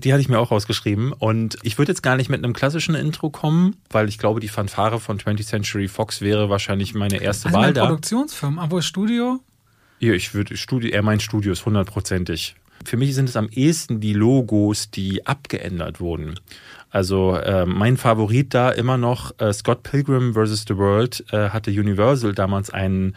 Die 0.04 0.12
hatte 0.12 0.22
ich 0.22 0.30
mir 0.30 0.40
auch 0.40 0.52
rausgeschrieben 0.52 1.14
und 1.14 1.58
ich 1.64 1.78
würde 1.78 1.92
jetzt 1.92 2.02
gar 2.04 2.18
nicht 2.18 2.30
mit 2.30 2.44
einem 2.44 2.54
klassischen 2.54 2.96
Intro 2.96 3.30
kommen, 3.30 3.78
weil 3.90 4.10
ich 4.10 4.18
glaube, 4.18 4.40
die 4.40 4.48
Fanfare 4.50 5.00
von 5.00 5.20
20th 5.20 5.46
Century 5.46 5.88
Fox 5.88 6.22
wäre 6.22 6.50
wahrscheinlich 6.50 6.94
meine 6.94 7.22
erste 7.22 7.48
Also 7.48 7.56
Wahl 7.58 7.62
meine 7.64 7.74
da. 7.74 7.86
Produktionsfirma, 7.86 8.66
obwohl 8.66 8.82
Studio. 8.82 9.40
Ja, 10.00 10.14
ich 10.14 10.34
würde 10.34 10.58
Studio, 10.58 10.92
er 10.92 11.04
meint 11.04 11.22
Studios 11.22 11.66
hundertprozentig. 11.66 12.56
Für 12.84 12.98
mich 12.98 13.16
sind 13.16 13.30
es 13.30 13.38
am 13.38 13.48
ehesten 13.50 14.02
die 14.02 14.14
Logos, 14.14 14.92
die 14.92 15.26
abgeändert 15.26 16.02
wurden. 16.02 16.40
Also 16.90 17.36
äh, 17.36 17.66
mein 17.66 17.98
Favorit 17.98 18.54
da 18.54 18.70
immer 18.70 18.98
noch 18.98 19.40
äh, 19.40 19.54
Scott 19.54 19.84
Pilgrim 19.84 20.34
vs. 20.34 20.66
The 20.68 20.78
World 20.78 21.24
äh, 21.32 21.50
hatte 21.50 21.72
Universal 21.72 22.34
damals 22.34 22.70
einen 22.70 23.16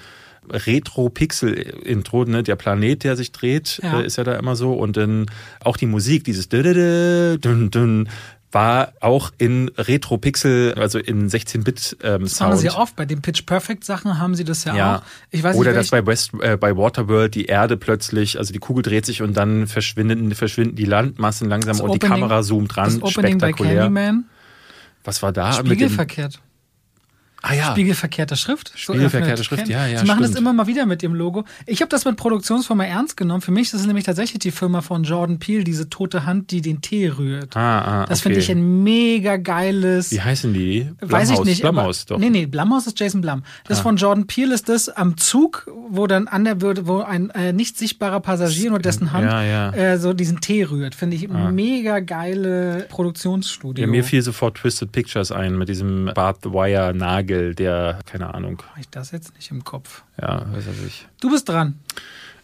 Retro-Pixel-Intro, 0.51 2.25
ne? 2.25 2.43
der 2.43 2.57
Planet, 2.57 3.05
der 3.05 3.17
sich 3.17 3.33
dreht, 3.33 3.81
Ja. 3.83 4.01
äh, 4.01 4.07
ist 4.07 4.17
ja 4.17 4.25
da 4.25 4.35
immer 4.37 4.57
so. 4.57 4.73
Und 4.73 4.97
dann 4.97 5.27
auch 5.63 5.77
die 5.77 5.87
Musik, 5.87 6.25
dieses 6.25 6.49
dün, 6.49 7.41
dün, 7.41 7.71
dün, 7.71 8.09
war 8.53 8.93
auch 9.01 9.33
in 9.39 9.71
Retro-Pixel, 9.77 10.75
also 10.75 10.99
in 10.99 11.29
16-Bit 11.29 11.99
ähm, 12.03 12.23
Das 12.23 12.37
Sound. 12.37 12.59
sie 12.59 12.71
oft. 12.71 12.97
Bei 12.97 13.05
den 13.05 13.21
Pitch 13.21 13.45
Perfect 13.45 13.85
Sachen 13.85 14.19
haben 14.19 14.35
sie 14.35 14.45
das 14.45 14.65
ja, 14.65 14.75
Ja. 14.75 14.97
auch. 14.99 15.03
Ich 15.31 15.43
weiß 15.43 15.57
Oder 15.57 15.73
nicht, 15.73 15.81
dass 15.81 15.91
bei 15.91 16.07
West, 16.07 16.31
äh, 16.41 16.57
bei 16.57 16.75
Waterworld 16.77 17.35
die 17.35 17.47
Erde 17.47 17.77
plötzlich, 17.77 18.39
also 18.39 18.53
die 18.55 18.59
Kugel 18.59 18.83
dreht 18.83 19.05
sich 19.05 19.21
und 19.21 19.37
dann 19.37 19.67
verschwinden, 19.67 20.35
verschwinden 20.35 20.77
die 20.77 20.85
Landmassen 20.87 21.49
langsam 21.51 21.73
Das 21.77 21.81
und 21.81 21.91
die 21.93 21.97
Opening- 21.97 22.21
Kamera 22.21 22.43
zoomt 22.43 22.71
das 22.71 22.77
ran. 22.79 23.03
Opening 23.03 23.39
bei 23.39 23.49
Spektakulär. 23.49 23.75
Candyman 23.83 24.25
Was 25.05 25.23
war 25.23 25.33
da? 25.33 25.53
spiegelverkehrt. 25.53 26.41
Ah 27.49 27.55
ja. 27.55 27.71
Spiegelverkehrte 27.73 28.37
Schrift. 28.37 28.73
so 28.77 28.93
Spiegelverkehrte 28.93 29.43
öffnet. 29.43 29.47
Schrift, 29.61 29.69
ja, 29.69 29.87
ja, 29.87 30.01
Sie 30.01 30.07
machen 30.07 30.23
das 30.23 30.35
immer 30.35 30.53
mal 30.53 30.67
wieder 30.67 30.85
mit 30.87 31.03
ihrem 31.03 31.15
Logo. 31.15 31.45
Ich 31.67 31.81
habe 31.81 31.89
das 31.89 32.05
mit 32.05 32.17
Produktionsfirma 32.17 32.85
ernst 32.85 33.17
genommen. 33.17 33.41
Für 33.41 33.53
mich 33.53 33.69
ist 33.69 33.75
es 33.75 33.87
nämlich 33.87 34.05
tatsächlich 34.05 34.41
die 34.41 34.51
Firma 34.51 34.81
von 34.81 35.05
Jordan 35.05 35.39
Peele, 35.39 35.63
diese 35.65 35.89
tote 35.89 36.27
Hand, 36.27 36.51
die 36.51 36.61
den 36.61 36.81
Tee 36.81 37.09
rührt. 37.09 37.57
Ah, 37.57 38.03
ah, 38.03 38.07
Das 38.07 38.21
finde 38.21 38.39
okay. 38.39 38.45
ich 38.45 38.51
ein 38.51 38.83
mega 38.83 39.37
geiles. 39.37 40.11
Wie 40.11 40.21
heißen 40.21 40.53
die? 40.53 40.91
Weiß 41.01 41.31
ich 41.31 41.37
Blumhaus- 41.37 41.45
nicht. 41.45 41.63
Blumhaus, 41.63 42.07
aber, 42.09 42.15
doch. 42.17 42.19
Nee, 42.19 42.31
nee, 42.31 42.47
Blumhaus 42.47 42.87
ist 42.87 42.99
Jason 42.99 43.21
Blum. 43.21 43.43
Das 43.69 43.81
von 43.81 43.97
Jordan 43.97 44.27
Peele 44.27 44.55
ist 44.55 44.69
das 44.69 44.89
am 44.89 45.17
Zug, 45.17 45.71
wo 45.89 46.07
dann 46.07 46.27
an 46.29 46.45
der 46.45 46.61
Würde, 46.61 46.87
wo 46.87 47.01
ein 47.01 47.31
äh, 47.31 47.53
nicht 47.53 47.79
sichtbarer 47.79 48.21
Passagier 48.21 48.71
nur 48.71 48.79
dessen 48.81 49.13
Hand 49.13 49.27
Ja, 49.31 49.43
ja. 49.43 49.71
Äh, 49.73 49.99
so 49.99 50.13
diesen 50.13 50.41
Tee 50.41 50.65
rührt. 50.65 50.95
Finde 50.95 51.17
ich 51.17 51.29
mega 51.29 52.01
geile 52.01 52.87
Produktionsstudio. 52.89 53.85
Ja, 53.85 53.91
mir 53.91 54.03
fiel 54.05 54.23
sofort 54.23 54.57
Twisted 54.57 54.93
Pictures 54.93 55.31
ein 55.33 55.57
mit 55.59 55.69
diesem 55.69 56.11
Barbed 56.15 56.47
Wire 56.53 56.93
Nagel, 56.95 57.36
der, 57.55 57.99
keine 58.07 58.35
Ahnung, 58.35 58.63
Hab 58.71 58.79
ich 58.79 58.89
das 58.91 59.11
jetzt 59.11 59.35
nicht 59.35 59.51
im 59.51 59.65
Kopf. 59.65 60.03
ja, 60.21 60.45
weiß 60.53 60.65
ich. 60.87 61.07
Du 61.21 61.31
bist 61.31 61.49
dran. 61.49 61.79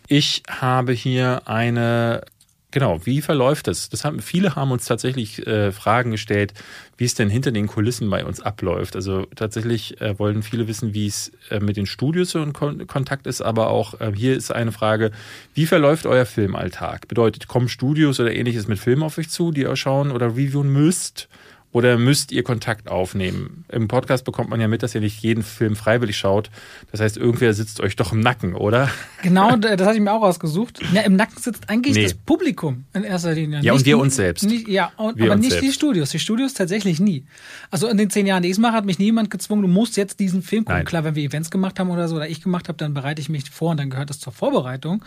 Ich 0.08 0.42
habe 0.48 0.92
hier 0.92 1.42
eine, 1.46 2.22
genau, 2.70 3.00
wie 3.06 3.22
verläuft 3.22 3.68
es? 3.68 3.88
Das 3.88 4.04
haben, 4.04 4.20
viele 4.20 4.56
haben 4.56 4.72
uns 4.72 4.84
tatsächlich 4.84 5.46
äh, 5.46 5.72
Fragen 5.72 6.10
gestellt, 6.10 6.52
wie 6.98 7.04
es 7.04 7.14
denn 7.14 7.30
hinter 7.30 7.50
den 7.52 7.66
Kulissen 7.66 8.10
bei 8.10 8.24
uns 8.24 8.40
abläuft. 8.40 8.94
Also 8.96 9.26
tatsächlich 9.36 10.00
äh, 10.00 10.18
wollen 10.18 10.42
viele 10.42 10.68
wissen, 10.68 10.92
wie 10.92 11.06
es 11.06 11.32
äh, 11.50 11.60
mit 11.60 11.76
den 11.76 11.86
Studios 11.86 12.30
so 12.30 12.42
in 12.42 12.52
Kon 12.52 12.86
Kontakt 12.86 13.26
ist, 13.26 13.40
aber 13.40 13.68
auch 13.68 14.00
äh, 14.00 14.12
hier 14.14 14.36
ist 14.36 14.50
eine 14.52 14.72
Frage, 14.72 15.12
wie 15.54 15.66
verläuft 15.66 16.04
euer 16.04 16.26
Filmalltag? 16.26 17.08
Bedeutet, 17.08 17.48
kommen 17.48 17.68
Studios 17.68 18.20
oder 18.20 18.34
ähnliches 18.34 18.68
mit 18.68 18.78
Filmen 18.78 19.02
auf 19.04 19.18
euch 19.18 19.30
zu, 19.30 19.50
die 19.52 19.62
ihr 19.62 19.76
schauen 19.76 20.10
oder 20.10 20.26
reviewen 20.36 20.72
müsst? 20.72 21.28
Oder 21.72 21.96
müsst 21.96 22.32
ihr 22.32 22.42
Kontakt 22.42 22.88
aufnehmen? 22.90 23.64
Im 23.70 23.88
Podcast 23.88 24.24
bekommt 24.26 24.50
man 24.50 24.60
ja 24.60 24.68
mit, 24.68 24.82
dass 24.82 24.94
ihr 24.94 25.00
nicht 25.00 25.22
jeden 25.22 25.42
Film 25.42 25.74
freiwillig 25.74 26.18
schaut. 26.18 26.50
Das 26.90 27.00
heißt, 27.00 27.16
irgendwer 27.16 27.54
sitzt 27.54 27.80
euch 27.80 27.96
doch 27.96 28.12
im 28.12 28.20
Nacken, 28.20 28.54
oder? 28.54 28.90
Genau, 29.22 29.56
das 29.56 29.80
hatte 29.80 29.94
ich 29.94 30.00
mir 30.02 30.12
auch 30.12 30.20
rausgesucht. 30.22 30.80
Ja, 30.92 31.00
Im 31.00 31.16
Nacken 31.16 31.40
sitzt 31.40 31.70
eigentlich 31.70 31.96
Nee. 31.96 32.02
das 32.02 32.12
Publikum 32.14 32.84
in 32.92 33.04
erster 33.04 33.32
Linie. 33.32 33.60
Ja, 33.62 33.72
und 33.72 33.78
Nicht 33.78 33.86
wir 33.86 33.96
du- 33.96 34.02
uns 34.02 34.16
selbst. 34.16 34.44
Nicht, 34.44 34.68
ja, 34.68 34.92
und, 34.98 35.16
Wir 35.16 35.26
aber 35.32 35.36
nicht 35.36 35.52
die 35.52 35.60
selbst. 35.60 35.74
Studios. 35.76 36.10
Die 36.10 36.18
Studios 36.18 36.52
tatsächlich 36.52 37.00
nie. 37.00 37.24
Also 37.70 37.88
in 37.88 37.96
den 37.96 38.10
zehn 38.10 38.26
Jahren, 38.26 38.42
die 38.42 38.50
ich 38.50 38.56
es 38.56 38.58
mache, 38.58 38.74
hat 38.74 38.84
mich 38.84 38.98
niemand 38.98 39.30
gezwungen, 39.30 39.62
du 39.62 39.68
musst 39.68 39.96
jetzt 39.96 40.20
diesen 40.20 40.42
Film 40.42 40.64
gucken. 40.66 40.76
Nein. 40.80 40.84
Klar, 40.84 41.04
wenn 41.04 41.14
wir 41.14 41.24
Events 41.24 41.50
gemacht 41.50 41.80
haben 41.80 41.88
oder 41.88 42.06
so, 42.06 42.16
oder 42.16 42.28
ich 42.28 42.42
gemacht 42.42 42.68
habe, 42.68 42.76
dann 42.76 42.92
bereite 42.92 43.22
ich 43.22 43.30
mich 43.30 43.48
vor 43.50 43.70
und 43.70 43.78
dann 43.80 43.88
gehört 43.88 44.10
das 44.10 44.20
zur 44.20 44.34
Vorbereitung. 44.34 45.02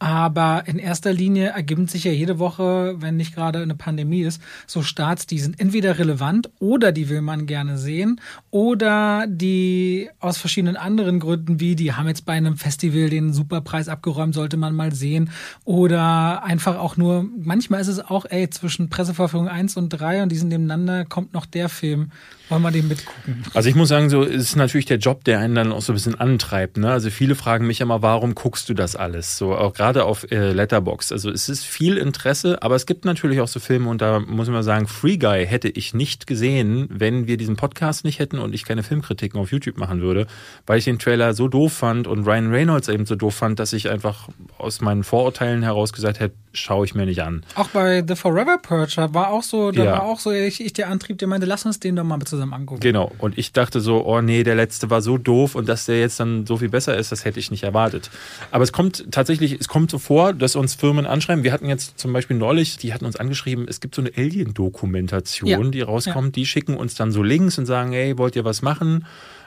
Aber 0.00 0.62
in 0.66 0.78
erster 0.78 1.12
Linie 1.12 1.48
ergibt 1.48 1.90
sich 1.90 2.04
ja 2.04 2.12
jede 2.12 2.38
Woche, 2.38 2.94
wenn 2.98 3.16
nicht 3.16 3.34
gerade 3.34 3.60
eine 3.60 3.74
Pandemie 3.74 4.22
ist, 4.22 4.40
so 4.66 4.82
Starts, 4.82 5.26
die 5.26 5.40
sind 5.40 5.58
entweder 5.58 5.98
relevant 5.98 6.50
oder 6.60 6.92
die 6.92 7.08
will 7.08 7.20
man 7.20 7.46
gerne 7.46 7.78
sehen 7.78 8.20
oder 8.50 9.26
die 9.26 10.08
aus 10.20 10.38
verschiedenen 10.38 10.76
anderen 10.76 11.18
Gründen, 11.18 11.58
wie 11.58 11.74
die 11.74 11.94
haben 11.94 12.06
jetzt 12.06 12.24
bei 12.24 12.34
einem 12.34 12.56
Festival 12.56 13.10
den 13.10 13.32
Superpreis 13.32 13.88
abgeräumt, 13.88 14.34
sollte 14.34 14.56
man 14.56 14.74
mal 14.74 14.94
sehen 14.94 15.30
oder 15.64 16.44
einfach 16.44 16.78
auch 16.78 16.96
nur, 16.96 17.26
manchmal 17.36 17.80
ist 17.80 17.88
es 17.88 18.00
auch, 18.00 18.24
ey, 18.28 18.48
zwischen 18.50 18.90
Presseverführung 18.90 19.48
1 19.48 19.76
und 19.76 19.88
3 19.88 20.22
und 20.22 20.30
die 20.30 20.36
sind 20.36 20.48
nebeneinander, 20.48 21.04
kommt 21.06 21.32
noch 21.32 21.46
der 21.46 21.68
Film, 21.68 22.12
wollen 22.48 22.62
wir 22.62 22.70
den 22.70 22.88
mitgucken. 22.88 23.42
Also 23.54 23.68
ich 23.68 23.74
muss 23.74 23.88
sagen, 23.88 24.10
so 24.10 24.22
ist 24.22 24.56
natürlich 24.56 24.86
der 24.86 24.98
Job, 24.98 25.24
der 25.24 25.38
einen 25.40 25.54
dann 25.54 25.72
auch 25.72 25.82
so 25.82 25.92
ein 25.92 25.96
bisschen 25.96 26.14
antreibt. 26.14 26.76
Ne? 26.76 26.90
Also 26.90 27.10
viele 27.10 27.34
fragen 27.34 27.66
mich 27.66 27.80
immer, 27.80 28.02
warum 28.02 28.34
guckst 28.34 28.68
du 28.68 28.74
das 28.74 28.96
alles? 28.96 29.36
So 29.38 29.54
auch 29.54 29.74
gerade 29.74 30.04
auf 30.04 30.30
äh, 30.30 30.52
Letterbox. 30.52 31.12
Also 31.12 31.30
es 31.30 31.48
ist 31.48 31.64
viel 31.64 31.98
Interesse, 31.98 32.62
aber 32.62 32.74
es 32.76 32.86
gibt 32.86 33.04
natürlich 33.04 33.40
auch 33.40 33.48
so 33.48 33.60
Filme 33.60 33.88
und 33.90 34.00
da 34.00 34.20
muss 34.20 34.48
man 34.48 34.62
sagen, 34.62 34.86
Free 34.86 35.16
Guy 35.18 35.46
hätte 35.46 35.68
ich 35.68 35.94
nicht 35.94 36.26
gesehen, 36.26 36.86
wenn 36.90 37.26
wir 37.26 37.36
diesen 37.36 37.56
Podcast 37.56 38.04
nicht 38.04 38.18
hätten 38.18 38.38
und 38.38 38.54
ich 38.54 38.64
keine 38.64 38.82
Filmkritiken 38.82 39.38
auf 39.40 39.52
YouTube 39.52 39.76
machen 39.76 40.00
würde, 40.00 40.26
weil 40.66 40.78
ich 40.78 40.84
den 40.84 40.98
Trailer 40.98 41.34
so 41.34 41.48
doof 41.48 41.72
fand 41.74 42.06
und 42.06 42.24
Ryan 42.26 42.50
Reynolds 42.50 42.88
eben 42.88 43.06
so 43.06 43.14
doof 43.14 43.34
fand, 43.34 43.58
dass 43.58 43.72
ich 43.72 43.90
einfach 43.90 44.28
aus 44.56 44.80
meinen 44.80 45.04
Vorurteilen 45.04 45.62
heraus 45.62 45.92
gesagt 45.92 46.18
hätte, 46.20 46.34
schaue 46.52 46.84
ich 46.86 46.94
mir 46.94 47.04
nicht 47.06 47.22
an. 47.22 47.44
Auch 47.54 47.68
bei 47.68 48.02
The 48.06 48.16
Forever 48.16 48.58
Purger 48.58 49.12
war 49.14 49.28
auch 49.30 49.42
so, 49.42 49.70
da 49.70 49.84
Ja. 49.84 49.92
war 49.92 50.02
auch 50.04 50.18
so 50.18 50.32
ich, 50.32 50.64
ich 50.64 50.72
der 50.72 50.88
Antrieb, 50.88 51.18
der 51.18 51.28
meinte, 51.28 51.46
lass 51.46 51.64
uns 51.66 51.78
den 51.78 51.94
doch 51.94 52.04
mal 52.04 52.18
zusammen 52.20 52.37
angucken. 52.42 52.80
Genau. 52.80 53.12
Und 53.18 53.36
ich 53.38 53.52
dachte 53.52 53.80
so, 53.80 54.04
oh 54.06 54.20
nee, 54.20 54.42
der 54.42 54.54
letzte 54.54 54.90
war 54.90 55.02
so 55.02 55.18
doof 55.18 55.54
und 55.54 55.68
dass 55.68 55.86
der 55.86 56.00
jetzt 56.00 56.18
dann 56.20 56.46
so 56.46 56.56
viel 56.56 56.68
besser 56.68 56.96
ist, 56.96 57.12
das 57.12 57.24
hätte 57.24 57.38
ich 57.40 57.50
nicht 57.50 57.62
erwartet. 57.64 58.10
Aber 58.50 58.64
es 58.64 58.72
kommt 58.72 59.06
tatsächlich, 59.10 59.52
es 59.60 59.68
kommt 59.68 59.90
so 59.90 59.98
vor, 59.98 60.32
dass 60.32 60.56
uns 60.56 60.74
Firmen 60.74 61.06
anschreiben. 61.06 61.44
Wir 61.44 61.52
hatten 61.52 61.68
jetzt 61.68 61.98
zum 61.98 62.12
Beispiel 62.12 62.36
neulich, 62.36 62.76
die 62.78 62.92
hatten 62.94 63.04
uns 63.04 63.16
angeschrieben, 63.16 63.66
es 63.68 63.80
gibt 63.80 63.94
so 63.94 64.02
eine 64.02 64.10
Alien-Dokumentation, 64.16 65.48
Ja. 65.48 65.62
die 65.70 65.80
rauskommt. 65.80 66.36
Die 66.36 66.46
schicken 66.46 66.76
uns 66.76 66.94
dann 66.94 67.12
so 67.12 67.22
Links 67.22 67.58
und 67.58 67.66
sagen, 67.66 67.92
hey, 67.92 68.18
wollt 68.18 68.36
ihr 68.36 68.44
was 68.44 68.62
machen? 68.62 69.04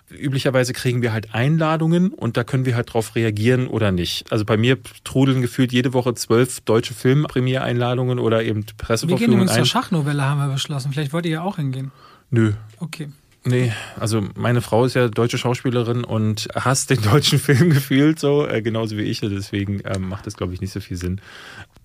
Üblicherweise 0.10 0.74
kriegen 0.74 1.02
wir 1.02 1.14
halt 1.14 1.34
Einladungen 1.34 2.12
und 2.12 2.36
da 2.36 2.44
können 2.44 2.66
wir 2.66 2.76
halt 2.76 2.94
drauf 2.94 3.16
reagieren 3.16 3.68
oder 3.68 3.94
nicht. 3.94 4.30
Also 4.30 4.44
bei 4.44 4.58
mir 4.58 4.78
trudeln 5.06 5.42
gefühlt 5.42 5.72
jede 5.72 5.94
Woche 5.94 6.14
zwölf 6.16 6.60
deutsche 6.62 6.94
Filmpremiere-Einladungen 6.94 8.20
oder 8.20 8.44
eben 8.44 8.66
Wir 8.66 9.16
gehen 9.16 9.32
übrigens 9.32 9.52
zur 9.54 9.62
ein. 9.62 9.66
Schachnovelle, 9.66 10.24
haben 10.24 10.40
wir 10.40 10.52
beschlossen. 10.54 10.92
Vielleicht 10.92 11.14
wollt 11.14 11.26
ihr 11.26 11.32
ja 11.32 11.42
auch 11.44 11.56
hingehen. 11.56 11.92
Nö, 12.32 12.54
Okay. 12.82 13.10
Nee, 13.44 13.74
also 14.00 14.24
meine 14.36 14.62
Frau 14.62 14.86
ist 14.86 14.94
ja 14.94 15.08
deutsche 15.08 15.40
Schauspielerin 15.40 16.04
und 16.04 16.48
hasst 16.54 16.92
den 16.92 17.02
deutschen 17.02 17.40
Film 17.40 17.72
gefühlt 17.72 18.20
so, 18.20 18.48
äh, 18.48 18.62
genauso 18.62 18.98
wie 18.98 19.02
ich. 19.02 19.22
Deswegen 19.22 19.82
ähm, 19.84 20.10
macht 20.10 20.28
das, 20.28 20.38
glaube 20.38 20.54
ich, 20.54 20.62
nicht 20.62 20.72
so 20.72 20.80
viel 20.80 20.96
Sinn. 20.96 21.22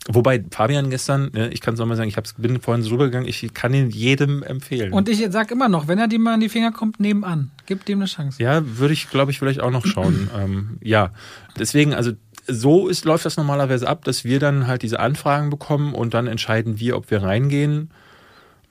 Wobei 0.09 0.45
Fabian 0.51 0.91
gestern, 0.91 1.31
ne, 1.33 1.49
ich 1.49 1.63
kann 1.63 1.75
es 1.75 1.81
nochmal 1.81 1.97
sagen, 1.97 2.11
ich 2.11 2.19
hab's, 2.19 2.35
bin 2.37 2.61
vorhin 2.61 2.83
so 2.83 2.91
rübergegangen, 2.91 3.27
ich 3.27 3.55
kann 3.55 3.73
ihn 3.73 3.89
jedem 3.89 4.43
empfehlen. 4.43 4.93
Und 4.93 5.09
ich 5.09 5.27
sag 5.31 5.51
immer 5.51 5.71
noch, 5.71 5.89
wenn 5.89 5.99
er 5.99 6.09
dir 6.09 6.19
mal 6.19 6.35
in 6.35 6.41
die 6.41 6.51
Finger 6.51 6.73
kommt, 6.73 7.01
nebenan. 7.01 7.51
Gib 7.65 7.87
dem 7.87 8.01
eine 8.01 8.07
Chance. 8.07 8.43
ja, 8.43 8.61
würde 8.79 8.93
ich, 8.93 9.09
glaube 9.09 9.31
ich, 9.31 9.39
vielleicht 9.39 9.61
auch 9.61 9.71
noch 9.71 9.87
schauen. 9.87 10.29
ähm, 10.37 10.77
ja, 10.83 11.11
deswegen, 11.59 11.95
also 11.95 12.13
so 12.47 12.87
ist, 12.87 13.07
läuft 13.07 13.25
das 13.25 13.39
normalerweise 13.39 13.89
ab, 13.89 14.05
dass 14.05 14.25
wir 14.25 14.41
dann 14.41 14.67
halt 14.67 14.83
diese 14.83 15.01
Anfragen 15.01 15.49
bekommen 15.49 15.95
und 15.95 16.13
dann 16.13 16.27
entscheiden 16.27 16.79
wir, 16.79 16.99
ob 16.99 17.11
wir 17.11 17.23
reingehen. 17.23 17.91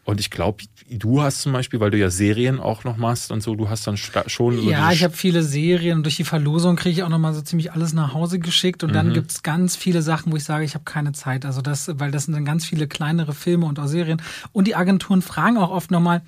Und 0.05 0.19
ich 0.19 0.29
glaube, 0.29 0.63
du 0.87 1.23
hast 1.23 1.41
zum 1.41 1.51
Beispiel, 1.51 1.79
weil 1.79 1.89
du 1.89 1.97
ja 1.97 2.11
Serien 2.11 2.59
auch 2.59 2.83
noch 2.83 2.95
machst 2.95 3.31
und 3.31 3.41
so, 3.41 3.55
du 3.55 3.69
hast 3.69 3.87
dann 3.87 3.97
schon 3.97 4.55
so 4.61 4.69
Ja, 4.69 4.91
ich 4.91 5.03
habe 5.03 5.15
viele 5.15 5.41
Serien 5.41 6.03
durch 6.03 6.15
die 6.15 6.23
Verlosung 6.23 6.75
kriege 6.75 6.93
ich 6.93 7.03
auch 7.03 7.09
nochmal 7.09 7.33
so 7.33 7.41
ziemlich 7.41 7.71
alles 7.73 7.91
nach 7.93 8.13
Hause 8.13 8.37
geschickt 8.37 8.83
und 8.83 8.91
Mhm. 8.91 8.93
dann 8.93 9.13
gibt's 9.13 9.41
ganz 9.41 9.75
viele 9.75 10.03
Sachen, 10.03 10.31
wo 10.31 10.35
ich 10.37 10.43
sage, 10.43 10.63
ich 10.63 10.75
habe 10.75 10.85
keine 10.85 11.11
Zeit. 11.13 11.43
Also 11.43 11.61
das, 11.63 11.89
weil 11.95 12.11
das 12.11 12.25
sind 12.25 12.35
dann 12.35 12.45
ganz 12.45 12.65
viele 12.65 12.87
kleinere 12.87 13.33
Filme 13.33 13.65
und 13.65 13.79
auch 13.79 13.87
Serien. 13.87 14.21
Und 14.51 14.67
die 14.67 14.75
Agenturen 14.75 15.23
fragen 15.23 15.57
auch 15.57 15.71
oft 15.71 15.89
nochmal, 15.89 16.21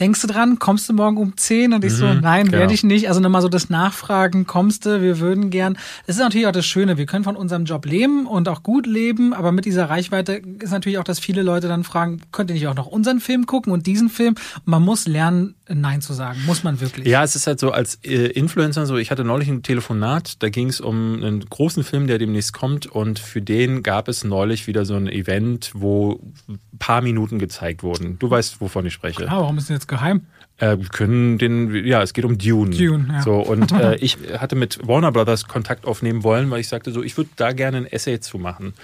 denkst 0.00 0.20
du 0.22 0.26
dran, 0.26 0.58
kommst 0.58 0.88
du 0.88 0.92
morgen 0.92 1.16
um 1.16 1.36
10? 1.36 1.72
Und 1.72 1.84
ich 1.84 1.92
so, 1.92 2.12
nein, 2.12 2.46
genau. 2.46 2.58
werde 2.58 2.74
ich 2.74 2.84
nicht. 2.84 3.08
Also 3.08 3.20
nochmal 3.20 3.42
so 3.42 3.48
das 3.48 3.70
Nachfragen, 3.70 4.46
kommst 4.46 4.86
du, 4.86 5.02
wir 5.02 5.20
würden 5.20 5.50
gern. 5.50 5.78
Das 6.06 6.16
ist 6.16 6.22
natürlich 6.22 6.46
auch 6.46 6.52
das 6.52 6.66
Schöne, 6.66 6.96
wir 6.98 7.06
können 7.06 7.24
von 7.24 7.36
unserem 7.36 7.64
Job 7.64 7.86
leben 7.86 8.26
und 8.26 8.48
auch 8.48 8.62
gut 8.62 8.86
leben, 8.86 9.32
aber 9.32 9.52
mit 9.52 9.64
dieser 9.64 9.88
Reichweite 9.88 10.42
ist 10.60 10.70
natürlich 10.70 10.98
auch, 10.98 11.04
dass 11.04 11.18
viele 11.18 11.42
Leute 11.42 11.68
dann 11.68 11.84
fragen, 11.84 12.20
könnt 12.32 12.50
ihr 12.50 12.54
nicht 12.54 12.66
auch 12.66 12.74
noch 12.74 12.86
unseren 12.86 13.20
Film 13.20 13.46
gucken 13.46 13.72
und 13.72 13.86
diesen 13.86 14.08
Film? 14.08 14.34
Und 14.56 14.68
man 14.68 14.82
muss 14.82 15.06
lernen, 15.06 15.54
Nein 15.68 16.00
zu 16.00 16.12
sagen. 16.12 16.38
Muss 16.46 16.62
man 16.62 16.80
wirklich. 16.80 17.08
Ja, 17.08 17.24
es 17.24 17.34
ist 17.34 17.48
halt 17.48 17.58
so 17.58 17.72
als 17.72 17.96
äh, 18.04 18.26
Influencer 18.26 18.86
so, 18.86 18.96
ich 18.96 19.10
hatte 19.10 19.24
neulich 19.24 19.48
ein 19.48 19.64
Telefonat, 19.64 20.40
da 20.42 20.48
ging 20.48 20.68
es 20.68 20.80
um 20.80 21.16
einen 21.16 21.40
großen 21.40 21.82
Film, 21.82 22.06
der 22.06 22.18
demnächst 22.18 22.52
kommt 22.52 22.86
und 22.86 23.18
für 23.18 23.42
den 23.42 23.82
gab 23.82 24.06
es 24.06 24.22
neulich 24.22 24.68
wieder 24.68 24.84
so 24.84 24.94
ein 24.94 25.08
Event, 25.08 25.72
wo 25.74 26.20
ein 26.48 26.60
paar 26.78 27.02
Minuten 27.02 27.40
gezeigt 27.40 27.82
wurden. 27.82 28.16
Du 28.20 28.30
weißt, 28.30 28.60
wovon 28.60 28.86
ich 28.86 28.92
spreche. 28.92 29.28
Ah, 29.28 29.40
warum 29.40 29.58
ist 29.58 29.68
denn 29.68 29.74
jetzt 29.74 29.85
geheim? 29.88 30.22
Äh, 30.58 30.78
wir 30.78 30.88
können 30.88 31.38
den, 31.38 31.84
ja, 31.84 32.02
es 32.02 32.14
geht 32.14 32.24
um 32.24 32.38
Dune. 32.38 32.74
Dune, 32.74 33.06
ja. 33.12 33.22
So, 33.22 33.34
und 33.34 33.72
äh, 33.80 33.96
ich 33.96 34.18
hatte 34.38 34.56
mit 34.56 34.86
Warner 34.86 35.12
Brothers 35.12 35.46
Kontakt 35.48 35.86
aufnehmen 35.86 36.22
wollen, 36.24 36.50
weil 36.50 36.60
ich 36.60 36.68
sagte 36.68 36.92
so, 36.92 37.02
ich 37.02 37.16
würde 37.16 37.30
da 37.36 37.52
gerne 37.52 37.78
ein 37.78 37.86
Essay 37.86 38.20
zu 38.20 38.38
machen. 38.38 38.74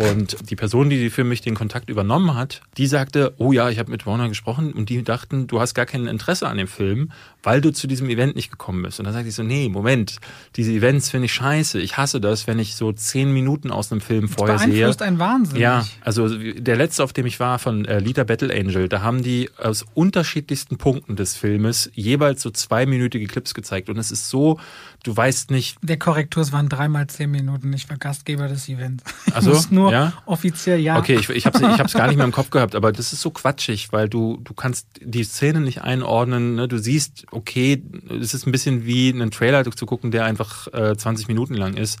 Und 0.00 0.48
die 0.48 0.56
Person, 0.56 0.88
die 0.88 1.10
für 1.10 1.24
mich 1.24 1.42
den 1.42 1.54
Kontakt 1.54 1.90
übernommen 1.90 2.34
hat, 2.34 2.62
die 2.78 2.86
sagte, 2.86 3.34
oh 3.36 3.52
ja, 3.52 3.68
ich 3.68 3.78
habe 3.78 3.90
mit 3.90 4.06
Warner 4.06 4.30
gesprochen 4.30 4.72
und 4.72 4.88
die 4.88 5.02
dachten, 5.02 5.46
du 5.46 5.60
hast 5.60 5.74
gar 5.74 5.84
kein 5.84 6.06
Interesse 6.06 6.48
an 6.48 6.56
dem 6.56 6.68
Film, 6.68 7.12
weil 7.42 7.60
du 7.60 7.72
zu 7.72 7.86
diesem 7.86 8.08
Event 8.10 8.36
nicht 8.36 8.50
gekommen 8.50 8.82
bist. 8.82 8.98
Und 8.98 9.04
dann 9.04 9.14
sagte 9.14 9.28
ich 9.28 9.34
so, 9.34 9.42
nee, 9.42 9.68
Moment, 9.68 10.16
diese 10.56 10.72
Events 10.72 11.10
finde 11.10 11.26
ich 11.26 11.32
scheiße. 11.32 11.80
Ich 11.80 11.96
hasse 11.96 12.20
das, 12.20 12.46
wenn 12.46 12.58
ich 12.58 12.74
so 12.74 12.92
zehn 12.92 13.32
Minuten 13.32 13.70
aus 13.70 13.90
einem 13.90 14.00
Film 14.00 14.28
vorher 14.28 14.58
sehe. 14.58 14.68
Beeinflusst 14.68 15.02
ein 15.02 15.18
Wahnsinn. 15.18 15.58
Ja, 15.58 15.86
also 16.02 16.28
der 16.28 16.76
letzte, 16.76 17.04
auf 17.04 17.12
dem 17.12 17.26
ich 17.26 17.40
war, 17.40 17.58
von 17.58 17.84
äh, 17.84 17.98
Lita 17.98 18.24
Battle 18.24 18.52
Angel, 18.52 18.88
da 18.88 19.02
haben 19.02 19.22
die 19.22 19.50
aus 19.56 19.84
unterschiedlichsten 19.94 20.76
Punkten 20.76 21.16
des 21.16 21.36
Filmes 21.36 21.90
jeweils 21.94 22.42
so 22.42 22.50
zweiminütige 22.50 23.26
Clips 23.26 23.54
gezeigt. 23.54 23.88
Und 23.88 23.98
es 23.98 24.10
ist 24.10 24.28
so, 24.28 24.60
du 25.02 25.16
weißt 25.16 25.50
nicht, 25.50 25.78
Der 25.82 25.98
Korrektur, 25.98 26.42
es 26.42 26.52
waren 26.52 26.68
dreimal 26.68 27.06
zehn 27.06 27.30
Minuten. 27.30 27.72
Ich 27.72 27.88
war 27.88 27.96
Gastgeber 27.96 28.48
des 28.48 28.68
Events. 28.68 29.04
Ach 29.32 29.42
so, 29.42 29.50
Ich 29.50 29.56
muss 29.56 29.70
nur 29.70 29.92
ja? 29.92 30.12
offiziell 30.26 30.80
ja. 30.80 30.98
Okay, 30.98 31.16
ich, 31.16 31.28
ich 31.30 31.46
habe 31.46 31.58
es 31.58 31.92
gar 31.92 32.06
nicht 32.08 32.16
mehr 32.16 32.26
im 32.26 32.32
Kopf 32.32 32.50
gehabt, 32.50 32.74
aber 32.74 32.92
das 32.92 33.12
ist 33.12 33.20
so 33.20 33.30
quatschig, 33.30 33.92
weil 33.92 34.08
du, 34.08 34.40
du 34.44 34.54
kannst 34.54 34.86
die 35.00 35.24
Szene 35.24 35.60
nicht 35.60 35.82
einordnen. 35.82 36.54
Ne? 36.56 36.68
Du 36.68 36.78
siehst, 36.78 37.26
okay, 37.30 37.82
es 38.20 38.34
ist 38.34 38.46
ein 38.46 38.52
bisschen 38.52 38.84
wie 38.84 39.12
einen 39.12 39.30
Trailer 39.30 39.64
zu 39.64 39.86
gucken, 39.86 40.10
der 40.10 40.24
einfach 40.24 40.66
äh, 40.72 40.96
20 40.96 41.28
Minuten 41.28 41.54
lang 41.54 41.74
ist. 41.74 41.98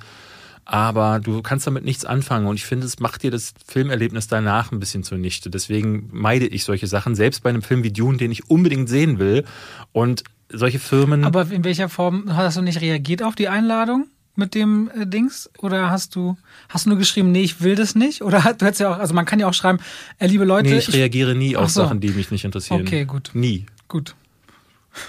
Aber 0.64 1.18
du 1.18 1.42
kannst 1.42 1.66
damit 1.66 1.84
nichts 1.84 2.04
anfangen 2.04 2.46
und 2.46 2.54
ich 2.54 2.64
finde, 2.64 2.86
es 2.86 3.00
macht 3.00 3.22
dir 3.22 3.30
das 3.30 3.54
Filmerlebnis 3.66 4.28
danach 4.28 4.70
ein 4.70 4.78
bisschen 4.78 5.02
zunichte. 5.02 5.50
Deswegen 5.50 6.08
meide 6.12 6.46
ich 6.46 6.64
solche 6.64 6.86
Sachen, 6.86 7.16
selbst 7.16 7.42
bei 7.42 7.50
einem 7.50 7.62
Film 7.62 7.82
wie 7.82 7.90
Dune, 7.90 8.18
den 8.18 8.30
ich 8.30 8.48
unbedingt 8.48 8.88
sehen 8.88 9.18
will. 9.18 9.44
Und 9.92 10.22
solche 10.48 10.78
Firmen. 10.78 11.24
Aber 11.24 11.50
in 11.50 11.64
welcher 11.64 11.88
Form 11.88 12.36
hast 12.36 12.56
du 12.56 12.62
nicht 12.62 12.80
reagiert 12.80 13.22
auf 13.22 13.34
die 13.34 13.48
Einladung? 13.48 14.06
mit 14.36 14.54
dem 14.54 14.90
äh, 14.96 15.06
Dings? 15.06 15.50
Oder 15.58 15.90
hast 15.90 16.16
du, 16.16 16.36
hast 16.68 16.86
du 16.86 16.90
nur 16.90 16.98
geschrieben, 16.98 17.30
nee, 17.32 17.42
ich 17.42 17.60
will 17.60 17.74
das 17.74 17.94
nicht? 17.94 18.22
Oder 18.22 18.40
du 18.58 18.64
hättest 18.64 18.80
ja 18.80 18.94
auch, 18.94 18.98
also 18.98 19.12
man 19.12 19.26
kann 19.26 19.38
ja 19.38 19.46
auch 19.46 19.54
schreiben, 19.54 19.78
äh, 20.18 20.26
liebe 20.26 20.44
Leute. 20.44 20.70
Nee, 20.70 20.78
ich, 20.78 20.88
ich 20.88 20.94
reagiere 20.94 21.34
nie 21.34 21.56
auf 21.56 21.70
so. 21.70 21.82
Sachen, 21.82 22.00
die 22.00 22.10
mich 22.10 22.30
nicht 22.30 22.44
interessieren. 22.44 22.82
Okay, 22.82 23.04
gut. 23.04 23.30
Nie. 23.34 23.66
Gut. 23.88 24.14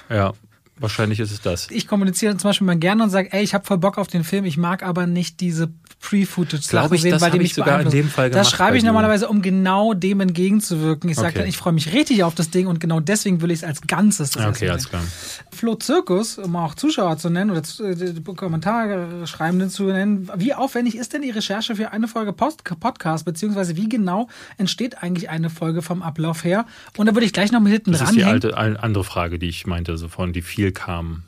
Ja. 0.09 0.33
Wahrscheinlich 0.81 1.19
ist 1.19 1.31
es 1.31 1.41
das. 1.41 1.69
Ich 1.71 1.87
kommuniziere 1.87 2.35
zum 2.37 2.49
Beispiel 2.49 2.67
mal 2.67 2.77
gerne 2.77 3.03
und 3.03 3.09
sage, 3.09 3.31
ey, 3.31 3.43
ich 3.43 3.53
habe 3.53 3.65
voll 3.65 3.77
Bock 3.77 3.97
auf 3.97 4.07
den 4.07 4.23
Film, 4.23 4.45
ich 4.45 4.57
mag 4.57 4.83
aber 4.83 5.07
nicht 5.07 5.39
diese 5.39 5.69
Pre-Footage 6.01 6.67
Glaube 6.67 6.95
ich, 6.95 7.03
sehen, 7.03 7.11
das 7.11 7.21
weil 7.21 7.31
die 7.31 7.37
mich 7.37 7.53
sogar 7.53 7.79
in 7.81 7.89
dem 7.89 8.09
Fall 8.09 8.29
gemacht. 8.29 8.45
Das 8.45 8.51
schreibe 8.51 8.75
ich 8.75 8.83
normalerweise, 8.83 9.27
um 9.29 9.41
genau 9.41 9.93
dem 9.93 10.19
entgegenzuwirken. 10.19 11.09
Ich 11.09 11.15
sage 11.15 11.29
okay. 11.29 11.39
dann, 11.39 11.47
ich 11.47 11.57
freue 11.57 11.73
mich 11.73 11.93
richtig 11.93 12.23
auf 12.23 12.33
das 12.33 12.49
Ding 12.49 12.67
und 12.67 12.79
genau 12.79 12.99
deswegen 12.99 13.41
will 13.41 13.51
ich 13.51 13.59
es 13.59 13.63
als 13.63 13.81
Ganzes. 13.81 14.31
Das 14.31 14.45
okay, 14.45 14.69
alles 14.69 14.89
klar. 14.89 15.03
Flo 15.51 15.75
Zirkus, 15.75 16.37
um 16.39 16.55
auch 16.55 16.75
Zuschauer 16.75 17.17
zu 17.17 17.29
nennen 17.29 17.51
oder 17.51 17.61
äh, 17.61 18.35
Kommentare 18.35 19.27
schreibende 19.27 19.69
zu 19.69 19.83
nennen, 19.83 20.29
wie 20.35 20.53
aufwendig 20.53 20.95
ist 20.95 21.13
denn 21.13 21.21
die 21.21 21.29
Recherche 21.29 21.75
für 21.75 21.91
eine 21.91 22.07
Folge 22.07 22.33
Post 22.33 22.63
Podcast, 22.79 23.25
beziehungsweise 23.25 23.75
wie 23.75 23.87
genau 23.87 24.27
entsteht 24.57 25.03
eigentlich 25.03 25.29
eine 25.29 25.49
Folge 25.49 25.81
vom 25.81 26.01
Ablauf 26.01 26.43
her? 26.43 26.65
Und 26.97 27.05
da 27.05 27.13
würde 27.13 27.25
ich 27.25 27.33
gleich 27.33 27.51
noch 27.51 27.59
mit 27.59 27.71
hinten 27.71 27.91
dran. 27.91 28.01
Das 28.01 28.09
ist 28.09 28.15
die 28.15 28.23
alte, 28.23 28.57
andere 28.57 29.03
Frage, 29.03 29.37
die 29.37 29.47
ich 29.47 29.67
meinte, 29.67 29.97
so 29.97 30.07
von 30.07 30.33
die 30.33 30.41
viel 30.41 30.70
kam. 30.71 31.23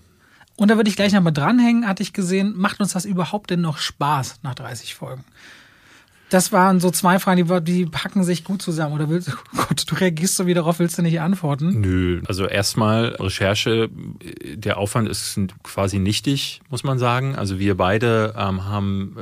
Und 0.56 0.70
da 0.70 0.76
würde 0.76 0.90
ich 0.90 0.96
gleich 0.96 1.14
nochmal 1.14 1.34
dranhängen, 1.34 1.88
hatte 1.88 2.04
ich 2.04 2.14
gesehen, 2.14 2.54
macht 2.56 2.80
uns 2.80 2.94
das 2.94 3.06
überhaupt 3.06 3.50
denn 3.50 3.62
noch 3.62 3.78
Spaß 3.78 4.40
nach 4.44 4.56
30 4.56 4.94
Folgen? 4.94 5.24
Das 6.30 6.52
waren 6.52 6.80
so 6.80 6.90
zwei 6.90 7.20
Fragen, 7.20 7.46
die, 7.46 7.64
die 7.64 7.86
packen 7.86 8.24
sich 8.24 8.44
gut 8.44 8.62
zusammen. 8.62 8.96
Oder 8.96 9.08
willst 9.08 9.28
du, 9.28 9.34
oh 9.34 9.58
Gott, 9.68 9.84
du 9.88 9.96
reagierst 9.96 10.36
so 10.36 10.48
wie 10.48 10.56
darauf, 10.56 10.80
willst 10.80 10.98
du 10.98 11.04
nicht 11.04 11.22
antworten? 11.22 11.80
Nö, 11.80 12.24
also 12.28 12.48
erstmal 12.48 13.16
Recherche, 13.20 13.90
der 14.56 14.78
Aufwand 14.78 15.08
ist 15.10 15.40
quasi 15.62 16.00
nichtig, 16.00 16.62
muss 16.70 16.84
man 16.84 16.98
sagen. 16.98 17.36
Also 17.36 17.60
wir 17.60 17.78
beide 17.78 18.34
ähm, 18.36 18.66
haben 18.66 19.16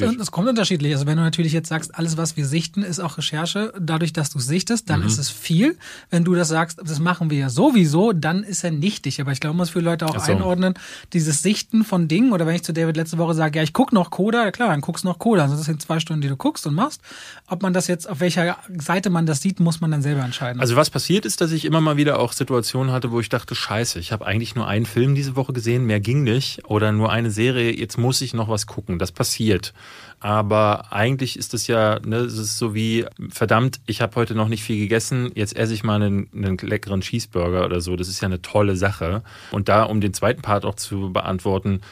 es 0.00 0.30
kommt 0.30 0.48
unterschiedlich. 0.48 0.92
Also 0.92 1.06
wenn 1.06 1.16
du 1.16 1.22
natürlich 1.22 1.52
jetzt 1.52 1.68
sagst, 1.68 1.94
alles, 1.94 2.16
was 2.16 2.36
wir 2.36 2.46
sichten, 2.46 2.82
ist 2.82 3.00
auch 3.00 3.18
Recherche, 3.18 3.72
dadurch, 3.78 4.12
dass 4.12 4.30
du 4.30 4.38
es 4.38 4.46
sichtest, 4.46 4.90
dann 4.90 5.00
mhm. 5.00 5.06
ist 5.06 5.18
es 5.18 5.30
viel. 5.30 5.76
Wenn 6.10 6.24
du 6.24 6.34
das 6.34 6.48
sagst, 6.48 6.80
das 6.82 6.98
machen 6.98 7.30
wir 7.30 7.38
ja 7.38 7.48
sowieso, 7.48 8.12
dann 8.12 8.42
ist 8.42 8.64
er 8.64 8.70
nichtig. 8.70 9.20
Aber 9.20 9.32
ich 9.32 9.40
glaube, 9.40 9.54
man 9.54 9.62
muss 9.62 9.70
für 9.70 9.80
Leute 9.80 10.06
auch 10.06 10.18
so. 10.18 10.32
einordnen, 10.32 10.74
dieses 11.12 11.42
Sichten 11.42 11.84
von 11.84 12.08
Dingen, 12.08 12.32
oder 12.32 12.46
wenn 12.46 12.54
ich 12.54 12.64
zu 12.64 12.72
David 12.72 12.96
letzte 12.96 13.18
Woche 13.18 13.34
sage, 13.34 13.58
ja, 13.58 13.62
ich 13.62 13.72
gucke 13.72 13.94
noch 13.94 14.10
Coda, 14.10 14.44
ja 14.44 14.50
klar, 14.50 14.68
dann 14.68 14.80
guckst 14.80 15.04
du 15.04 15.08
noch 15.08 15.18
Coda. 15.18 15.42
Also 15.42 15.56
das 15.56 15.66
sind 15.66 15.80
zwei 15.80 16.00
Stunden, 16.00 16.22
die 16.22 16.28
du 16.28 16.36
guckst 16.36 16.66
und 16.66 16.74
machst. 16.74 17.00
Ob 17.46 17.62
man 17.62 17.72
das 17.72 17.86
jetzt, 17.86 18.08
auf 18.08 18.20
welcher 18.20 18.58
Seite 18.78 19.10
man 19.10 19.26
das 19.26 19.42
sieht, 19.42 19.60
muss 19.60 19.80
man 19.80 19.90
dann 19.90 20.02
selber 20.02 20.22
entscheiden. 20.22 20.60
Also 20.60 20.76
was 20.76 20.90
passiert 20.90 21.24
ist, 21.24 21.40
dass 21.40 21.52
ich 21.52 21.64
immer 21.64 21.80
mal 21.80 21.96
wieder 21.96 22.18
auch 22.18 22.32
Situationen 22.32 22.92
hatte, 22.92 23.10
wo 23.10 23.20
ich 23.20 23.28
dachte, 23.28 23.54
scheiße, 23.54 23.98
ich 23.98 24.12
habe 24.12 24.26
eigentlich 24.26 24.54
nur 24.54 24.66
einen 24.66 24.86
Film 24.86 25.14
diese 25.14 25.36
Woche 25.36 25.52
gesehen, 25.52 25.84
mehr 25.84 26.00
ging 26.00 26.22
nicht. 26.22 26.64
Oder 26.64 26.92
nur 26.92 27.12
eine 27.12 27.30
Serie, 27.30 27.76
jetzt 27.76 27.98
muss 27.98 28.20
ich 28.20 28.34
noch 28.34 28.48
was 28.48 28.66
gucken. 28.66 28.98
Das 28.98 29.12
passiert. 29.12 29.72
Aber 30.20 30.90
eigentlich 30.90 31.38
ist 31.38 31.52
es 31.52 31.66
ja, 31.66 31.98
ne, 32.00 32.16
es 32.16 32.38
ist 32.38 32.56
so 32.56 32.74
wie, 32.74 33.04
verdammt, 33.28 33.80
ich 33.86 34.00
habe 34.00 34.16
heute 34.16 34.34
noch 34.34 34.48
nicht 34.48 34.62
viel 34.62 34.78
gegessen, 34.78 35.30
jetzt 35.34 35.54
esse 35.54 35.74
ich 35.74 35.84
mal 35.84 36.02
einen, 36.02 36.28
einen 36.34 36.56
leckeren 36.56 37.02
Cheeseburger 37.02 37.64
oder 37.66 37.82
so. 37.82 37.94
Das 37.94 38.08
ist 38.08 38.22
ja 38.22 38.26
eine 38.26 38.40
tolle 38.40 38.76
Sache. 38.76 39.22
Und 39.50 39.68
da, 39.68 39.82
um 39.82 40.00
den 40.00 40.14
zweiten 40.14 40.40
Part 40.40 40.64
auch 40.64 40.76
zu 40.76 41.12
beantworten, 41.12 41.82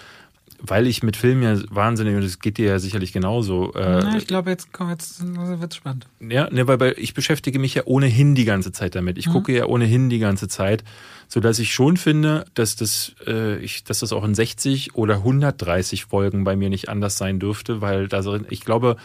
weil 0.64 0.86
ich 0.86 1.02
mit 1.02 1.16
Filmen 1.16 1.42
ja 1.42 1.60
wahnsinnig, 1.70 2.14
und 2.14 2.22
das 2.22 2.38
geht 2.38 2.56
dir 2.56 2.66
ja 2.66 2.78
sicherlich 2.78 3.12
genauso. 3.12 3.72
Äh, 3.74 4.00
Na, 4.02 4.16
ich 4.16 4.26
glaube, 4.26 4.50
jetzt, 4.50 4.72
komm, 4.72 4.90
jetzt 4.90 5.20
wird's 5.24 5.76
spannend. 5.76 6.06
Ja, 6.20 6.48
ne, 6.50 6.68
weil, 6.68 6.78
weil 6.78 6.94
ich 6.96 7.14
beschäftige 7.14 7.58
mich 7.58 7.74
ja 7.74 7.82
ohnehin 7.84 8.34
die 8.34 8.44
ganze 8.44 8.70
Zeit 8.72 8.94
damit. 8.94 9.18
Ich 9.18 9.26
mhm. 9.28 9.32
gucke 9.32 9.56
ja 9.56 9.66
ohnehin 9.66 10.08
die 10.08 10.20
ganze 10.20 10.48
Zeit, 10.48 10.84
so 11.26 11.40
dass 11.40 11.58
ich 11.58 11.72
schon 11.72 11.96
finde, 11.96 12.44
dass 12.54 12.76
das, 12.76 13.14
äh, 13.26 13.58
ich, 13.58 13.84
dass 13.84 13.98
das 13.98 14.12
auch 14.12 14.24
in 14.24 14.34
60 14.34 14.94
oder 14.94 15.16
130 15.16 16.04
Folgen 16.04 16.44
bei 16.44 16.54
mir 16.54 16.68
nicht 16.68 16.88
anders 16.88 17.18
sein 17.18 17.40
dürfte, 17.40 17.80
weil 17.80 18.06
da 18.06 18.22
ich 18.48 18.64
glaube, 18.64 18.96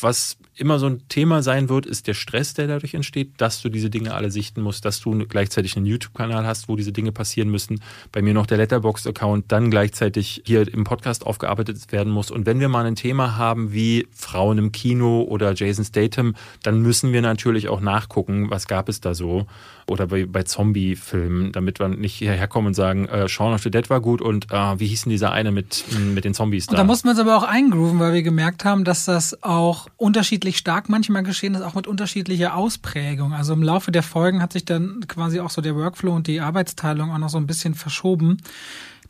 was 0.00 0.36
immer 0.56 0.78
so 0.78 0.86
ein 0.86 1.02
Thema 1.08 1.42
sein 1.42 1.68
wird, 1.68 1.86
ist 1.86 2.06
der 2.06 2.14
Stress, 2.14 2.54
der 2.54 2.66
dadurch 2.66 2.94
entsteht, 2.94 3.32
dass 3.38 3.62
du 3.62 3.68
diese 3.68 3.90
Dinge 3.90 4.14
alle 4.14 4.30
sichten 4.30 4.62
musst, 4.62 4.84
dass 4.84 5.00
du 5.00 5.26
gleichzeitig 5.26 5.76
einen 5.76 5.86
YouTube-Kanal 5.86 6.46
hast, 6.46 6.68
wo 6.68 6.76
diese 6.76 6.92
Dinge 6.92 7.12
passieren 7.12 7.50
müssen. 7.50 7.80
Bei 8.12 8.22
mir 8.22 8.34
noch 8.34 8.46
der 8.46 8.58
Letterboxd-Account, 8.58 9.50
dann 9.50 9.70
gleichzeitig 9.70 10.42
hier 10.46 10.72
im 10.72 10.84
Podcast 10.84 11.26
aufgearbeitet 11.26 11.92
werden 11.92 12.12
muss. 12.12 12.30
Und 12.30 12.46
wenn 12.46 12.60
wir 12.60 12.68
mal 12.68 12.86
ein 12.86 12.96
Thema 12.96 13.36
haben 13.36 13.72
wie 13.72 14.06
Frauen 14.12 14.58
im 14.58 14.72
Kino 14.72 15.22
oder 15.22 15.54
Jason 15.54 15.84
Statham, 15.84 16.34
dann 16.62 16.80
müssen 16.80 17.12
wir 17.12 17.22
natürlich 17.22 17.68
auch 17.68 17.80
nachgucken, 17.80 18.50
was 18.50 18.66
gab 18.66 18.88
es 18.88 19.00
da 19.00 19.14
so. 19.14 19.46
Oder 19.86 20.06
bei, 20.06 20.24
bei 20.26 20.42
Zombie-Filmen, 20.42 21.52
damit 21.52 21.78
wir 21.78 21.88
nicht 21.88 22.14
hierher 22.14 22.48
kommen 22.48 22.68
und 22.68 22.74
sagen, 22.74 23.06
äh, 23.06 23.28
Shaun 23.28 23.52
of 23.52 23.62
the 23.62 23.70
Dead 23.70 23.88
war 23.90 24.00
gut 24.00 24.22
und 24.22 24.50
äh, 24.50 24.80
wie 24.80 24.86
hieß 24.86 25.02
denn 25.02 25.10
dieser 25.10 25.32
eine 25.32 25.52
mit, 25.52 25.84
mit 25.98 26.24
den 26.24 26.32
Zombies 26.32 26.66
da? 26.66 26.72
Und 26.72 26.78
da 26.78 26.84
mussten 26.84 27.06
wir 27.08 27.10
uns 27.10 27.20
aber 27.20 27.36
auch 27.36 27.42
eingrooven, 27.42 27.98
weil 27.98 28.14
wir 28.14 28.22
gemerkt 28.22 28.64
haben, 28.64 28.84
dass 28.84 29.04
das 29.04 29.42
auch 29.42 29.88
unterschiedlich 29.96 30.56
stark 30.56 30.88
manchmal 30.88 31.22
geschehen 31.22 31.54
ist, 31.54 31.62
auch 31.62 31.74
mit 31.74 31.86
unterschiedlicher 31.86 32.54
Ausprägung. 32.56 33.32
Also 33.32 33.52
im 33.52 33.62
Laufe 33.62 33.92
der 33.92 34.02
Folgen 34.02 34.40
hat 34.40 34.52
sich 34.52 34.64
dann 34.64 35.04
quasi 35.06 35.40
auch 35.40 35.50
so 35.50 35.60
der 35.60 35.76
Workflow 35.76 36.14
und 36.14 36.26
die 36.26 36.40
Arbeitsteilung 36.40 37.12
auch 37.12 37.18
noch 37.18 37.30
so 37.30 37.38
ein 37.38 37.46
bisschen 37.46 37.74
verschoben. 37.74 38.38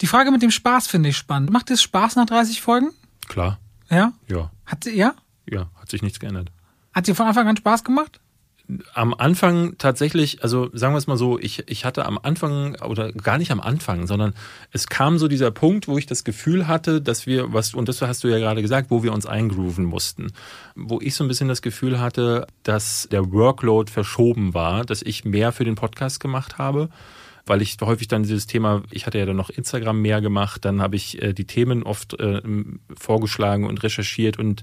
Die 0.00 0.06
Frage 0.06 0.30
mit 0.30 0.42
dem 0.42 0.50
Spaß 0.50 0.88
finde 0.88 1.10
ich 1.10 1.16
spannend. 1.16 1.50
Macht 1.50 1.70
es 1.70 1.82
Spaß 1.82 2.16
nach 2.16 2.26
30 2.26 2.60
Folgen? 2.60 2.90
Klar. 3.28 3.58
Ja? 3.90 4.12
Ja. 4.28 4.50
Hat 4.66 4.84
sie, 4.84 4.96
ja? 4.96 5.14
Ja, 5.48 5.70
hat 5.80 5.90
sich 5.90 6.02
nichts 6.02 6.18
geändert. 6.18 6.50
Hat 6.92 7.06
sie 7.06 7.14
von 7.14 7.26
Anfang 7.26 7.46
an 7.46 7.56
Spaß 7.56 7.84
gemacht? 7.84 8.20
Am 8.94 9.12
Anfang 9.12 9.76
tatsächlich, 9.76 10.42
also 10.42 10.70
sagen 10.72 10.94
wir 10.94 10.98
es 10.98 11.06
mal 11.06 11.18
so, 11.18 11.38
ich, 11.38 11.64
ich 11.68 11.84
hatte 11.84 12.06
am 12.06 12.18
Anfang 12.22 12.76
oder 12.82 13.12
gar 13.12 13.36
nicht 13.36 13.50
am 13.50 13.60
Anfang, 13.60 14.06
sondern 14.06 14.32
es 14.72 14.86
kam 14.86 15.18
so 15.18 15.28
dieser 15.28 15.50
Punkt, 15.50 15.86
wo 15.86 15.98
ich 15.98 16.06
das 16.06 16.24
Gefühl 16.24 16.66
hatte, 16.66 17.02
dass 17.02 17.26
wir, 17.26 17.52
was, 17.52 17.74
und 17.74 17.88
das 17.88 18.00
hast 18.00 18.24
du 18.24 18.28
ja 18.28 18.38
gerade 18.38 18.62
gesagt, 18.62 18.90
wo 18.90 19.02
wir 19.02 19.12
uns 19.12 19.26
eingrooven 19.26 19.84
mussten. 19.84 20.32
Wo 20.74 20.98
ich 21.00 21.14
so 21.14 21.24
ein 21.24 21.28
bisschen 21.28 21.48
das 21.48 21.60
Gefühl 21.60 22.00
hatte, 22.00 22.46
dass 22.62 23.06
der 23.12 23.32
Workload 23.32 23.92
verschoben 23.92 24.54
war, 24.54 24.84
dass 24.84 25.02
ich 25.02 25.24
mehr 25.24 25.52
für 25.52 25.64
den 25.64 25.74
Podcast 25.74 26.20
gemacht 26.20 26.58
habe 26.58 26.88
weil 27.46 27.60
ich 27.60 27.76
häufig 27.82 28.08
dann 28.08 28.22
dieses 28.22 28.46
Thema, 28.46 28.82
ich 28.90 29.06
hatte 29.06 29.18
ja 29.18 29.26
dann 29.26 29.36
noch 29.36 29.50
Instagram 29.50 30.00
mehr 30.00 30.22
gemacht, 30.22 30.64
dann 30.64 30.80
habe 30.80 30.96
ich 30.96 31.22
äh, 31.22 31.34
die 31.34 31.44
Themen 31.44 31.82
oft 31.82 32.18
äh, 32.18 32.40
vorgeschlagen 32.96 33.66
und 33.66 33.82
recherchiert 33.82 34.38
und 34.38 34.62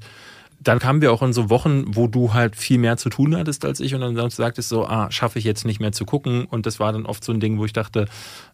dann 0.63 0.77
kamen 0.77 1.01
wir 1.01 1.11
auch 1.11 1.23
in 1.23 1.33
so 1.33 1.49
Wochen, 1.49 1.85
wo 1.87 2.07
du 2.07 2.33
halt 2.33 2.55
viel 2.55 2.77
mehr 2.77 2.95
zu 2.95 3.09
tun 3.09 3.35
hattest 3.35 3.65
als 3.65 3.79
ich 3.79 3.95
und 3.95 4.01
dann 4.01 4.29
sagtest 4.29 4.69
so, 4.69 4.85
ah, 4.85 5.09
schaffe 5.09 5.39
ich 5.39 5.45
jetzt 5.45 5.65
nicht 5.65 5.79
mehr 5.79 5.91
zu 5.91 6.05
gucken 6.05 6.45
und 6.45 6.67
das 6.67 6.79
war 6.79 6.93
dann 6.93 7.07
oft 7.07 7.23
so 7.23 7.33
ein 7.33 7.39
Ding, 7.39 7.57
wo 7.57 7.65
ich 7.65 7.73
dachte, 7.73 8.05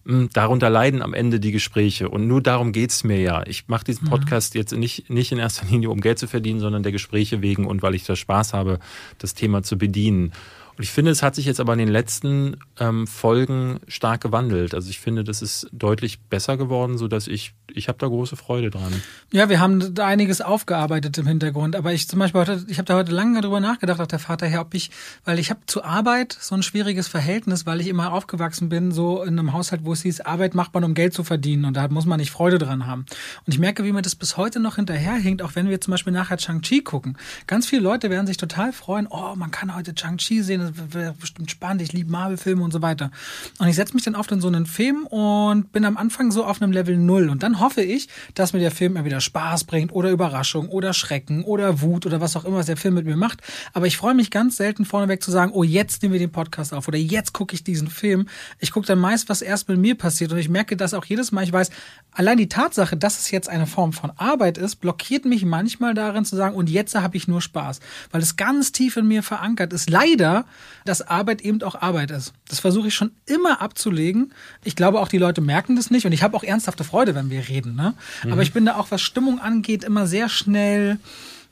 mh, 0.06 0.14
hm, 0.18 0.30
darunter 0.32 0.70
leiden 0.70 1.02
am 1.02 1.14
Ende 1.14 1.42
die 1.42 1.52
Gespräche 1.52 2.08
und 2.08 2.26
nur 2.28 2.42
darum 2.42 2.72
geht's 2.72 3.04
mir 3.04 3.20
ja. 3.20 3.44
Ich 3.46 3.68
mache 3.68 3.84
diesen 3.84 4.06
mhm. 4.06 4.12
Podcast 4.12 4.56
mhm. 4.56 4.60
jetzt 4.60 4.72
nicht, 4.74 5.10
nicht 5.10 5.34
in 5.34 5.38
erster 5.38 5.66
Linie, 5.66 5.90
um 5.90 6.00
Geld 6.00 6.18
zu 6.18 6.28
verdienen, 6.28 6.62
sondern 6.62 6.82
der 6.82 6.94
Gespräche 6.94 7.42
wegen 7.42 7.66
und 7.66 7.82
weil 7.82 7.96
ich 7.96 8.06
da 8.06 8.16
Spaß 8.16 8.54
habe, 8.54 8.80
das 9.18 9.34
Thema 9.34 9.62
zu 9.64 9.78
bedienen. 9.78 10.32
Und 10.78 10.84
ich 10.84 10.92
finde, 10.92 11.10
es 11.10 11.24
hat 11.24 11.34
sich 11.34 11.48
jetzt 11.48 11.60
aber 11.60 11.74
in 11.74 11.80
den 11.80 11.88
letzten 11.88 12.58
ähm, 12.80 13.08
Folgen 13.08 13.80
stark 13.88 14.22
gewandelt. 14.22 14.76
Also 14.76 14.92
ich 14.92 15.00
finde, 15.00 15.24
das 15.24 15.42
ist 15.42 15.68
deutlich 15.72 16.20
besser 16.20 16.56
geworden, 16.56 17.00
so 17.00 17.08
dass 17.08 17.28
ich, 17.28 17.56
ich 17.74 17.88
habe 17.88 17.98
da 17.98 18.08
große 18.08 18.36
Freude 18.36 18.70
dran. 18.70 18.94
Ja, 19.32 19.50
wir 19.50 19.60
haben 19.60 19.94
da 19.94 20.08
einiges 20.08 20.42
aufgearbeitet 20.42 21.18
im 21.18 21.28
Hintergrund. 21.28 21.76
Aber 21.76 21.94
ich 21.94 22.08
zum 22.08 22.20
Beispiel 22.20 22.42
heute, 22.42 22.66
ich 22.68 22.78
habe 22.78 22.86
da 22.86 22.96
heute 22.96 23.12
lange 23.12 23.42
darüber 23.42 23.60
nachgedacht, 23.60 24.00
auch 24.00 24.08
der 24.08 24.20
Vater 24.20 24.48
her, 24.48 24.62
ob 24.62 24.74
ich, 24.74 24.92
weil 25.26 25.40
ich 25.40 25.50
habe 25.50 25.60
zur 25.66 25.86
Arbeit 25.86 26.38
so 26.40 26.56
ein 26.56 26.64
schwieriges 26.64 27.08
Verhältnis, 27.08 27.66
weil 27.66 27.82
ich 27.82 27.88
immer 27.88 28.14
aufgewachsen 28.14 28.70
bin, 28.70 28.92
so 28.92 29.22
in 29.22 29.40
einem 29.40 29.54
Haushalt, 29.54 29.82
wo 29.84 29.94
es 29.94 30.02
hieß, 30.02 30.22
Arbeit 30.22 30.56
macht 30.56 30.74
man, 30.74 30.84
um 30.84 30.94
Geld 30.94 31.14
zu 31.14 31.24
verdienen. 31.24 31.66
Und 31.66 31.76
da 31.76 31.88
muss 31.90 32.06
man 32.06 32.20
nicht 32.20 32.32
Freude 32.32 32.58
dran 32.58 32.88
haben. 32.88 33.06
Und 33.46 33.54
ich 33.54 33.60
merke, 33.60 33.84
wie 33.84 33.92
mir 33.92 34.02
das 34.02 34.16
bis 34.16 34.38
heute 34.38 34.60
noch 34.60 34.76
hinterherhinkt, 34.76 35.42
auch 35.42 35.56
wenn 35.56 35.70
wir 35.70 35.82
zum 35.82 35.92
Beispiel 35.92 36.14
nachher 36.14 36.38
Chang-Chi 36.38 36.82
gucken. 36.82 37.18
Ganz 37.48 37.68
viele 37.68 37.82
Leute 37.82 38.10
werden 38.10 38.28
sich 38.28 38.38
total 38.38 38.72
freuen, 38.72 39.08
oh, 39.10 39.36
man 39.36 39.52
kann 39.52 39.76
heute 39.76 39.94
Chang-Chi 39.94 40.42
sehen, 40.42 40.62
das 40.62 40.94
wäre 40.94 41.14
bestimmt 41.20 41.52
spannend, 41.52 41.82
ich 41.82 41.94
liebe 41.94 42.12
Marvel-Filme 42.12 42.64
und 42.64 42.72
so 42.72 42.82
weiter. 42.82 43.12
Und 43.60 43.68
ich 43.68 43.76
setze 43.76 43.94
mich 43.94 44.04
dann 44.04 44.16
oft 44.16 44.32
in 44.32 44.42
so 44.42 44.48
einen 44.48 44.66
Film 44.66 45.06
und 45.08 45.72
bin 45.72 45.86
am 45.86 45.98
Anfang 45.98 46.32
so 46.32 46.46
auf 46.46 46.62
einem 46.62 46.72
Level 46.72 46.98
Null. 46.98 47.30
Und 47.30 47.44
dann 47.44 47.57
hoffe 47.60 47.82
ich, 47.82 48.08
dass 48.34 48.54
mir 48.54 48.60
der 48.60 48.72
Film 48.72 48.96
entweder 48.96 49.22
Spaß 49.22 49.66
bringt 49.66 49.92
oder 49.92 50.12
Überraschung 50.12 50.70
oder 50.70 50.94
Schrecken 50.94 51.44
oder 51.44 51.82
Wut 51.82 52.06
oder 52.06 52.22
was 52.22 52.36
auch 52.36 52.46
immer, 52.46 52.64
der 52.64 52.78
Film 52.78 52.96
mit 52.96 53.06
mir 53.06 53.18
macht. 53.18 53.42
Aber 53.74 53.88
ich 53.88 53.98
freue 53.98 54.14
mich 54.14 54.32
ganz 54.32 54.58
selten 54.58 54.86
vorneweg 54.86 55.24
zu 55.24 55.32
sagen, 55.32 55.52
oh, 55.54 55.64
jetzt 55.64 56.02
nehmen 56.02 56.14
wir 56.14 56.20
den 56.20 56.32
Podcast 56.32 56.74
auf 56.74 56.88
oder 56.88 56.98
jetzt 56.98 57.34
gucke 57.34 57.56
ich 57.56 57.64
diesen 57.64 57.88
Film. 57.88 58.28
Ich 58.60 58.72
gucke 58.72 58.88
dann 58.88 59.00
meist, 59.00 59.30
was 59.30 59.42
erst 59.42 59.70
mit 59.70 59.78
mir 59.78 59.96
passiert. 59.96 60.32
Und 60.32 60.38
ich 60.38 60.50
merke 60.50 60.78
das 60.78 60.94
auch 60.94 61.06
jedes 61.06 61.32
Mal, 61.32 61.44
ich 61.44 61.54
weiß, 61.54 61.70
allein 62.12 62.38
die 62.38 62.50
Tatsache, 62.50 62.98
dass 62.98 63.20
es 63.20 63.32
jetzt 63.32 63.50
eine 63.50 63.68
Form 63.68 63.94
von 63.94 64.12
Arbeit 64.18 64.58
ist, 64.58 64.78
blockiert 64.78 65.26
mich 65.26 65.46
manchmal 65.46 65.94
darin 65.94 66.26
zu 66.26 66.36
sagen, 66.36 66.56
und 66.56 66.70
jetzt 66.70 66.96
habe 66.96 67.18
ich 67.18 67.28
nur 67.28 67.42
Spaß. 67.42 67.80
Weil 68.12 68.22
es 68.22 68.36
ganz 68.36 68.72
tief 68.72 68.98
in 68.98 69.08
mir 69.08 69.24
verankert 69.24 69.74
ist. 69.74 69.90
Leider, 69.90 70.46
dass 70.86 71.02
Arbeit 71.02 71.42
eben 71.42 71.62
auch 71.64 71.76
Arbeit 71.76 72.12
ist. 72.12 72.34
Das 72.48 72.60
versuche 72.60 72.88
ich 72.88 72.96
schon 72.96 73.12
immer 73.26 73.62
abzulegen. 73.62 74.34
Ich 74.64 74.76
glaube 74.76 75.00
auch, 75.00 75.08
die 75.08 75.18
Leute 75.18 75.42
merken 75.42 75.76
das 75.76 75.92
nicht 75.92 76.06
und 76.06 76.12
ich 76.12 76.24
habe 76.24 76.36
auch 76.36 76.44
ernsthafte 76.44 76.84
Freude, 76.84 77.16
wenn 77.16 77.30
wir 77.30 77.47
reden. 77.50 77.76
Ne? 77.76 77.94
Mhm. 78.24 78.34
Aber 78.34 78.42
ich 78.42 78.54
bin 78.54 78.66
da 78.66 78.76
auch, 78.76 78.92
was 78.92 79.02
Stimmung 79.02 79.40
angeht, 79.40 79.84
immer 79.84 80.08
sehr 80.08 80.30
schnell 80.30 81.00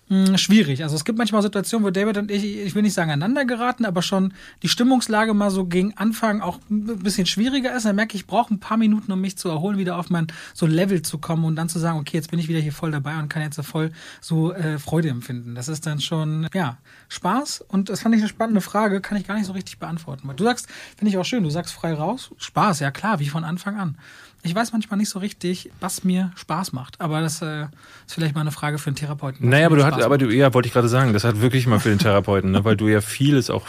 mh, 0.09 0.37
schwierig. 0.37 0.83
Also 0.83 0.95
es 0.95 1.05
gibt 1.05 1.17
manchmal 1.17 1.41
Situationen, 1.41 1.85
wo 1.85 1.91
David 1.91 2.17
und 2.17 2.31
ich, 2.31 2.43
ich 2.43 2.75
will 2.75 2.81
nicht 2.81 2.93
sagen 2.93 3.11
aneinander 3.11 3.45
geraten, 3.45 3.85
aber 3.85 4.01
schon 4.01 4.33
die 4.63 4.67
Stimmungslage 4.67 5.33
mal 5.33 5.51
so 5.51 5.65
gegen 5.65 5.95
Anfang 5.97 6.41
auch 6.41 6.59
ein 6.69 6.99
bisschen 6.99 7.25
schwieriger 7.25 7.75
ist. 7.75 7.85
Dann 7.85 7.95
merke 7.95 8.15
ich, 8.15 8.21
ich 8.21 8.27
brauche 8.27 8.53
ein 8.53 8.59
paar 8.59 8.77
Minuten, 8.77 9.11
um 9.11 9.21
mich 9.21 9.37
zu 9.37 9.49
erholen, 9.49 9.77
wieder 9.77 9.97
auf 9.97 10.09
mein 10.09 10.27
so 10.53 10.65
Level 10.65 11.01
zu 11.01 11.17
kommen 11.17 11.45
und 11.45 11.55
dann 11.55 11.69
zu 11.69 11.79
sagen, 11.79 11.99
okay, 11.99 12.17
jetzt 12.17 12.31
bin 12.31 12.39
ich 12.39 12.47
wieder 12.47 12.59
hier 12.59 12.73
voll 12.73 12.91
dabei 12.91 13.17
und 13.19 13.29
kann 13.29 13.41
jetzt 13.41 13.55
so 13.55 13.63
voll 13.63 13.91
so 14.21 14.53
äh, 14.53 14.79
Freude 14.79 15.09
empfinden. 15.09 15.55
Das 15.55 15.67
ist 15.67 15.85
dann 15.85 15.99
schon, 15.99 16.47
ja, 16.53 16.77
Spaß 17.09 17.61
und 17.67 17.89
das 17.89 18.01
fand 18.01 18.15
ich 18.15 18.21
eine 18.21 18.29
spannende 18.29 18.61
Frage, 18.61 19.01
kann 19.01 19.17
ich 19.17 19.27
gar 19.27 19.35
nicht 19.35 19.45
so 19.45 19.53
richtig 19.53 19.79
beantworten. 19.79 20.29
Du 20.35 20.43
sagst, 20.43 20.67
finde 20.97 21.09
ich 21.09 21.17
auch 21.17 21.25
schön, 21.25 21.43
du 21.43 21.49
sagst 21.49 21.73
frei 21.73 21.93
raus, 21.93 22.31
Spaß, 22.37 22.79
ja 22.79 22.91
klar, 22.91 23.19
wie 23.19 23.29
von 23.29 23.43
Anfang 23.43 23.77
an. 23.77 23.97
Ich 24.45 24.53
weiß 24.53 24.73
manchmal 24.73 24.99
nicht 24.99 25.09
so 25.09 25.17
richtig, 25.17 25.71
was 25.79 26.03
mir 26.03 26.31
Spaß 26.35 26.71
macht, 26.71 27.01
aber 27.01 27.19
das 27.19 27.41
äh, 27.41 27.63
ist 28.05 28.13
vielleicht 28.13 28.35
mal 28.35 28.41
eine 28.41 28.51
Frage 28.51 28.77
für 28.77 28.87
einen 28.87 28.95
Therapeuten. 28.95 29.49
Naja, 29.49 29.65
aber 29.65 29.75
du 29.75 29.85
hast, 29.85 29.99
aber 30.01 30.19
du, 30.19 30.29
ja, 30.29 30.53
wollte 30.53 30.67
ich 30.67 30.73
gerade 30.73 30.87
sagen, 30.87 31.13
das 31.13 31.23
hat 31.23 31.41
wirklich 31.41 31.65
mal 31.65 31.79
für 31.79 31.89
den 31.89 31.97
Therapeuten, 31.97 32.51
ne? 32.51 32.63
weil 32.63 32.77
du 32.77 32.87
ja 32.87 33.01
vieles 33.01 33.49
auch 33.49 33.65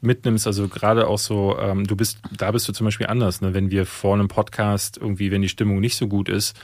mitnimmst, 0.00 0.46
also 0.46 0.68
gerade 0.68 1.08
auch 1.08 1.18
so, 1.18 1.58
ähm, 1.58 1.88
du 1.88 1.96
bist, 1.96 2.20
da 2.36 2.52
bist 2.52 2.68
du 2.68 2.72
zum 2.72 2.84
Beispiel 2.84 3.08
anders, 3.08 3.40
ne? 3.40 3.52
wenn 3.52 3.72
wir 3.72 3.84
vor 3.84 4.14
einem 4.14 4.28
Podcast 4.28 4.96
irgendwie, 4.96 5.32
wenn 5.32 5.42
die 5.42 5.48
Stimmung 5.48 5.80
nicht 5.80 5.96
so 5.96 6.06
gut 6.06 6.28
ist, 6.28 6.56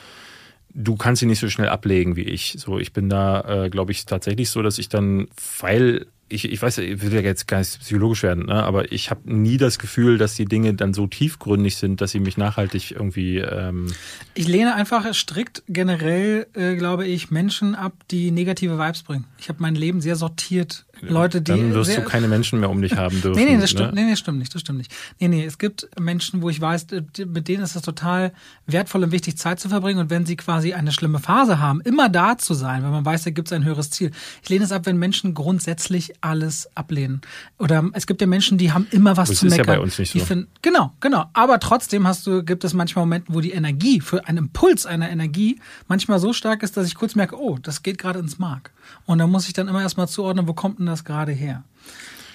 du 0.73 0.95
kannst 0.95 1.21
sie 1.21 1.27
nicht 1.27 1.41
so 1.41 1.49
schnell 1.49 1.69
ablegen 1.69 2.15
wie 2.15 2.23
ich. 2.23 2.55
So, 2.59 2.79
ich 2.79 2.93
bin 2.93 3.09
da, 3.09 3.65
äh, 3.65 3.71
glaube 3.71 3.91
ich, 3.91 4.05
tatsächlich 4.05 4.51
so, 4.51 4.63
dass 4.63 4.79
ich 4.79 4.89
dann, 4.89 5.27
weil 5.61 6.07
ich, 6.29 6.51
ich 6.51 6.61
weiß, 6.61 6.79
ich 6.79 7.01
will 7.03 7.13
ja 7.13 7.21
jetzt 7.21 7.47
gar 7.47 7.59
nicht 7.59 7.79
psychologisch 7.81 8.23
werden, 8.23 8.47
ne? 8.47 8.63
aber 8.65 8.91
ich 8.91 9.11
habe 9.11 9.33
nie 9.33 9.59
das 9.59 9.79
Gefühl, 9.79 10.19
dass 10.19 10.35
die 10.35 10.45
Dinge 10.45 10.75
dann 10.75 10.93
so 10.93 11.07
tiefgründig 11.07 11.77
sind, 11.77 12.01
dass 12.01 12.11
sie 12.11 12.21
mich 12.21 12.37
nachhaltig 12.37 12.93
irgendwie. 12.93 13.39
Ähm, 13.39 13.93
Ich 14.35 14.49
lehne 14.49 14.75
einfach 14.75 15.13
strikt 15.15 15.63
generell, 15.69 16.47
äh, 16.55 16.75
glaube 16.75 17.07
ich, 17.07 17.31
Menschen 17.31 17.75
ab, 17.75 17.93
die 18.11 18.33
negative 18.33 18.79
Vibes 18.79 19.03
bringen. 19.03 19.25
Ich 19.39 19.49
habe 19.49 19.63
mein 19.63 19.77
Leben 19.77 20.01
sehr 20.01 20.17
sortiert. 20.17 20.85
Leute, 21.01 21.41
die. 21.43 21.53
dann 21.53 21.75
wirst 21.75 21.97
du 21.97 22.03
keine 22.03 22.29
Menschen 22.29 22.61
mehr 22.61 22.71
um 22.71 22.81
dich 22.81 22.97
haben 22.97 23.21
dürfen. 23.23 23.39
Nee, 23.39 23.55
nee, 23.55 23.61
das 23.61 23.71
stimmt, 23.71 23.95
ne? 23.95 24.03
nee, 24.03 24.11
nee, 24.11 24.17
stimmt 24.17 24.39
nicht, 24.39 24.55
das 24.55 24.61
stimmt 24.63 24.79
nicht. 24.79 24.93
Nee, 25.19 25.29
nee, 25.29 25.45
es 25.45 25.59
gibt 25.59 25.89
Menschen, 25.99 26.43
wo 26.43 26.51
ich 26.51 26.61
weiß, 26.61 26.87
mit 27.27 27.49
denen 27.49 27.63
ist 27.63 27.77
es 27.77 27.83
total 27.83 28.33
wertvoll 28.67 29.05
und 29.05 29.13
wichtig, 29.13 29.37
Zeit 29.37 29.61
zu 29.61 29.69
verbringen 29.69 30.01
und 30.01 30.11
wenn 30.11 30.27
sie 30.27 30.37
quasi 30.37 30.73
eine 30.75 30.93
schlimme 30.93 31.19
Phase 31.19 31.59
haben, 31.59 31.81
immer 31.83 32.09
da 32.09 32.39
zu 32.39 32.55
sein, 32.55 32.83
weil 32.83 32.91
man 32.91 33.05
weiß, 33.05 33.25
da 33.25 33.31
gibt 33.31 33.49
es 33.49 33.53
ein 33.53 33.65
höheres 33.65 33.91
Ziel. 33.91 34.11
Ich 34.43 34.49
lehne 34.49 34.65
es 34.65 34.73
ab, 34.73 34.87
wenn 34.87 34.97
Menschen 34.97 35.35
grundsätzlich 35.35 36.15
alles 36.21 36.69
ablehnen. 36.75 37.21
Oder 37.59 37.85
es 37.93 38.07
gibt 38.07 38.21
ja 38.21 38.27
Menschen, 38.27 38.59
die 38.59 38.73
haben 38.73 38.87
immer 38.91 39.17
was 39.17 39.29
Das 39.29 39.39
zu 39.39 39.47
ist 39.47 39.53
ja 39.53 39.59
meckern. 39.59 39.77
bei 39.77 39.81
uns 39.83 39.99
nicht 39.99 40.13
so. 40.13 40.19
finden, 40.21 40.49
genau, 40.63 40.93
genau. 41.01 41.27
Aber 41.33 41.61
trotzdem 41.61 42.07
hast 42.07 42.27
du, 42.27 42.43
gibt 42.43 42.65
es 42.65 42.75
manchmal 42.75 43.05
Momente, 43.05 43.33
wo 43.33 43.41
die 43.41 43.53
Energie, 43.53 44.01
für 44.01 44.27
einen 44.27 44.39
Impuls 44.39 44.87
einer 44.87 45.11
Energie, 45.11 45.61
manchmal 45.89 46.19
so 46.19 46.33
stark 46.33 46.63
ist, 46.63 46.77
dass 46.77 46.87
ich 46.87 46.95
kurz 46.95 47.15
merke, 47.15 47.39
oh, 47.41 47.59
das 47.61 47.83
geht 47.83 47.99
gerade 47.99 48.19
ins 48.19 48.39
Mark. 48.39 48.73
Und 49.05 49.19
da 49.19 49.27
muss 49.27 49.47
ich 49.49 49.53
dann 49.53 49.69
immer 49.69 49.83
erstmal 49.83 50.09
zuordnen, 50.09 50.47
wo 50.47 50.55
kommt 50.55 50.79
denn 50.79 50.86
das 50.87 51.05
gerade 51.05 51.33
her? 51.33 51.65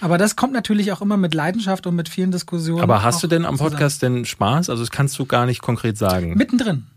Aber 0.01 0.17
das 0.17 0.35
kommt 0.35 0.53
natürlich 0.53 0.91
auch 0.91 1.01
immer 1.01 1.15
mit 1.15 1.33
Leidenschaft 1.35 1.85
und 1.85 1.95
mit 1.95 2.09
vielen 2.09 2.31
Diskussionen. 2.31 2.81
Aber 2.81 3.03
hast 3.03 3.21
du 3.21 3.27
denn 3.27 3.45
am 3.45 3.55
zusammen. 3.55 3.71
Podcast 3.71 4.01
denn 4.01 4.25
Spaß? 4.25 4.69
Also 4.69 4.81
das 4.81 4.89
kannst 4.89 5.17
du 5.19 5.25
gar 5.25 5.45
nicht 5.45 5.61
konkret 5.61 5.97
sagen. 5.97 6.35
Mittendrin. 6.35 6.87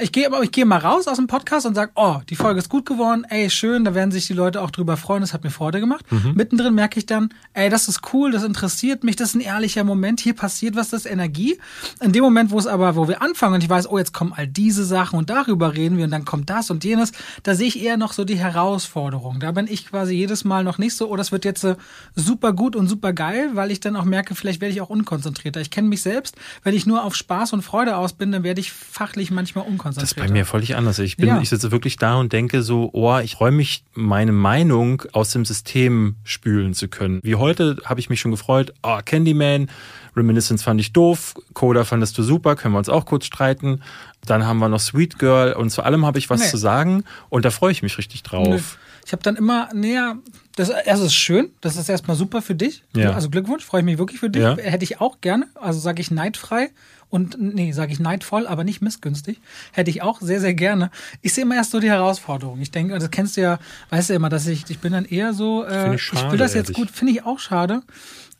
Ich 0.00 0.12
gehe 0.12 0.24
aber 0.28 0.40
ich 0.40 0.52
gehe 0.52 0.64
mal 0.64 0.78
raus 0.78 1.08
aus 1.08 1.16
dem 1.16 1.26
Podcast 1.26 1.66
und 1.66 1.74
sag, 1.74 1.90
oh, 1.96 2.18
die 2.30 2.36
Folge 2.36 2.60
ist 2.60 2.68
gut 2.68 2.86
geworden, 2.86 3.26
ey, 3.28 3.50
schön, 3.50 3.84
da 3.84 3.92
werden 3.92 4.12
sich 4.12 4.28
die 4.28 4.32
Leute 4.32 4.62
auch 4.62 4.70
drüber 4.70 4.96
freuen, 4.96 5.20
das 5.20 5.32
hat 5.32 5.42
mir 5.42 5.50
Freude 5.50 5.80
gemacht. 5.80 6.04
Mhm. 6.12 6.34
Mittendrin 6.36 6.76
merke 6.76 7.00
ich 7.00 7.06
dann, 7.06 7.30
ey, 7.54 7.68
das 7.70 7.88
ist 7.88 8.02
cool, 8.12 8.30
das 8.30 8.44
interessiert 8.44 9.02
mich, 9.02 9.16
das 9.16 9.30
ist 9.30 9.34
ein 9.34 9.40
ehrlicher 9.40 9.82
Moment, 9.82 10.20
hier 10.20 10.34
passiert 10.34 10.76
was, 10.76 10.90
das 10.90 11.06
ist 11.06 11.10
Energie. 11.10 11.58
In 12.00 12.12
dem 12.12 12.22
Moment, 12.22 12.52
wo 12.52 12.58
es 12.60 12.68
aber, 12.68 12.94
wo 12.94 13.08
wir 13.08 13.20
anfangen 13.20 13.54
und 13.54 13.64
ich 13.64 13.68
weiß, 13.68 13.90
oh, 13.90 13.98
jetzt 13.98 14.12
kommen 14.12 14.32
all 14.36 14.46
diese 14.46 14.84
Sachen 14.84 15.18
und 15.18 15.28
darüber 15.28 15.74
reden 15.74 15.96
wir 15.96 16.04
und 16.04 16.12
dann 16.12 16.24
kommt 16.24 16.50
das 16.50 16.70
und 16.70 16.84
jenes, 16.84 17.10
da 17.42 17.56
sehe 17.56 17.66
ich 17.66 17.82
eher 17.82 17.96
noch 17.96 18.12
so 18.12 18.24
die 18.24 18.38
Herausforderung. 18.38 19.40
Da 19.40 19.50
bin 19.50 19.66
ich 19.66 19.88
quasi 19.88 20.14
jedes 20.14 20.44
Mal 20.44 20.62
noch 20.62 20.78
nicht 20.78 20.94
so, 20.94 21.10
oh, 21.10 21.16
das 21.16 21.32
wird 21.32 21.44
jetzt 21.44 21.64
äh, 21.64 21.74
super 22.14 22.52
gut 22.52 22.76
und 22.76 22.86
super 22.86 23.12
geil, 23.12 23.50
weil 23.54 23.72
ich 23.72 23.80
dann 23.80 23.96
auch 23.96 24.04
merke, 24.04 24.36
vielleicht 24.36 24.60
werde 24.60 24.72
ich 24.72 24.80
auch 24.80 24.90
unkonzentrierter. 24.90 25.60
Ich 25.60 25.72
kenne 25.72 25.88
mich 25.88 26.02
selbst, 26.02 26.36
wenn 26.62 26.76
ich 26.76 26.86
nur 26.86 27.02
auf 27.02 27.16
Spaß 27.16 27.54
und 27.54 27.62
Freude 27.62 27.96
aus 27.96 28.12
bin, 28.12 28.30
dann 28.30 28.44
werde 28.44 28.60
ich 28.60 28.72
fachlich 28.72 29.32
manchmal 29.32 29.63
Das 29.94 30.02
ist 30.04 30.16
bei 30.16 30.28
mir 30.28 30.44
völlig 30.46 30.76
anders. 30.76 30.98
Ich 30.98 31.16
bin, 31.16 31.28
Ja. 31.28 31.40
ich 31.40 31.48
sitze 31.48 31.70
wirklich 31.72 31.96
da 31.96 32.16
und 32.16 32.32
denke 32.32 32.62
so, 32.62 32.90
oh, 32.92 33.18
ich 33.18 33.34
freue 33.36 33.50
mich, 33.52 33.84
meine 33.94 34.32
Meinung 34.32 35.02
aus 35.12 35.30
dem 35.30 35.44
System 35.44 36.16
spülen 36.24 36.74
zu 36.74 36.88
können. 36.88 37.20
Wie 37.22 37.34
heute 37.36 37.76
habe 37.84 38.00
ich 38.00 38.10
mich 38.10 38.20
schon 38.20 38.30
gefreut, 38.30 38.72
oh, 38.82 38.98
Candyman, 39.04 39.68
Reminiscence 40.16 40.62
fand 40.62 40.80
ich 40.80 40.92
doof, 40.92 41.34
Coda 41.54 41.84
fandest 41.84 42.16
du 42.18 42.22
super, 42.22 42.54
können 42.56 42.74
wir 42.74 42.78
uns 42.78 42.88
auch 42.88 43.04
kurz 43.06 43.26
streiten. 43.26 43.82
Dann 44.26 44.46
haben 44.46 44.58
wir 44.58 44.68
noch 44.68 44.80
Sweet 44.80 45.18
Girl 45.18 45.52
und 45.54 45.70
zu 45.70 45.82
allem 45.82 46.06
habe 46.06 46.18
ich 46.18 46.30
was 46.30 46.40
Nee. 46.40 46.48
zu 46.48 46.56
sagen 46.56 47.04
und 47.30 47.44
da 47.44 47.50
freue 47.50 47.72
ich 47.72 47.82
mich 47.82 47.98
richtig 47.98 48.22
drauf. 48.22 48.78
Ich 49.06 49.12
habe 49.12 49.22
dann 49.22 49.36
immer 49.36 49.68
näher, 49.74 50.16
das, 50.56 50.72
das 50.86 51.00
ist 51.00 51.14
schön, 51.14 51.50
das 51.60 51.76
ist 51.76 51.88
erstmal 51.88 52.16
super 52.16 52.42
für 52.42 52.54
dich. 52.54 52.84
Ja. 52.94 53.12
Also 53.12 53.28
Glückwunsch, 53.28 53.64
freue 53.64 53.80
ich 53.80 53.84
mich 53.84 53.98
wirklich 53.98 54.20
für 54.20 54.30
dich. 54.30 54.42
Ja. 54.42 54.56
Hätte 54.56 54.84
ich 54.84 55.00
auch 55.00 55.20
gerne, 55.20 55.46
also 55.54 55.78
sage 55.78 56.00
ich 56.00 56.10
neidfrei 56.10 56.70
und 57.10 57.36
nee, 57.38 57.70
sage 57.72 57.92
ich 57.92 58.00
neidvoll, 58.00 58.46
aber 58.46 58.64
nicht 58.64 58.82
missgünstig. 58.82 59.40
Hätte 59.72 59.90
ich 59.90 60.02
auch 60.02 60.20
sehr, 60.20 60.40
sehr 60.40 60.54
gerne. 60.54 60.90
Ich 61.22 61.34
sehe 61.34 61.42
immer 61.42 61.54
erst 61.54 61.70
so 61.70 61.80
die 61.80 61.90
Herausforderung. 61.90 62.60
Ich 62.60 62.70
denke, 62.70 62.98
das 62.98 63.10
kennst 63.10 63.36
du 63.36 63.42
ja, 63.42 63.58
weißt 63.90 64.08
du 64.08 64.14
ja 64.14 64.16
immer, 64.16 64.30
dass 64.30 64.46
ich, 64.46 64.68
ich 64.68 64.80
bin 64.80 64.92
dann 64.92 65.04
eher 65.04 65.32
so, 65.32 65.64
äh, 65.64 65.90
ich 65.90 65.94
ich, 65.94 66.02
schade, 66.02 66.32
will 66.32 66.38
das 66.38 66.54
jetzt 66.54 66.70
ehrlich. 66.70 66.76
gut, 66.76 66.90
finde 66.90 67.12
ich 67.12 67.24
auch 67.24 67.38
schade. 67.38 67.82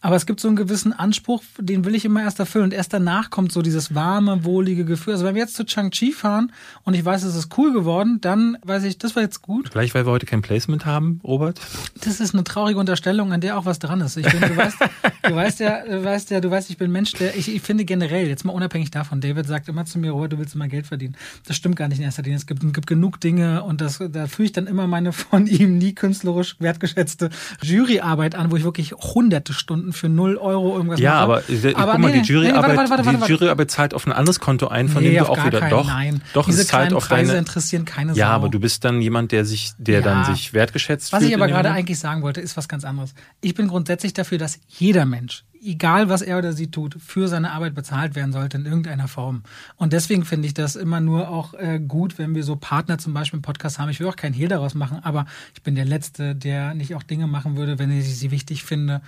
Aber 0.05 0.17
es 0.17 0.27
gibt 0.27 0.39
so 0.39 0.49
einen 0.49 0.57
gewissen 0.57 0.93
Anspruch, 0.93 1.43
den 1.59 1.87
will 1.87 1.95
ich 1.95 2.05
immer 2.05 2.21
erst 2.21 2.39
erfüllen. 2.39 2.65
Und 2.65 2.75
erst 2.75 2.93
danach 2.93 3.31
kommt 3.31 3.53
so 3.53 3.63
dieses 3.63 3.95
warme, 3.95 4.45
wohlige 4.45 4.85
Gefühl. 4.85 5.15
Also 5.15 5.25
wenn 5.25 5.35
wir 5.35 5.41
jetzt 5.41 5.55
zu 5.55 5.65
Chang-Chi 5.65 6.13
fahren 6.13 6.53
und 6.83 6.93
ich 6.93 7.03
weiß, 7.03 7.23
es 7.23 7.35
ist 7.35 7.57
cool 7.57 7.73
geworden, 7.73 8.19
dann 8.21 8.59
weiß 8.67 8.85
ich, 8.85 8.99
das 8.99 9.17
war 9.17 9.23
jetzt 9.23 9.41
gut. 9.41 9.71
Vielleicht, 9.71 9.95
weil 9.95 10.05
wir 10.05 10.13
heute 10.13 10.27
kein 10.27 10.43
Placement 10.43 10.85
haben, 10.85 11.23
Robert? 11.25 11.59
Das 12.03 12.21
ist 12.21 12.35
eine 12.35 12.45
traurige 12.45 12.79
Unterstellung, 12.79 13.33
an 13.33 13.41
der 13.41 13.57
auch 13.57 13.65
was 13.65 13.79
dran 13.79 14.03
ist. 14.03 14.19
Ich 14.19 14.31
bin, 14.31 14.43
du, 14.43 14.55
weißt, 14.55 14.77
du 15.23 15.35
weißt 15.35 15.61
ja, 15.61 15.87
du 15.87 16.05
weißt 16.05 16.31
ja, 16.33 16.41
du 16.43 16.51
weißt, 16.51 16.69
ich 16.69 16.77
bin 16.77 16.91
ein 16.91 16.93
Mensch, 16.93 17.13
der, 17.13 17.35
ich, 17.35 17.49
ich 17.49 17.63
finde 17.63 17.87
generell, 17.87 18.29
jetzt 18.29 18.45
mal 18.45 18.53
unabhängig 18.53 18.91
davon, 18.91 19.23
David 19.23 19.47
sagt 19.47 19.71
immer 19.71 19.87
zu 19.87 19.99
mir, 19.99 20.11
Robert, 20.11 20.35
du 20.35 20.39
willst 20.39 20.55
immer 20.55 20.69
Geld 20.69 20.87
verdienen. 20.87 21.17
Das 21.47 21.57
stimmt 21.57 21.77
gar 21.77 21.89
nicht 21.89 21.97
in 21.97 22.05
erster 22.05 22.21
Linie. 22.21 22.37
Es 22.37 22.47
gibt, 22.47 22.61
gibt 22.75 22.87
genug 22.87 23.23
Dinge 23.23 23.63
und 23.63 23.81
das, 23.81 24.03
da 24.11 24.27
führe 24.27 24.45
ich 24.45 24.53
dann 24.53 24.67
immer 24.67 24.87
meine 24.87 25.15
von 25.15 25.47
ihm 25.47 25.79
nie 25.79 25.95
künstlerisch 25.95 26.57
wertgeschätzte 26.59 27.31
Juryarbeit 27.63 28.35
an, 28.35 28.51
wo 28.51 28.57
ich 28.57 28.65
wirklich 28.65 28.93
hunderte 28.93 29.55
Stunden 29.55 29.94
für 29.97 30.09
null 30.09 30.37
Euro 30.37 30.77
irgendwas 30.77 31.01
Ja, 31.01 31.15
aber, 31.15 31.49
äh, 31.49 31.73
guck 31.73 31.99
mal, 31.99 32.11
nee, 32.11 32.21
die 32.23 32.29
Juryarbeit, 32.33 32.71
nee, 32.73 32.77
warte, 32.77 32.91
warte, 32.91 33.05
warte, 33.07 33.19
die. 33.27 33.33
Juryarbeit 33.33 33.71
zahlt 33.71 33.95
auf 33.95 34.07
ein 34.07 34.13
anderes 34.13 34.41
Konto 34.41 34.69
ein, 34.69 34.89
von 34.89 35.03
nee, 35.03 35.11
dem 35.13 35.25
du 35.25 35.31
auch 35.31 35.45
wieder 35.47 35.61
keinen, 35.61 35.71
doch, 35.71 35.87
nein. 35.87 36.23
doch 36.33 36.47
Diese 36.47 36.63
es 36.63 36.67
zahlt 36.69 36.83
kleinen 36.89 36.97
auf 36.97 37.09
Preise 37.09 37.29
deine 37.29 37.39
interessieren 37.39 37.85
keine 37.85 38.13
Ja, 38.15 38.29
Sau. 38.29 38.33
aber 38.35 38.49
du 38.49 38.61
bist 38.61 38.85
dann 38.85 39.01
jemand, 39.01 39.33
der 39.33 39.45
sich, 39.45 39.73
der 39.79 40.01
Ja. 40.01 40.05
dann 40.05 40.25
sich 40.35 40.53
wertgeschätzt 40.53 41.13
Was 41.13 41.21
fühlt. 41.21 41.31
ich 41.31 41.37
aber 41.37 41.47
gerade 41.49 41.69
Moment. 41.69 41.79
eigentlich 41.79 41.99
sagen 41.99 42.23
wollte, 42.23 42.41
ist 42.41 42.57
was 42.57 42.69
ganz 42.69 42.85
anderes. 42.85 43.15
Ich 43.41 43.55
bin 43.55 43.69
grundsätzlich 43.69 44.13
dafür, 44.15 44.39
dass 44.39 44.59
jeder 44.69 45.05
Mensch, 45.05 45.45
egal 45.63 46.09
was 46.11 46.21
er 46.21 46.37
oder 46.39 46.53
sie 46.53 46.71
tut, 46.71 46.97
für 47.05 47.27
seine 47.27 47.53
Arbeit 47.53 47.75
bezahlt 47.75 48.15
werden 48.15 48.33
sollte 48.33 48.59
in 48.59 48.67
irgendeiner 48.67 49.09
Form. 49.09 49.45
Und 49.77 49.95
deswegen 49.95 50.25
finde 50.27 50.47
ich 50.47 50.53
das 50.55 50.77
immer 50.77 51.01
nur 51.01 51.31
auch 51.31 51.55
äh, 51.55 51.81
gut, 51.81 52.19
wenn 52.19 52.35
wir 52.35 52.43
so 52.45 52.57
Partner 52.57 52.99
zum 52.99 53.15
Beispiel 53.15 53.39
im 53.39 53.43
Podcast 53.43 53.79
haben. 53.79 53.89
Ich 53.89 53.99
will 53.99 54.07
auch 54.09 54.17
keinen 54.17 54.35
Hehl 54.35 54.49
daraus 54.49 54.75
machen, 54.75 54.99
aber 55.03 55.25
ich 55.55 55.63
bin 55.63 55.75
der 55.75 55.87
Letzte, 55.87 56.35
der 56.35 56.75
nicht 56.75 56.95
auch 56.95 57.03
Dinge 57.03 57.27
machen 57.27 57.57
würde, 57.57 57.79
wenn 57.79 57.91
ich 57.91 58.15
sie 58.19 58.31
wichtig 58.31 58.63
finde, 58.65 59.01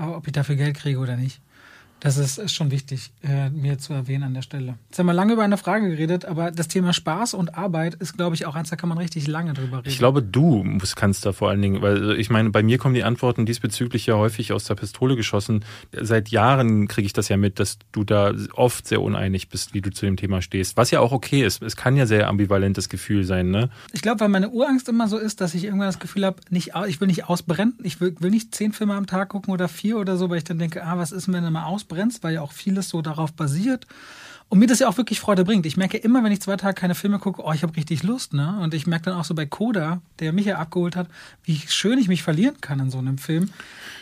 ob 0.00 0.26
ich 0.26 0.32
dafür 0.32 0.56
Geld 0.56 0.76
kriege 0.76 0.98
oder 0.98 1.16
nicht. 1.16 1.40
Das 2.00 2.16
ist, 2.16 2.38
ist 2.38 2.54
schon 2.54 2.70
wichtig, 2.70 3.12
äh, 3.22 3.50
mir 3.50 3.78
zu 3.78 3.92
erwähnen 3.92 4.24
an 4.24 4.34
der 4.34 4.42
Stelle. 4.42 4.78
Jetzt 4.88 4.98
haben 4.98 5.06
wir 5.06 5.12
lange 5.12 5.34
über 5.34 5.42
eine 5.42 5.58
Frage 5.58 5.90
geredet, 5.90 6.24
aber 6.24 6.50
das 6.50 6.68
Thema 6.68 6.92
Spaß 6.92 7.34
und 7.34 7.56
Arbeit 7.56 7.94
ist, 7.94 8.16
glaube 8.16 8.34
ich, 8.34 8.46
auch 8.46 8.54
eins, 8.54 8.70
da 8.70 8.76
kann 8.76 8.88
man 8.88 8.98
richtig 8.98 9.26
lange 9.26 9.52
drüber 9.52 9.78
reden. 9.78 9.88
Ich 9.88 9.98
glaube, 9.98 10.22
du 10.22 10.64
musst, 10.64 10.96
kannst 10.96 11.26
da 11.26 11.32
vor 11.32 11.50
allen 11.50 11.60
Dingen, 11.60 11.82
weil 11.82 12.18
ich 12.18 12.30
meine, 12.30 12.50
bei 12.50 12.62
mir 12.62 12.78
kommen 12.78 12.94
die 12.94 13.04
Antworten 13.04 13.44
diesbezüglich 13.44 14.06
ja 14.06 14.16
häufig 14.16 14.52
aus 14.52 14.64
der 14.64 14.76
Pistole 14.76 15.14
geschossen. 15.14 15.64
Seit 15.92 16.30
Jahren 16.30 16.88
kriege 16.88 17.06
ich 17.06 17.12
das 17.12 17.28
ja 17.28 17.36
mit, 17.36 17.60
dass 17.60 17.78
du 17.92 18.04
da 18.04 18.32
oft 18.54 18.88
sehr 18.88 19.02
uneinig 19.02 19.48
bist, 19.50 19.74
wie 19.74 19.82
du 19.82 19.90
zu 19.90 20.06
dem 20.06 20.16
Thema 20.16 20.40
stehst. 20.40 20.76
Was 20.76 20.90
ja 20.90 21.00
auch 21.00 21.12
okay 21.12 21.44
ist. 21.44 21.62
Es 21.62 21.76
kann 21.76 21.96
ja 21.96 22.06
sehr 22.06 22.28
ambivalentes 22.28 22.88
Gefühl 22.88 23.24
sein, 23.24 23.50
ne? 23.50 23.68
Ich 23.92 24.00
glaube, 24.00 24.20
weil 24.20 24.28
meine 24.28 24.48
Urangst 24.48 24.88
immer 24.88 25.08
so 25.08 25.18
ist, 25.18 25.40
dass 25.40 25.54
ich 25.54 25.64
irgendwann 25.64 25.88
das 25.88 25.98
Gefühl 25.98 26.24
habe, 26.24 26.40
nicht, 26.48 26.72
ich 26.88 27.00
will 27.00 27.08
nicht 27.08 27.28
ausbrennen. 27.28 27.74
Ich 27.82 28.00
will, 28.00 28.14
will 28.20 28.30
nicht 28.30 28.54
zehn 28.54 28.72
Filme 28.72 28.94
am 28.94 29.06
Tag 29.06 29.28
gucken 29.28 29.52
oder 29.52 29.68
vier 29.68 29.98
oder 29.98 30.16
so, 30.16 30.30
weil 30.30 30.38
ich 30.38 30.44
dann 30.44 30.58
denke, 30.58 30.82
ah, 30.82 30.96
was 30.96 31.12
ist, 31.12 31.30
wenn 31.30 31.44
du 31.44 31.50
mal 31.50 31.64
ausbrennst, 31.90 32.22
weil 32.22 32.34
ja 32.34 32.42
auch 32.42 32.52
vieles 32.52 32.88
so 32.88 33.02
darauf 33.02 33.32
basiert. 33.32 33.86
Und 34.48 34.58
mir 34.58 34.66
das 34.66 34.80
ja 34.80 34.88
auch 34.88 34.96
wirklich 34.96 35.20
Freude 35.20 35.44
bringt. 35.44 35.64
Ich 35.64 35.76
merke 35.76 35.96
immer, 35.96 36.24
wenn 36.24 36.32
ich 36.32 36.42
zwei 36.42 36.56
Tage 36.56 36.74
keine 36.74 36.96
Filme 36.96 37.20
gucke, 37.20 37.40
oh, 37.44 37.52
ich 37.52 37.62
habe 37.62 37.76
richtig 37.76 38.02
Lust, 38.02 38.34
ne? 38.34 38.58
Und 38.60 38.74
ich 38.74 38.84
merke 38.84 39.04
dann 39.04 39.14
auch 39.14 39.24
so 39.24 39.32
bei 39.32 39.46
Coda, 39.46 40.02
der 40.18 40.32
mich 40.32 40.46
ja 40.46 40.58
abgeholt 40.58 40.96
hat, 40.96 41.06
wie 41.44 41.56
schön 41.68 42.00
ich 42.00 42.08
mich 42.08 42.24
verlieren 42.24 42.60
kann 42.60 42.80
in 42.80 42.90
so 42.90 42.98
einem 42.98 43.18
Film. 43.18 43.50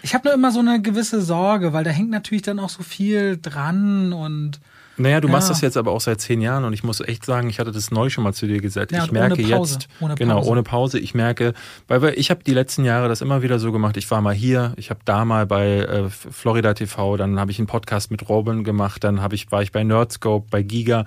Ich 0.02 0.14
habe 0.14 0.28
nur 0.28 0.34
immer 0.34 0.50
so 0.50 0.60
eine 0.60 0.80
gewisse 0.80 1.20
Sorge, 1.20 1.74
weil 1.74 1.84
da 1.84 1.90
hängt 1.90 2.08
natürlich 2.08 2.42
dann 2.42 2.60
auch 2.60 2.70
so 2.70 2.82
viel 2.82 3.38
dran 3.40 4.14
und 4.14 4.58
Naja, 4.98 5.20
du 5.20 5.28
machst 5.28 5.48
Ja. 5.48 5.54
das 5.54 5.60
jetzt 5.60 5.76
aber 5.76 5.92
auch 5.92 6.00
seit 6.00 6.20
zehn 6.20 6.40
Jahren 6.40 6.64
und 6.64 6.72
ich 6.72 6.84
muss 6.84 7.00
echt 7.00 7.24
sagen, 7.24 7.48
ich 7.48 7.58
hatte 7.58 7.72
das 7.72 7.90
neu 7.90 8.10
schon 8.10 8.24
mal 8.24 8.32
zu 8.32 8.46
dir 8.46 8.60
gesagt. 8.60 8.92
Ja, 8.92 9.04
ich 9.04 9.12
merke 9.12 9.40
jetzt, 9.42 9.88
Ohne 10.00 10.14
genau, 10.14 10.36
Pause. 10.36 10.50
ohne 10.50 10.62
Pause, 10.62 10.98
ich 10.98 11.14
merke, 11.14 11.54
weil, 11.86 12.02
weil 12.02 12.14
ich 12.18 12.30
habe 12.30 12.42
die 12.44 12.54
letzten 12.54 12.84
Jahre 12.84 13.08
das 13.08 13.20
immer 13.20 13.42
wieder 13.42 13.58
so 13.58 13.72
gemacht. 13.72 13.96
Ich 13.96 14.10
war 14.10 14.20
mal 14.20 14.34
hier, 14.34 14.72
ich 14.76 14.90
habe 14.90 15.00
da 15.04 15.24
mal 15.24 15.46
bei 15.46 15.78
äh, 15.78 16.08
Florida 16.10 16.74
TV, 16.74 17.16
dann 17.16 17.38
habe 17.38 17.50
ich 17.50 17.58
einen 17.58 17.66
Podcast 17.66 18.10
mit 18.10 18.28
Robin 18.28 18.64
gemacht, 18.64 19.04
dann 19.04 19.22
habe 19.22 19.34
ich 19.34 19.50
war 19.52 19.62
ich 19.62 19.72
bei 19.72 19.84
Nerdscope, 19.84 20.46
bei 20.50 20.62
Giga 20.62 21.04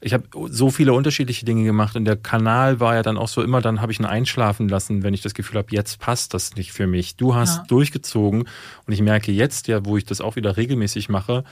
ich 0.00 0.14
habe 0.14 0.24
so 0.48 0.70
viele 0.70 0.92
unterschiedliche 0.92 1.44
Dinge 1.44 1.64
gemacht 1.64 1.96
und 1.96 2.04
der 2.04 2.16
Kanal 2.16 2.78
war 2.78 2.94
ja 2.94 3.02
dann 3.02 3.16
auch 3.16 3.28
so 3.28 3.42
immer, 3.42 3.60
dann 3.60 3.80
habe 3.80 3.90
ich 3.90 3.98
ihn 3.98 4.06
einschlafen 4.06 4.68
lassen, 4.68 5.02
wenn 5.02 5.12
ich 5.12 5.22
das 5.22 5.34
Gefühl 5.34 5.58
habe, 5.58 5.68
jetzt 5.74 5.98
passt 5.98 6.34
das 6.34 6.54
nicht 6.54 6.72
für 6.72 6.86
mich. 6.86 7.16
Du 7.16 7.34
hast 7.34 7.56
ja. 7.58 7.64
durchgezogen 7.66 8.44
und 8.86 8.92
ich 8.92 9.02
merke 9.02 9.32
jetzt 9.32 9.66
ja, 9.66 9.84
wo 9.84 9.96
ich 9.96 10.04
das 10.04 10.20
auch 10.20 10.36
wieder 10.36 10.56
regelmäßig 10.56 11.08
mache, 11.08 11.42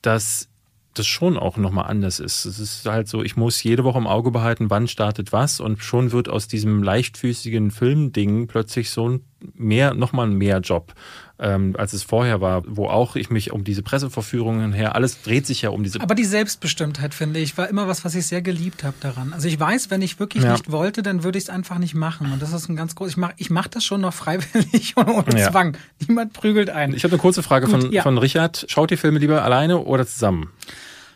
dass 0.00 0.48
das 0.94 1.06
schon 1.06 1.36
auch 1.36 1.56
nochmal 1.56 1.86
anders 1.86 2.20
ist. 2.20 2.44
Es 2.44 2.58
ist 2.58 2.86
halt 2.86 3.08
so, 3.08 3.22
ich 3.22 3.36
muss 3.36 3.62
jede 3.62 3.84
Woche 3.84 3.98
im 3.98 4.06
Auge 4.06 4.30
behalten, 4.30 4.70
wann 4.70 4.88
startet 4.88 5.32
was 5.32 5.60
und 5.60 5.82
schon 5.82 6.12
wird 6.12 6.28
aus 6.28 6.48
diesem 6.48 6.82
leichtfüßigen 6.82 7.70
Filmding 7.70 8.46
plötzlich 8.46 8.90
so 8.90 9.08
ein 9.08 9.24
mehr, 9.54 9.94
nochmal 9.94 10.28
ein 10.28 10.34
mehr 10.34 10.60
Job, 10.60 10.94
ähm, 11.38 11.74
als 11.76 11.92
es 11.92 12.02
vorher 12.02 12.40
war, 12.40 12.62
wo 12.66 12.86
auch 12.86 13.16
ich 13.16 13.30
mich 13.30 13.52
um 13.52 13.64
diese 13.64 13.82
Presseverführungen 13.82 14.72
her, 14.72 14.94
alles 14.94 15.22
dreht 15.22 15.46
sich 15.46 15.62
ja 15.62 15.70
um 15.70 15.82
diese. 15.82 16.00
Aber 16.00 16.14
die 16.14 16.24
Selbstbestimmtheit, 16.24 17.14
finde 17.14 17.40
ich, 17.40 17.58
war 17.58 17.68
immer 17.68 17.88
was, 17.88 18.04
was 18.04 18.14
ich 18.14 18.26
sehr 18.26 18.42
geliebt 18.42 18.84
habe 18.84 18.94
daran. 19.00 19.32
Also 19.32 19.48
ich 19.48 19.58
weiß, 19.58 19.90
wenn 19.90 20.02
ich 20.02 20.20
wirklich 20.20 20.44
ja. 20.44 20.52
nicht 20.52 20.70
wollte, 20.70 21.02
dann 21.02 21.24
würde 21.24 21.38
ich 21.38 21.44
es 21.44 21.50
einfach 21.50 21.78
nicht 21.78 21.94
machen. 21.94 22.32
Und 22.32 22.40
das 22.40 22.52
ist 22.52 22.68
ein 22.68 22.76
ganz 22.76 22.94
groß, 22.94 23.10
ich 23.10 23.16
mache 23.16 23.34
ich 23.38 23.50
mach 23.50 23.66
das 23.68 23.84
schon 23.84 24.00
noch 24.00 24.14
freiwillig 24.14 24.96
und 24.96 25.08
ohne 25.08 25.38
ja. 25.38 25.50
Zwang. 25.50 25.76
Niemand 26.06 26.32
prügelt 26.32 26.70
ein. 26.70 26.94
Ich 26.94 27.04
habe 27.04 27.14
eine 27.14 27.20
kurze 27.20 27.42
Frage 27.42 27.66
Gut, 27.66 27.82
von, 27.82 27.92
ja. 27.92 28.02
von 28.02 28.18
Richard. 28.18 28.64
Schaut 28.68 28.90
ihr 28.90 28.98
Filme 28.98 29.18
lieber 29.18 29.42
alleine 29.42 29.78
oder 29.78 30.06
zusammen? 30.06 30.50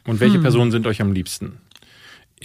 Und 0.07 0.21
welche 0.21 0.37
hm. 0.37 0.43
Personen 0.43 0.71
sind 0.71 0.87
euch 0.87 1.01
am 1.01 1.13
liebsten? 1.13 1.59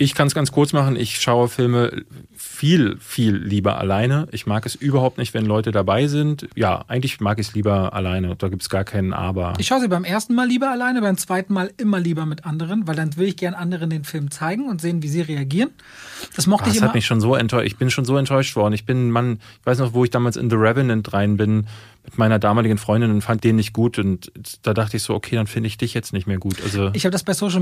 Ich 0.01 0.15
kann 0.15 0.25
es 0.25 0.33
ganz 0.33 0.51
kurz 0.51 0.73
machen. 0.73 0.95
Ich 0.95 1.21
schaue 1.21 1.47
Filme 1.47 1.91
viel, 2.35 2.97
viel 2.99 3.35
lieber 3.35 3.77
alleine. 3.77 4.27
Ich 4.31 4.47
mag 4.47 4.65
es 4.65 4.73
überhaupt 4.73 5.19
nicht, 5.19 5.35
wenn 5.35 5.45
Leute 5.45 5.71
dabei 5.71 6.07
sind. 6.07 6.47
Ja, 6.55 6.85
eigentlich 6.87 7.19
mag 7.19 7.39
ich 7.39 7.49
es 7.49 7.53
lieber 7.53 7.93
alleine. 7.93 8.35
Da 8.35 8.49
gibt 8.49 8.63
es 8.63 8.69
gar 8.69 8.83
keinen 8.83 9.13
Aber. 9.13 9.53
Ich 9.59 9.67
schaue 9.67 9.79
sie 9.79 9.87
beim 9.87 10.03
ersten 10.03 10.33
Mal 10.33 10.47
lieber 10.47 10.71
alleine, 10.71 11.01
beim 11.01 11.17
zweiten 11.17 11.53
Mal 11.53 11.71
immer 11.77 11.99
lieber 11.99 12.25
mit 12.25 12.45
anderen, 12.45 12.87
weil 12.87 12.95
dann 12.95 13.15
will 13.15 13.27
ich 13.27 13.37
gern 13.37 13.53
anderen 13.53 13.91
den 13.91 14.03
Film 14.03 14.31
zeigen 14.31 14.67
und 14.67 14.81
sehen, 14.81 15.03
wie 15.03 15.07
sie 15.07 15.21
reagieren. 15.21 15.69
Das 16.35 16.47
mochte 16.47 16.63
oh, 16.63 16.67
ich 16.69 16.73
das 16.73 16.77
immer. 16.79 16.87
hat 16.87 16.95
mich 16.95 17.05
schon 17.05 17.21
so 17.21 17.35
enttäuscht. 17.35 17.67
Ich 17.67 17.77
bin 17.77 17.91
schon 17.91 18.05
so 18.05 18.17
enttäuscht 18.17 18.55
worden. 18.55 18.73
Ich 18.73 18.87
bin 18.87 19.11
Mann, 19.11 19.39
ich 19.59 19.65
weiß 19.67 19.77
noch, 19.77 19.93
wo 19.93 20.03
ich 20.03 20.09
damals 20.09 20.35
in 20.35 20.49
The 20.49 20.55
Revenant 20.55 21.13
rein 21.13 21.37
bin 21.37 21.67
mit 22.03 22.17
meiner 22.17 22.39
damaligen 22.39 22.79
Freundin 22.79 23.11
und 23.11 23.21
fand 23.21 23.43
den 23.43 23.57
nicht 23.57 23.71
gut 23.71 23.99
und 23.99 24.31
da 24.63 24.73
dachte 24.73 24.97
ich 24.97 25.03
so, 25.03 25.13
okay, 25.13 25.35
dann 25.35 25.45
finde 25.45 25.67
ich 25.67 25.77
dich 25.77 25.93
jetzt 25.93 26.11
nicht 26.11 26.25
mehr 26.25 26.39
gut. 26.39 26.55
Also 26.63 26.89
ich 26.93 27.05
habe 27.05 27.11
das 27.11 27.23
bei 27.23 27.33
Social 27.33 27.61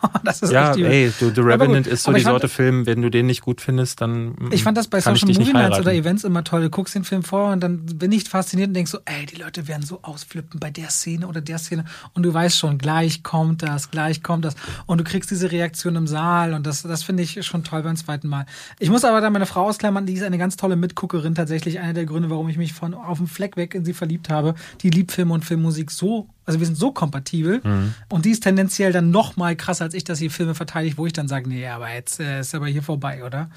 das 0.24 0.42
ist 0.42 0.52
ja, 0.52 0.74
ey, 0.74 1.12
du, 1.18 1.32
The 1.34 1.40
Revenant 1.40 1.86
ist 1.86 2.02
so 2.02 2.12
die 2.12 2.20
Sorte 2.20 2.48
Film, 2.48 2.86
wenn 2.86 3.02
du 3.02 3.10
den 3.10 3.26
nicht 3.26 3.42
gut 3.42 3.60
findest, 3.60 4.00
dann. 4.00 4.34
Ich 4.50 4.62
fand 4.62 4.76
das 4.76 4.88
bei 4.88 5.00
Social 5.00 5.28
Movie 5.28 5.52
Nights 5.52 5.78
oder 5.78 5.92
Events 5.92 6.24
immer 6.24 6.44
toll. 6.44 6.62
Du 6.62 6.70
guckst 6.70 6.94
den 6.94 7.04
Film 7.04 7.22
vor 7.22 7.52
und 7.52 7.60
dann 7.60 7.86
bin 7.86 8.12
ich 8.12 8.28
fasziniert 8.28 8.68
und 8.68 8.74
denkst 8.74 8.90
so, 8.90 8.98
ey, 9.04 9.26
die 9.26 9.36
Leute 9.36 9.68
werden 9.68 9.84
so 9.84 10.00
ausflippen 10.02 10.60
bei 10.60 10.70
der 10.70 10.90
Szene 10.90 11.26
oder 11.26 11.40
der 11.40 11.58
Szene. 11.58 11.84
Und 12.14 12.22
du 12.22 12.32
weißt 12.32 12.58
schon, 12.58 12.78
gleich 12.78 13.22
kommt 13.22 13.62
das, 13.62 13.90
gleich 13.90 14.22
kommt 14.22 14.44
das. 14.44 14.54
Und 14.86 14.98
du 14.98 15.04
kriegst 15.04 15.30
diese 15.30 15.50
Reaktion 15.50 15.96
im 15.96 16.06
Saal 16.06 16.54
und 16.54 16.66
das, 16.66 16.82
das 16.82 17.02
finde 17.02 17.22
ich 17.22 17.44
schon 17.46 17.64
toll 17.64 17.82
beim 17.82 17.96
zweiten 17.96 18.28
Mal. 18.28 18.46
Ich 18.78 18.90
muss 18.90 19.04
aber 19.04 19.20
da 19.20 19.30
meine 19.30 19.46
Frau 19.46 19.66
ausklammern, 19.66 20.06
die 20.06 20.14
ist 20.14 20.22
eine 20.22 20.38
ganz 20.38 20.56
tolle 20.56 20.76
Mitguckerin, 20.76 21.34
tatsächlich 21.34 21.80
einer 21.80 21.94
der 21.94 22.06
Gründe, 22.06 22.30
warum 22.30 22.48
ich 22.48 22.56
mich 22.56 22.72
von 22.72 22.94
auf 22.94 23.18
dem 23.18 23.26
Fleck 23.26 23.56
weg 23.56 23.74
in 23.74 23.84
sie 23.84 23.94
verliebt 23.94 24.28
habe. 24.28 24.54
Die 24.82 24.90
liebt 24.90 25.12
Film 25.12 25.30
und 25.30 25.44
Filmmusik 25.44 25.90
so 25.90 26.28
also 26.46 26.60
wir 26.60 26.66
sind 26.66 26.76
so 26.76 26.92
kompatibel 26.92 27.60
mhm. 27.62 27.94
und 28.08 28.24
die 28.24 28.30
ist 28.30 28.42
tendenziell 28.42 28.92
dann 28.92 29.10
noch 29.10 29.36
mal 29.36 29.56
krasser 29.56 29.84
als 29.84 29.94
ich, 29.94 30.04
dass 30.04 30.18
sie 30.18 30.30
Filme 30.30 30.54
verteidigt, 30.54 30.96
wo 30.96 31.06
ich 31.06 31.12
dann 31.12 31.28
sage, 31.28 31.48
nee, 31.48 31.66
aber 31.66 31.92
jetzt 31.92 32.20
äh, 32.20 32.40
ist 32.40 32.54
aber 32.54 32.68
hier 32.68 32.82
vorbei, 32.82 33.24
oder? 33.24 33.50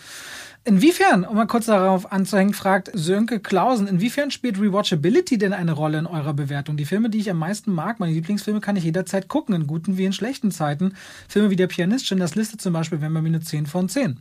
Inwiefern, 0.65 1.23
um 1.23 1.35
mal 1.35 1.47
kurz 1.47 1.67
darauf 1.67 2.11
anzuhängen, 2.11 2.53
fragt 2.53 2.91
Sönke 2.93 3.39
Klausen, 3.39 3.87
inwiefern 3.87 4.29
spielt 4.29 4.59
Rewatchability 4.59 5.37
denn 5.37 5.53
eine 5.53 5.71
Rolle 5.71 5.99
in 5.99 6.05
eurer 6.05 6.33
Bewertung? 6.33 6.75
Die 6.75 6.85
Filme, 6.85 7.09
die 7.09 7.19
ich 7.19 7.31
am 7.31 7.39
meisten 7.39 7.71
mag, 7.71 7.99
meine 7.99 8.13
Lieblingsfilme, 8.13 8.59
kann 8.59 8.75
ich 8.75 8.83
jederzeit 8.83 9.29
gucken, 9.29 9.55
in 9.55 9.67
guten 9.67 9.97
wie 9.97 10.05
in 10.05 10.13
schlechten 10.13 10.51
Zeiten. 10.51 10.95
Filme 11.27 11.49
wie 11.49 11.55
Der 11.55 11.67
Pianist, 11.67 12.07
Schindlers 12.07 12.35
Liste 12.35 12.57
zum 12.57 12.73
Beispiel, 12.73 12.99
wären 12.99 13.13
bei 13.13 13.21
mir 13.21 13.29
eine 13.29 13.39
10 13.39 13.67
von 13.67 13.87
10. 13.87 14.19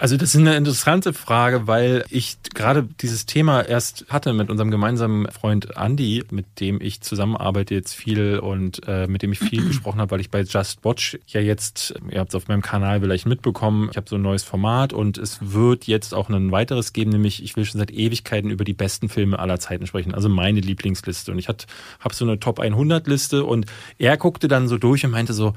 Also 0.00 0.16
das 0.16 0.34
ist 0.34 0.40
eine 0.40 0.56
interessante 0.56 1.12
Frage, 1.12 1.66
weil 1.66 2.06
ich 2.08 2.38
gerade 2.54 2.88
dieses 3.02 3.26
Thema 3.26 3.60
erst 3.60 4.06
hatte 4.08 4.32
mit 4.32 4.48
unserem 4.48 4.70
gemeinsamen 4.70 5.30
Freund 5.30 5.76
Andy, 5.76 6.24
mit 6.30 6.46
dem 6.58 6.80
ich 6.80 7.02
zusammenarbeite 7.02 7.74
jetzt 7.74 7.92
viel 7.92 8.38
und 8.38 8.80
äh, 8.88 9.06
mit 9.08 9.20
dem 9.20 9.32
ich 9.32 9.40
viel 9.40 9.62
gesprochen 9.68 10.00
habe, 10.00 10.12
weil 10.12 10.20
ich 10.20 10.30
bei 10.30 10.40
Just 10.40 10.86
Watch 10.86 11.18
ja 11.26 11.42
jetzt, 11.42 11.96
ihr 12.10 12.18
habt 12.18 12.30
es 12.30 12.34
auf 12.34 12.48
meinem 12.48 12.62
Kanal 12.62 13.02
vielleicht 13.02 13.26
mitbekommen, 13.26 13.88
ich 13.90 13.98
habe 13.98 14.08
so 14.08 14.16
ein 14.16 14.22
neues 14.22 14.42
Format 14.42 14.94
und 14.94 15.18
es 15.18 15.38
wird 15.42 15.86
jetzt 15.86 16.14
auch 16.14 16.30
ein 16.30 16.50
weiteres 16.50 16.94
geben, 16.94 17.10
nämlich 17.10 17.44
ich 17.44 17.54
will 17.56 17.66
schon 17.66 17.78
seit 17.78 17.90
Ewigkeiten 17.90 18.48
über 18.48 18.64
die 18.64 18.72
besten 18.72 19.10
Filme 19.10 19.38
aller 19.38 19.60
Zeiten 19.60 19.86
sprechen, 19.86 20.14
also 20.14 20.30
meine 20.30 20.60
Lieblingsliste. 20.60 21.30
Und 21.30 21.38
ich 21.38 21.48
habe 21.48 22.14
so 22.14 22.24
eine 22.24 22.40
Top 22.40 22.58
100 22.58 23.06
Liste 23.06 23.44
und 23.44 23.66
er 23.98 24.16
guckte 24.16 24.48
dann 24.48 24.66
so 24.66 24.78
durch 24.78 25.04
und 25.04 25.10
meinte 25.10 25.34
so, 25.34 25.52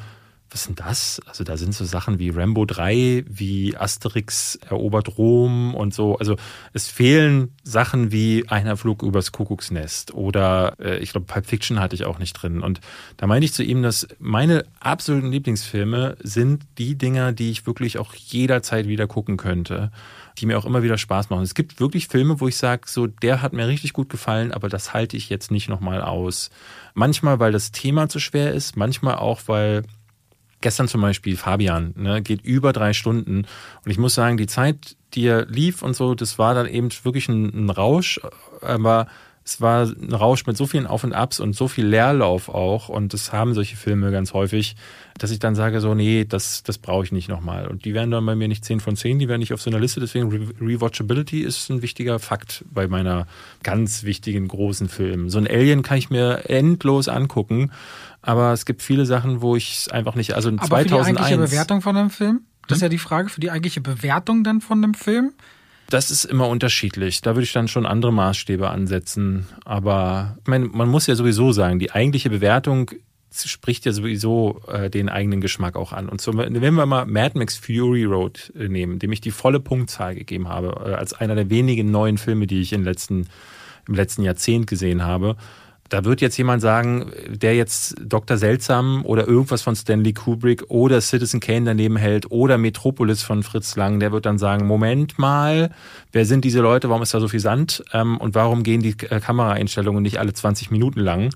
was 0.54 0.66
denn 0.66 0.76
das? 0.76 1.22
Also 1.26 1.44
da 1.44 1.58
sind 1.58 1.74
so 1.74 1.84
Sachen 1.84 2.20
wie 2.20 2.30
Rambo 2.30 2.66
3, 2.66 3.26
wie 3.28 3.76
Asterix 3.76 4.60
erobert 4.70 5.18
Rom 5.18 5.74
und 5.74 5.94
so. 5.94 6.18
Also 6.18 6.36
es 6.74 6.88
fehlen 6.88 7.56
Sachen 7.64 8.12
wie 8.12 8.48
einer 8.48 8.78
Flug 8.78 9.02
übers 9.04 9.32
Kuckucksnest 9.32 10.14
oder 10.14 10.76
äh, 10.80 11.00
ich 11.00 11.12
glaube 11.12 11.26
Pulp 11.26 11.46
Fiction 11.46 11.80
hatte 11.80 11.96
ich 11.96 12.06
auch 12.06 12.20
nicht 12.20 12.34
drin. 12.34 12.62
Und 12.62 12.82
da 13.18 13.28
meine 13.28 13.44
ich 13.44 13.54
zu 13.54 13.64
ihm, 13.64 13.82
dass 13.82 14.08
meine 14.20 14.66
absoluten 14.80 15.32
Lieblingsfilme 15.32 16.18
sind 16.22 16.64
die 16.78 16.96
Dinger, 16.98 17.34
die 17.34 17.50
ich 17.50 17.66
wirklich 17.66 17.98
auch 17.98 18.14
jederzeit 18.14 18.88
wieder 18.88 19.08
gucken 19.08 19.38
könnte, 19.38 19.92
die 20.38 20.46
mir 20.46 20.58
auch 20.58 20.66
immer 20.66 20.84
wieder 20.84 20.98
Spaß 20.98 21.30
machen. 21.30 21.44
Es 21.44 21.56
gibt 21.56 21.80
wirklich 21.80 22.08
Filme, 22.08 22.40
wo 22.40 22.48
ich 22.48 22.58
sage, 22.58 22.84
so 22.86 23.08
der 23.08 23.42
hat 23.42 23.54
mir 23.54 23.68
richtig 23.68 23.94
gut 23.94 24.10
gefallen, 24.10 24.52
aber 24.52 24.70
das 24.70 24.94
halte 24.94 25.18
ich 25.18 25.30
jetzt 25.30 25.52
nicht 25.52 25.68
nochmal 25.68 26.02
aus. 26.02 26.52
Manchmal, 26.94 27.40
weil 27.40 27.52
das 27.52 27.72
Thema 27.72 28.08
zu 28.08 28.20
schwer 28.20 28.54
ist, 28.54 28.78
manchmal 28.78 29.16
auch, 29.16 29.42
weil 29.48 29.84
gestern 30.64 30.88
zum 30.88 31.02
Beispiel 31.02 31.38
Fabian, 31.38 31.94
ne, 31.96 32.24
geht 32.24 32.44
über 32.44 32.74
drei 32.74 32.94
Stunden. 32.94 33.46
Und 33.86 33.92
ich 33.92 34.00
muss 34.00 34.16
sagen, 34.16 34.38
die 34.38 34.48
Zeit, 34.48 34.96
die 35.14 35.28
er 35.28 35.46
lief 35.46 35.84
und 35.84 35.96
so, 35.96 36.16
das 36.16 36.40
war 36.40 36.56
dann 36.56 36.66
eben 36.66 36.90
wirklich 37.04 37.30
ein, 37.30 37.66
ein 37.66 37.70
Rausch, 37.70 38.20
aber 38.62 39.08
es 39.46 39.60
war 39.60 39.86
ein 39.86 40.14
Rausch 40.14 40.46
mit 40.46 40.56
so 40.56 40.66
vielen 40.66 40.88
Auf 40.88 41.04
und 41.04 41.12
Abs 41.12 41.42
und 41.42 41.54
so 41.54 41.68
viel 41.68 41.86
Leerlauf 41.86 42.48
auch. 42.48 42.88
Und 42.88 43.14
das 43.14 43.34
haben 43.34 43.54
solche 43.54 43.76
Filme 43.76 44.10
ganz 44.10 44.34
häufig, 44.34 44.78
dass 45.18 45.32
ich 45.32 45.40
dann 45.40 45.54
sage 45.54 45.82
so, 45.82 45.94
nee, 45.94 46.24
das, 46.24 46.64
das 46.64 46.78
brauche 46.78 47.04
ich 47.04 47.12
nicht 47.12 47.28
nochmal. 47.28 47.68
Und 47.68 47.84
die 47.84 47.94
werden 47.94 48.10
dann 48.10 48.26
bei 48.26 48.36
mir 48.36 48.48
nicht 48.48 48.64
10 48.64 48.80
von 48.80 48.96
10, 48.96 49.20
die 49.20 49.28
werden 49.28 49.42
nicht 49.42 49.54
auf 49.54 49.62
so 49.62 49.70
einer 49.70 49.82
Liste. 49.82 50.00
Deswegen 50.00 50.32
Re 50.32 50.48
Rewatchability 50.62 51.42
ist 51.42 51.70
ein 51.70 51.82
wichtiger 51.82 52.20
Fakt 52.20 52.64
bei 52.72 52.88
meiner 52.88 53.28
ganz 53.64 54.04
wichtigen 54.04 54.48
großen 54.48 54.88
Film. 54.88 55.30
So 55.30 55.40
ein 55.40 55.48
Alien 55.48 55.84
kann 55.84 55.98
ich 55.98 56.10
mir 56.10 56.50
endlos 56.50 57.10
angucken. 57.10 57.72
Aber 58.24 58.54
es 58.54 58.66
gibt 58.66 58.82
viele 58.82 59.06
Sachen, 59.06 59.42
wo 59.42 59.56
ich 59.56 59.78
es 59.78 59.88
einfach 59.90 60.16
nicht, 60.16 60.34
also 60.34 60.50
in 60.50 60.58
Aber 60.58 60.68
2001. 60.68 61.08
Für 61.08 61.14
die 61.14 61.20
eigentliche 61.20 61.50
Bewertung 61.50 61.82
von 61.82 61.98
einem 61.98 62.10
Film? 62.10 62.42
Das 62.68 62.72
hm? 62.72 62.76
ist 62.78 62.82
ja 62.82 62.90
die 62.90 62.98
Frage 62.98 63.30
für 63.30 63.42
die 63.42 63.52
eigentliche 63.52 63.82
Bewertung 63.82 64.44
dann 64.44 64.62
von 64.62 64.82
dem 64.82 64.94
Film. 64.94 65.34
Das 65.90 66.10
ist 66.10 66.24
immer 66.24 66.48
unterschiedlich. 66.48 67.22
Da 67.22 67.36
würde 67.36 67.44
ich 67.44 67.54
dann 67.54 67.68
schon 67.68 67.86
andere 67.86 68.14
Maßstäbe 68.14 68.70
ansetzen. 68.70 69.46
Aber 69.66 70.38
ich 70.42 70.48
meine, 70.48 70.66
man 70.66 70.90
muss 70.90 71.06
ja 71.06 71.16
sowieso 71.16 71.52
sagen, 71.52 71.78
die 71.78 71.92
eigentliche 71.92 72.30
Bewertung 72.30 72.90
spricht 73.34 73.86
ja 73.86 73.92
sowieso 73.92 74.62
äh, 74.68 74.90
den 74.90 75.10
eigenen 75.10 75.42
Geschmack 75.42 75.76
auch 75.76 75.92
an. 75.92 76.08
Und 76.08 76.22
so, 76.22 76.38
wenn 76.38 76.62
wir 76.62 76.72
mal 76.86 77.06
Mad 77.06 77.38
Max 77.38 77.58
Fury 77.58 78.06
Road 78.06 78.54
äh, 78.56 78.68
nehmen, 78.70 79.00
dem 79.00 79.12
ich 79.12 79.22
die 79.22 79.32
volle 79.32 79.60
Punktzahl 79.60 80.16
gegeben 80.16 80.48
habe, 80.48 80.92
äh, 80.92 80.94
als 80.94 81.14
einer 81.14 81.36
der 81.36 81.50
wenigen 81.50 81.92
neuen 81.92 82.18
Filme, 82.18 82.48
die 82.48 82.62
ich 82.62 82.74
in 82.74 82.84
letzten, 82.84 83.28
im 83.88 83.96
letzten 83.96 84.24
Jahrzehnt 84.24 84.68
gesehen 84.68 85.04
habe, 85.04 85.36
da 85.90 86.06
wird 86.06 86.22
jetzt 86.22 86.38
jemand 86.38 86.62
sagen, 86.62 87.12
der 87.28 87.56
jetzt 87.56 87.96
Dr. 88.02 88.38
Seltsam 88.38 89.06
oder 89.06 89.28
irgendwas 89.28 89.62
von 89.62 89.76
Stanley 89.76 90.14
Kubrick 90.14 90.64
oder 90.70 91.02
Citizen 91.02 91.40
Kane 91.40 91.66
daneben 91.66 91.98
hält 91.98 92.32
oder 92.32 92.58
Metropolis 92.58 93.22
von 93.22 93.44
Fritz 93.44 93.76
Lang, 93.76 94.00
der 94.00 94.12
wird 94.12 94.26
dann 94.26 94.38
sagen, 94.38 94.66
Moment 94.66 95.20
mal, 95.20 95.70
wer 96.12 96.26
sind 96.26 96.46
diese 96.46 96.62
Leute, 96.62 96.90
warum 96.90 97.04
ist 97.04 97.14
da 97.14 97.20
so 97.20 97.28
viel 97.28 97.40
Sand 97.40 97.84
ähm, 97.94 98.18
und 98.18 98.34
warum 98.34 98.64
gehen 98.64 98.82
die 98.82 98.96
äh, 99.10 99.20
Kameraeinstellungen 99.20 100.02
nicht 100.02 100.20
alle 100.20 100.34
20 100.34 100.72
Minuten 100.72 101.00
lang? 101.00 101.30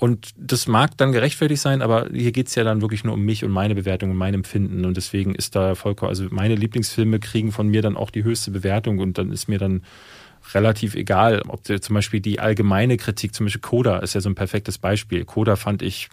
Und 0.00 0.30
das 0.36 0.66
mag 0.66 0.96
dann 0.96 1.12
gerechtfertigt 1.12 1.60
sein, 1.60 1.82
aber 1.82 2.08
hier 2.12 2.32
geht's 2.32 2.54
ja 2.54 2.64
dann 2.64 2.80
wirklich 2.80 3.04
nur 3.04 3.14
um 3.14 3.22
mich 3.22 3.44
und 3.44 3.50
meine 3.50 3.74
Bewertung 3.74 4.10
und 4.10 4.16
mein 4.16 4.34
Empfinden. 4.34 4.84
Und 4.84 4.96
deswegen 4.96 5.34
ist 5.34 5.54
da 5.54 5.74
vollkommen, 5.74 6.08
also 6.08 6.26
meine 6.30 6.54
Lieblingsfilme 6.54 7.20
kriegen 7.20 7.52
von 7.52 7.68
mir 7.68 7.82
dann 7.82 7.96
auch 7.96 8.10
die 8.10 8.24
höchste 8.24 8.50
Bewertung 8.50 8.98
und 8.98 9.18
dann 9.18 9.30
ist 9.30 9.48
mir 9.48 9.58
dann 9.58 9.82
relativ 10.54 10.94
egal, 10.94 11.42
ob 11.48 11.64
zum 11.64 11.94
Beispiel 11.94 12.20
die 12.20 12.40
allgemeine 12.40 12.96
Kritik, 12.96 13.34
zum 13.34 13.46
Beispiel 13.46 13.60
Coda 13.60 13.98
ist 13.98 14.14
ja 14.14 14.20
so 14.20 14.28
ein 14.28 14.34
perfektes 14.34 14.78
Beispiel. 14.78 15.24
Coda 15.24 15.56
fand 15.56 15.82
ich 15.82 16.10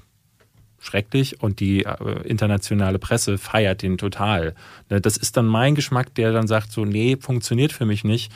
schrecklich 0.82 1.42
und 1.42 1.60
die 1.60 1.84
äh, 1.84 2.22
internationale 2.24 3.00
Presse 3.00 3.38
feiert 3.38 3.82
den 3.82 3.98
total. 3.98 4.56
Ne, 4.90 5.02
das 5.02 5.18
ist 5.18 5.38
dann 5.38 5.46
mein 5.46 5.76
Geschmack, 5.76 6.14
der 6.16 6.32
dann 6.32 6.48
sagt 6.48 6.72
so, 6.72 6.86
nee, 6.86 7.18
funktioniert 7.20 7.74
für 7.74 7.86
mich 7.86 8.04
nicht. 8.04 8.32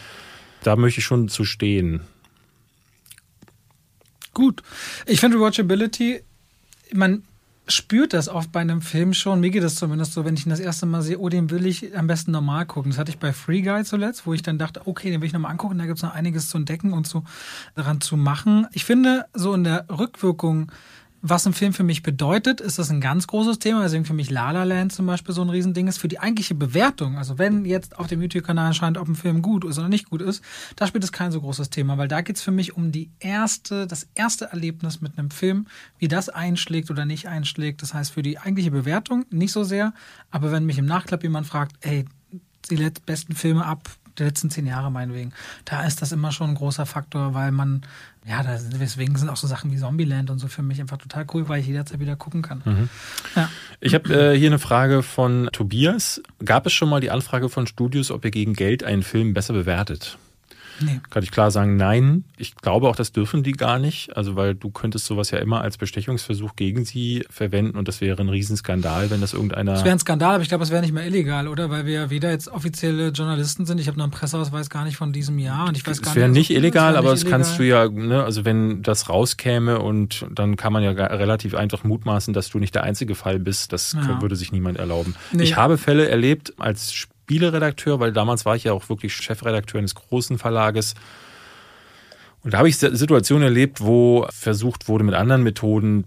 Da 0.64 0.76
möchte 0.76 1.00
ich 1.00 1.06
schon 1.06 1.30
zu 1.30 1.46
stehen. 1.46 2.02
Gut. 4.34 4.64
Ich 5.06 5.20
finde 5.20 5.40
Watchability, 5.40 6.22
man 6.94 7.24
spürt 7.68 8.14
das 8.14 8.28
oft 8.28 8.52
bei 8.52 8.60
einem 8.60 8.82
Film 8.82 9.14
schon. 9.14 9.40
Mir 9.40 9.50
geht 9.50 9.64
das 9.64 9.76
zumindest 9.76 10.14
so, 10.14 10.26
wenn 10.26 10.34
ich 10.34 10.46
ihn 10.46 10.50
das 10.50 10.60
erste 10.60 10.86
Mal 10.86 11.02
sehe, 11.02 11.18
oh, 11.18 11.30
den 11.30 11.50
will 11.50 11.66
ich 11.66 11.98
am 11.98 12.08
besten 12.08 12.32
normal 12.32 12.66
gucken. 12.66 12.92
Das 12.92 13.00
hatte 13.00 13.12
ich 13.12 13.20
bei 13.20 13.32
Free 13.32 13.62
Guy 13.62 13.84
zuletzt, 13.84 14.26
wo 14.26 14.34
ich 14.34 14.42
dann 14.42 14.58
dachte, 14.58 14.86
okay, 14.86 15.10
den 15.10 15.22
will 15.22 15.28
ich 15.28 15.34
nochmal 15.34 15.52
angucken. 15.52 15.78
Da 15.78 15.86
gibt 15.86 15.98
es 15.98 16.04
noch 16.04 16.14
einiges 16.14 16.50
zu 16.50 16.58
entdecken 16.58 16.94
und 16.94 17.08
zu, 17.08 17.24
daran 17.76 18.02
zu 18.02 18.18
machen. 18.18 18.68
Ich 18.74 18.86
finde, 18.86 19.26
so 19.34 19.54
in 19.54 19.64
der 19.64 19.86
Rückwirkung 19.90 20.72
was 21.26 21.48
ein 21.48 21.54
Film 21.54 21.72
für 21.72 21.86
mich 21.86 22.04
bedeutet, 22.04 22.60
ist 22.60 22.80
das 22.80 22.90
ein 22.90 23.00
ganz 23.00 23.28
großes 23.28 23.58
Thema. 23.58 23.82
Deswegen 23.82 24.04
für 24.04 24.14
mich 24.14 24.30
La 24.30 24.52
La 24.52 24.66
Land 24.66 24.92
zum 24.92 25.06
Beispiel 25.06 25.34
so 25.34 25.42
ein 25.42 25.50
Riesending 25.50 25.88
ist. 25.88 25.98
Für 25.98 26.10
die 26.10 26.20
eigentliche 26.20 26.54
Bewertung, 26.54 27.18
also 27.18 27.38
wenn 27.38 27.64
jetzt 27.64 27.98
auf 27.98 28.08
dem 28.08 28.22
YouTube-Kanal 28.22 28.68
erscheint, 28.68 28.98
ob 28.98 29.08
ein 29.08 29.16
Film 29.16 29.42
gut 29.42 29.64
ist 29.64 29.80
oder 29.80 29.88
nicht 29.88 30.10
gut 30.10 30.22
ist, 30.22 30.44
da 30.76 30.86
spielt 30.86 31.06
es 31.06 31.14
kein 31.14 31.32
so 31.32 31.40
großes 31.40 31.70
Thema, 31.70 31.98
weil 31.98 32.10
da 32.10 32.20
geht 32.20 32.36
es 32.36 32.42
für 32.42 32.52
mich 32.52 32.76
um 32.76 32.92
die 32.92 33.10
erste, 33.20 33.88
das 33.88 34.06
erste 34.16 34.52
Erlebnis 34.52 35.00
mit 35.00 35.18
einem 35.18 35.32
Film, 35.32 35.68
wie 35.98 36.10
das 36.10 36.28
einschlägt 36.28 36.92
oder 36.92 37.06
nicht 37.06 37.30
einschlägt. 37.30 37.82
Das 37.82 37.94
heißt, 37.94 38.12
für 38.12 38.22
die 38.22 38.38
eigentliche 38.38 38.72
Bewertung 38.72 39.26
nicht 39.30 39.54
so 39.54 39.64
sehr, 39.64 39.94
aber 40.30 40.52
wenn 40.52 40.66
mich 40.66 40.78
im 40.78 40.86
Nachklapp 40.86 41.24
jemand 41.24 41.48
fragt, 41.48 41.78
ey, 41.80 42.04
die 42.70 42.92
besten 43.06 43.34
Filme 43.34 43.66
ab 43.66 43.90
der 44.18 44.28
letzten 44.28 44.50
zehn 44.50 44.66
Jahre 44.66 44.92
meinetwegen. 44.92 45.34
Da 45.66 45.84
ist 45.86 46.02
das 46.02 46.12
immer 46.12 46.32
schon 46.32 46.52
ein 46.52 46.56
großer 46.56 46.86
Faktor, 46.86 47.34
weil 47.34 47.52
man, 47.52 47.82
ja, 48.26 48.42
deswegen 48.80 49.18
sind 49.18 49.30
auch 49.30 49.36
so 49.36 49.48
Sachen 49.48 49.72
wie 49.72 49.78
Zombieland 49.78 50.30
und 50.30 50.40
so 50.40 50.48
für 50.48 50.62
mich 50.62 50.80
einfach 50.80 50.98
total 50.98 51.26
cool, 51.34 51.50
weil 51.50 51.60
ich 51.60 51.68
jederzeit 51.68 52.00
wieder 52.00 52.16
gucken 52.16 52.42
kann. 52.42 52.62
Mhm. 52.64 52.90
Ja. 53.36 53.50
Ich 53.82 53.94
habe 53.94 54.14
äh, 54.14 54.38
hier 54.38 54.50
eine 54.50 54.60
Frage 54.60 55.04
von 55.04 55.50
Tobias. 55.52 56.22
Gab 56.44 56.66
es 56.66 56.74
schon 56.74 56.90
mal 56.90 57.02
die 57.02 57.12
Anfrage 57.12 57.50
von 57.50 57.68
Studios, 57.68 58.12
ob 58.12 58.24
ihr 58.24 58.32
gegen 58.32 58.54
Geld 58.54 58.84
einen 58.84 59.04
Film 59.04 59.34
besser 59.34 59.54
bewertet? 59.54 60.18
Nee. 60.80 61.00
Kann 61.10 61.24
ich 61.24 61.32
klar 61.32 61.52
sagen, 61.52 61.78
nein. 61.78 62.24
Ich 62.38 62.56
glaube 62.56 62.88
auch, 62.88 62.96
das 62.96 63.12
dürfen 63.12 63.44
die 63.44 63.54
gar 63.54 63.80
nicht. 63.80 64.16
Also, 64.16 64.36
weil 64.36 64.56
du 64.56 64.70
könntest 64.70 65.06
sowas 65.06 65.32
ja 65.32 65.40
immer 65.40 65.62
als 65.62 65.78
Bestechungsversuch 65.78 66.56
gegen 66.56 66.86
sie 66.86 67.26
verwenden 67.30 67.78
und 67.78 67.88
das 67.88 68.02
wäre 68.02 68.22
ein 68.22 68.30
Riesenskandal, 68.30 69.10
wenn 69.10 69.22
das 69.22 69.34
irgendeiner. 69.34 69.74
Das 69.74 69.84
wäre 69.84 69.96
ein 69.96 70.00
Skandal, 70.00 70.36
aber 70.36 70.44
ich 70.44 70.50
glaube, 70.50 70.64
es 70.64 70.72
wäre 70.72 70.82
nicht 70.82 70.94
mehr 70.94 71.06
illegal, 71.06 71.48
oder? 71.48 71.70
Weil 71.70 71.86
wir 71.86 71.94
ja 71.94 72.10
weder 72.10 72.32
jetzt 72.32 72.48
offizielle 72.48 73.10
Journalisten 73.10 73.66
sind. 73.66 73.80
Ich 73.80 73.88
habe 73.88 73.98
noch 73.98 74.06
einen 74.06 74.12
Presseausweis 74.12 74.70
gar 74.70 74.86
nicht 74.86 74.98
von 74.98 75.14
diesem 75.14 75.40
Jahr 75.40 75.68
und 75.68 75.78
ich 75.78 75.86
weiß 75.86 76.02
gar 76.02 76.12
es 76.12 76.16
wäre 76.16 76.30
nicht, 76.30 76.50
nicht 76.50 76.58
illegal, 76.58 76.96
aber 76.96 77.12
das 77.12 77.26
kannst 77.26 77.60
du 77.60 77.64
ja, 77.64 77.88
ne, 77.90 78.24
also 78.24 78.46
wenn 78.46 78.82
das 78.82 79.10
rauskäme 79.10 79.80
und 79.80 80.26
dann 80.32 80.56
kann 80.56 80.74
man 80.74 80.84
ja 80.84 80.92
relativ 80.92 81.56
einfach 81.56 81.84
mutmaßen, 81.84 82.34
dass 82.34 82.50
du 82.50 82.60
nicht 82.60 82.76
der 82.76 82.84
einzige 82.84 83.16
Fall 83.16 83.40
bist. 83.40 83.74
Das 83.74 83.94
ja. 83.94 84.22
würde 84.22 84.36
sich 84.36 84.52
niemand 84.52 84.78
erlauben. 84.78 85.16
Nee. 85.32 85.44
Ich 85.44 85.56
habe 85.56 85.78
Fälle 85.78 86.08
erlebt 86.08 86.54
als 86.58 86.94
Spieleredakteur, 87.24 88.00
weil 88.00 88.12
damals 88.12 88.46
war 88.46 88.56
ich 88.56 88.66
ja 88.66 88.74
auch 88.74 88.90
wirklich 88.90 89.16
Chefredakteur 89.16 89.80
eines 89.80 89.96
großen 89.96 90.38
Verlages. 90.38 90.94
Und 92.44 92.54
da 92.54 92.58
habe 92.58 92.68
ich 92.68 92.78
Situationen 92.78 93.44
erlebt, 93.44 93.80
wo 93.80 94.28
versucht 94.30 94.90
wurde, 94.90 95.06
mit 95.06 95.16
anderen 95.16 95.44
Methoden 95.44 96.04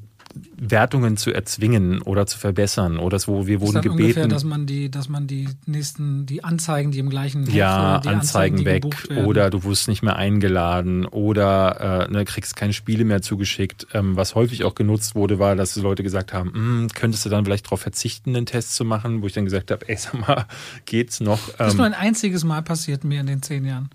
Wertungen 0.57 1.17
zu 1.17 1.33
erzwingen 1.33 2.03
oder 2.03 2.27
zu 2.27 2.39
verbessern 2.39 2.99
oder 2.99 3.19
so, 3.19 3.47
wir 3.47 3.61
wurden 3.61 3.83
gebeten, 3.83 4.03
ungefähr, 4.03 4.29
dass 4.29 4.45
man 4.45 4.67
die, 4.67 4.91
dass 4.91 5.09
man 5.09 5.27
die 5.27 5.49
nächsten, 5.67 6.27
die 6.27 6.45
Anzeigen, 6.45 6.91
die 6.91 6.99
im 6.99 7.11
gleichen 7.11 7.45
ja 7.51 7.97
Heft, 7.97 8.07
Anzeigen, 8.07 8.59
Anzeigen 8.59 8.65
weg 8.65 9.27
oder 9.27 9.51
du 9.51 9.65
wirst 9.65 9.89
nicht 9.89 10.03
mehr 10.03 10.17
eingeladen 10.17 11.07
oder 11.07 12.09
äh, 12.09 12.13
ne, 12.13 12.25
kriegst 12.25 12.57
keine 12.57 12.73
Spiele 12.73 13.05
mehr 13.05 13.23
zugeschickt. 13.23 13.89
Ähm, 13.95 14.17
was 14.17 14.35
häufig 14.35 14.65
auch 14.65 14.75
genutzt 14.75 15.15
wurde, 15.15 15.39
war, 15.39 15.57
dass 15.57 15.77
Leute 15.77 16.03
gesagt 16.03 16.33
haben, 16.33 16.53
hm, 16.53 16.89
könntest 16.95 17.25
du 17.25 17.29
dann 17.29 17.45
vielleicht 17.45 17.67
darauf 17.67 17.81
verzichten, 17.81 18.35
einen 18.35 18.47
Test 18.47 18.75
zu 18.75 18.85
machen, 18.85 19.23
wo 19.23 19.27
ich 19.27 19.33
dann 19.33 19.45
gesagt 19.45 19.71
habe, 19.71 19.89
ey, 19.89 19.97
sag 19.97 20.15
mal, 20.27 20.47
geht's 20.87 21.21
noch? 21.21 21.51
Das 21.59 21.69
ist 21.69 21.73
ähm, 21.75 21.79
nur 21.79 21.87
ein 21.87 21.95
einziges 21.95 22.45
Mal 22.45 22.63
passiert 22.63 23.05
mir 23.05 23.21
in 23.21 23.27
den 23.27 23.43
zehn 23.43 23.65
Jahren 23.65 23.91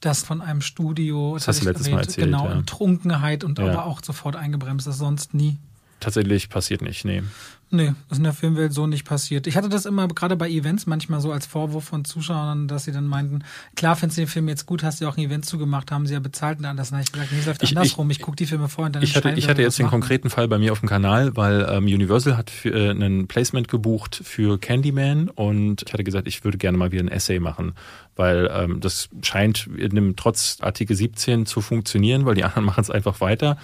das 0.00 0.22
von 0.22 0.42
einem 0.42 0.60
Studio, 0.60 1.34
das, 1.34 1.46
das 1.46 1.56
hast 1.56 1.62
du 1.62 1.68
letztes 1.68 1.86
erwähnt, 1.86 1.96
Mal 1.96 2.02
erzählt, 2.02 2.26
genau, 2.26 2.46
ja. 2.46 2.62
Trunkenheit 2.66 3.42
und 3.42 3.58
ja. 3.58 3.70
aber 3.70 3.86
auch 3.86 4.02
sofort 4.04 4.36
eingebremst, 4.36 4.86
das 4.86 4.98
sonst 4.98 5.32
nie 5.32 5.58
tatsächlich 6.04 6.48
passiert 6.48 6.82
nicht, 6.82 7.04
nee. 7.04 7.22
Nee, 7.70 7.92
das 8.08 8.12
ist 8.12 8.18
in 8.18 8.24
der 8.24 8.32
Filmwelt 8.32 8.72
so 8.72 8.86
nicht 8.86 9.04
passiert. 9.04 9.48
Ich 9.48 9.56
hatte 9.56 9.68
das 9.68 9.84
immer 9.84 10.06
gerade 10.06 10.36
bei 10.36 10.48
Events 10.48 10.86
manchmal 10.86 11.20
so 11.20 11.32
als 11.32 11.44
Vorwurf 11.46 11.84
von 11.84 12.04
Zuschauern, 12.04 12.68
dass 12.68 12.84
sie 12.84 12.92
dann 12.92 13.06
meinten, 13.06 13.42
klar, 13.74 13.96
findest 13.96 14.18
du 14.18 14.22
den 14.22 14.28
Film 14.28 14.48
jetzt 14.48 14.66
gut, 14.66 14.84
hast 14.84 15.00
du 15.00 15.04
ja 15.04 15.10
auch 15.10 15.16
ein 15.16 15.24
Event 15.24 15.44
zugemacht, 15.44 15.90
haben 15.90 16.06
sie 16.06 16.14
ja 16.14 16.20
bezahlt 16.20 16.58
und 16.58 16.66
anders. 16.66 16.92
Na, 16.92 17.00
ich 17.00 17.10
gesagt, 17.10 17.32
nee, 17.32 17.38
es 17.40 17.46
läuft 17.46 17.62
ich, 17.64 17.70
andersrum. 17.70 18.08
Ich, 18.10 18.18
ich 18.18 18.22
gucke 18.22 18.36
die 18.36 18.46
Filme 18.46 18.68
vor 18.68 18.84
und 18.84 18.94
dann 18.94 19.02
Ich 19.02 19.16
hatte, 19.16 19.32
ich 19.32 19.48
hatte 19.48 19.62
jetzt 19.62 19.78
den 19.78 19.88
konkreten 19.88 20.30
Fall 20.30 20.46
bei 20.46 20.58
mir 20.58 20.70
auf 20.70 20.80
dem 20.80 20.88
Kanal, 20.88 21.36
weil 21.36 21.66
ähm, 21.68 21.84
Universal 21.84 22.36
hat 22.36 22.50
für, 22.50 22.70
äh, 22.70 22.90
einen 22.90 23.26
Placement 23.26 23.66
gebucht 23.66 24.20
für 24.22 24.58
Candyman 24.58 25.28
und 25.30 25.82
ich 25.84 25.92
hatte 25.92 26.04
gesagt, 26.04 26.28
ich 26.28 26.44
würde 26.44 26.58
gerne 26.58 26.78
mal 26.78 26.92
wieder 26.92 27.02
ein 27.02 27.08
Essay 27.08 27.40
machen, 27.40 27.72
weil 28.14 28.48
ähm, 28.54 28.78
das 28.80 29.08
scheint 29.22 29.68
in 29.76 29.96
dem, 29.96 30.16
trotz 30.16 30.58
Artikel 30.60 30.94
17 30.94 31.46
zu 31.46 31.60
funktionieren, 31.60 32.24
weil 32.24 32.36
die 32.36 32.44
anderen 32.44 32.64
machen 32.66 32.82
es 32.82 32.90
einfach 32.90 33.20
weiter. 33.20 33.58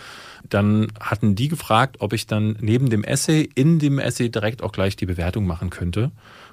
Dann 0.49 0.89
hatten 0.99 1.35
die 1.35 1.49
gefragt, 1.49 1.97
ob 2.01 2.13
ich 2.13 2.27
dann 2.27 2.57
neben 2.61 2.91
dem 2.91 3.05
Essay 3.05 3.49
in 3.55 3.79
dem 3.79 3.99
Essay 3.99 4.31
direkt 4.31 4.63
auch 4.63 4.73
gleich 4.73 4.97
die 4.97 5.07
Bewertung 5.07 5.47
machen 5.47 5.71
könnte, 5.71 6.11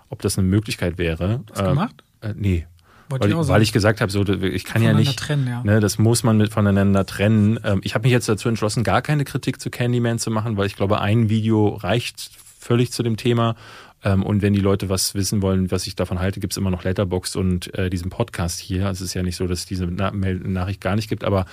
ob 0.10 0.22
das 0.22 0.38
eine 0.38 0.48
Möglichkeit 0.48 0.98
wäre. 0.98 1.42
Hast 1.50 1.62
du 1.62 1.66
äh, 1.66 1.70
gemacht? 1.70 2.04
Äh, 2.22 2.34
nee. 2.36 2.66
Weil 3.10 3.30
ich, 3.30 3.36
weil 3.36 3.62
ich, 3.62 3.72
gesagt 3.72 4.02
habe, 4.02 4.12
so 4.12 4.28
ich 4.28 4.66
kann 4.66 4.84
ja 4.84 4.94
nicht, 4.94 5.18
trennen, 5.18 5.48
ja. 5.48 5.64
Ne, 5.64 5.80
das 5.80 5.98
muss 5.98 6.24
man 6.24 6.38
mit 6.38 6.52
voneinander 6.52 7.06
trennen. 7.06 7.58
Ähm, 7.64 7.80
ich 7.84 7.96
habe 7.96 8.04
mich 8.04 8.12
jetzt 8.12 8.28
dazu 8.28 8.50
entschlossen, 8.50 8.84
gar 8.84 9.02
keine 9.02 9.24
Kritik 9.24 9.62
zu 9.62 9.70
Candyman 9.70 10.20
zu 10.20 10.30
machen, 10.30 10.58
weil 10.58 10.66
ich 10.66 10.76
glaube, 10.76 11.00
ein 11.00 11.30
Video 11.30 11.70
reicht 11.70 12.32
völlig 12.60 12.92
zu 12.92 13.04
dem 13.04 13.16
Thema. 13.16 13.56
Ähm, 14.04 14.24
und 14.24 14.42
wenn 14.42 14.54
die 14.54 14.60
Leute 14.60 14.90
was 14.90 15.16
wissen 15.16 15.42
wollen, 15.42 15.72
was 15.72 15.88
ich 15.88 15.96
davon 15.96 16.20
halte, 16.20 16.42
gibt 16.42 16.54
es 16.54 16.58
immer 16.58 16.70
noch 16.70 16.84
Letterbox 16.84 17.38
und 17.38 17.74
äh, 17.76 17.90
diesen 17.90 18.10
Podcast 18.10 18.60
hier. 18.60 18.88
Also 18.88 19.04
es 19.04 19.12
ist 19.12 19.14
ja 19.14 19.24
nicht 19.24 19.38
so, 19.38 19.48
dass 19.48 19.60
es 19.60 19.66
diese 19.66 19.86
Nachricht 19.86 20.82
gar 20.82 20.96
nicht 20.98 21.08
gibt, 21.08 21.24
aber 21.24 21.46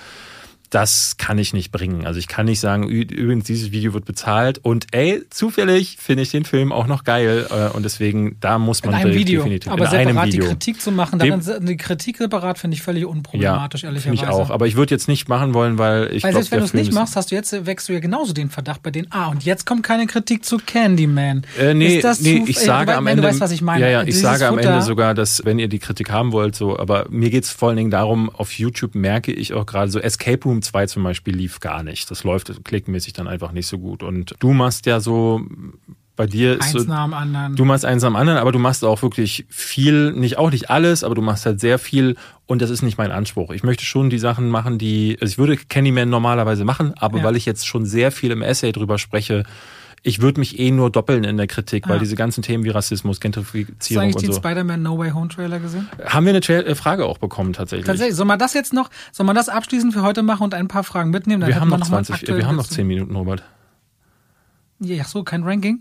das 0.69 1.17
kann 1.17 1.37
ich 1.37 1.53
nicht 1.53 1.71
bringen. 1.71 2.05
Also 2.05 2.19
ich 2.19 2.27
kann 2.27 2.45
nicht 2.45 2.59
sagen, 2.59 2.87
übrigens, 2.87 3.45
dieses 3.45 3.71
Video 3.71 3.93
wird 3.93 4.05
bezahlt 4.05 4.59
und 4.59 4.87
ey, 4.91 5.23
zufällig 5.29 5.97
finde 5.99 6.23
ich 6.23 6.31
den 6.31 6.45
Film 6.45 6.71
auch 6.71 6.87
noch 6.87 7.03
geil 7.03 7.47
äh, 7.49 7.75
und 7.75 7.83
deswegen, 7.83 8.37
da 8.39 8.59
muss 8.59 8.83
man 8.83 8.93
in 8.95 9.01
einem 9.01 9.13
Video, 9.13 9.41
definitiv 9.41 9.71
aber 9.71 9.85
in 9.85 9.91
separat 9.91 10.07
einem 10.07 10.25
Video. 10.25 10.41
die 10.43 10.47
Kritik 10.49 10.81
zu 10.81 10.91
machen, 10.91 11.19
daran, 11.19 11.41
die 11.61 11.77
Kritik 11.77 12.17
separat 12.17 12.57
finde 12.57 12.75
ich 12.75 12.81
völlig 12.81 13.05
unproblematisch, 13.05 13.83
ja, 13.83 13.89
ehrlicherweise. 13.89 14.23
ich 14.23 14.27
auch, 14.27 14.49
aber 14.49 14.67
ich 14.67 14.75
würde 14.75 14.93
jetzt 14.93 15.07
nicht 15.07 15.27
machen 15.27 15.53
wollen, 15.53 15.77
weil 15.77 16.13
ich 16.13 16.23
Weil 16.23 16.31
glaub, 16.31 16.43
selbst 16.43 16.51
wenn 16.51 16.59
du 16.59 16.65
es 16.65 16.73
nicht 16.73 16.93
machst, 16.93 17.15
hast 17.15 17.31
du 17.31 17.35
jetzt, 17.35 17.65
wächst 17.65 17.89
du 17.89 17.93
ja 17.93 17.99
genauso 17.99 18.33
den 18.33 18.49
Verdacht 18.49 18.81
bei 18.83 18.91
denen, 18.91 19.07
ah, 19.11 19.27
und 19.27 19.43
jetzt 19.43 19.65
kommt 19.65 19.83
keine 19.83 20.07
Kritik 20.07 20.45
zu 20.45 20.57
Candyman. 20.57 21.43
Äh, 21.59 21.73
nee, 21.73 22.01
nee, 22.19 22.43
ich 22.47 22.59
sage 22.59 22.91
ey, 22.91 22.97
am 22.97 23.07
Ende, 23.07 23.21
du 23.21 23.27
weißt, 23.27 23.39
was 23.39 23.51
ich 23.51 23.61
meine. 23.61 23.81
Ja, 23.81 23.89
ja, 23.89 24.03
ich 24.03 24.19
sage 24.19 24.47
am 24.47 24.57
Ende 24.57 24.81
sogar, 24.81 25.13
dass, 25.13 25.45
wenn 25.45 25.59
ihr 25.59 25.67
die 25.67 25.79
Kritik 25.79 26.11
haben 26.11 26.31
wollt, 26.31 26.55
so, 26.55 26.77
aber 26.77 27.05
mir 27.09 27.29
geht 27.29 27.43
es 27.43 27.49
vor 27.49 27.69
allen 27.69 27.77
Dingen 27.77 27.91
darum, 27.91 28.29
auf 28.29 28.53
YouTube 28.53 28.95
merke 28.95 29.31
ich 29.31 29.53
auch 29.53 29.65
gerade 29.65 29.91
so, 29.91 29.99
Escape 29.99 30.43
Room 30.43 30.54
2 30.61 30.87
zum 30.87 31.03
Beispiel 31.03 31.35
lief 31.35 31.59
gar 31.59 31.83
nicht. 31.83 32.09
Das 32.11 32.23
läuft 32.23 32.63
klickmäßig 32.63 33.13
dann 33.13 33.27
einfach 33.27 33.51
nicht 33.51 33.67
so 33.67 33.77
gut. 33.77 34.03
Und 34.03 34.35
du 34.39 34.53
machst 34.53 34.85
ja 34.85 34.99
so 34.99 35.41
bei 36.15 36.27
dir 36.27 36.59
ist 36.59 36.75
eins 36.75 36.87
nach 36.87 37.05
dem 37.05 37.13
anderen. 37.13 37.55
Du 37.55 37.65
machst 37.65 37.83
eins 37.83 38.03
dem 38.03 38.15
anderen, 38.15 38.39
aber 38.39 38.51
du 38.51 38.59
machst 38.59 38.85
auch 38.85 39.01
wirklich 39.01 39.45
viel, 39.49 40.13
nicht 40.13 40.37
auch 40.37 40.49
nicht 40.49 40.69
alles, 40.69 41.03
aber 41.03 41.13
du 41.13 41.21
machst 41.21 41.45
halt 41.45 41.59
sehr 41.59 41.77
viel 41.77 42.15
und 42.45 42.61
das 42.61 42.69
ist 42.69 42.83
nicht 42.83 42.97
mein 42.97 43.11
Anspruch. 43.11 43.51
Ich 43.51 43.63
möchte 43.63 43.83
schon 43.83 44.09
die 44.09 44.19
Sachen 44.19 44.49
machen, 44.49 44.77
die 44.77 45.17
also 45.19 45.31
ich 45.31 45.37
würde 45.37 45.57
Candyman 45.57 46.09
normalerweise 46.09 46.63
machen, 46.63 46.93
aber 46.95 47.19
ja. 47.19 47.23
weil 47.25 47.35
ich 47.35 47.45
jetzt 47.45 47.67
schon 47.67 47.85
sehr 47.85 48.11
viel 48.11 48.31
im 48.31 48.41
Essay 48.41 48.71
drüber 48.71 48.97
spreche, 48.97 49.43
ich 50.05 50.21
würde 50.21 50.39
mich 50.39 50.59
eh 50.59 50.69
nur 50.69 50.91
doppeln 50.91 51.23
in 51.23 51.35
der 51.37 51.47
Kritik, 51.47 51.89
weil 51.89 51.97
diese 51.97 52.15
ganzen 52.15 52.43
Themen 52.43 52.63
wie 52.63 52.69
Rassismus, 52.69 53.19
Gentrifizierung 53.19 53.75
Hast 53.79 53.89
du 53.89 53.99
eigentlich 53.99 54.15
den 54.17 54.31
so. 54.33 54.37
Spider-Man 54.37 54.83
No 54.83 54.99
Way 54.99 55.09
Home 55.11 55.29
Trailer 55.29 55.59
gesehen? 55.59 55.89
Haben 56.05 56.27
wir 56.27 56.29
eine 56.29 56.41
Tra 56.41 56.53
äh, 56.53 56.75
Frage 56.75 57.05
auch 57.05 57.17
bekommen 57.17 57.53
tatsächlich. 57.53 57.87
Tatsächlich. 57.87 58.15
Soll 58.15 58.27
man 58.27 58.37
das 58.37 58.53
jetzt 58.53 58.71
noch, 58.71 58.91
soll 59.11 59.25
man 59.25 59.35
das 59.35 59.49
abschließend 59.49 59.93
für 59.93 60.03
heute 60.03 60.21
machen 60.21 60.43
und 60.43 60.53
ein 60.53 60.67
paar 60.67 60.83
Fragen 60.83 61.09
mitnehmen? 61.09 61.41
Dann 61.41 61.49
wir 61.49 61.59
haben 61.59 61.69
noch 61.69 61.81
20, 61.81 62.27
wir 62.27 62.45
haben 62.45 62.55
noch 62.55 62.67
10 62.67 62.85
Minuten, 62.85 63.15
Robert. 63.15 63.41
Ja, 64.79 65.03
so, 65.05 65.23
kein 65.23 65.41
Ranking? 65.41 65.79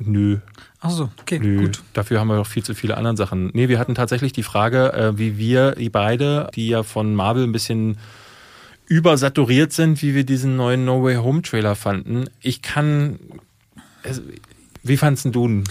Nö. 0.00 0.38
Ach 0.80 0.90
so, 0.90 1.10
okay, 1.20 1.38
Nö. 1.38 1.62
gut. 1.62 1.82
Dafür 1.92 2.18
haben 2.18 2.26
wir 2.26 2.36
noch 2.36 2.48
viel 2.48 2.64
zu 2.64 2.74
viele 2.74 2.96
andere 2.96 3.16
Sachen. 3.16 3.50
Nee, 3.52 3.68
wir 3.68 3.78
hatten 3.78 3.94
tatsächlich 3.94 4.32
die 4.32 4.42
Frage, 4.42 4.92
äh, 4.92 5.16
wie 5.16 5.38
wir, 5.38 5.76
die 5.76 5.90
beide, 5.90 6.50
die 6.56 6.68
ja 6.68 6.82
von 6.82 7.14
Marvel 7.14 7.44
ein 7.44 7.52
bisschen 7.52 7.98
übersaturiert 8.86 9.72
sind, 9.72 10.02
wie 10.02 10.16
wir 10.16 10.24
diesen 10.24 10.56
neuen 10.56 10.84
No 10.84 11.04
Way 11.04 11.16
Home 11.16 11.42
Trailer 11.42 11.76
fanden. 11.76 12.24
Ich 12.40 12.62
kann 12.62 13.20
wie 14.82 14.96
fandest 14.96 15.34
du 15.34 15.46
ihn? 15.46 15.64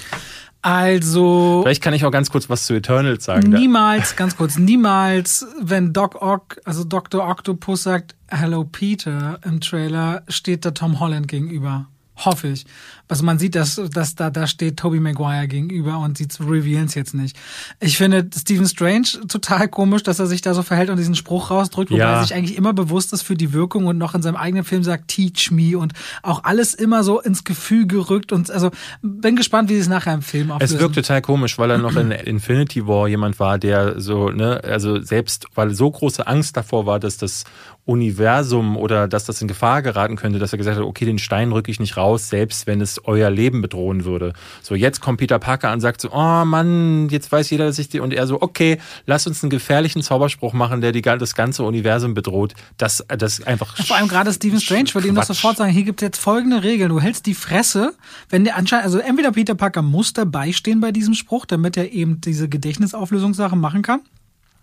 Also. 0.61 1.61
Vielleicht 1.63 1.81
kann 1.81 1.93
ich 1.93 2.03
auch 2.03 2.11
ganz 2.11 2.29
kurz 2.29 2.49
was 2.49 2.65
zu 2.65 2.73
Eternals 2.73 3.23
sagen. 3.25 3.49
Niemals, 3.49 4.15
ganz 4.15 4.35
kurz, 4.35 4.57
niemals, 4.57 5.45
wenn 5.61 5.93
Doc 5.93 6.21
Ock, 6.21 6.59
also 6.65 6.83
Dr. 6.83 7.27
Octopus 7.27 7.83
sagt 7.83 8.15
Hello 8.27 8.65
Peter 8.65 9.39
im 9.45 9.61
Trailer, 9.61 10.23
steht 10.27 10.65
da 10.65 10.71
Tom 10.71 10.99
Holland 10.99 11.27
gegenüber. 11.27 11.87
Hoffe 12.25 12.49
ich. 12.49 12.65
Also 13.07 13.23
man 13.23 13.39
sieht, 13.39 13.55
dass, 13.55 13.81
dass 13.91 14.13
da, 14.13 14.29
da 14.29 14.45
steht 14.45 14.77
Toby 14.77 14.99
Maguire 14.99 15.47
gegenüber 15.47 15.97
und 15.97 16.17
sie 16.17 16.27
revealen 16.39 16.85
es 16.85 16.93
jetzt 16.93 17.15
nicht. 17.15 17.35
Ich 17.79 17.97
finde 17.97 18.29
Stephen 18.37 18.67
Strange 18.67 19.07
total 19.27 19.67
komisch, 19.67 20.03
dass 20.03 20.19
er 20.19 20.27
sich 20.27 20.41
da 20.41 20.53
so 20.53 20.61
verhält 20.61 20.91
und 20.91 20.97
diesen 20.97 21.15
Spruch 21.15 21.49
rausdrückt, 21.49 21.89
wobei 21.89 22.01
ja. 22.01 22.17
er 22.17 22.21
sich 22.21 22.35
eigentlich 22.35 22.55
immer 22.55 22.71
bewusst 22.71 23.11
ist 23.11 23.23
für 23.23 23.35
die 23.35 23.51
Wirkung 23.51 23.87
und 23.87 23.97
noch 23.97 24.13
in 24.13 24.21
seinem 24.21 24.35
eigenen 24.35 24.63
Film 24.63 24.83
sagt, 24.83 25.07
teach 25.07 25.49
me 25.49 25.75
und 25.77 25.93
auch 26.21 26.43
alles 26.43 26.75
immer 26.75 27.03
so 27.03 27.19
ins 27.19 27.43
Gefühl 27.43 27.87
gerückt 27.87 28.31
und 28.31 28.51
also 28.51 28.69
bin 29.01 29.35
gespannt, 29.35 29.69
wie 29.69 29.73
sie 29.73 29.81
es 29.81 29.87
nachher 29.87 30.13
im 30.13 30.21
Film 30.21 30.51
auflösen. 30.51 30.75
Es 30.75 30.79
wirkt 30.79 30.95
total 30.95 31.23
komisch, 31.23 31.57
weil 31.57 31.71
er 31.71 31.77
noch 31.79 31.95
in 31.95 32.11
Infinity 32.29 32.85
War 32.85 33.07
jemand 33.07 33.39
war, 33.39 33.57
der 33.57 33.99
so, 33.99 34.29
ne, 34.29 34.61
also 34.63 35.01
selbst, 35.01 35.47
weil 35.55 35.73
so 35.73 35.89
große 35.89 36.27
Angst 36.27 36.55
davor 36.57 36.85
war, 36.85 36.99
dass 36.99 37.17
das 37.17 37.45
Universum 37.89 38.77
oder 38.77 39.07
dass 39.07 39.25
das 39.25 39.41
in 39.41 39.47
Gefahr 39.47 39.81
geraten 39.81 40.15
könnte, 40.15 40.37
dass 40.37 40.53
er 40.53 40.59
gesagt 40.59 40.77
hat, 40.77 40.83
okay, 40.83 41.05
den 41.05 41.17
Stein 41.17 41.51
rücke 41.51 41.71
ich 41.71 41.79
nicht 41.79 41.97
raus, 41.97 42.29
selbst 42.29 42.67
wenn 42.67 42.81
es 42.81 43.01
euer 43.03 43.31
Leben 43.31 43.61
bedrohen 43.61 44.05
würde. 44.05 44.33
So, 44.61 44.75
jetzt 44.75 45.01
kommt 45.01 45.17
Peter 45.17 45.39
Parker 45.39 45.73
und 45.73 45.81
sagt 45.81 45.99
so, 45.99 46.11
oh 46.11 46.45
Mann, 46.45 47.09
jetzt 47.09 47.31
weiß 47.31 47.49
jeder, 47.49 47.65
dass 47.65 47.79
ich 47.79 47.89
die, 47.89 47.99
und 47.99 48.13
er 48.13 48.27
so, 48.27 48.41
okay, 48.41 48.77
lass 49.07 49.25
uns 49.25 49.43
einen 49.43 49.49
gefährlichen 49.49 50.03
Zauberspruch 50.03 50.53
machen, 50.53 50.81
der 50.81 50.91
die, 50.91 51.01
das 51.01 51.33
ganze 51.33 51.63
Universum 51.63 52.13
bedroht. 52.13 52.53
Das, 52.77 53.03
das 53.07 53.41
einfach. 53.41 53.75
Vor 53.77 53.97
allem 53.97 54.07
gerade 54.07 54.31
Stephen 54.31 54.61
Strange 54.61 54.93
würde 54.93 55.07
ihm 55.07 55.15
das 55.15 55.27
sofort 55.27 55.57
sagen, 55.57 55.71
hier 55.71 55.83
gibt 55.83 56.01
es 56.01 56.05
jetzt 56.05 56.19
folgende 56.19 56.61
Regeln. 56.61 56.89
Du 56.89 57.01
hältst 57.01 57.25
die 57.25 57.33
Fresse, 57.33 57.95
wenn 58.29 58.43
der 58.43 58.55
anscheinend, 58.55 58.85
also 58.85 58.99
entweder 58.99 59.31
Peter 59.31 59.55
Parker 59.55 59.81
muss 59.81 60.13
dabei 60.13 60.51
stehen 60.51 60.79
bei 60.79 60.91
diesem 60.91 61.15
Spruch, 61.15 61.47
damit 61.47 61.75
er 61.75 61.91
eben 61.91 62.21
diese 62.21 62.47
Gedächtnisauflösungssache 62.47 63.55
machen 63.55 63.81
kann. 63.81 64.01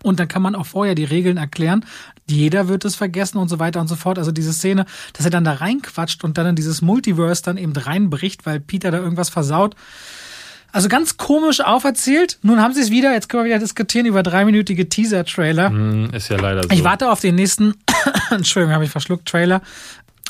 Und 0.06 0.20
dann 0.20 0.28
kann 0.28 0.40
man 0.40 0.54
auch 0.54 0.66
vorher 0.66 0.94
die 0.94 1.02
Regeln 1.02 1.36
erklären. 1.36 1.84
Jeder 2.28 2.68
wird 2.68 2.84
es 2.84 2.94
vergessen 2.94 3.38
und 3.38 3.48
so 3.48 3.58
weiter 3.58 3.80
und 3.80 3.88
so 3.88 3.96
fort. 3.96 4.20
Also 4.20 4.30
diese 4.30 4.52
Szene, 4.52 4.86
dass 5.14 5.24
er 5.24 5.32
dann 5.32 5.42
da 5.42 5.54
reinquatscht 5.54 6.22
und 6.22 6.38
dann 6.38 6.46
in 6.46 6.54
dieses 6.54 6.80
Multiverse 6.80 7.42
dann 7.42 7.56
eben 7.56 7.72
reinbricht, 7.72 8.46
weil 8.46 8.60
Peter 8.60 8.92
da 8.92 8.98
irgendwas 8.98 9.30
versaut. 9.30 9.74
Also 10.70 10.88
ganz 10.88 11.16
komisch 11.16 11.60
auferzählt. 11.60 12.38
Nun 12.42 12.60
haben 12.60 12.72
sie 12.72 12.82
es 12.82 12.92
wieder. 12.92 13.14
Jetzt 13.14 13.28
können 13.28 13.42
wir 13.42 13.48
wieder 13.48 13.58
diskutieren 13.58 14.06
über 14.06 14.22
dreiminütige 14.22 14.88
Teaser-Trailer. 14.88 15.70
Mm, 15.70 16.10
ist 16.14 16.28
ja 16.28 16.36
leider 16.36 16.62
so. 16.62 16.68
Ich 16.70 16.84
warte 16.84 17.10
auf 17.10 17.18
den 17.18 17.34
nächsten, 17.34 17.74
Entschuldigung, 18.30 18.74
habe 18.74 18.84
ich 18.84 18.90
verschluckt, 18.90 19.26
Trailer, 19.26 19.60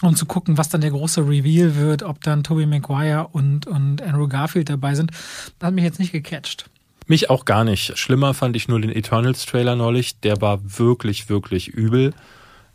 um 0.01 0.17
zu 0.17 0.25
gucken, 0.25 0.57
was 0.57 0.71
dann 0.71 0.81
der 0.81 0.91
große 0.91 1.21
Reveal 1.21 1.77
wird, 1.77 2.03
ob 2.03 2.25
dann 2.25 2.45
Tobey 2.45 2.65
Maguire 2.65 3.29
und, 3.31 3.67
und 3.67 4.01
Andrew 4.01 4.27
Garfield 4.27 4.71
dabei 4.71 4.95
sind. 4.95 5.11
Das 5.59 5.67
hat 5.67 5.75
mich 5.75 5.85
jetzt 5.85 5.99
nicht 5.99 6.13
gecatcht. 6.13 6.71
Mich 7.07 7.31
auch 7.31 7.45
gar 7.45 7.63
nicht. 7.63 7.97
Schlimmer 7.97 8.35
fand 8.35 8.57
ich 8.57 8.67
nur 8.67 8.81
den 8.81 8.91
Eternals-Trailer 8.91 9.77
neulich. 9.77 10.19
Der 10.21 10.41
war 10.41 10.79
wirklich, 10.79 11.29
wirklich 11.29 11.69
übel. 11.69 12.13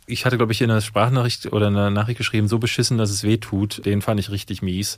Ich 0.06 0.24
hatte, 0.24 0.38
glaube 0.38 0.52
ich, 0.52 0.62
in 0.62 0.70
einer 0.70 0.80
Sprachnachricht 0.80 1.52
oder 1.52 1.68
in 1.68 1.76
einer 1.76 1.90
Nachricht 1.90 2.18
geschrieben, 2.18 2.48
so 2.48 2.58
beschissen, 2.58 2.96
dass 2.96 3.10
es 3.10 3.24
weh 3.24 3.36
tut. 3.36 3.84
Den 3.84 4.00
fand 4.00 4.18
ich 4.18 4.30
richtig 4.30 4.62
mies. 4.62 4.96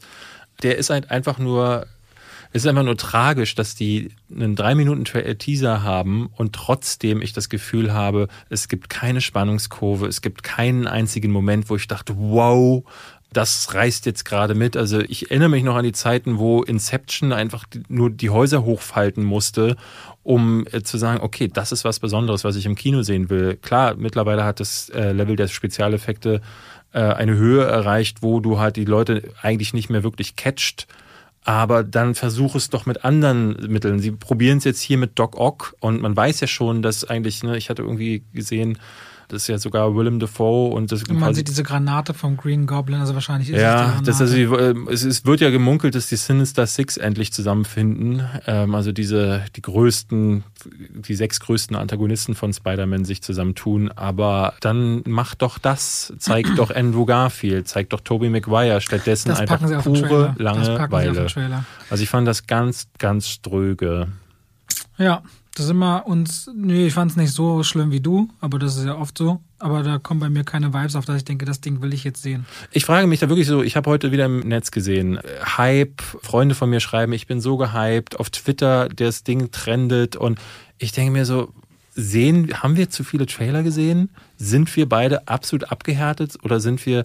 Der 0.62 0.78
ist 0.78 0.90
halt 0.90 1.10
einfach 1.10 1.38
nur, 1.38 1.86
es 2.52 2.62
ist 2.62 2.68
einfach 2.68 2.84
nur 2.84 2.96
tragisch, 2.96 3.56
dass 3.56 3.74
die 3.74 4.12
einen 4.30 4.54
drei 4.54 4.76
Minuten 4.76 5.02
Teaser 5.04 5.82
haben 5.82 6.28
und 6.36 6.52
trotzdem 6.52 7.20
ich 7.20 7.32
das 7.32 7.48
Gefühl 7.48 7.92
habe, 7.92 8.28
es 8.50 8.68
gibt 8.68 8.88
keine 8.88 9.20
Spannungskurve, 9.20 10.06
es 10.06 10.22
gibt 10.22 10.44
keinen 10.44 10.86
einzigen 10.86 11.32
Moment, 11.32 11.68
wo 11.68 11.74
ich 11.74 11.88
dachte, 11.88 12.14
wow, 12.16 12.84
das 13.36 13.74
reißt 13.74 14.06
jetzt 14.06 14.24
gerade 14.24 14.54
mit. 14.54 14.76
Also 14.76 15.00
ich 15.00 15.30
erinnere 15.30 15.50
mich 15.50 15.64
noch 15.64 15.76
an 15.76 15.84
die 15.84 15.92
Zeiten, 15.92 16.38
wo 16.38 16.62
Inception 16.62 17.32
einfach 17.32 17.66
nur 17.88 18.10
die 18.10 18.30
Häuser 18.30 18.64
hochfalten 18.64 19.24
musste, 19.24 19.76
um 20.22 20.66
äh, 20.72 20.82
zu 20.82 20.98
sagen, 20.98 21.20
okay, 21.20 21.48
das 21.52 21.72
ist 21.72 21.84
was 21.84 22.00
Besonderes, 22.00 22.44
was 22.44 22.56
ich 22.56 22.66
im 22.66 22.74
Kino 22.74 23.02
sehen 23.02 23.30
will. 23.30 23.56
Klar, 23.56 23.94
mittlerweile 23.96 24.44
hat 24.44 24.60
das 24.60 24.88
äh, 24.90 25.12
Level 25.12 25.36
der 25.36 25.48
Spezialeffekte 25.48 26.40
äh, 26.92 27.00
eine 27.00 27.34
Höhe 27.34 27.64
erreicht, 27.64 28.22
wo 28.22 28.40
du 28.40 28.58
halt 28.58 28.76
die 28.76 28.84
Leute 28.84 29.22
eigentlich 29.42 29.74
nicht 29.74 29.90
mehr 29.90 30.02
wirklich 30.02 30.36
catcht. 30.36 30.86
Aber 31.44 31.84
dann 31.84 32.14
versuch 32.14 32.54
es 32.54 32.70
doch 32.70 32.86
mit 32.86 33.04
anderen 33.04 33.70
Mitteln. 33.70 33.98
Sie 33.98 34.12
probieren 34.12 34.58
es 34.58 34.64
jetzt 34.64 34.80
hier 34.80 34.96
mit 34.96 35.18
Doc 35.18 35.38
Ock 35.38 35.76
und 35.80 36.00
man 36.00 36.16
weiß 36.16 36.40
ja 36.40 36.46
schon, 36.46 36.80
dass 36.80 37.04
eigentlich, 37.04 37.42
ne, 37.42 37.58
ich 37.58 37.68
hatte 37.68 37.82
irgendwie 37.82 38.24
gesehen, 38.32 38.78
das 39.28 39.42
ist 39.42 39.48
ja 39.48 39.58
sogar 39.58 39.94
Willem 39.94 40.18
Dafoe 40.18 40.72
und 40.72 40.92
das. 40.92 41.02
Und 41.04 41.18
man 41.18 41.34
sieht 41.34 41.48
diese 41.48 41.62
Granate 41.62 42.14
vom 42.14 42.36
Green 42.36 42.66
Goblin, 42.66 43.00
also 43.00 43.14
wahrscheinlich 43.14 43.50
ist 43.50 43.60
ja, 43.60 43.96
es 43.96 44.02
das 44.02 44.20
also, 44.20 44.36
es, 44.36 45.04
es 45.04 45.24
wird 45.24 45.40
ja 45.40 45.50
gemunkelt, 45.50 45.94
dass 45.94 46.06
die 46.06 46.16
Sinister 46.16 46.66
Six 46.66 46.96
endlich 46.96 47.32
zusammenfinden. 47.32 48.22
Ähm, 48.46 48.74
also 48.74 48.92
diese, 48.92 49.44
die 49.56 49.62
größten, 49.62 50.44
die 50.94 51.14
sechs 51.14 51.40
größten 51.40 51.76
Antagonisten 51.76 52.34
von 52.34 52.52
Spider-Man 52.52 53.04
sich 53.04 53.22
zusammentun. 53.22 53.90
Aber 53.90 54.54
dann 54.60 55.02
macht 55.06 55.42
doch 55.42 55.58
das, 55.58 56.12
zeigt 56.18 56.58
doch 56.58 56.70
Andrew 56.70 57.04
Garfield, 57.04 57.68
zeigt 57.68 57.92
doch 57.92 58.00
Tobey 58.00 58.28
Maguire 58.28 58.80
stattdessen 58.80 59.30
das 59.30 59.40
einfach 59.40 59.60
pure 59.82 60.34
Langeweile. 60.38 61.26
Also 61.90 62.02
ich 62.02 62.08
fand 62.08 62.28
das 62.28 62.46
ganz, 62.46 62.88
ganz 62.98 63.28
ströge. 63.28 64.08
Ja, 64.98 65.22
das 65.54 65.68
immer 65.68 66.06
uns, 66.06 66.50
nee, 66.54 66.86
ich 66.86 66.94
fand 66.94 67.12
es 67.12 67.16
nicht 67.16 67.32
so 67.32 67.62
schlimm 67.62 67.90
wie 67.90 68.00
du, 68.00 68.28
aber 68.40 68.58
das 68.58 68.76
ist 68.76 68.84
ja 68.84 68.96
oft 68.96 69.16
so. 69.16 69.40
Aber 69.58 69.82
da 69.82 69.98
kommen 69.98 70.20
bei 70.20 70.28
mir 70.28 70.44
keine 70.44 70.74
Vibes 70.74 70.96
auf, 70.96 71.04
dass 71.04 71.16
ich 71.16 71.24
denke, 71.24 71.44
das 71.44 71.60
Ding 71.60 71.80
will 71.80 71.94
ich 71.94 72.04
jetzt 72.04 72.22
sehen. 72.22 72.44
Ich 72.70 72.84
frage 72.84 73.06
mich 73.06 73.20
da 73.20 73.28
wirklich 73.28 73.46
so, 73.46 73.62
ich 73.62 73.76
habe 73.76 73.88
heute 73.88 74.12
wieder 74.12 74.26
im 74.26 74.40
Netz 74.40 74.70
gesehen, 74.70 75.18
Hype, 75.56 76.02
Freunde 76.02 76.54
von 76.54 76.68
mir 76.70 76.80
schreiben, 76.80 77.12
ich 77.12 77.26
bin 77.26 77.40
so 77.40 77.56
gehypt, 77.56 78.18
auf 78.18 78.30
Twitter 78.30 78.88
das 78.88 79.22
Ding 79.22 79.50
trendet 79.52 80.16
und 80.16 80.38
ich 80.78 80.92
denke 80.92 81.12
mir 81.12 81.24
so, 81.24 81.52
sehen, 81.94 82.62
haben 82.62 82.76
wir 82.76 82.90
zu 82.90 83.04
viele 83.04 83.26
Trailer 83.26 83.62
gesehen? 83.62 84.10
Sind 84.36 84.74
wir 84.76 84.88
beide 84.88 85.28
absolut 85.28 85.70
abgehärtet 85.70 86.36
oder 86.42 86.60
sind 86.60 86.84
wir 86.86 87.04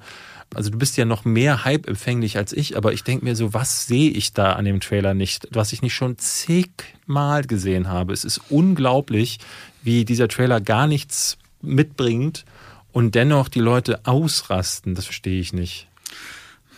also 0.54 0.70
du 0.70 0.78
bist 0.78 0.98
ja 0.98 1.06
noch 1.06 1.26
mehr 1.26 1.64
Hype-empfänglich 1.64 2.38
als 2.38 2.54
ich, 2.54 2.76
aber 2.76 2.94
ich 2.94 3.04
denke 3.04 3.26
mir 3.26 3.36
so, 3.36 3.54
was 3.54 3.86
sehe 3.86 4.10
ich 4.10 4.34
da 4.34 4.54
an 4.54 4.66
dem 4.66 4.80
Trailer 4.80 5.14
nicht, 5.14 5.48
was 5.52 5.74
ich 5.74 5.82
nicht 5.82 5.94
schon 5.94 6.18
zigmal 6.18 7.44
gesehen 7.44 7.88
habe. 7.88 8.14
Es 8.14 8.24
ist 8.24 8.42
unglaublich, 8.50 9.40
wie 9.84 10.06
dieser 10.06 10.28
Trailer 10.28 10.60
gar 10.60 10.88
nichts 10.88 11.38
mitbringt 11.62 12.46
und 12.92 13.16
dennoch 13.16 13.50
die 13.50 13.60
Leute 13.60 14.06
ausrasten. 14.06 14.96
Das 14.96 15.06
verstehe 15.06 15.40
ich 15.40 15.54
nicht. 15.54 15.88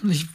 Ich 0.07 0.25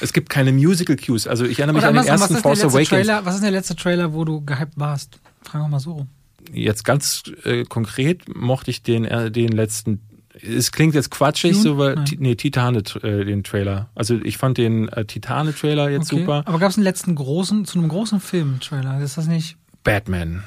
es 0.00 0.12
gibt 0.12 0.28
keine 0.28 0.52
Musical 0.52 0.96
Cues. 0.96 1.26
Also 1.26 1.44
ich 1.44 1.60
erinnere 1.60 1.76
mich 1.76 1.84
an 1.84 1.94
den 1.94 2.04
ersten 2.04 2.36
Force 2.36 2.64
Awakens. 2.64 2.88
Trailer, 2.88 3.24
was 3.24 3.36
ist 3.36 3.44
der 3.44 3.52
letzte 3.52 3.76
Trailer, 3.76 4.12
wo 4.12 4.24
du 4.24 4.44
gehypt 4.44 4.72
warst? 4.76 5.20
Fragen 5.42 5.64
wir 5.64 5.68
mal 5.68 5.80
so. 5.80 6.06
Jetzt 6.52 6.84
ganz 6.84 7.22
äh, 7.44 7.64
konkret 7.64 8.34
mochte 8.34 8.70
ich 8.72 8.82
den, 8.82 9.04
äh, 9.04 9.30
den 9.30 9.52
letzten 9.52 10.00
es 10.40 10.72
klingt 10.72 10.94
jetzt 10.94 11.10
quatschig, 11.10 11.56
so 11.56 11.78
weil 11.78 11.94
Nein. 11.94 12.16
nee, 12.18 12.34
Titane 12.34 12.82
äh, 13.02 13.24
den 13.24 13.44
Trailer. 13.44 13.88
Also 13.94 14.18
ich 14.22 14.38
fand 14.38 14.58
den 14.58 14.88
äh, 14.88 15.04
Titane 15.04 15.54
Trailer 15.54 15.90
jetzt 15.90 16.12
okay. 16.12 16.22
super. 16.22 16.42
Aber 16.46 16.58
gab 16.58 16.70
es 16.70 16.76
einen 16.76 16.84
letzten 16.84 17.14
großen 17.14 17.64
zu 17.64 17.78
einem 17.78 17.88
großen 17.88 18.20
Film 18.20 18.60
Trailer? 18.60 19.00
Ist 19.00 19.18
das 19.18 19.26
nicht 19.26 19.56
Batman? 19.84 20.42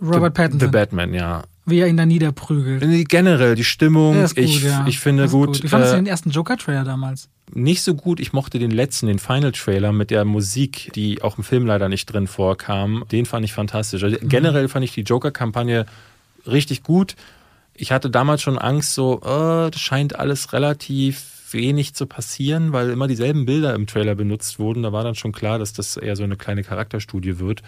Robert 0.00 0.36
The, 0.36 0.42
Pattinson. 0.42 0.68
The 0.68 0.72
Batman, 0.72 1.14
ja. 1.14 1.44
Wie 1.64 1.80
er 1.80 1.88
ihn 1.88 1.96
da 1.96 2.06
niederprügelt. 2.06 3.08
Generell 3.08 3.54
die 3.54 3.64
Stimmung, 3.64 4.20
gut, 4.20 4.36
ich, 4.36 4.62
ja. 4.62 4.84
ich 4.86 5.00
finde 5.00 5.28
gut. 5.28 5.48
gut. 5.48 5.62
Wie 5.64 5.68
fandest 5.68 5.92
du 5.92 5.96
äh, 5.96 6.00
den 6.00 6.06
ersten 6.06 6.30
Joker 6.30 6.56
Trailer 6.56 6.84
damals? 6.84 7.28
Nicht 7.52 7.82
so 7.82 7.94
gut. 7.94 8.20
Ich 8.20 8.32
mochte 8.32 8.58
den 8.58 8.70
letzten, 8.70 9.06
den 9.06 9.18
Final 9.18 9.52
Trailer 9.52 9.92
mit 9.92 10.10
der 10.10 10.24
Musik, 10.24 10.90
die 10.94 11.22
auch 11.22 11.38
im 11.38 11.44
Film 11.44 11.66
leider 11.66 11.88
nicht 11.88 12.06
drin 12.06 12.26
vorkam. 12.26 13.04
Den 13.10 13.24
fand 13.24 13.44
ich 13.44 13.52
fantastisch. 13.52 14.02
Also 14.04 14.16
mhm. 14.20 14.28
Generell 14.28 14.68
fand 14.68 14.84
ich 14.84 14.92
die 14.92 15.02
Joker 15.02 15.30
Kampagne 15.30 15.86
richtig 16.46 16.82
gut 16.82 17.16
ich 17.78 17.92
hatte 17.92 18.10
damals 18.10 18.42
schon 18.42 18.58
Angst, 18.58 18.94
so, 18.94 19.20
oh, 19.22 19.68
das 19.70 19.80
scheint 19.80 20.16
alles 20.16 20.52
relativ 20.52 21.52
wenig 21.52 21.94
zu 21.94 22.06
passieren, 22.06 22.72
weil 22.72 22.90
immer 22.90 23.06
dieselben 23.06 23.46
Bilder 23.46 23.74
im 23.74 23.86
Trailer 23.86 24.14
benutzt 24.14 24.58
wurden. 24.58 24.82
Da 24.82 24.92
war 24.92 25.04
dann 25.04 25.14
schon 25.14 25.32
klar, 25.32 25.58
dass 25.58 25.72
das 25.72 25.96
eher 25.96 26.16
so 26.16 26.24
eine 26.24 26.36
kleine 26.36 26.64
Charakterstudie 26.64 27.38
wird 27.38 27.62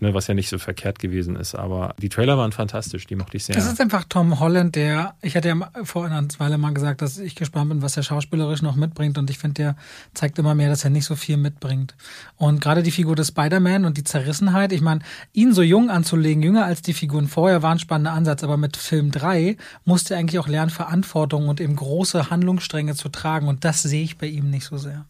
ne, 0.00 0.14
was 0.14 0.26
ja 0.26 0.34
nicht 0.34 0.48
so 0.48 0.58
verkehrt 0.58 0.98
gewesen 0.98 1.36
ist. 1.36 1.54
Aber 1.54 1.94
die 2.00 2.08
Trailer 2.08 2.36
waren 2.36 2.52
fantastisch, 2.52 3.06
die 3.06 3.16
mochte 3.16 3.36
ich 3.36 3.44
sehr. 3.44 3.56
Es 3.56 3.66
ist 3.66 3.80
einfach 3.80 4.04
Tom 4.08 4.40
Holland, 4.40 4.74
der, 4.74 5.14
ich 5.22 5.36
hatte 5.36 5.48
ja 5.48 5.70
vor 5.84 6.06
einer 6.06 6.26
Weile 6.38 6.58
mal 6.58 6.72
gesagt, 6.72 7.02
dass 7.02 7.18
ich 7.18 7.34
gespannt 7.34 7.70
bin, 7.70 7.82
was 7.82 7.96
er 7.96 8.02
schauspielerisch 8.02 8.62
noch 8.62 8.76
mitbringt. 8.76 9.18
Und 9.18 9.30
ich 9.30 9.38
finde, 9.38 9.54
der 9.54 9.76
zeigt 10.14 10.38
immer 10.38 10.54
mehr, 10.54 10.68
dass 10.68 10.84
er 10.84 10.90
nicht 10.90 11.04
so 11.04 11.16
viel 11.16 11.36
mitbringt. 11.36 11.94
Und 12.36 12.60
gerade 12.60 12.82
die 12.82 12.90
Figur 12.90 13.16
des 13.16 13.28
Spider-Man 13.28 13.84
und 13.84 13.96
die 13.96 14.04
Zerrissenheit, 14.04 14.72
ich 14.72 14.80
meine, 14.80 15.00
ihn 15.32 15.52
so 15.52 15.62
jung 15.62 15.90
anzulegen, 15.90 16.42
jünger 16.42 16.64
als 16.64 16.82
die 16.82 16.92
Figuren 16.92 17.28
vorher, 17.28 17.62
war 17.62 17.72
ein 17.72 17.78
spannender 17.78 18.12
Ansatz. 18.12 18.42
Aber 18.42 18.56
mit 18.56 18.76
Film 18.76 19.10
3 19.10 19.56
musste 19.84 20.14
er 20.14 20.20
eigentlich 20.20 20.38
auch 20.38 20.48
lernen, 20.48 20.70
Verantwortung 20.70 21.48
und 21.48 21.60
eben 21.60 21.76
große 21.76 22.30
Handlungsstränge 22.30 22.94
zu 22.94 23.08
tragen. 23.08 23.48
Und 23.48 23.64
das 23.64 23.82
sehe 23.82 24.02
ich 24.02 24.18
bei 24.18 24.26
ihm 24.26 24.50
nicht 24.50 24.64
so 24.64 24.76
sehr. 24.76 25.04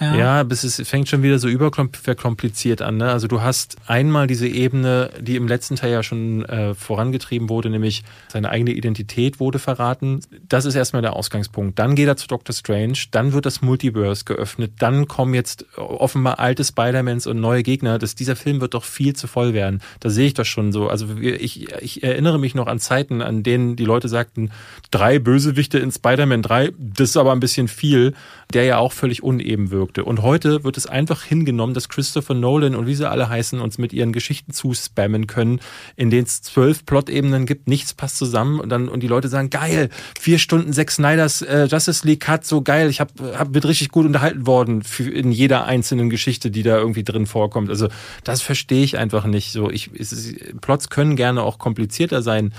Ja, 0.00 0.16
ja 0.16 0.42
bis 0.42 0.64
es 0.64 0.88
fängt 0.88 1.08
schon 1.08 1.22
wieder 1.22 1.38
so 1.38 1.48
überverkompliziert 1.48 2.82
an. 2.82 2.98
Ne? 2.98 3.10
Also 3.10 3.26
du 3.26 3.40
hast 3.40 3.76
einmal 3.86 4.26
diese 4.26 4.46
Ebene, 4.46 5.10
die 5.20 5.36
im 5.36 5.48
letzten 5.48 5.76
Teil 5.76 5.92
ja 5.92 6.02
schon 6.02 6.44
äh, 6.44 6.74
vorangetrieben 6.74 7.48
wurde, 7.48 7.70
nämlich 7.70 8.04
seine 8.28 8.50
eigene 8.50 8.72
Identität 8.72 9.40
wurde 9.40 9.58
verraten. 9.58 10.20
Das 10.48 10.64
ist 10.64 10.74
erstmal 10.74 11.02
der 11.02 11.14
Ausgangspunkt. 11.14 11.78
Dann 11.78 11.94
geht 11.94 12.08
er 12.08 12.16
zu 12.16 12.28
Doctor 12.28 12.54
Strange, 12.54 12.98
dann 13.10 13.32
wird 13.32 13.46
das 13.46 13.62
Multiverse 13.62 14.24
geöffnet, 14.24 14.72
dann 14.78 15.08
kommen 15.08 15.34
jetzt 15.34 15.66
offenbar 15.76 16.38
alte 16.38 16.64
Spider-Mans 16.64 17.26
und 17.26 17.40
neue 17.40 17.62
Gegner. 17.62 17.98
Das, 17.98 18.14
dieser 18.14 18.36
Film 18.36 18.60
wird 18.60 18.74
doch 18.74 18.84
viel 18.84 19.14
zu 19.14 19.26
voll 19.26 19.52
werden. 19.52 19.80
Da 20.00 20.10
sehe 20.10 20.26
ich 20.26 20.34
das 20.34 20.46
schon 20.46 20.72
so. 20.72 20.88
Also 20.88 21.16
ich, 21.18 21.72
ich 21.80 22.02
erinnere 22.02 22.38
mich 22.38 22.54
noch 22.54 22.66
an 22.66 22.78
Zeiten, 22.78 23.22
an 23.22 23.42
denen 23.42 23.76
die 23.76 23.84
Leute 23.84 24.08
sagten, 24.08 24.50
drei 24.90 25.18
Bösewichte 25.18 25.78
in 25.78 25.90
Spider-Man 25.90 26.42
3, 26.42 26.72
das 26.78 27.10
ist 27.10 27.16
aber 27.16 27.32
ein 27.32 27.40
bisschen 27.40 27.68
viel, 27.68 28.14
der 28.52 28.64
ja 28.64 28.78
auch 28.78 28.92
völlig 28.92 29.22
uneben 29.22 29.70
wirkt 29.70 29.87
wirkte. 29.88 30.04
Und 30.04 30.22
heute 30.22 30.64
wird 30.64 30.76
es 30.76 30.86
einfach 30.86 31.22
hingenommen, 31.22 31.74
dass 31.74 31.88
Christopher 31.88 32.34
Nolan 32.34 32.74
und 32.74 32.86
wie 32.86 32.94
sie 32.94 33.08
alle 33.08 33.28
heißen, 33.28 33.60
uns 33.60 33.78
mit 33.78 33.92
ihren 33.92 34.12
Geschichten 34.12 34.52
zuspammen 34.52 35.26
können, 35.26 35.60
in 35.96 36.10
denen 36.10 36.24
es 36.24 36.42
zwölf 36.42 36.84
Plot-Ebenen 36.84 37.46
gibt, 37.46 37.68
nichts 37.68 37.94
passt 37.94 38.18
zusammen 38.18 38.60
und 38.60 38.68
dann 38.68 38.88
und 38.88 39.02
die 39.02 39.08
Leute 39.08 39.28
sagen, 39.28 39.50
geil, 39.50 39.88
vier 40.18 40.38
Stunden 40.38 40.72
sechs 40.72 40.96
Snyders 40.96 41.42
äh, 41.42 41.64
Justice 41.64 42.06
League 42.06 42.20
Cut, 42.20 42.44
so 42.44 42.60
geil, 42.62 42.90
ich 42.90 43.00
hab, 43.00 43.10
hab 43.20 43.54
wird 43.54 43.64
richtig 43.64 43.90
gut 43.90 44.04
unterhalten 44.04 44.46
worden 44.46 44.82
für, 44.82 45.08
in 45.10 45.32
jeder 45.32 45.64
einzelnen 45.64 46.10
Geschichte, 46.10 46.50
die 46.50 46.62
da 46.62 46.76
irgendwie 46.76 47.04
drin 47.04 47.26
vorkommt. 47.26 47.70
Also 47.70 47.88
das 48.24 48.42
verstehe 48.42 48.84
ich 48.84 48.98
einfach 48.98 49.24
nicht. 49.24 49.52
So, 49.52 49.70
ich, 49.70 49.90
es, 49.98 50.34
Plots 50.60 50.90
können 50.90 51.16
gerne 51.16 51.42
auch 51.42 51.58
komplizierter 51.58 52.22
sein, 52.22 52.52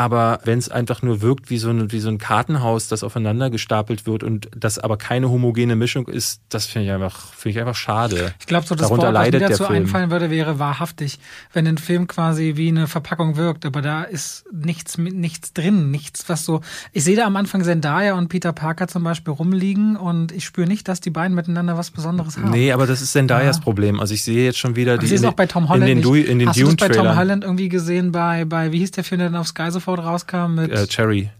Aber 0.00 0.40
wenn 0.44 0.58
es 0.58 0.70
einfach 0.70 1.02
nur 1.02 1.20
wirkt 1.20 1.50
wie 1.50 1.58
so, 1.58 1.68
ein, 1.68 1.92
wie 1.92 2.00
so 2.00 2.08
ein 2.08 2.16
Kartenhaus, 2.16 2.88
das 2.88 3.04
aufeinander 3.04 3.50
gestapelt 3.50 4.06
wird 4.06 4.24
und 4.24 4.48
das 4.56 4.78
aber 4.78 4.96
keine 4.96 5.28
homogene 5.28 5.76
Mischung 5.76 6.08
ist, 6.08 6.40
das 6.48 6.64
finde 6.64 6.86
ich 6.86 6.92
einfach, 6.94 7.34
finde 7.34 7.50
ich 7.50 7.60
einfach 7.60 7.74
schade. 7.74 8.32
Ich 8.40 8.46
glaube, 8.46 8.66
so 8.66 8.74
das 8.74 8.88
Darunter 8.88 9.12
Wort, 9.12 9.26
was 9.26 9.30
mir 9.30 9.40
dazu 9.40 9.66
einfallen 9.66 10.10
würde, 10.10 10.30
wäre 10.30 10.58
wahrhaftig. 10.58 11.18
Wenn 11.52 11.66
ein 11.66 11.76
Film 11.76 12.06
quasi 12.06 12.54
wie 12.56 12.68
eine 12.68 12.86
Verpackung 12.86 13.36
wirkt, 13.36 13.66
aber 13.66 13.82
da 13.82 14.02
ist 14.02 14.46
nichts, 14.50 14.96
nichts 14.96 15.52
drin, 15.52 15.90
nichts, 15.90 16.30
was 16.30 16.46
so. 16.46 16.62
Ich 16.92 17.04
sehe 17.04 17.14
da 17.14 17.26
am 17.26 17.36
Anfang 17.36 17.62
Zendaya 17.62 18.14
und 18.14 18.28
Peter 18.28 18.54
Parker 18.54 18.88
zum 18.88 19.04
Beispiel 19.04 19.34
rumliegen 19.34 19.96
und 19.96 20.32
ich 20.32 20.46
spüre 20.46 20.66
nicht, 20.66 20.88
dass 20.88 21.02
die 21.02 21.10
beiden 21.10 21.34
miteinander 21.34 21.76
was 21.76 21.90
Besonderes 21.90 22.38
haben. 22.38 22.48
Nee, 22.48 22.72
aber 22.72 22.86
das 22.86 23.02
ist 23.02 23.12
Zendayas 23.12 23.58
Ja. 23.58 23.62
Problem. 23.64 24.00
Also 24.00 24.14
ich 24.14 24.22
sehe 24.22 24.46
jetzt 24.46 24.58
schon 24.58 24.76
wieder 24.76 24.96
die 24.96 25.04
ich 25.04 25.10
sehe 25.10 25.18
es 25.18 25.24
auch 25.24 25.34
bei 25.34 25.44
Tom 25.44 25.68
Holland 25.68 25.90
in 25.90 26.00
den, 26.00 26.24
in 26.24 26.38
den 26.38 26.48
Hast 26.48 26.58
du 26.58 26.64
das 26.64 26.76
bei 26.76 26.88
Tom. 26.88 27.14
Holland 27.14 27.44
irgendwie 27.44 27.68
gesehen 27.68 28.12
bei, 28.12 28.46
bei, 28.46 28.72
wie 28.72 28.78
hieß 28.78 28.92
der 28.92 29.04
Film, 29.04 29.18
der 29.18 29.28
dann 29.28 29.38
auf 29.38 29.48
Sky 29.48 29.70
sofort 29.70 29.89
rauskam 29.98 30.54
mit, 30.54 30.70
Äh, 30.70 30.86
Cherry. 30.86 31.30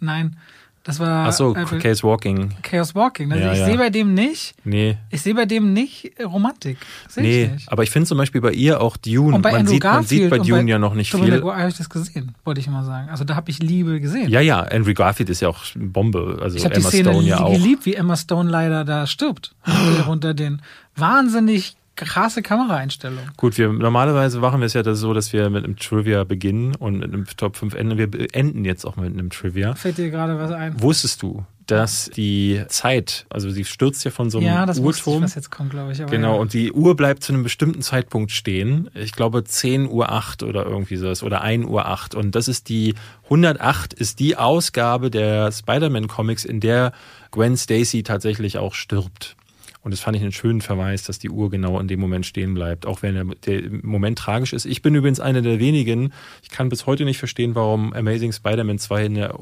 nein, 0.00 0.36
das 0.82 0.98
war 0.98 1.28
Ach 1.28 1.32
so, 1.32 1.54
äh, 1.54 1.64
Case 1.78 2.02
Walking. 2.02 2.54
Chaos 2.62 2.94
Walking. 2.94 3.30
Also 3.30 3.44
Ja, 3.44 3.52
ich 3.52 3.58
ja. 3.58 3.66
sehe 3.66 3.76
bei 3.76 3.90
dem 3.90 4.14
nicht, 4.14 4.54
Nee. 4.64 4.96
ich 5.10 5.20
sehe 5.20 5.34
bei 5.34 5.44
dem 5.44 5.74
nicht 5.74 6.12
Romantik. 6.24 6.78
Sehe 7.06 7.22
Nee, 7.22 7.44
ich 7.44 7.50
nicht. 7.52 7.72
aber 7.72 7.82
ich 7.82 7.90
finde 7.90 8.08
zum 8.08 8.16
Beispiel 8.16 8.40
bei 8.40 8.52
ihr 8.52 8.80
auch 8.80 8.96
Dune. 8.96 9.36
Und 9.36 9.42
bei 9.42 9.52
man, 9.52 9.60
Andrew 9.60 9.74
sieht, 9.74 9.84
man 9.84 10.04
sieht 10.04 10.30
bei 10.30 10.38
Dune 10.38 10.62
bei 10.64 10.70
ja 10.70 10.78
noch 10.78 10.94
nicht 10.94 11.12
Tobey 11.12 11.26
viel. 11.32 11.42
Habe 11.42 11.68
ich 11.68 11.76
das 11.76 11.90
gesehen, 11.90 12.34
wollte 12.44 12.60
ich 12.60 12.66
immer 12.66 12.82
sagen. 12.82 13.10
Also 13.10 13.24
da 13.24 13.36
habe 13.36 13.50
ich 13.50 13.58
Liebe 13.62 14.00
gesehen. 14.00 14.30
Ja, 14.30 14.40
ja, 14.40 14.60
Andrew 14.60 14.94
Garfield 14.94 15.28
ist 15.28 15.40
ja 15.40 15.48
auch 15.48 15.58
eine 15.74 15.84
Bombe. 15.84 16.38
Also 16.40 16.56
ich 16.56 16.64
habe 16.64 16.74
die 16.74 16.80
Szene 16.80 17.10
Stone 17.10 17.26
ja 17.26 17.40
auch. 17.40 17.52
geliebt, 17.52 17.84
wie 17.84 17.94
Emma 17.94 18.16
Stone 18.16 18.50
leider 18.50 18.84
da 18.86 19.06
stirbt. 19.06 19.54
unter 20.08 20.32
den 20.32 20.62
wahnsinnig 20.96 21.76
krasse 22.06 22.42
Kameraeinstellungen. 22.42 23.30
Gut, 23.36 23.58
wir 23.58 23.72
normalerweise 23.72 24.40
machen 24.40 24.60
wir 24.60 24.66
es 24.66 24.74
ja 24.74 24.82
das 24.82 24.98
so, 24.98 25.14
dass 25.14 25.32
wir 25.32 25.50
mit 25.50 25.64
einem 25.64 25.76
Trivia 25.76 26.24
beginnen 26.24 26.74
und 26.76 26.98
mit 26.98 27.12
einem 27.12 27.26
Top 27.36 27.56
5 27.56 27.74
enden. 27.74 27.98
Wir 27.98 28.34
enden 28.34 28.64
jetzt 28.64 28.84
auch 28.84 28.96
mit 28.96 29.12
einem 29.12 29.30
Trivia. 29.30 29.74
Fällt 29.74 29.98
dir 29.98 30.10
gerade 30.10 30.38
was 30.38 30.50
ein? 30.50 30.80
Wusstest 30.80 31.22
du, 31.22 31.44
dass 31.70 32.10
die 32.16 32.62
Zeit, 32.68 33.26
also 33.30 33.48
sie 33.50 33.64
stürzt 33.64 34.04
ja 34.04 34.10
von 34.10 34.30
so 34.30 34.38
einem 34.38 34.46
ja, 34.48 34.66
das 34.66 34.82
wusste 34.82 35.02
ich, 35.02 35.06
Uhrturm. 35.06 35.24
was 35.24 35.34
jetzt 35.34 35.50
kommt, 35.50 35.70
glaube 35.70 35.92
ich. 35.92 36.04
Genau, 36.06 36.34
ja. 36.34 36.40
und 36.40 36.52
die 36.52 36.72
Uhr 36.72 36.96
bleibt 36.96 37.22
zu 37.22 37.32
einem 37.32 37.42
bestimmten 37.42 37.82
Zeitpunkt 37.82 38.32
stehen. 38.32 38.90
Ich 38.94 39.12
glaube 39.12 39.44
10 39.44 39.88
Uhr 39.88 40.10
8 40.10 40.42
oder 40.42 40.66
irgendwie 40.66 40.96
sowas 40.96 41.22
oder 41.22 41.42
1 41.42 41.66
Uhr 41.66 41.86
8. 41.86 42.14
Und 42.14 42.34
das 42.34 42.48
ist 42.48 42.68
die 42.68 42.94
108 43.24 43.92
ist 43.92 44.18
die 44.18 44.36
Ausgabe 44.36 45.10
der 45.10 45.52
Spider-Man-Comics, 45.52 46.44
in 46.44 46.60
der 46.60 46.92
Gwen 47.30 47.56
Stacy 47.56 48.02
tatsächlich 48.02 48.58
auch 48.58 48.74
stirbt. 48.74 49.36
Und 49.82 49.92
das 49.92 50.00
fand 50.00 50.14
ich 50.14 50.22
einen 50.22 50.32
schönen 50.32 50.60
Verweis, 50.60 51.04
dass 51.04 51.18
die 51.18 51.30
Uhr 51.30 51.48
genau 51.48 51.80
in 51.80 51.88
dem 51.88 52.00
Moment 52.00 52.26
stehen 52.26 52.52
bleibt, 52.52 52.84
auch 52.84 53.00
wenn 53.00 53.14
der, 53.14 53.24
der 53.46 53.62
Moment 53.82 54.18
tragisch 54.18 54.52
ist. 54.52 54.66
Ich 54.66 54.82
bin 54.82 54.94
übrigens 54.94 55.20
einer 55.20 55.40
der 55.40 55.58
wenigen, 55.58 56.12
ich 56.42 56.50
kann 56.50 56.68
bis 56.68 56.84
heute 56.84 57.06
nicht 57.06 57.16
verstehen, 57.18 57.54
warum 57.54 57.94
Amazing 57.94 58.30
Spider-Man 58.32 58.78
2 58.78 59.06
in 59.06 59.14
der, 59.14 59.34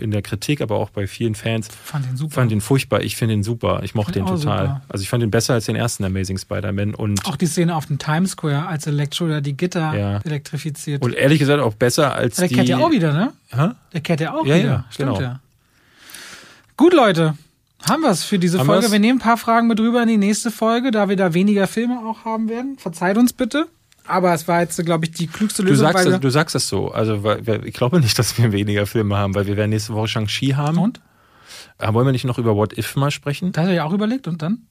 in 0.00 0.10
der 0.10 0.22
Kritik, 0.22 0.60
aber 0.62 0.76
auch 0.76 0.90
bei 0.90 1.06
vielen 1.06 1.36
Fans 1.36 1.68
fand 1.84 2.06
den 2.06 2.16
super. 2.16 2.34
fand 2.34 2.50
ihn 2.50 2.60
furchtbar. 2.60 3.02
Ich 3.02 3.14
finde 3.14 3.34
ihn 3.34 3.44
super. 3.44 3.82
Ich 3.84 3.94
mochte 3.94 4.20
auch 4.24 4.30
total. 4.30 4.38
super. 4.66 4.82
Also 4.88 5.02
ich 5.02 5.08
fand 5.08 5.22
ihn 5.22 5.30
besser 5.30 5.54
als 5.54 5.66
den 5.66 5.76
ersten 5.76 6.02
Amazing 6.02 6.38
Spider-Man 6.38 6.94
und, 6.96 7.24
auch 7.26 7.36
die 7.36 7.46
Szene 7.46 7.76
auf 7.76 7.86
dem 7.86 7.98
Times 7.98 8.32
Square, 8.32 8.66
als 8.66 8.88
Electro 8.88 9.28
da 9.28 9.40
die 9.40 9.56
Gitter 9.56 9.94
Ja. 9.96 10.18
elektrifiziert. 10.24 11.02
und 11.02 11.14
ehrlich 11.14 11.38
gesagt 11.38 11.62
auch 11.62 11.74
besser 11.74 12.12
als 12.16 12.34
der 12.36 12.48
die. 12.48 12.56
kehrt 12.56 12.68
ja 12.68 12.78
auch 12.78 12.90
wieder, 12.90 13.12
ne? 13.12 13.32
Hä? 13.50 13.68
Der 13.92 14.00
kehrt 14.00 14.20
ja 14.20 14.34
auch 14.34 14.44
Ja, 14.44 14.56
wieder. 14.56 14.66
ja, 14.68 14.84
Stimmt 14.90 15.10
genau. 15.10 15.20
ja. 15.20 15.40
Gut, 16.76 16.92
Leute. 16.92 17.36
Haben 17.88 18.02
wir 18.02 18.10
es 18.10 18.24
für 18.24 18.38
diese 18.38 18.58
Haben 18.58 18.66
Folge. 18.66 18.82
wir's? 18.84 18.92
Wir 18.92 18.98
nehmen 18.98 19.18
ein 19.18 19.22
paar 19.22 19.36
Fragen 19.36 19.66
mit 19.66 19.78
rüber 19.80 20.02
in 20.02 20.08
die 20.08 20.16
nächste 20.16 20.50
Folge, 20.50 20.90
da 20.90 21.08
wir 21.08 21.16
da 21.16 21.34
weniger 21.34 21.66
Filme 21.66 22.00
auch 22.04 22.24
haben 22.24 22.48
werden. 22.48 22.78
Verzeiht 22.78 23.16
uns 23.18 23.32
bitte. 23.32 23.66
Aber 24.06 24.34
es 24.34 24.46
war 24.48 24.60
jetzt, 24.60 24.82
glaube 24.84 25.06
ich, 25.06 25.12
die 25.12 25.26
klügste 25.26 25.62
Du 25.62 25.68
Lösung. 25.70 25.86
sagst, 25.86 26.04
weil 26.04 26.12
das, 26.12 26.20
du 26.20 26.30
sagst 26.30 26.54
das 26.54 26.68
so. 26.68 26.90
Also 26.90 27.22
weil, 27.24 27.46
weil, 27.46 27.66
ich 27.66 27.74
glaube 27.74 28.00
nicht, 28.00 28.18
dass 28.18 28.36
wir 28.38 28.52
weniger 28.52 28.86
Filme 28.86 29.16
haben, 29.16 29.34
weil 29.34 29.46
wir 29.46 29.56
werden 29.56 29.70
nächste 29.70 29.94
Woche 29.94 30.08
Shang-Chi 30.08 30.48
haben. 30.56 30.78
Und? 30.78 31.00
Äh, 31.78 31.92
Wollen 31.92 32.06
wir 32.06 32.12
nicht 32.12 32.24
noch 32.24 32.38
über 32.38 32.54
What 32.54 32.76
If 32.76 32.96
mal 32.96 33.10
sprechen? 33.10 33.52
Da 33.52 33.62
hast 33.62 33.68
du 33.70 33.74
ja 33.74 33.84
auch 33.84 33.92
überlegt 33.92 34.28
und 34.28 34.42
dann? 34.42 34.66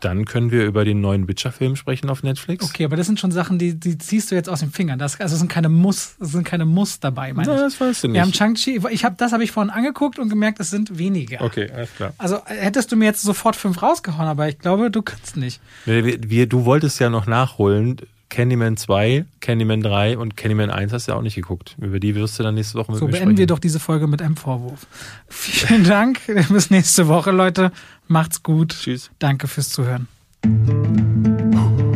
Dann 0.00 0.24
können 0.24 0.50
wir 0.50 0.64
über 0.64 0.84
den 0.84 1.00
neuen 1.00 1.28
Witcher-Film 1.28 1.76
sprechen 1.76 2.10
auf 2.10 2.22
Netflix. 2.22 2.64
Okay, 2.64 2.84
aber 2.84 2.96
das 2.96 3.06
sind 3.06 3.20
schon 3.20 3.30
Sachen, 3.30 3.58
die, 3.58 3.74
die 3.78 3.98
ziehst 3.98 4.30
du 4.30 4.34
jetzt 4.34 4.48
aus 4.48 4.60
den 4.60 4.70
Fingern. 4.70 4.98
Das, 4.98 5.20
also 5.20 5.34
es 5.34 5.38
sind 5.40 5.48
keine 5.48 5.68
Muss, 5.68 6.16
es 6.20 6.32
sind 6.32 6.44
keine 6.44 6.64
Muss 6.64 7.00
dabei, 7.00 7.32
meine 7.32 7.48
Na, 7.48 7.54
ich. 7.54 7.60
das 7.60 7.80
weißt 7.80 8.04
du 8.04 8.12
Wir 8.12 8.20
haben 8.20 8.28
nicht. 8.28 8.36
Shang-Chi, 8.36 8.80
ich 8.90 9.04
hab, 9.04 9.18
das 9.18 9.32
habe 9.32 9.44
ich 9.44 9.52
vorhin 9.52 9.70
angeguckt 9.70 10.18
und 10.18 10.28
gemerkt, 10.28 10.60
es 10.60 10.70
sind 10.70 10.98
weniger. 10.98 11.40
Okay, 11.40 11.70
alles 11.72 11.94
klar. 11.94 12.12
Also 12.18 12.36
äh, 12.36 12.56
hättest 12.56 12.92
du 12.92 12.96
mir 12.96 13.06
jetzt 13.06 13.22
sofort 13.22 13.56
fünf 13.56 13.82
rausgehauen, 13.82 14.28
aber 14.28 14.48
ich 14.48 14.58
glaube, 14.58 14.90
du 14.90 15.02
kannst 15.02 15.36
nicht. 15.36 15.60
Wir, 15.84 16.04
wir, 16.28 16.46
du 16.46 16.64
wolltest 16.64 16.98
ja 17.00 17.10
noch 17.10 17.26
nachholen. 17.26 17.96
Candyman 18.28 18.76
2, 18.76 19.24
Candyman 19.40 19.82
3 19.82 20.18
und 20.18 20.36
Candyman 20.36 20.70
1 20.70 20.92
hast 20.92 21.06
du 21.06 21.12
ja 21.12 21.18
auch 21.18 21.22
nicht 21.22 21.36
geguckt. 21.36 21.76
Über 21.80 22.00
die 22.00 22.14
wirst 22.14 22.38
du 22.38 22.42
dann 22.42 22.54
nächste 22.56 22.78
Woche 22.78 22.92
mit 22.92 22.98
So 22.98 23.06
mir 23.06 23.12
beenden 23.12 23.30
wir 23.30 23.34
sprechen. 23.36 23.46
doch 23.48 23.58
diese 23.58 23.80
Folge 23.80 24.06
mit 24.06 24.20
einem 24.20 24.36
Vorwurf. 24.36 24.86
Vielen 25.28 25.84
Dank. 25.84 26.20
Bis 26.48 26.70
nächste 26.70 27.08
Woche, 27.08 27.30
Leute. 27.30 27.72
Macht's 28.08 28.42
gut. 28.42 28.76
Tschüss. 28.80 29.10
Danke 29.18 29.46
fürs 29.48 29.70
Zuhören. 29.70 30.08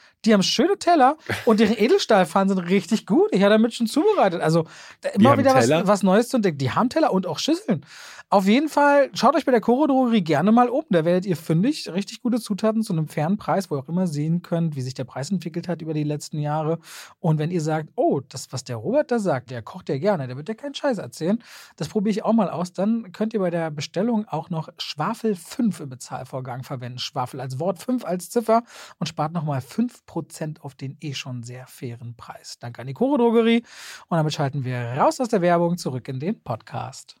Die 0.25 0.33
haben 0.33 0.43
schöne 0.43 0.77
Teller 0.77 1.17
und 1.45 1.59
deren 1.59 1.75
Edelstahlpfannen 1.75 2.49
sind 2.49 2.59
richtig 2.69 3.05
gut. 3.05 3.29
Ich 3.31 3.41
habe 3.41 3.51
damit 3.51 3.73
schon 3.73 3.87
zubereitet. 3.87 4.41
Also 4.41 4.65
immer 5.13 5.37
wieder 5.37 5.55
was, 5.55 5.69
was 5.69 6.03
Neues 6.03 6.29
zu 6.29 6.37
entdecken. 6.37 6.59
Die 6.59 6.71
haben 6.71 6.89
Teller 6.89 7.11
und 7.11 7.25
auch 7.25 7.39
Schüsseln. 7.39 7.85
Auf 8.33 8.47
jeden 8.47 8.69
Fall, 8.69 9.09
schaut 9.13 9.35
euch 9.35 9.43
bei 9.43 9.51
der 9.51 9.59
Koro 9.59 9.87
Drogerie 9.87 10.21
gerne 10.21 10.53
mal 10.53 10.69
um. 10.69 10.85
Da 10.89 11.03
werdet 11.03 11.25
ihr 11.25 11.35
fündig. 11.35 11.89
Richtig 11.91 12.21
gute 12.21 12.39
Zutaten 12.39 12.81
zu 12.81 12.93
einem 12.93 13.09
fairen 13.09 13.35
Preis, 13.35 13.69
wo 13.69 13.75
ihr 13.75 13.79
auch 13.79 13.89
immer 13.89 14.07
sehen 14.07 14.41
könnt, 14.41 14.77
wie 14.77 14.81
sich 14.81 14.93
der 14.93 15.03
Preis 15.03 15.29
entwickelt 15.31 15.67
hat 15.67 15.81
über 15.81 15.93
die 15.93 16.05
letzten 16.05 16.39
Jahre. 16.39 16.79
Und 17.19 17.39
wenn 17.39 17.51
ihr 17.51 17.59
sagt, 17.59 17.89
oh, 17.97 18.21
das, 18.21 18.53
was 18.53 18.63
der 18.63 18.77
Robert 18.77 19.11
da 19.11 19.19
sagt, 19.19 19.51
der 19.51 19.61
kocht 19.61 19.89
ja 19.89 19.97
gerne, 19.97 20.27
der 20.27 20.37
wird 20.37 20.47
ja 20.47 20.55
keinen 20.55 20.73
Scheiß 20.73 20.97
erzählen, 20.97 21.43
das 21.75 21.89
probiere 21.89 22.11
ich 22.11 22.23
auch 22.23 22.31
mal 22.31 22.49
aus, 22.49 22.71
dann 22.71 23.11
könnt 23.11 23.33
ihr 23.33 23.41
bei 23.41 23.49
der 23.49 23.69
Bestellung 23.69 24.25
auch 24.29 24.49
noch 24.49 24.69
Schwafel 24.77 25.35
5 25.35 25.81
im 25.81 25.89
Bezahlvorgang 25.89 26.63
verwenden. 26.63 26.99
Schwafel 26.99 27.41
als 27.41 27.59
Wort, 27.59 27.79
5 27.79 28.05
als 28.05 28.29
Ziffer 28.29 28.63
und 28.97 29.07
spart 29.07 29.33
nochmal 29.33 29.59
5% 29.59 30.61
auf 30.61 30.75
den 30.75 30.95
eh 31.01 31.13
schon 31.13 31.43
sehr 31.43 31.67
fairen 31.67 32.15
Preis. 32.15 32.59
Danke 32.61 32.79
an 32.79 32.87
die 32.87 32.93
Koro 32.93 33.17
Drogerie. 33.17 33.65
Und 34.07 34.15
damit 34.15 34.31
schalten 34.33 34.63
wir 34.63 34.77
raus 34.97 35.19
aus 35.19 35.27
der 35.27 35.41
Werbung 35.41 35.77
zurück 35.77 36.07
in 36.07 36.21
den 36.21 36.41
Podcast. 36.41 37.20